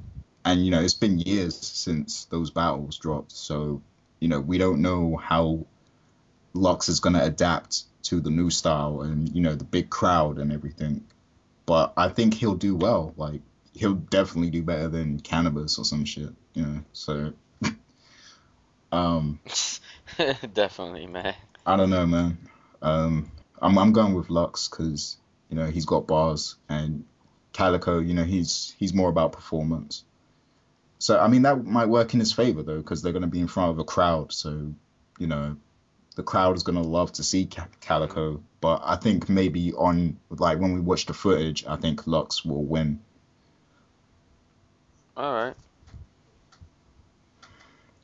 and 0.45 0.65
you 0.65 0.71
know, 0.71 0.81
it's 0.81 0.93
been 0.93 1.19
years 1.19 1.55
since 1.55 2.25
those 2.25 2.51
battles 2.51 2.97
dropped. 2.97 3.31
So, 3.31 3.81
you 4.19 4.27
know, 4.27 4.39
we 4.39 4.57
don't 4.57 4.81
know 4.81 5.15
how 5.17 5.65
Lux 6.53 6.89
is 6.89 6.99
gonna 6.99 7.23
adapt 7.23 7.83
to 8.03 8.19
the 8.19 8.29
new 8.29 8.49
style 8.49 9.01
and 9.01 9.33
you 9.35 9.41
know 9.41 9.55
the 9.55 9.63
big 9.63 9.89
crowd 9.89 10.37
and 10.37 10.51
everything. 10.51 11.03
But 11.65 11.93
I 11.95 12.09
think 12.09 12.33
he'll 12.33 12.55
do 12.55 12.75
well. 12.75 13.13
Like 13.17 13.41
he'll 13.73 13.95
definitely 13.95 14.49
do 14.49 14.63
better 14.63 14.87
than 14.87 15.19
Canibus 15.19 15.79
or 15.79 15.85
some 15.85 16.05
shit. 16.05 16.29
You 16.53 16.65
know, 16.65 16.83
so. 16.93 17.33
um, 18.91 19.39
Definitely, 20.53 21.07
man. 21.07 21.35
I 21.65 21.77
don't 21.77 21.89
know, 21.89 22.05
man. 22.05 22.37
Um, 22.81 23.31
I'm 23.61 23.77
I'm 23.77 23.93
going 23.93 24.13
with 24.13 24.29
Lux 24.29 24.67
because 24.67 25.17
you 25.49 25.55
know 25.55 25.67
he's 25.67 25.85
got 25.85 26.07
bars 26.07 26.55
and 26.69 27.05
Calicoe. 27.53 27.99
You 27.99 28.13
know 28.13 28.23
he's 28.23 28.75
he's 28.77 28.93
more 28.93 29.09
about 29.09 29.33
performance. 29.33 30.03
So 30.99 31.19
I 31.19 31.27
mean 31.27 31.43
that 31.43 31.65
might 31.65 31.87
work 31.87 32.13
in 32.13 32.19
his 32.19 32.33
favor 32.33 32.63
though 32.63 32.77
because 32.77 33.01
they're 33.01 33.13
going 33.13 33.21
to 33.21 33.27
be 33.27 33.39
in 33.39 33.47
front 33.47 33.71
of 33.71 33.79
a 33.79 33.83
crowd. 33.83 34.33
So 34.33 34.73
you 35.19 35.27
know 35.27 35.57
the 36.15 36.23
crowd 36.23 36.55
is 36.55 36.63
going 36.63 36.81
to 36.81 36.87
love 36.87 37.11
to 37.13 37.23
see 37.23 37.47
Calicoe. 37.79 38.41
But 38.59 38.81
I 38.83 38.95
think 38.95 39.29
maybe 39.29 39.73
on 39.73 40.17
like 40.29 40.59
when 40.59 40.73
we 40.73 40.79
watch 40.79 41.05
the 41.05 41.13
footage, 41.13 41.65
I 41.65 41.77
think 41.77 42.05
Lux 42.05 42.45
will 42.45 42.63
win. 42.63 42.99
All 45.17 45.33
right. 45.33 45.55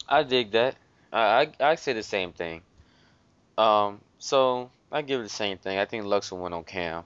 I 0.07 0.23
dig 0.23 0.51
that. 0.51 0.75
I, 1.11 1.51
I 1.59 1.71
I 1.71 1.75
say 1.75 1.93
the 1.93 2.03
same 2.03 2.31
thing. 2.33 2.61
Um, 3.57 4.01
so 4.19 4.71
I 4.91 5.01
give 5.01 5.19
it 5.19 5.23
the 5.23 5.29
same 5.29 5.57
thing. 5.57 5.77
I 5.77 5.85
think 5.85 6.05
Lux 6.05 6.31
will 6.31 6.39
win 6.39 6.53
on 6.53 6.63
Cam. 6.63 7.03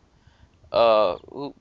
Uh, 0.72 1.18
who, 1.30 1.54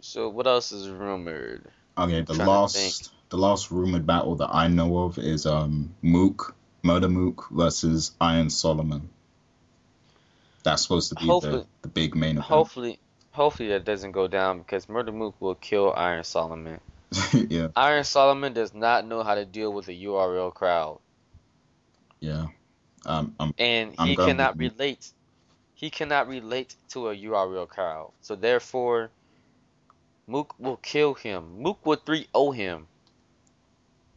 so 0.00 0.28
what 0.28 0.46
else 0.46 0.72
is 0.72 0.88
rumored? 0.88 1.66
Okay, 1.98 2.22
the 2.22 2.34
last 2.34 3.12
the 3.30 3.38
last 3.38 3.70
rumored 3.70 4.06
battle 4.06 4.34
that 4.36 4.50
I 4.52 4.68
know 4.68 4.98
of 4.98 5.18
is 5.18 5.46
um 5.46 5.94
Mook 6.02 6.55
Murder 6.86 7.08
Mook 7.08 7.48
versus 7.50 8.12
Iron 8.20 8.48
Solomon. 8.48 9.08
That's 10.62 10.82
supposed 10.82 11.08
to 11.10 11.14
be 11.16 11.26
the, 11.26 11.32
Hopefully- 11.32 11.66
the 11.82 11.88
big 11.88 12.14
main 12.14 12.30
event. 12.32 12.46
Hopefully, 12.46 12.98
hopefully 13.32 13.68
that 13.70 13.84
doesn't 13.84 14.12
go 14.12 14.28
down 14.28 14.58
because 14.58 14.88
Murder 14.88 15.12
Mook 15.12 15.34
will 15.40 15.54
kill 15.56 15.92
Iron 15.96 16.24
Solomon. 16.24 16.80
yeah, 17.32 17.68
Iron 17.76 18.04
Solomon 18.04 18.52
does 18.52 18.74
not 18.74 19.06
know 19.06 19.22
how 19.22 19.34
to 19.34 19.44
deal 19.44 19.72
with 19.72 19.88
a 19.88 19.92
URL 19.92 20.52
crowd. 20.54 20.98
yeah. 22.20 22.46
Um, 23.04 23.36
I'm, 23.38 23.54
and 23.56 23.94
I'm 23.98 24.08
he 24.08 24.16
cannot 24.16 24.58
relate. 24.58 25.12
He 25.74 25.90
cannot 25.90 26.26
relate 26.26 26.74
to 26.88 27.10
a 27.10 27.14
URL 27.16 27.68
crowd. 27.68 28.10
So 28.20 28.34
therefore, 28.34 29.10
Mook 30.26 30.54
will 30.58 30.78
kill 30.78 31.14
him. 31.14 31.62
Mook 31.62 31.86
will 31.86 31.98
3-0 31.98 32.54
him. 32.56 32.88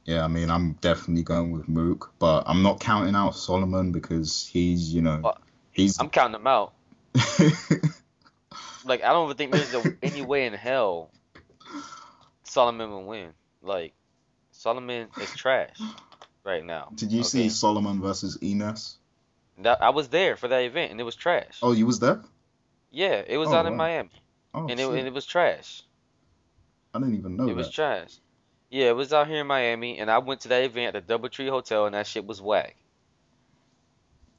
Yeah, 0.10 0.24
I 0.24 0.28
mean, 0.28 0.50
I'm 0.50 0.74
definitely 0.82 1.24
going 1.24 1.52
with 1.52 1.68
Mook, 1.70 2.14
but 2.18 2.44
I'm 2.48 2.64
not 2.64 2.80
counting 2.80 3.16
out 3.16 3.36
Solomon 3.36 3.92
because 3.92 4.48
he's, 4.48 4.94
you 4.94 5.02
know, 5.02 5.34
he's. 5.72 6.00
I'm 6.00 6.10
counting 6.10 6.42
him 6.42 6.48
out. 6.48 6.74
Like 8.86 9.04
I 9.04 9.12
don't 9.12 9.26
even 9.26 9.38
think 9.38 9.52
there's 9.52 9.74
a, 9.74 9.94
any 10.02 10.22
way 10.22 10.46
in 10.46 10.54
hell 10.54 11.12
Solomon 12.44 12.90
will 12.90 13.06
win. 13.06 13.34
Like 13.62 13.94
Solomon 14.52 15.10
is 15.20 15.34
trash 15.36 15.78
right 16.44 16.66
now. 16.66 16.88
Did 16.96 17.12
you 17.12 17.20
okay? 17.20 17.28
see 17.28 17.50
Solomon 17.50 18.02
versus 18.02 18.38
Enes? 18.38 18.96
That 19.60 19.84
I 19.84 19.90
was 19.90 20.08
there 20.08 20.38
for 20.38 20.48
that 20.48 20.60
event 20.60 20.92
and 20.92 21.00
it 21.00 21.04
was 21.04 21.16
trash. 21.16 21.60
Oh, 21.62 21.74
you 21.74 21.86
was 21.86 22.00
there? 22.00 22.24
Yeah, 22.90 23.22
it 23.28 23.38
was 23.38 23.50
Oh, 23.50 23.56
out 23.56 23.66
in. 23.66 23.76
Miami 23.76 24.10
Oh, 24.54 24.68
and 24.68 24.80
it 24.80 24.88
and 24.88 25.08
it 25.08 25.14
was 25.14 25.26
trash. 25.26 25.84
I 26.94 27.00
didn't 27.00 27.16
even 27.16 27.36
know 27.36 27.48
It 27.50 27.56
was 27.56 27.70
trash. 27.70 28.18
Yeah, 28.70 28.90
it 28.90 28.96
was 28.96 29.14
out 29.14 29.28
here 29.28 29.42
in 29.42 29.48
Miami 29.48 29.98
and 29.98 30.12
I 30.12 30.20
went 30.20 30.42
to 30.42 30.50
that 30.50 30.64
event 30.64 30.96
at 30.96 31.08
the 31.08 31.18
DoubleTree 31.18 31.50
Hotel 31.50 31.86
and 31.86 31.96
that 31.96 32.08
shit 32.08 32.26
was 32.26 32.42
whack. 32.42 32.76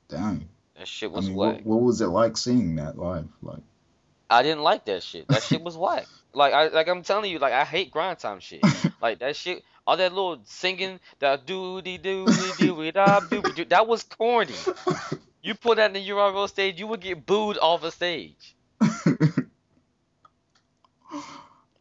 Damn. 0.08 0.48
That 0.76 0.88
shit 0.88 1.10
I 1.10 1.14
was 1.14 1.28
mean, 1.28 1.36
whack. 1.36 1.54
what, 1.56 1.66
what 1.66 1.82
was 1.82 2.00
it 2.00 2.06
like 2.06 2.36
seeing 2.36 2.76
that 2.76 2.98
live? 2.98 3.28
Like, 3.42 3.62
I 4.28 4.42
didn't 4.42 4.62
like 4.62 4.84
that 4.86 5.02
shit. 5.02 5.26
That 5.28 5.42
shit 5.42 5.62
was 5.62 5.76
whack. 5.76 6.06
Like 6.32 6.52
I 6.52 6.68
like 6.68 6.86
I'm 6.86 7.02
telling 7.02 7.28
you, 7.28 7.40
like 7.40 7.52
I 7.52 7.64
hate 7.64 7.90
grind 7.90 8.20
time 8.20 8.38
shit. 8.38 8.62
Like 9.02 9.18
that 9.18 9.34
shit, 9.34 9.64
all 9.84 9.96
that 9.96 10.12
little 10.12 10.38
singing, 10.44 11.00
that 11.18 11.44
doo 11.44 11.82
dee 11.82 11.98
doo 11.98 12.26
dee 12.26 12.52
doo 12.56 12.92
da 12.92 13.18
doo 13.18 13.42
doo, 13.42 13.64
that 13.64 13.88
was 13.88 14.04
corny. 14.04 14.54
You 15.42 15.56
put 15.56 15.78
that 15.78 15.86
in 15.86 15.94
the 15.94 16.08
URL 16.08 16.48
stage, 16.48 16.78
you 16.78 16.86
would 16.86 17.00
get 17.00 17.26
booed 17.26 17.58
off 17.58 17.82
a 17.82 17.90
stage. 17.90 18.54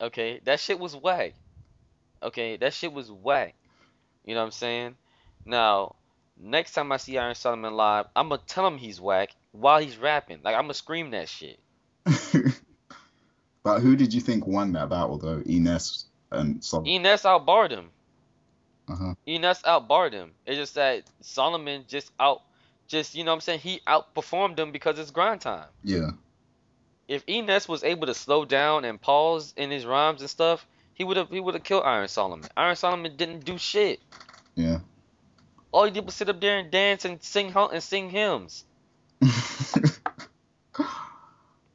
Okay, 0.02 0.40
that 0.46 0.60
shit 0.60 0.80
was 0.80 0.96
whack. 0.96 1.34
Okay, 2.22 2.58
that 2.58 2.74
shit 2.74 2.94
was 2.94 3.12
whack. 3.12 3.56
You 4.26 4.36
know 4.36 4.42
what 4.42 4.48
I'm 4.48 4.52
saying? 4.52 4.96
Now, 5.46 5.96
next 6.40 6.74
time 6.74 6.92
I 6.92 6.98
see 6.98 7.18
Iron 7.18 7.36
Solomon 7.36 7.74
live, 7.76 8.08
I'm 8.16 8.30
gonna 8.30 8.42
tell 8.46 8.66
him 8.66 8.78
he's 8.78 9.00
whack 9.00 9.30
while 9.52 9.80
he's 9.80 9.98
rapping. 9.98 10.40
Like 10.44 10.56
I'm 10.56 10.64
gonna 10.64 10.74
scream 10.74 11.12
that 11.12 11.30
shit. 11.30 11.60
but 13.64 13.80
who 13.80 13.96
did 13.96 14.14
you 14.14 14.22
think 14.22 14.48
won 14.48 14.74
that 14.74 14.90
battle 14.90 15.18
though? 15.18 15.42
Enes 15.42 16.06
and 16.32 16.64
Solomon. 16.64 17.04
Enes 17.04 17.26
outbarred 17.26 17.72
him. 17.72 17.90
Uh-huh. 18.88 19.14
Enes 19.28 19.64
outbarred 19.64 20.14
him. 20.14 20.32
It's 20.46 20.58
just 20.58 20.76
that 20.76 21.04
Solomon 21.22 21.86
just 21.88 22.12
out, 22.20 22.42
just 22.88 23.16
you 23.16 23.24
know 23.24 23.32
what 23.32 23.36
I'm 23.36 23.42
saying. 23.42 23.60
He 23.60 23.82
outperformed 23.88 24.58
him 24.58 24.72
because 24.72 24.98
it's 24.98 25.12
grind 25.12 25.42
time. 25.42 25.68
Yeah. 25.84 26.12
If 27.08 27.26
Enes 27.26 27.68
was 27.68 27.84
able 27.84 28.08
to 28.08 28.14
slow 28.14 28.46
down 28.46 28.86
and 28.86 29.02
pause 29.02 29.54
in 29.58 29.72
his 29.72 29.86
rhymes 29.86 30.22
and 30.22 30.30
stuff, 30.30 30.66
he 31.00 31.06
would 31.06 31.18
have 31.18 31.30
he 31.30 31.40
would 31.40 31.56
have 31.56 31.64
killed 31.64 31.84
Iron 31.86 32.10
Solomon. 32.10 32.48
Iron 32.56 32.76
Solomon 32.76 33.16
didn't 33.16 33.46
do 33.46 33.58
shit. 33.58 34.02
Yeah. 34.54 34.80
All 35.72 35.86
he 35.86 35.92
did 35.92 36.06
was 36.06 36.14
sit 36.14 36.30
up 36.30 36.42
there 36.42 36.60
and 36.60 36.70
dance 36.70 37.06
and 37.06 37.24
sing 37.24 37.54
and 37.56 37.82
sing 37.82 38.10
hymns. 38.10 38.66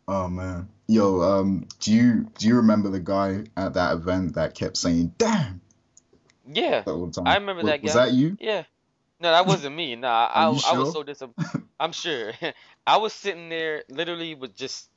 oh 0.06 0.28
man. 0.28 0.68
Yo, 0.86 1.22
um, 1.22 1.66
do 1.80 1.92
you 1.92 2.30
do 2.38 2.46
you 2.46 2.56
remember 2.56 2.90
the 2.90 3.00
guy 3.00 3.44
at 3.56 3.72
that 3.74 3.94
event 3.94 4.34
that 4.34 4.54
kept 4.54 4.76
saying 4.76 5.14
"damn" 5.16 5.62
Yeah, 6.46 6.82
all 6.86 7.06
the 7.06 7.12
time? 7.12 7.26
I 7.26 7.36
remember 7.36 7.62
Was- 7.62 7.70
that 7.70 7.78
guy. 7.78 7.84
Was 7.84 7.94
that 7.94 8.12
you? 8.12 8.36
yeah. 8.38 8.64
No, 9.20 9.30
that 9.30 9.46
wasn't 9.46 9.74
me. 9.74 9.96
Nah, 9.96 10.26
I, 10.34 10.50
you 10.50 10.60
I 10.66 10.78
was 10.78 10.92
so 10.92 11.02
disappointed. 11.02 11.62
I'm 11.80 11.92
sure. 11.92 12.32
I 12.86 12.98
was 12.98 13.14
sitting 13.14 13.48
there, 13.48 13.84
literally, 13.88 14.34
with 14.34 14.54
just 14.54 14.90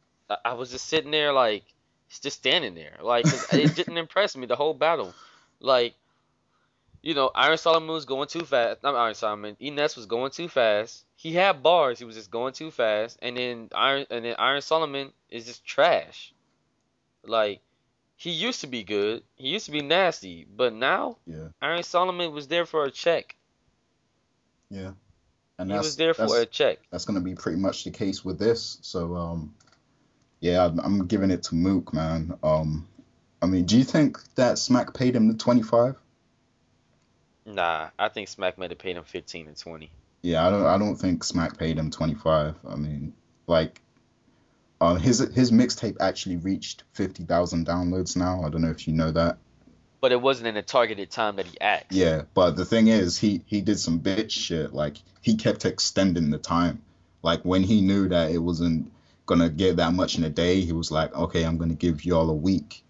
I 0.43 0.55
was 0.55 0.69
just 0.71 0.87
sitting 0.87 1.11
there, 1.11 1.31
like 1.31 1.63
just 2.09 2.37
standing 2.37 2.75
there, 2.75 2.97
Like 3.01 3.25
it 3.53 3.75
didn't 3.75 3.97
impress 3.97 4.35
me 4.37 4.45
the 4.47 4.55
whole 4.55 4.73
battle. 4.73 5.13
Like, 5.59 5.93
you 7.01 7.13
know, 7.13 7.31
Iron 7.35 7.57
Solomon 7.57 7.89
was 7.89 8.05
going 8.05 8.27
too 8.27 8.45
fast. 8.45 8.83
Not 8.83 8.95
Iron 8.95 9.13
Solomon. 9.15 9.55
Enes 9.61 9.95
was 9.95 10.05
going 10.05 10.31
too 10.31 10.47
fast. 10.47 11.05
He 11.15 11.33
had 11.33 11.63
bars. 11.63 11.99
He 11.99 12.05
was 12.05 12.15
just 12.15 12.31
going 12.31 12.53
too 12.53 12.71
fast. 12.71 13.17
And 13.21 13.37
then 13.37 13.69
Iron 13.73 14.05
and 14.09 14.23
then 14.25 14.35
Iron 14.39 14.61
Solomon 14.61 15.11
is 15.29 15.45
just 15.45 15.65
trash. 15.65 16.33
Like, 17.23 17.59
he 18.15 18.31
used 18.31 18.61
to 18.61 18.67
be 18.67 18.83
good. 18.83 19.23
He 19.35 19.49
used 19.49 19.65
to 19.65 19.71
be 19.71 19.81
nasty, 19.81 20.45
but 20.55 20.73
now 20.73 21.17
Yeah. 21.25 21.49
Iron 21.61 21.83
Solomon 21.83 22.31
was 22.33 22.47
there 22.47 22.65
for 22.65 22.85
a 22.85 22.91
check. 22.91 23.35
Yeah. 24.69 24.91
And 25.59 25.69
He 25.69 25.75
that's 25.75 25.87
was 25.87 25.95
there 25.97 26.13
for 26.13 26.39
a 26.39 26.45
check. 26.45 26.79
that's 26.91 27.05
gonna 27.05 27.19
be 27.21 27.35
pretty 27.35 27.59
much 27.59 27.83
the 27.83 27.91
case 27.91 28.23
with 28.23 28.37
this. 28.39 28.77
So 28.81 29.15
um, 29.15 29.55
yeah, 30.39 30.65
I'm, 30.65 30.79
I'm 30.79 31.05
giving 31.07 31.31
it 31.31 31.43
to 31.43 31.55
Mook, 31.55 31.93
man. 31.93 32.37
Um, 32.43 32.87
I 33.41 33.45
mean, 33.45 33.65
do 33.65 33.77
you 33.77 33.83
think 33.83 34.19
that 34.35 34.57
Smack 34.57 34.93
paid 34.93 35.15
him 35.15 35.27
the 35.27 35.33
25? 35.35 35.95
Nah, 37.45 37.89
I 37.97 38.09
think 38.09 38.27
Smack 38.27 38.57
might 38.57 38.71
have 38.71 38.79
paid 38.79 38.97
him 38.97 39.03
15 39.03 39.47
and 39.47 39.57
20. 39.57 39.89
Yeah, 40.21 40.45
I 40.45 40.49
don't 40.49 40.65
I 40.65 40.77
don't 40.77 40.95
think 40.95 41.23
Smack 41.23 41.57
paid 41.57 41.77
him 41.77 41.91
25. 41.91 42.55
I 42.67 42.75
mean, 42.75 43.13
like 43.45 43.81
uh, 44.81 44.95
his 44.95 45.19
his 45.19 45.51
mixtape 45.51 45.97
actually 45.99 46.37
reached 46.37 46.83
50,000 46.93 47.65
downloads 47.65 48.17
now. 48.17 48.43
I 48.43 48.49
don't 48.49 48.61
know 48.61 48.69
if 48.69 48.87
you 48.87 48.93
know 48.93 49.11
that. 49.11 49.37
But 50.01 50.11
it 50.11 50.21
wasn't 50.21 50.47
in 50.47 50.57
a 50.57 50.61
targeted 50.61 51.09
time 51.09 51.37
that 51.37 51.47
he 51.47 51.59
asked. 51.59 51.91
Yeah, 51.91 52.23
but 52.33 52.55
the 52.55 52.65
thing 52.65 52.87
is, 52.87 53.17
he 53.17 53.41
he 53.45 53.61
did 53.61 53.79
some 53.79 53.99
bitch 53.99 54.31
shit. 54.31 54.73
Like 54.73 54.97
he 55.21 55.35
kept 55.35 55.65
extending 55.65 56.29
the 56.29 56.37
time. 56.37 56.81
Like 57.23 57.43
when 57.43 57.63
he 57.63 57.81
knew 57.81 58.09
that 58.09 58.31
it 58.31 58.39
wasn't 58.39 58.91
gonna 59.27 59.49
get 59.49 59.77
that 59.77 59.93
much 59.93 60.17
in 60.17 60.23
a 60.23 60.29
day, 60.31 60.61
he 60.61 60.73
was 60.73 60.91
like, 60.91 61.15
okay, 61.15 61.43
I'm 61.43 61.57
gonna 61.59 61.75
give 61.75 62.05
y'all 62.05 62.31
a 62.31 62.35
week. 62.35 62.83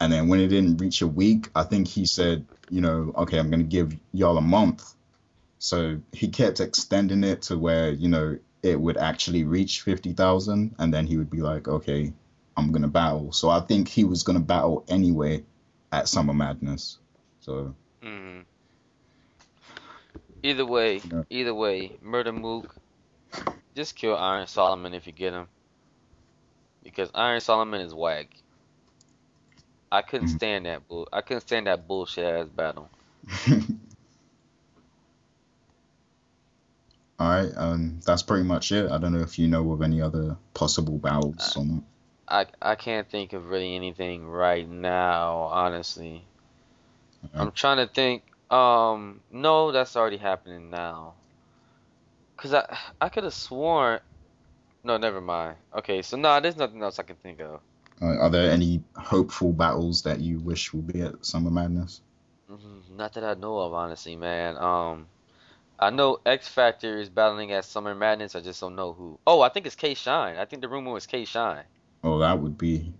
And 0.00 0.12
then 0.12 0.28
when 0.28 0.40
it 0.40 0.48
didn't 0.48 0.78
reach 0.78 1.02
a 1.02 1.06
week, 1.06 1.48
I 1.56 1.64
think 1.64 1.88
he 1.88 2.06
said, 2.06 2.46
you 2.70 2.82
know, 2.82 3.12
okay, 3.16 3.38
I'm 3.38 3.50
gonna 3.50 3.64
give 3.64 3.96
y'all 4.12 4.38
a 4.38 4.42
month. 4.42 4.94
So 5.58 6.00
he 6.12 6.28
kept 6.28 6.60
extending 6.60 7.24
it 7.24 7.42
to 7.42 7.58
where 7.58 7.90
you 7.90 8.08
know 8.08 8.38
it 8.62 8.80
would 8.80 8.98
actually 8.98 9.44
reach 9.44 9.82
fifty 9.82 10.12
thousand, 10.12 10.76
and 10.78 10.92
then 10.92 11.06
he 11.06 11.16
would 11.16 11.30
be 11.30 11.42
like, 11.42 11.68
okay, 11.68 12.12
I'm 12.56 12.72
gonna 12.72 12.88
battle. 12.88 13.32
So 13.32 13.50
I 13.50 13.60
think 13.60 13.88
he 13.88 14.04
was 14.04 14.22
gonna 14.22 14.40
battle 14.40 14.84
anyway 14.88 15.44
at 15.92 16.08
Summer 16.08 16.34
Madness. 16.34 16.98
So. 17.40 17.74
hmm 18.02 18.40
Either 20.42 20.66
way, 20.66 21.02
Yeah. 21.10 21.22
either 21.30 21.54
way, 21.54 21.98
Murder 22.00 22.32
Mook, 22.32 22.74
just 23.74 23.96
kill 23.96 24.16
Iron 24.16 24.46
Solomon 24.46 24.94
if 24.94 25.06
you 25.06 25.12
get 25.12 25.32
him. 25.32 25.48
Because 26.88 27.10
Iron 27.14 27.40
Solomon 27.40 27.82
is 27.82 27.94
whack. 27.94 28.28
I 29.92 30.02
couldn't 30.02 30.28
Mhm. 30.28 30.36
stand 30.36 30.66
that 30.66 30.88
bull. 30.88 31.08
I 31.12 31.20
couldn't 31.20 31.42
stand 31.42 31.66
that 31.66 31.86
bullshit 31.86 32.24
ass 32.24 32.48
battle. 32.48 32.90
All 37.18 37.28
right, 37.28 37.52
um, 37.56 38.00
that's 38.06 38.22
pretty 38.22 38.44
much 38.44 38.70
it. 38.70 38.90
I 38.90 38.98
don't 38.98 39.12
know 39.12 39.20
if 39.20 39.38
you 39.38 39.48
know 39.48 39.72
of 39.72 39.82
any 39.82 40.00
other 40.00 40.36
possible 40.54 40.98
battles 40.98 41.56
or 41.56 41.64
not. 41.64 41.82
I 42.28 42.46
I 42.62 42.74
can't 42.74 43.08
think 43.10 43.32
of 43.32 43.50
really 43.50 43.74
anything 43.74 44.26
right 44.26 44.68
now, 44.68 45.38
honestly. 45.50 46.24
I'm 47.34 47.52
trying 47.52 47.78
to 47.78 47.92
think. 47.92 48.22
Um, 48.50 49.20
no, 49.30 49.72
that's 49.72 49.96
already 49.96 50.16
happening 50.16 50.70
now. 50.70 51.14
Cause 52.36 52.54
I 52.54 52.78
I 53.00 53.08
could 53.08 53.24
have 53.24 53.34
sworn. 53.34 54.00
No, 54.88 54.96
never 54.96 55.20
mind. 55.20 55.56
Okay, 55.76 56.00
so 56.00 56.16
nah, 56.16 56.40
there's 56.40 56.56
nothing 56.56 56.82
else 56.82 56.98
I 56.98 57.02
can 57.02 57.16
think 57.16 57.40
of. 57.40 57.60
Uh, 58.00 58.06
are 58.06 58.30
there 58.30 58.50
any 58.50 58.82
hopeful 58.96 59.52
battles 59.52 60.02
that 60.02 60.20
you 60.20 60.38
wish 60.38 60.72
will 60.72 60.80
be 60.80 61.02
at 61.02 61.26
Summer 61.26 61.50
Madness? 61.50 62.00
Mhm, 62.50 62.96
Not 62.96 63.12
that 63.12 63.22
I 63.24 63.34
know 63.34 63.58
of, 63.58 63.74
honestly, 63.74 64.16
man. 64.16 64.56
Um, 64.56 65.06
I 65.78 65.90
know 65.90 66.20
X 66.24 66.48
Factor 66.48 66.98
is 66.98 67.10
battling 67.10 67.52
at 67.52 67.66
Summer 67.66 67.94
Madness. 67.94 68.34
I 68.34 68.40
just 68.40 68.60
don't 68.62 68.76
know 68.76 68.94
who. 68.94 69.18
Oh, 69.26 69.42
I 69.42 69.50
think 69.50 69.66
it's 69.66 69.76
K 69.76 69.92
Shine. 69.92 70.36
I 70.38 70.46
think 70.46 70.62
the 70.62 70.68
rumor 70.68 70.92
was 70.92 71.06
K 71.06 71.26
Shine. 71.26 71.64
Oh, 72.02 72.18
that 72.20 72.38
would 72.40 72.56
be 72.56 72.90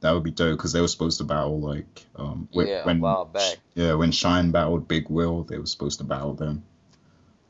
that 0.00 0.10
would 0.10 0.24
be 0.24 0.32
dope 0.32 0.56
because 0.58 0.72
they 0.72 0.80
were 0.80 0.88
supposed 0.88 1.18
to 1.18 1.24
battle 1.24 1.60
like 1.60 2.06
um 2.16 2.48
wh- 2.52 2.66
Yeah, 2.66 2.82
a 2.82 2.86
when 2.86 3.00
while 3.00 3.24
back. 3.24 3.58
yeah 3.76 3.94
when 3.94 4.10
Shine 4.10 4.50
battled 4.50 4.88
Big 4.88 5.08
Will, 5.08 5.44
they 5.44 5.58
were 5.58 5.66
supposed 5.66 5.98
to 5.98 6.04
battle 6.04 6.34
them. 6.34 6.64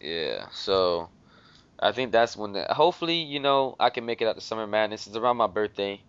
Yeah, 0.01 0.49
so 0.53 1.09
I 1.79 1.93
think 1.93 2.13
that's 2.13 2.37
when. 2.37 2.53
The, 2.53 2.65
hopefully, 2.71 3.17
you 3.23 3.41
know, 3.41 3.77
I 3.81 3.91
can 3.91 4.05
make 4.07 4.23
it 4.23 4.29
out 4.29 4.37
to 4.37 4.41
Summer 4.41 4.67
Madness. 4.67 5.07
It's 5.07 5.17
around 5.17 5.37
my 5.37 5.47
birthday. 5.47 6.03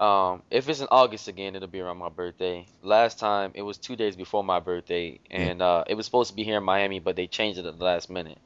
Um, 0.00 0.42
if 0.50 0.68
it's 0.68 0.80
in 0.80 0.88
August 0.90 1.28
again, 1.28 1.54
it'll 1.56 1.68
be 1.68 1.80
around 1.80 1.98
my 1.98 2.08
birthday. 2.10 2.66
Last 2.82 3.18
time 3.18 3.52
it 3.54 3.62
was 3.62 3.78
two 3.78 3.96
days 3.96 4.16
before 4.16 4.44
my 4.44 4.60
birthday, 4.60 5.20
and 5.30 5.62
uh, 5.62 5.84
it 5.86 5.94
was 5.94 6.06
supposed 6.06 6.30
to 6.30 6.36
be 6.36 6.44
here 6.44 6.58
in 6.58 6.64
Miami, 6.64 7.00
but 7.00 7.16
they 7.16 7.26
changed 7.26 7.58
it 7.58 7.66
at 7.66 7.78
the 7.78 7.84
last 7.84 8.10
minute. 8.10 8.38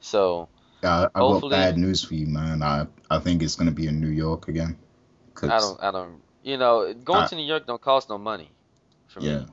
So 0.00 0.48
I, 0.82 1.08
I 1.14 1.22
got 1.22 1.48
bad 1.48 1.76
news 1.78 2.04
for 2.04 2.14
you, 2.14 2.26
man. 2.26 2.62
I 2.62 2.86
I 3.10 3.18
think 3.18 3.42
it's 3.42 3.56
gonna 3.56 3.70
be 3.72 3.86
in 3.86 4.00
New 4.00 4.08
York 4.08 4.48
again. 4.48 4.76
I 5.46 5.60
don't, 5.60 5.82
I 5.82 5.90
don't, 5.90 6.22
you 6.42 6.56
know, 6.58 6.92
going 6.94 7.24
I- 7.24 7.26
to 7.26 7.36
New 7.36 7.44
York 7.46 7.66
don't 7.66 7.80
cost 7.80 8.08
no 8.10 8.18
money 8.18 8.50
for 9.06 9.20
Yeah, 9.20 9.22
me. 9.22 9.46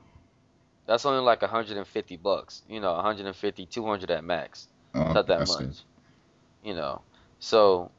That's 0.86 1.04
only 1.06 1.20
like 1.22 1.42
150 1.42 2.16
bucks. 2.16 2.62
You 2.68 2.80
know, 2.80 2.92
150, 2.94 3.66
200 3.66 4.10
at 4.10 4.24
max. 4.24 4.68
oh, 4.94 5.14
Not 5.14 5.26
that 5.28 5.42
much. 5.44 5.58
good. 5.58 5.76
You 6.62 6.74
know. 6.74 7.02
So, 7.38 7.90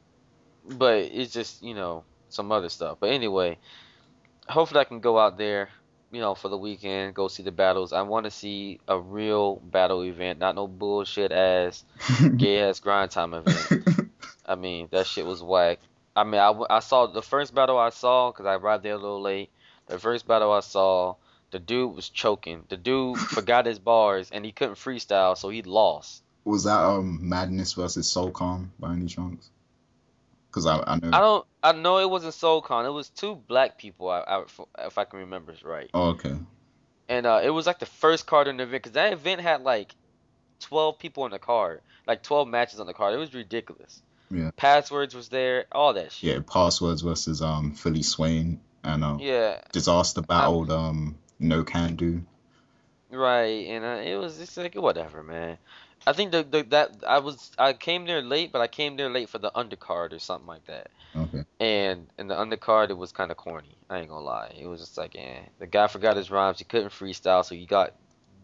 but 0.68 0.98
it's 0.98 1.32
just 1.32 1.62
you 1.62 1.74
know 1.74 2.04
some 2.28 2.52
other 2.52 2.68
stuff. 2.68 2.98
But 3.00 3.10
anyway, 3.10 3.58
hopefully 4.48 4.80
I 4.80 4.84
can 4.84 5.00
go 5.00 5.18
out 5.18 5.38
there, 5.38 5.68
you 6.10 6.20
know, 6.20 6.34
for 6.34 6.48
the 6.48 6.58
weekend, 6.58 7.14
go 7.14 7.28
see 7.28 7.42
the 7.42 7.52
battles. 7.52 7.92
I 7.92 8.02
want 8.02 8.24
to 8.24 8.30
see 8.30 8.80
a 8.88 8.98
real 8.98 9.56
battle 9.56 10.02
event, 10.04 10.38
not 10.38 10.54
no 10.54 10.66
bullshit 10.66 11.32
ass 11.32 11.84
gay 12.36 12.60
ass 12.60 12.80
grind 12.80 13.10
time 13.10 13.34
event. 13.34 14.10
I 14.46 14.56
mean, 14.56 14.88
that 14.90 15.06
shit 15.06 15.24
was 15.24 15.42
whack. 15.42 15.78
I 16.16 16.24
mean, 16.24 16.40
I, 16.40 16.52
I 16.70 16.80
saw 16.80 17.06
the 17.06 17.22
first 17.22 17.54
battle 17.54 17.78
I 17.78 17.90
saw 17.90 18.30
because 18.30 18.46
I 18.46 18.54
arrived 18.54 18.84
there 18.84 18.94
a 18.94 18.98
little 18.98 19.22
late. 19.22 19.50
The 19.86 19.98
first 19.98 20.26
battle 20.26 20.52
I 20.52 20.60
saw, 20.60 21.16
the 21.50 21.58
dude 21.58 21.94
was 21.94 22.08
choking. 22.08 22.64
The 22.68 22.76
dude 22.76 23.18
forgot 23.18 23.66
his 23.66 23.78
bars 23.78 24.30
and 24.32 24.44
he 24.44 24.52
couldn't 24.52 24.74
freestyle, 24.74 25.36
so 25.36 25.48
he 25.48 25.62
lost. 25.62 26.23
Was 26.44 26.64
that 26.64 26.80
um 26.80 27.28
Madness 27.28 27.72
versus 27.72 28.08
Soul 28.08 28.30
Khan 28.30 28.70
by 28.78 28.92
any 28.92 29.06
chance? 29.06 29.50
Because 30.48 30.66
I 30.66 30.82
I 30.86 30.96
know. 30.96 31.10
I 31.12 31.20
don't. 31.20 31.46
I 31.62 31.72
know 31.72 31.98
it 31.98 32.10
wasn't 32.10 32.34
Soul 32.34 32.60
Khan. 32.60 32.84
It 32.84 32.90
was 32.90 33.08
two 33.08 33.34
black 33.34 33.78
people. 33.78 34.10
I, 34.10 34.20
I, 34.20 34.44
if 34.86 34.98
I 34.98 35.04
can 35.04 35.20
remember 35.20 35.54
right. 35.64 35.90
Oh, 35.94 36.10
okay. 36.10 36.36
And 37.08 37.26
uh, 37.26 37.40
it 37.42 37.50
was 37.50 37.66
like 37.66 37.78
the 37.78 37.86
first 37.86 38.26
card 38.26 38.48
in 38.48 38.58
the 38.58 38.64
event 38.64 38.82
because 38.82 38.92
that 38.92 39.12
event 39.12 39.40
had 39.40 39.62
like 39.62 39.94
twelve 40.60 40.98
people 40.98 41.22
on 41.24 41.30
the 41.30 41.38
card, 41.38 41.80
like 42.06 42.22
twelve 42.22 42.48
matches 42.48 42.80
on 42.80 42.86
the 42.86 42.94
card. 42.94 43.14
It 43.14 43.18
was 43.18 43.34
ridiculous. 43.34 44.02
Yeah. 44.30 44.50
Passwords 44.56 45.14
was 45.14 45.28
there, 45.28 45.66
all 45.72 45.94
that 45.94 46.12
shit. 46.12 46.34
Yeah, 46.34 46.40
Passwords 46.46 47.02
versus 47.02 47.42
um 47.42 47.72
Philly 47.72 48.02
Swain 48.02 48.60
and 48.82 49.04
um 49.04 49.18
Yeah, 49.20 49.60
Dizaster 49.72 50.26
battled 50.26 50.70
um 50.70 51.16
Nocando. 51.40 52.22
right. 53.10 53.66
And 53.68 53.84
uh, 53.84 54.02
it 54.02 54.16
was 54.16 54.38
just 54.38 54.56
like 54.56 54.74
whatever, 54.74 55.22
man. 55.22 55.58
I 56.06 56.12
think 56.12 56.32
the, 56.32 56.42
the 56.42 56.62
that 56.70 57.04
I 57.06 57.18
was 57.18 57.50
I 57.58 57.72
came 57.72 58.04
there 58.04 58.22
late, 58.22 58.52
but 58.52 58.60
I 58.60 58.66
came 58.66 58.96
there 58.96 59.10
late 59.10 59.28
for 59.28 59.38
the 59.38 59.50
undercard 59.50 60.12
or 60.12 60.18
something 60.18 60.46
like 60.46 60.66
that. 60.66 60.90
Okay. 61.16 61.44
And 61.60 62.06
in 62.18 62.28
the 62.28 62.34
undercard, 62.34 62.90
it 62.90 62.98
was 62.98 63.12
kind 63.12 63.30
of 63.30 63.36
corny. 63.36 63.76
I 63.88 63.98
ain't 63.98 64.08
gonna 64.08 64.24
lie. 64.24 64.54
It 64.58 64.66
was 64.66 64.80
just 64.80 64.98
like, 64.98 65.16
eh. 65.16 65.40
The 65.58 65.66
guy 65.66 65.86
forgot 65.86 66.16
his 66.16 66.30
rhymes. 66.30 66.58
He 66.58 66.64
couldn't 66.64 66.90
freestyle, 66.90 67.44
so 67.44 67.54
he 67.54 67.66
got 67.66 67.94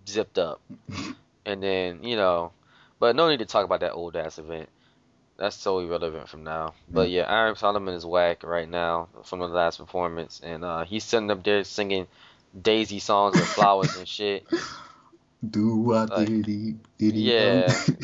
zipped 0.09 0.39
up. 0.39 0.61
and 1.45 1.63
then, 1.63 2.03
you 2.03 2.17
know, 2.17 2.53
but 2.99 3.17
no 3.17 3.29
need 3.29 3.41
to 3.41 3.47
talk 3.47 3.65
about 3.65 3.81
that 3.81 3.93
old 3.93 4.17
ass 4.17 4.39
event. 4.39 4.69
That's 5.37 5.57
so 5.57 5.79
irrelevant 5.79 6.29
from 6.29 6.45
now. 6.45 6.75
But 6.89 7.09
yeah, 7.11 7.23
Iron 7.23 7.57
Solomon 7.57 7.95
is 7.95 8.05
whack 8.05 8.43
right 8.43 8.69
now 8.69 9.09
from 9.25 9.41
the 9.41 9.49
last 9.49 9.79
performance, 9.79 10.41
and 10.45 10.65
uh, 10.65 10.85
he's 10.85 11.03
sitting 11.03 11.31
up 11.31 11.43
there 11.43 11.65
singing 11.65 12.07
Daisy 12.61 12.99
songs 12.99 13.37
and 13.37 13.47
flowers 13.47 13.97
and 13.97 14.07
shit. 14.07 14.47
Do 15.49 15.77
what 15.77 16.11
Like, 16.11 16.27
did 16.27 16.47
he 16.47 16.77
did 16.99 17.15
he 17.15 17.33
yeah. 17.33 17.67
Oh. 17.69 17.95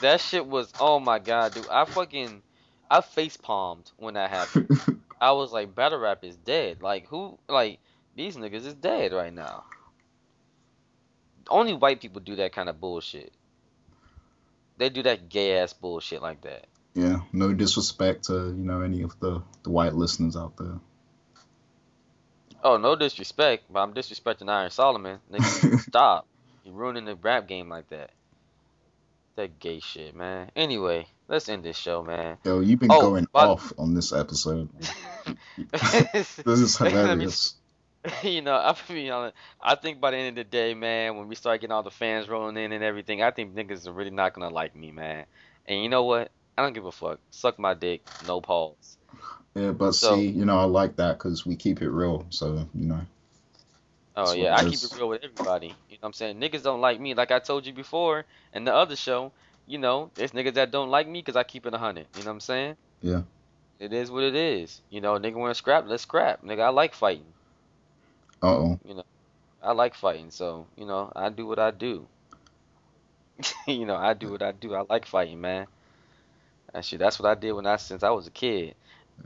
That 0.00 0.20
shit 0.20 0.46
was 0.46 0.72
oh 0.80 0.98
my 1.00 1.18
god, 1.18 1.54
dude. 1.54 1.68
I 1.68 1.84
fucking 1.84 2.42
I 2.90 3.00
face 3.00 3.36
palmed 3.36 3.90
when 3.96 4.14
that 4.14 4.30
happened. 4.30 4.70
I 5.20 5.32
was 5.32 5.52
like, 5.52 5.74
battle 5.74 5.98
rap 5.98 6.24
is 6.24 6.36
dead. 6.36 6.82
Like 6.82 7.06
who? 7.08 7.38
Like 7.48 7.78
these 8.14 8.36
niggas 8.36 8.66
is 8.66 8.74
dead 8.74 9.12
right 9.12 9.32
now. 9.32 9.64
Only 11.48 11.74
white 11.74 12.00
people 12.00 12.20
do 12.20 12.36
that 12.36 12.52
kind 12.52 12.68
of 12.68 12.80
bullshit. 12.80 13.32
They 14.78 14.88
do 14.90 15.02
that 15.04 15.28
gay 15.28 15.58
ass 15.58 15.72
bullshit 15.72 16.20
like 16.20 16.42
that. 16.42 16.66
yeah, 16.94 17.20
no 17.32 17.52
disrespect 17.54 18.24
to, 18.24 18.32
you 18.34 18.64
know, 18.64 18.80
any 18.82 19.02
of 19.02 19.18
the, 19.20 19.42
the 19.62 19.70
white 19.70 19.94
listeners 19.94 20.36
out 20.36 20.56
there. 20.56 20.78
Oh, 22.62 22.76
no 22.78 22.96
disrespect, 22.96 23.64
but 23.70 23.80
I'm 23.80 23.94
disrespecting 23.94 24.50
Iron 24.50 24.70
Solomon. 24.70 25.18
Nigga, 25.30 25.78
stop. 25.88 26.26
You 26.66 26.72
ruining 26.72 27.04
the 27.04 27.14
rap 27.14 27.46
game 27.46 27.68
like 27.68 27.88
that. 27.90 28.10
That 29.36 29.60
gay 29.60 29.78
shit, 29.78 30.16
man. 30.16 30.50
Anyway, 30.56 31.06
let's 31.28 31.48
end 31.48 31.62
this 31.62 31.76
show, 31.76 32.02
man. 32.02 32.38
Yo, 32.42 32.58
you've 32.58 32.80
been 32.80 32.90
Oh, 32.90 33.02
going 33.02 33.28
but- 33.32 33.48
off 33.50 33.72
on 33.78 33.94
this 33.94 34.12
episode. 34.12 34.68
This 36.12 36.38
is 36.44 36.76
hilarious. 36.76 37.54
you 38.22 38.42
know, 38.42 38.74
be 38.88 39.10
honest. 39.10 39.36
I 39.60 39.76
think 39.76 40.00
by 40.00 40.10
the 40.10 40.16
end 40.16 40.28
of 40.30 40.34
the 40.44 40.50
day, 40.50 40.74
man, 40.74 41.16
when 41.16 41.28
we 41.28 41.36
start 41.36 41.60
getting 41.60 41.72
all 41.72 41.84
the 41.84 41.90
fans 41.92 42.28
rolling 42.28 42.56
in 42.56 42.72
and 42.72 42.82
everything, 42.82 43.22
I 43.22 43.30
think 43.30 43.54
niggas 43.54 43.86
are 43.86 43.92
really 43.92 44.10
not 44.10 44.32
gonna 44.32 44.50
like 44.52 44.74
me, 44.74 44.90
man. 44.90 45.26
And 45.66 45.80
you 45.80 45.88
know 45.88 46.02
what? 46.02 46.32
I 46.58 46.62
don't 46.62 46.72
give 46.72 46.84
a 46.86 46.92
fuck. 46.92 47.20
Suck 47.30 47.60
my 47.60 47.74
dick, 47.74 48.02
no 48.26 48.40
pause. 48.40 48.96
Yeah, 49.54 49.70
but 49.70 49.92
So- 49.92 50.16
see, 50.16 50.26
you 50.28 50.44
know, 50.44 50.58
I 50.58 50.64
like 50.64 50.96
that 50.96 51.18
because 51.18 51.46
we 51.46 51.54
keep 51.54 51.80
it 51.80 51.90
real. 51.90 52.26
So, 52.30 52.66
you 52.74 52.86
know, 52.86 53.00
Oh 54.16 54.32
yeah, 54.32 54.56
I 54.56 54.64
keep 54.64 54.82
it 54.84 54.90
real 54.92 55.08
with 55.08 55.22
everybody. 55.24 55.68
You 55.88 55.94
know 55.96 55.98
what 56.02 56.08
I'm 56.08 56.12
saying? 56.14 56.40
Niggas 56.40 56.62
don't 56.62 56.80
like 56.80 57.00
me, 57.00 57.14
like 57.14 57.30
I 57.30 57.38
told 57.40 57.66
you 57.66 57.72
before 57.72 58.26
in 58.52 58.64
the 58.64 58.74
other 58.74 58.96
show. 58.96 59.32
You 59.66 59.78
know, 59.78 60.10
there's 60.16 60.32
niggas 60.32 60.54
that 60.54 60.70
don't 60.72 60.90
like 60.90 61.06
me 61.08 61.20
because 61.20 61.36
I 61.36 61.44
keep 61.44 61.66
it 61.66 61.74
a 61.74 61.78
hundred. 61.78 62.08
You 62.14 62.22
know 62.24 62.30
what 62.30 62.34
I'm 62.36 62.40
saying? 62.40 62.76
Yeah. 63.00 63.22
It 63.78 63.92
is 63.92 64.10
what 64.10 64.22
it 64.24 64.34
is. 64.34 64.82
You 64.90 65.00
know, 65.00 65.18
nigga 65.18 65.34
want 65.36 65.50
to 65.50 65.54
scrap, 65.54 65.86
let's 65.86 66.02
scrap. 66.02 66.42
Nigga, 66.42 66.60
I 66.62 66.68
like 66.70 66.94
fighting. 66.94 67.34
uh 68.42 68.46
oh. 68.48 68.80
You 68.84 68.94
know, 68.94 69.04
I 69.62 69.72
like 69.72 69.94
fighting, 69.94 70.30
so 70.30 70.68
you 70.76 70.86
know, 70.86 71.12
I 71.14 71.28
do 71.30 71.46
what 71.46 71.58
I 71.58 71.70
do. 71.70 72.08
you 73.66 73.86
know, 73.86 73.96
I 73.96 74.14
do 74.14 74.30
what 74.30 74.42
I 74.42 74.52
do. 74.52 74.74
I 74.74 74.82
like 74.88 75.06
fighting, 75.06 75.40
man. 75.40 75.66
Actually, 76.74 76.98
that's 76.98 77.18
what 77.18 77.28
I 77.30 77.34
did 77.34 77.52
when 77.52 77.66
I 77.66 77.76
since 77.76 78.02
I 78.02 78.10
was 78.10 78.26
a 78.26 78.30
kid. 78.30 78.74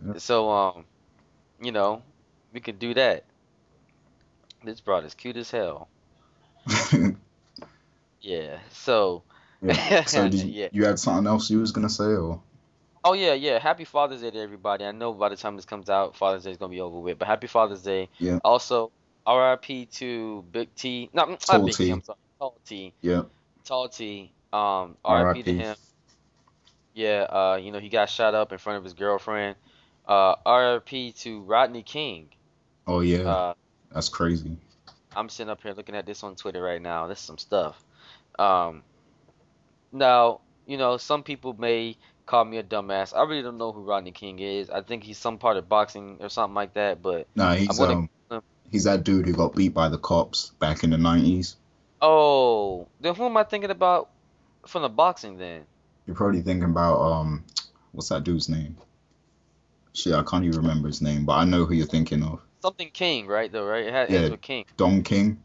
Yeah. 0.05 0.15
So 0.19 0.51
um, 0.51 0.87
you 1.61 1.73
know, 1.73 2.03
we 2.53 2.61
could 2.61 2.79
do 2.79 2.95
that. 2.95 3.25
This 4.65 4.81
broad 4.81 5.05
is 5.05 5.15
cute 5.15 5.37
as 5.37 5.51
hell. 5.51 5.89
Yeah. 8.21 8.59
So 8.73 9.23
yeah. 9.63 10.05
So, 10.05 10.29
did 10.29 10.35
you, 10.43 10.53
Yeah. 10.63 10.69
you 10.73 10.85
had 10.85 10.99
something 10.99 11.27
else 11.27 11.51
you 11.51 11.59
was 11.61 11.73
gonna 11.73 11.89
say, 11.89 12.05
or 12.05 12.41
Oh 13.03 13.15
yeah, 13.15 13.33
yeah. 13.33 13.59
Happy 13.59 13.85
Father's 13.85 14.21
Day 14.21 14.31
to 14.31 14.39
everybody. 14.39 14.85
I 14.85 14.93
know 14.93 15.13
by 15.15 15.31
the 15.31 15.37
time 15.37 15.57
this 15.57 15.65
comes 15.65 15.89
out, 15.89 16.17
Father's 16.17 16.45
Day 16.45 16.51
is 16.51 16.59
gonna 16.59 16.71
be 16.71 16.81
over 16.83 16.99
with. 16.99 17.19
But 17.19 17.29
happy 17.29 17.47
Father's 17.47 17.83
Day. 17.83 18.09
Yeah. 18.19 18.39
Also, 18.45 18.91
R.I.P. 19.27 19.87
to 19.87 20.45
Big 20.53 20.75
T. 20.75 21.09
No, 21.15 21.25
not 21.25 21.41
Tall 21.41 21.65
Big 21.65 21.75
T. 21.75 21.85
T. 21.87 21.91
I'm 21.93 22.03
sorry. 22.03 22.19
Tall 22.39 22.57
T. 22.67 22.93
yeah, 23.01 23.23
Tall 23.65 23.89
T. 23.89 24.31
Um, 24.53 24.97
R.I.P. 25.05 25.43
to 25.45 25.53
him. 25.55 25.77
Yeah. 26.95 27.23
Uh, 27.23 27.59
you 27.63 27.73
know 27.73 27.79
he 27.79 27.89
got 27.89 28.11
shot 28.11 28.35
up 28.35 28.53
in 28.53 28.59
front 28.59 28.77
of 28.79 28.85
his 28.85 28.93
girlfriend. 28.93 29.57
Uh, 30.07 30.35
R.I.P. 30.45 31.13
to 31.13 31.41
Rodney 31.41 31.83
King. 31.83 32.29
oh 32.87 33.01
yeah, 33.01 33.21
Uh, 33.21 33.55
that's 33.93 34.09
crazy. 34.09 34.57
I'm 35.17 35.29
sitting 35.29 35.51
up 35.51 35.61
here 35.63 35.73
looking 35.73 35.95
at 35.97 36.07
this 36.07 36.23
on 36.23 36.37
Twitter 36.37 36.63
right 36.63 36.81
now. 36.81 37.07
This 37.07 37.19
is 37.19 37.25
some 37.25 37.39
stuff. 37.39 37.83
Um, 38.39 38.83
now, 39.93 40.41
you 40.67 40.77
know, 40.77 40.97
some 40.97 41.23
people 41.23 41.55
may 41.59 41.97
call 42.27 42.45
me 42.45 42.59
a 42.59 42.63
dumbass. 42.63 43.17
I 43.17 43.25
really 43.25 43.43
don't 43.43 43.59
know 43.59 43.73
who 43.73 43.83
Rodney 43.83 44.13
King 44.13 44.39
is. 44.39 44.71
I 44.71 44.83
think 44.83 45.03
he's 45.03 45.19
some 45.19 45.39
part 45.39 45.57
of 45.57 45.69
boxing 45.69 46.19
or 46.21 46.29
something 46.29 46.55
like 46.55 46.75
that. 46.75 47.03
But 47.03 47.27
Nah, 47.35 47.55
he's 47.55 47.77
gonna- 47.77 48.09
um, 48.31 48.43
he's 48.71 48.85
that 48.85 49.03
dude 49.03 49.27
who 49.27 49.33
got 49.33 49.55
beat 49.57 49.75
by 49.75 49.89
the 49.89 49.99
cops 49.99 50.51
back 50.61 50.85
in 50.85 50.91
the 50.91 50.99
nineties. 50.99 51.57
oh, 52.03 52.87
then 53.01 53.15
who 53.15 53.27
am 53.27 53.37
I 53.37 53.43
thinking 53.45 53.71
about 53.71 54.09
from 54.67 54.83
the 54.83 54.89
boxing 54.89 55.37
then? 55.39 55.67
You're 56.07 56.17
probably 56.17 56.41
thinking 56.41 56.71
about 56.71 56.99
um, 57.01 57.45
what's 57.93 58.09
that 58.09 58.25
dude's 58.25 58.49
name? 58.49 58.77
Shit, 59.93 60.15
I 60.15 60.23
can't 60.23 60.45
even 60.45 60.57
remember 60.61 60.87
his 60.89 61.03
name, 61.03 61.25
but 61.27 61.33
I 61.35 61.45
know 61.45 61.65
who 61.67 61.75
you're 61.75 61.87
thinking 61.87 62.23
of. 62.23 62.41
Something 62.63 62.91
King, 62.91 63.27
right? 63.27 63.51
Though, 63.51 63.67
right? 63.67 63.87
It 63.87 63.93
had 63.93 64.11
Yeah. 64.11 64.29
with 64.29 64.41
King. 64.41 64.65
Don 64.77 65.03
King. 65.03 65.39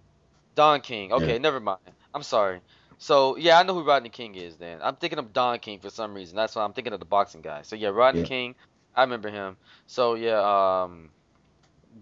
Don 0.55 0.81
King. 0.81 1.13
Okay, 1.13 1.33
Yeah. 1.33 1.37
never 1.37 1.59
mind. 1.59 1.79
I'm 2.13 2.23
sorry. 2.23 2.61
So 2.97 3.35
yeah, 3.37 3.59
I 3.59 3.63
know 3.63 3.73
who 3.73 3.83
Rodney 3.83 4.09
King 4.09 4.35
is. 4.35 4.55
Then 4.57 4.79
I'm 4.81 4.95
thinking 4.95 5.19
of 5.19 5.33
Don 5.33 5.59
King 5.59 5.79
for 5.79 5.89
some 5.89 6.13
reason. 6.13 6.35
That's 6.35 6.55
why 6.55 6.63
I'm 6.63 6.73
thinking 6.73 6.93
of 6.93 6.99
the 6.99 7.05
boxing 7.05 7.41
guy. 7.41 7.61
So 7.63 7.75
yeah, 7.75 7.89
Rodney 7.89 8.21
Yeah. 8.21 8.27
King. 8.27 8.55
I 8.95 9.01
remember 9.03 9.29
him. 9.29 9.57
So 9.87 10.15
yeah, 10.15 10.83
um, 10.83 11.09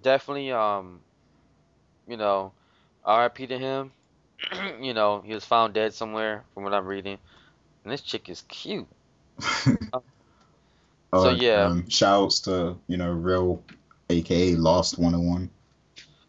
definitely, 0.02 0.52
um, 0.52 1.00
you 2.08 2.18
know, 2.18 2.54
R.I.P. 3.04 3.48
to 3.48 3.58
him. 3.58 3.92
you 4.82 4.94
know, 4.94 5.22
he 5.26 5.34
was 5.34 5.46
found 5.46 5.74
dead 5.74 5.94
somewhere, 5.94 6.44
from 6.54 6.64
what 6.64 6.74
I'm 6.74 6.86
reading. 6.86 7.18
And 7.84 7.92
this 7.92 8.02
chick 8.02 8.30
is 8.30 8.44
cute. 8.48 8.88
So, 11.14 11.30
yeah. 11.30 11.66
Um, 11.66 11.84
to 11.88 12.76
you 12.88 12.98
know 12.98 13.12
real, 13.12 13.62
aka 14.10 14.56
Last 14.56 14.98
101. 14.98 15.50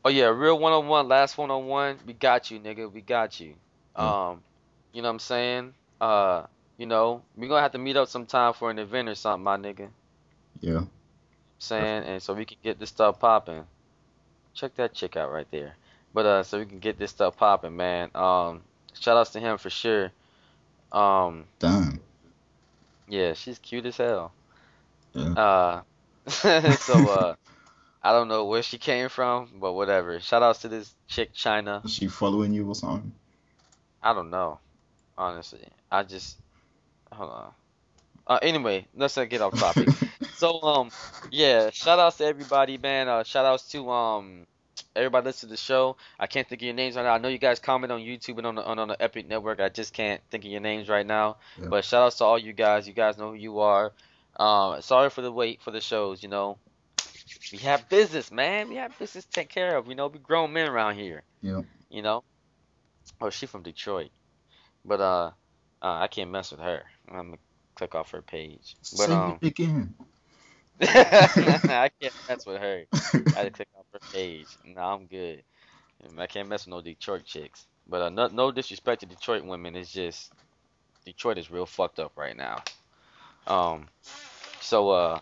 Oh 0.04 0.10
yeah, 0.10 0.26
real 0.26 0.58
one 0.58 0.72
on 0.72 0.86
one, 0.86 1.08
last 1.08 1.38
one 1.38 1.50
on 1.50 1.66
one. 1.66 1.98
We 2.06 2.12
got 2.12 2.50
you, 2.50 2.60
nigga. 2.60 2.92
We 2.92 3.00
got 3.00 3.40
you. 3.40 3.54
Yeah. 3.96 4.30
Um, 4.30 4.42
you 4.92 5.00
know 5.00 5.08
what 5.08 5.14
I'm 5.14 5.18
saying? 5.18 5.74
Uh, 6.00 6.44
you 6.76 6.86
know, 6.86 7.22
we 7.36 7.48
gonna 7.48 7.62
have 7.62 7.72
to 7.72 7.78
meet 7.78 7.96
up 7.96 8.08
sometime 8.08 8.52
for 8.52 8.70
an 8.70 8.78
event 8.78 9.08
or 9.08 9.14
something, 9.14 9.44
my 9.44 9.56
nigga. 9.56 9.88
Yeah. 10.60 10.82
saying, 11.58 12.04
and 12.04 12.22
so 12.22 12.34
we 12.34 12.44
can 12.44 12.58
get 12.62 12.78
this 12.78 12.90
stuff 12.90 13.18
popping. 13.18 13.64
Check 14.52 14.74
that 14.76 14.92
chick 14.92 15.16
out 15.16 15.32
right 15.32 15.50
there. 15.50 15.74
But 16.12 16.26
uh, 16.26 16.42
so 16.42 16.58
we 16.58 16.66
can 16.66 16.78
get 16.78 16.98
this 16.98 17.10
stuff 17.10 17.36
popping, 17.36 17.76
man. 17.76 18.10
Um, 18.14 18.62
shout 18.92 19.16
outs 19.16 19.30
to 19.30 19.40
him 19.40 19.56
for 19.58 19.70
sure. 19.70 20.12
Um, 20.92 21.44
Damn. 21.58 22.00
yeah, 23.08 23.32
she's 23.32 23.58
cute 23.58 23.86
as 23.86 23.96
hell. 23.96 24.32
Yeah. 25.14 25.32
Uh, 25.32 25.82
so 26.76 27.08
uh, 27.08 27.34
I 28.04 28.12
don't 28.12 28.28
know 28.28 28.44
where 28.44 28.62
she 28.62 28.76
came 28.76 29.08
from, 29.08 29.48
but 29.58 29.72
whatever. 29.72 30.20
Shout 30.20 30.42
outs 30.42 30.60
to 30.60 30.68
this 30.68 30.94
chick, 31.08 31.32
China. 31.32 31.80
Is 31.86 31.94
she 31.94 32.06
following 32.06 32.52
you 32.52 32.68
or 32.68 32.74
something? 32.74 33.12
I 34.02 34.12
don't 34.12 34.28
know, 34.28 34.58
honestly. 35.16 35.66
I 35.90 36.02
just 36.02 36.36
hold 37.10 37.30
on. 37.30 37.52
Uh, 38.26 38.38
anyway, 38.42 38.86
let's 38.94 39.16
not 39.16 39.30
get 39.30 39.40
off 39.40 39.58
topic. 39.58 39.88
so 40.36 40.60
um, 40.60 40.90
yeah, 41.30 41.70
shout 41.70 41.98
outs 41.98 42.18
to 42.18 42.26
everybody, 42.26 42.76
man. 42.76 43.08
Uh, 43.08 43.24
shout 43.24 43.46
outs 43.46 43.70
to 43.70 43.90
um 43.90 44.46
everybody 44.94 45.24
listen 45.24 45.48
to 45.48 45.54
the 45.54 45.56
show. 45.56 45.96
I 46.20 46.26
can't 46.26 46.46
think 46.46 46.60
of 46.60 46.66
your 46.66 46.74
names 46.74 46.96
right 46.96 47.04
now. 47.04 47.14
I 47.14 47.18
know 47.18 47.28
you 47.28 47.38
guys 47.38 47.58
comment 47.58 47.90
on 47.90 48.00
YouTube 48.00 48.36
and 48.36 48.46
on 48.46 48.54
the 48.56 48.64
on, 48.64 48.78
on 48.78 48.88
the 48.88 49.02
Epic 49.02 49.26
Network. 49.26 49.60
I 49.60 49.70
just 49.70 49.94
can't 49.94 50.20
think 50.30 50.44
of 50.44 50.50
your 50.50 50.60
names 50.60 50.90
right 50.90 51.06
now. 51.06 51.38
Yeah. 51.58 51.68
But 51.68 51.86
shout 51.86 52.02
outs 52.02 52.16
to 52.16 52.24
all 52.24 52.38
you 52.38 52.52
guys. 52.52 52.86
You 52.86 52.92
guys 52.92 53.16
know 53.16 53.30
who 53.30 53.36
you 53.36 53.60
are. 53.60 53.92
Uh, 54.36 54.82
sorry 54.82 55.08
for 55.08 55.22
the 55.22 55.32
wait 55.32 55.62
for 55.62 55.70
the 55.70 55.80
shows. 55.80 56.22
You 56.22 56.28
know, 56.28 56.58
we 57.52 57.58
have 57.58 57.88
business, 57.88 58.30
man. 58.30 58.68
We 58.68 58.76
have 58.76 58.98
business 58.98 59.24
to 59.24 59.30
take 59.30 59.48
care 59.48 59.76
of. 59.76 59.88
You 59.88 59.94
know, 59.94 60.08
we 60.08 60.18
grown 60.18 60.52
men 60.52 60.68
around 60.68 60.96
here. 60.96 61.22
Yeah. 61.42 61.62
You 61.90 62.02
know. 62.02 62.24
Oh, 63.20 63.30
she 63.30 63.46
from 63.46 63.62
Detroit, 63.62 64.10
but 64.84 65.00
uh, 65.00 65.30
uh, 65.82 65.98
I 66.00 66.08
can't 66.08 66.30
mess 66.30 66.50
with 66.50 66.60
her. 66.60 66.82
I'm 67.08 67.16
gonna 67.16 67.36
click 67.74 67.94
off 67.94 68.10
her 68.12 68.22
page. 68.22 68.76
But 68.92 69.06
Say 69.06 69.12
um, 69.12 69.38
again. 69.42 69.94
I 70.80 71.90
can't 72.00 72.14
mess 72.28 72.46
with 72.46 72.60
her. 72.60 72.84
I 72.92 72.98
had 73.36 73.44
to 73.44 73.50
click 73.50 73.68
off 73.78 73.86
her 73.92 74.00
page. 74.12 74.46
No, 74.64 74.80
I'm 74.80 75.06
good. 75.06 75.42
I 76.18 76.26
can't 76.26 76.48
mess 76.48 76.66
with 76.66 76.74
no 76.74 76.80
Detroit 76.80 77.24
chicks. 77.24 77.66
But 77.86 78.02
uh, 78.02 78.08
no, 78.08 78.28
no 78.28 78.50
disrespect 78.50 79.00
to 79.00 79.06
Detroit 79.06 79.44
women. 79.44 79.76
It's 79.76 79.92
just 79.92 80.32
Detroit 81.04 81.38
is 81.38 81.50
real 81.50 81.66
fucked 81.66 81.98
up 81.98 82.12
right 82.16 82.36
now. 82.36 82.62
Um. 83.46 83.88
So 84.60 84.90
uh. 84.90 85.20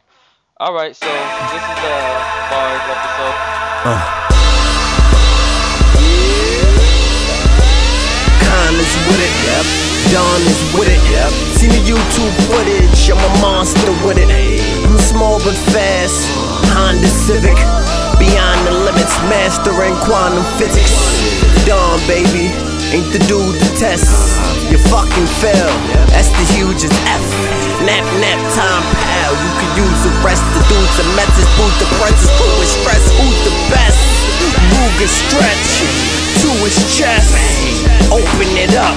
All 0.60 0.74
right. 0.74 0.94
So 0.94 1.06
this 1.08 1.64
is 1.64 1.76
the 1.80 1.96
bars 2.52 2.84
episode. 2.84 3.36
Uh. 3.88 3.98
Khan 8.44 8.74
is 8.76 8.92
with 9.08 9.22
it, 9.24 9.34
yep. 9.48 9.64
Don 10.12 10.40
is 10.44 10.60
with 10.76 10.92
it, 10.92 11.00
yep. 11.08 11.32
Seen 11.56 11.72
the 11.72 11.82
YouTube 11.88 12.34
footage, 12.52 13.08
I'm 13.08 13.16
a 13.16 13.32
monster 13.40 13.90
with 14.04 14.18
it. 14.20 14.28
I'm 14.28 14.98
small 14.98 15.40
but 15.40 15.56
fast, 15.72 16.28
Honda 16.76 17.08
Civic. 17.08 17.56
Beyond 18.20 18.60
the 18.68 18.76
limits, 18.84 19.16
mastering 19.32 19.96
quantum 20.04 20.44
physics. 20.60 20.92
Don, 21.64 21.96
baby, 22.06 22.52
ain't 22.92 23.08
the 23.08 23.24
dude 23.24 23.56
to 23.56 23.68
test. 23.80 24.36
You 24.70 24.76
fucking 24.92 25.26
fail, 25.40 25.72
that's 26.12 26.28
the 26.28 26.44
hugest 26.54 26.92
F. 27.08 27.24
Nap, 27.82 28.04
nap 28.20 28.38
time, 28.54 28.84
You 29.82 29.88
could 29.88 30.14
the 30.14 30.14
rest 30.22 30.46
of 30.54 30.62
dudes 30.70 30.98
and 31.02 31.10
methods, 31.18 31.50
boot 31.58 31.74
the 31.82 31.90
prices, 31.98 32.30
crew 32.38 32.54
is 32.62 32.70
stress, 32.70 33.02
who's 33.18 33.40
the 33.42 33.50
best? 33.66 33.98
Ruger 34.78 35.10
stretch 35.10 35.82
to 36.38 36.50
his 36.62 36.78
chest. 36.94 37.34
Open 38.14 38.46
it 38.62 38.78
up. 38.78 38.94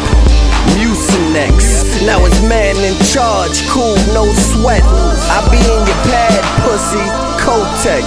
Mucinex. 0.78 2.06
Now 2.06 2.24
it's 2.26 2.40
man 2.44 2.78
in 2.86 2.94
charge. 3.02 3.66
Cool, 3.66 3.98
no 4.14 4.32
sweat. 4.34 4.86
I 4.86 5.41
be 5.49 5.57
in 5.57 5.82
your 5.90 6.02
pad, 6.06 6.45
pussy. 6.62 7.02
Kotex. 7.41 8.06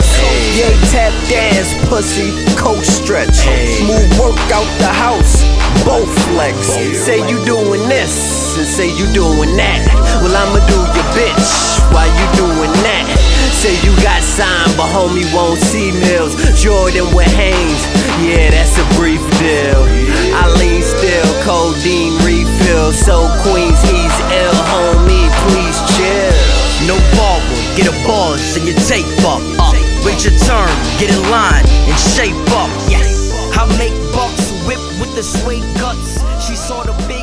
Yay, 0.54 0.78
tap 0.94 1.10
dance, 1.26 1.74
pussy. 1.88 2.30
Coat 2.54 2.84
stretch. 2.84 3.42
Move 3.82 4.06
work 4.22 4.38
out 4.54 4.70
the 4.78 4.92
house. 4.94 5.42
Both 5.84 6.14
flex. 6.30 6.78
Say 6.94 7.28
you 7.28 7.44
doing 7.44 7.88
this 7.88 8.37
and 8.58 8.66
say 8.66 8.90
you 8.90 9.06
doing 9.14 9.54
that. 9.54 9.86
Well, 10.18 10.34
I'ma 10.34 10.58
do 10.66 10.78
your 10.90 11.08
bitch 11.14 11.78
while 11.94 12.10
you 12.10 12.26
doing 12.34 12.74
that. 12.82 13.06
Say 13.54 13.78
you 13.86 13.94
got 14.02 14.18
signed, 14.22 14.74
but 14.74 14.90
homie 14.90 15.26
won't 15.30 15.62
see 15.62 15.94
meals. 15.94 16.34
Jordan 16.58 17.06
with 17.14 17.30
Hanes, 17.38 17.82
yeah, 18.18 18.50
that's 18.50 18.74
a 18.74 18.86
brief 18.98 19.22
deal. 19.38 19.86
I 20.34 20.50
lean 20.58 20.82
still, 20.82 21.30
codeine 21.46 22.18
refill. 22.26 22.90
So 22.90 23.30
Queens, 23.46 23.78
he's 23.86 24.16
ill, 24.34 24.58
homie, 24.74 25.30
please 25.50 25.78
chill. 25.94 26.34
No 26.90 26.98
bubble, 27.14 27.58
get 27.78 27.86
a 27.86 27.94
buzz 28.06 28.58
and 28.58 28.66
your 28.66 28.78
tape 28.90 29.06
up. 29.22 29.42
up. 29.62 29.74
Wait 30.02 30.26
your 30.26 30.34
turn, 30.42 30.70
get 30.98 31.14
in 31.14 31.22
line 31.30 31.62
and 31.62 31.98
shape 31.98 32.38
up. 32.58 32.70
Yes, 32.90 33.30
I 33.54 33.66
make 33.78 33.94
bucks 34.10 34.50
whip 34.66 34.82
with 34.98 35.14
the 35.14 35.22
suede 35.22 35.66
guts. 35.78 36.22
She 36.42 36.54
saw 36.54 36.82
the 36.82 36.94
big 37.06 37.17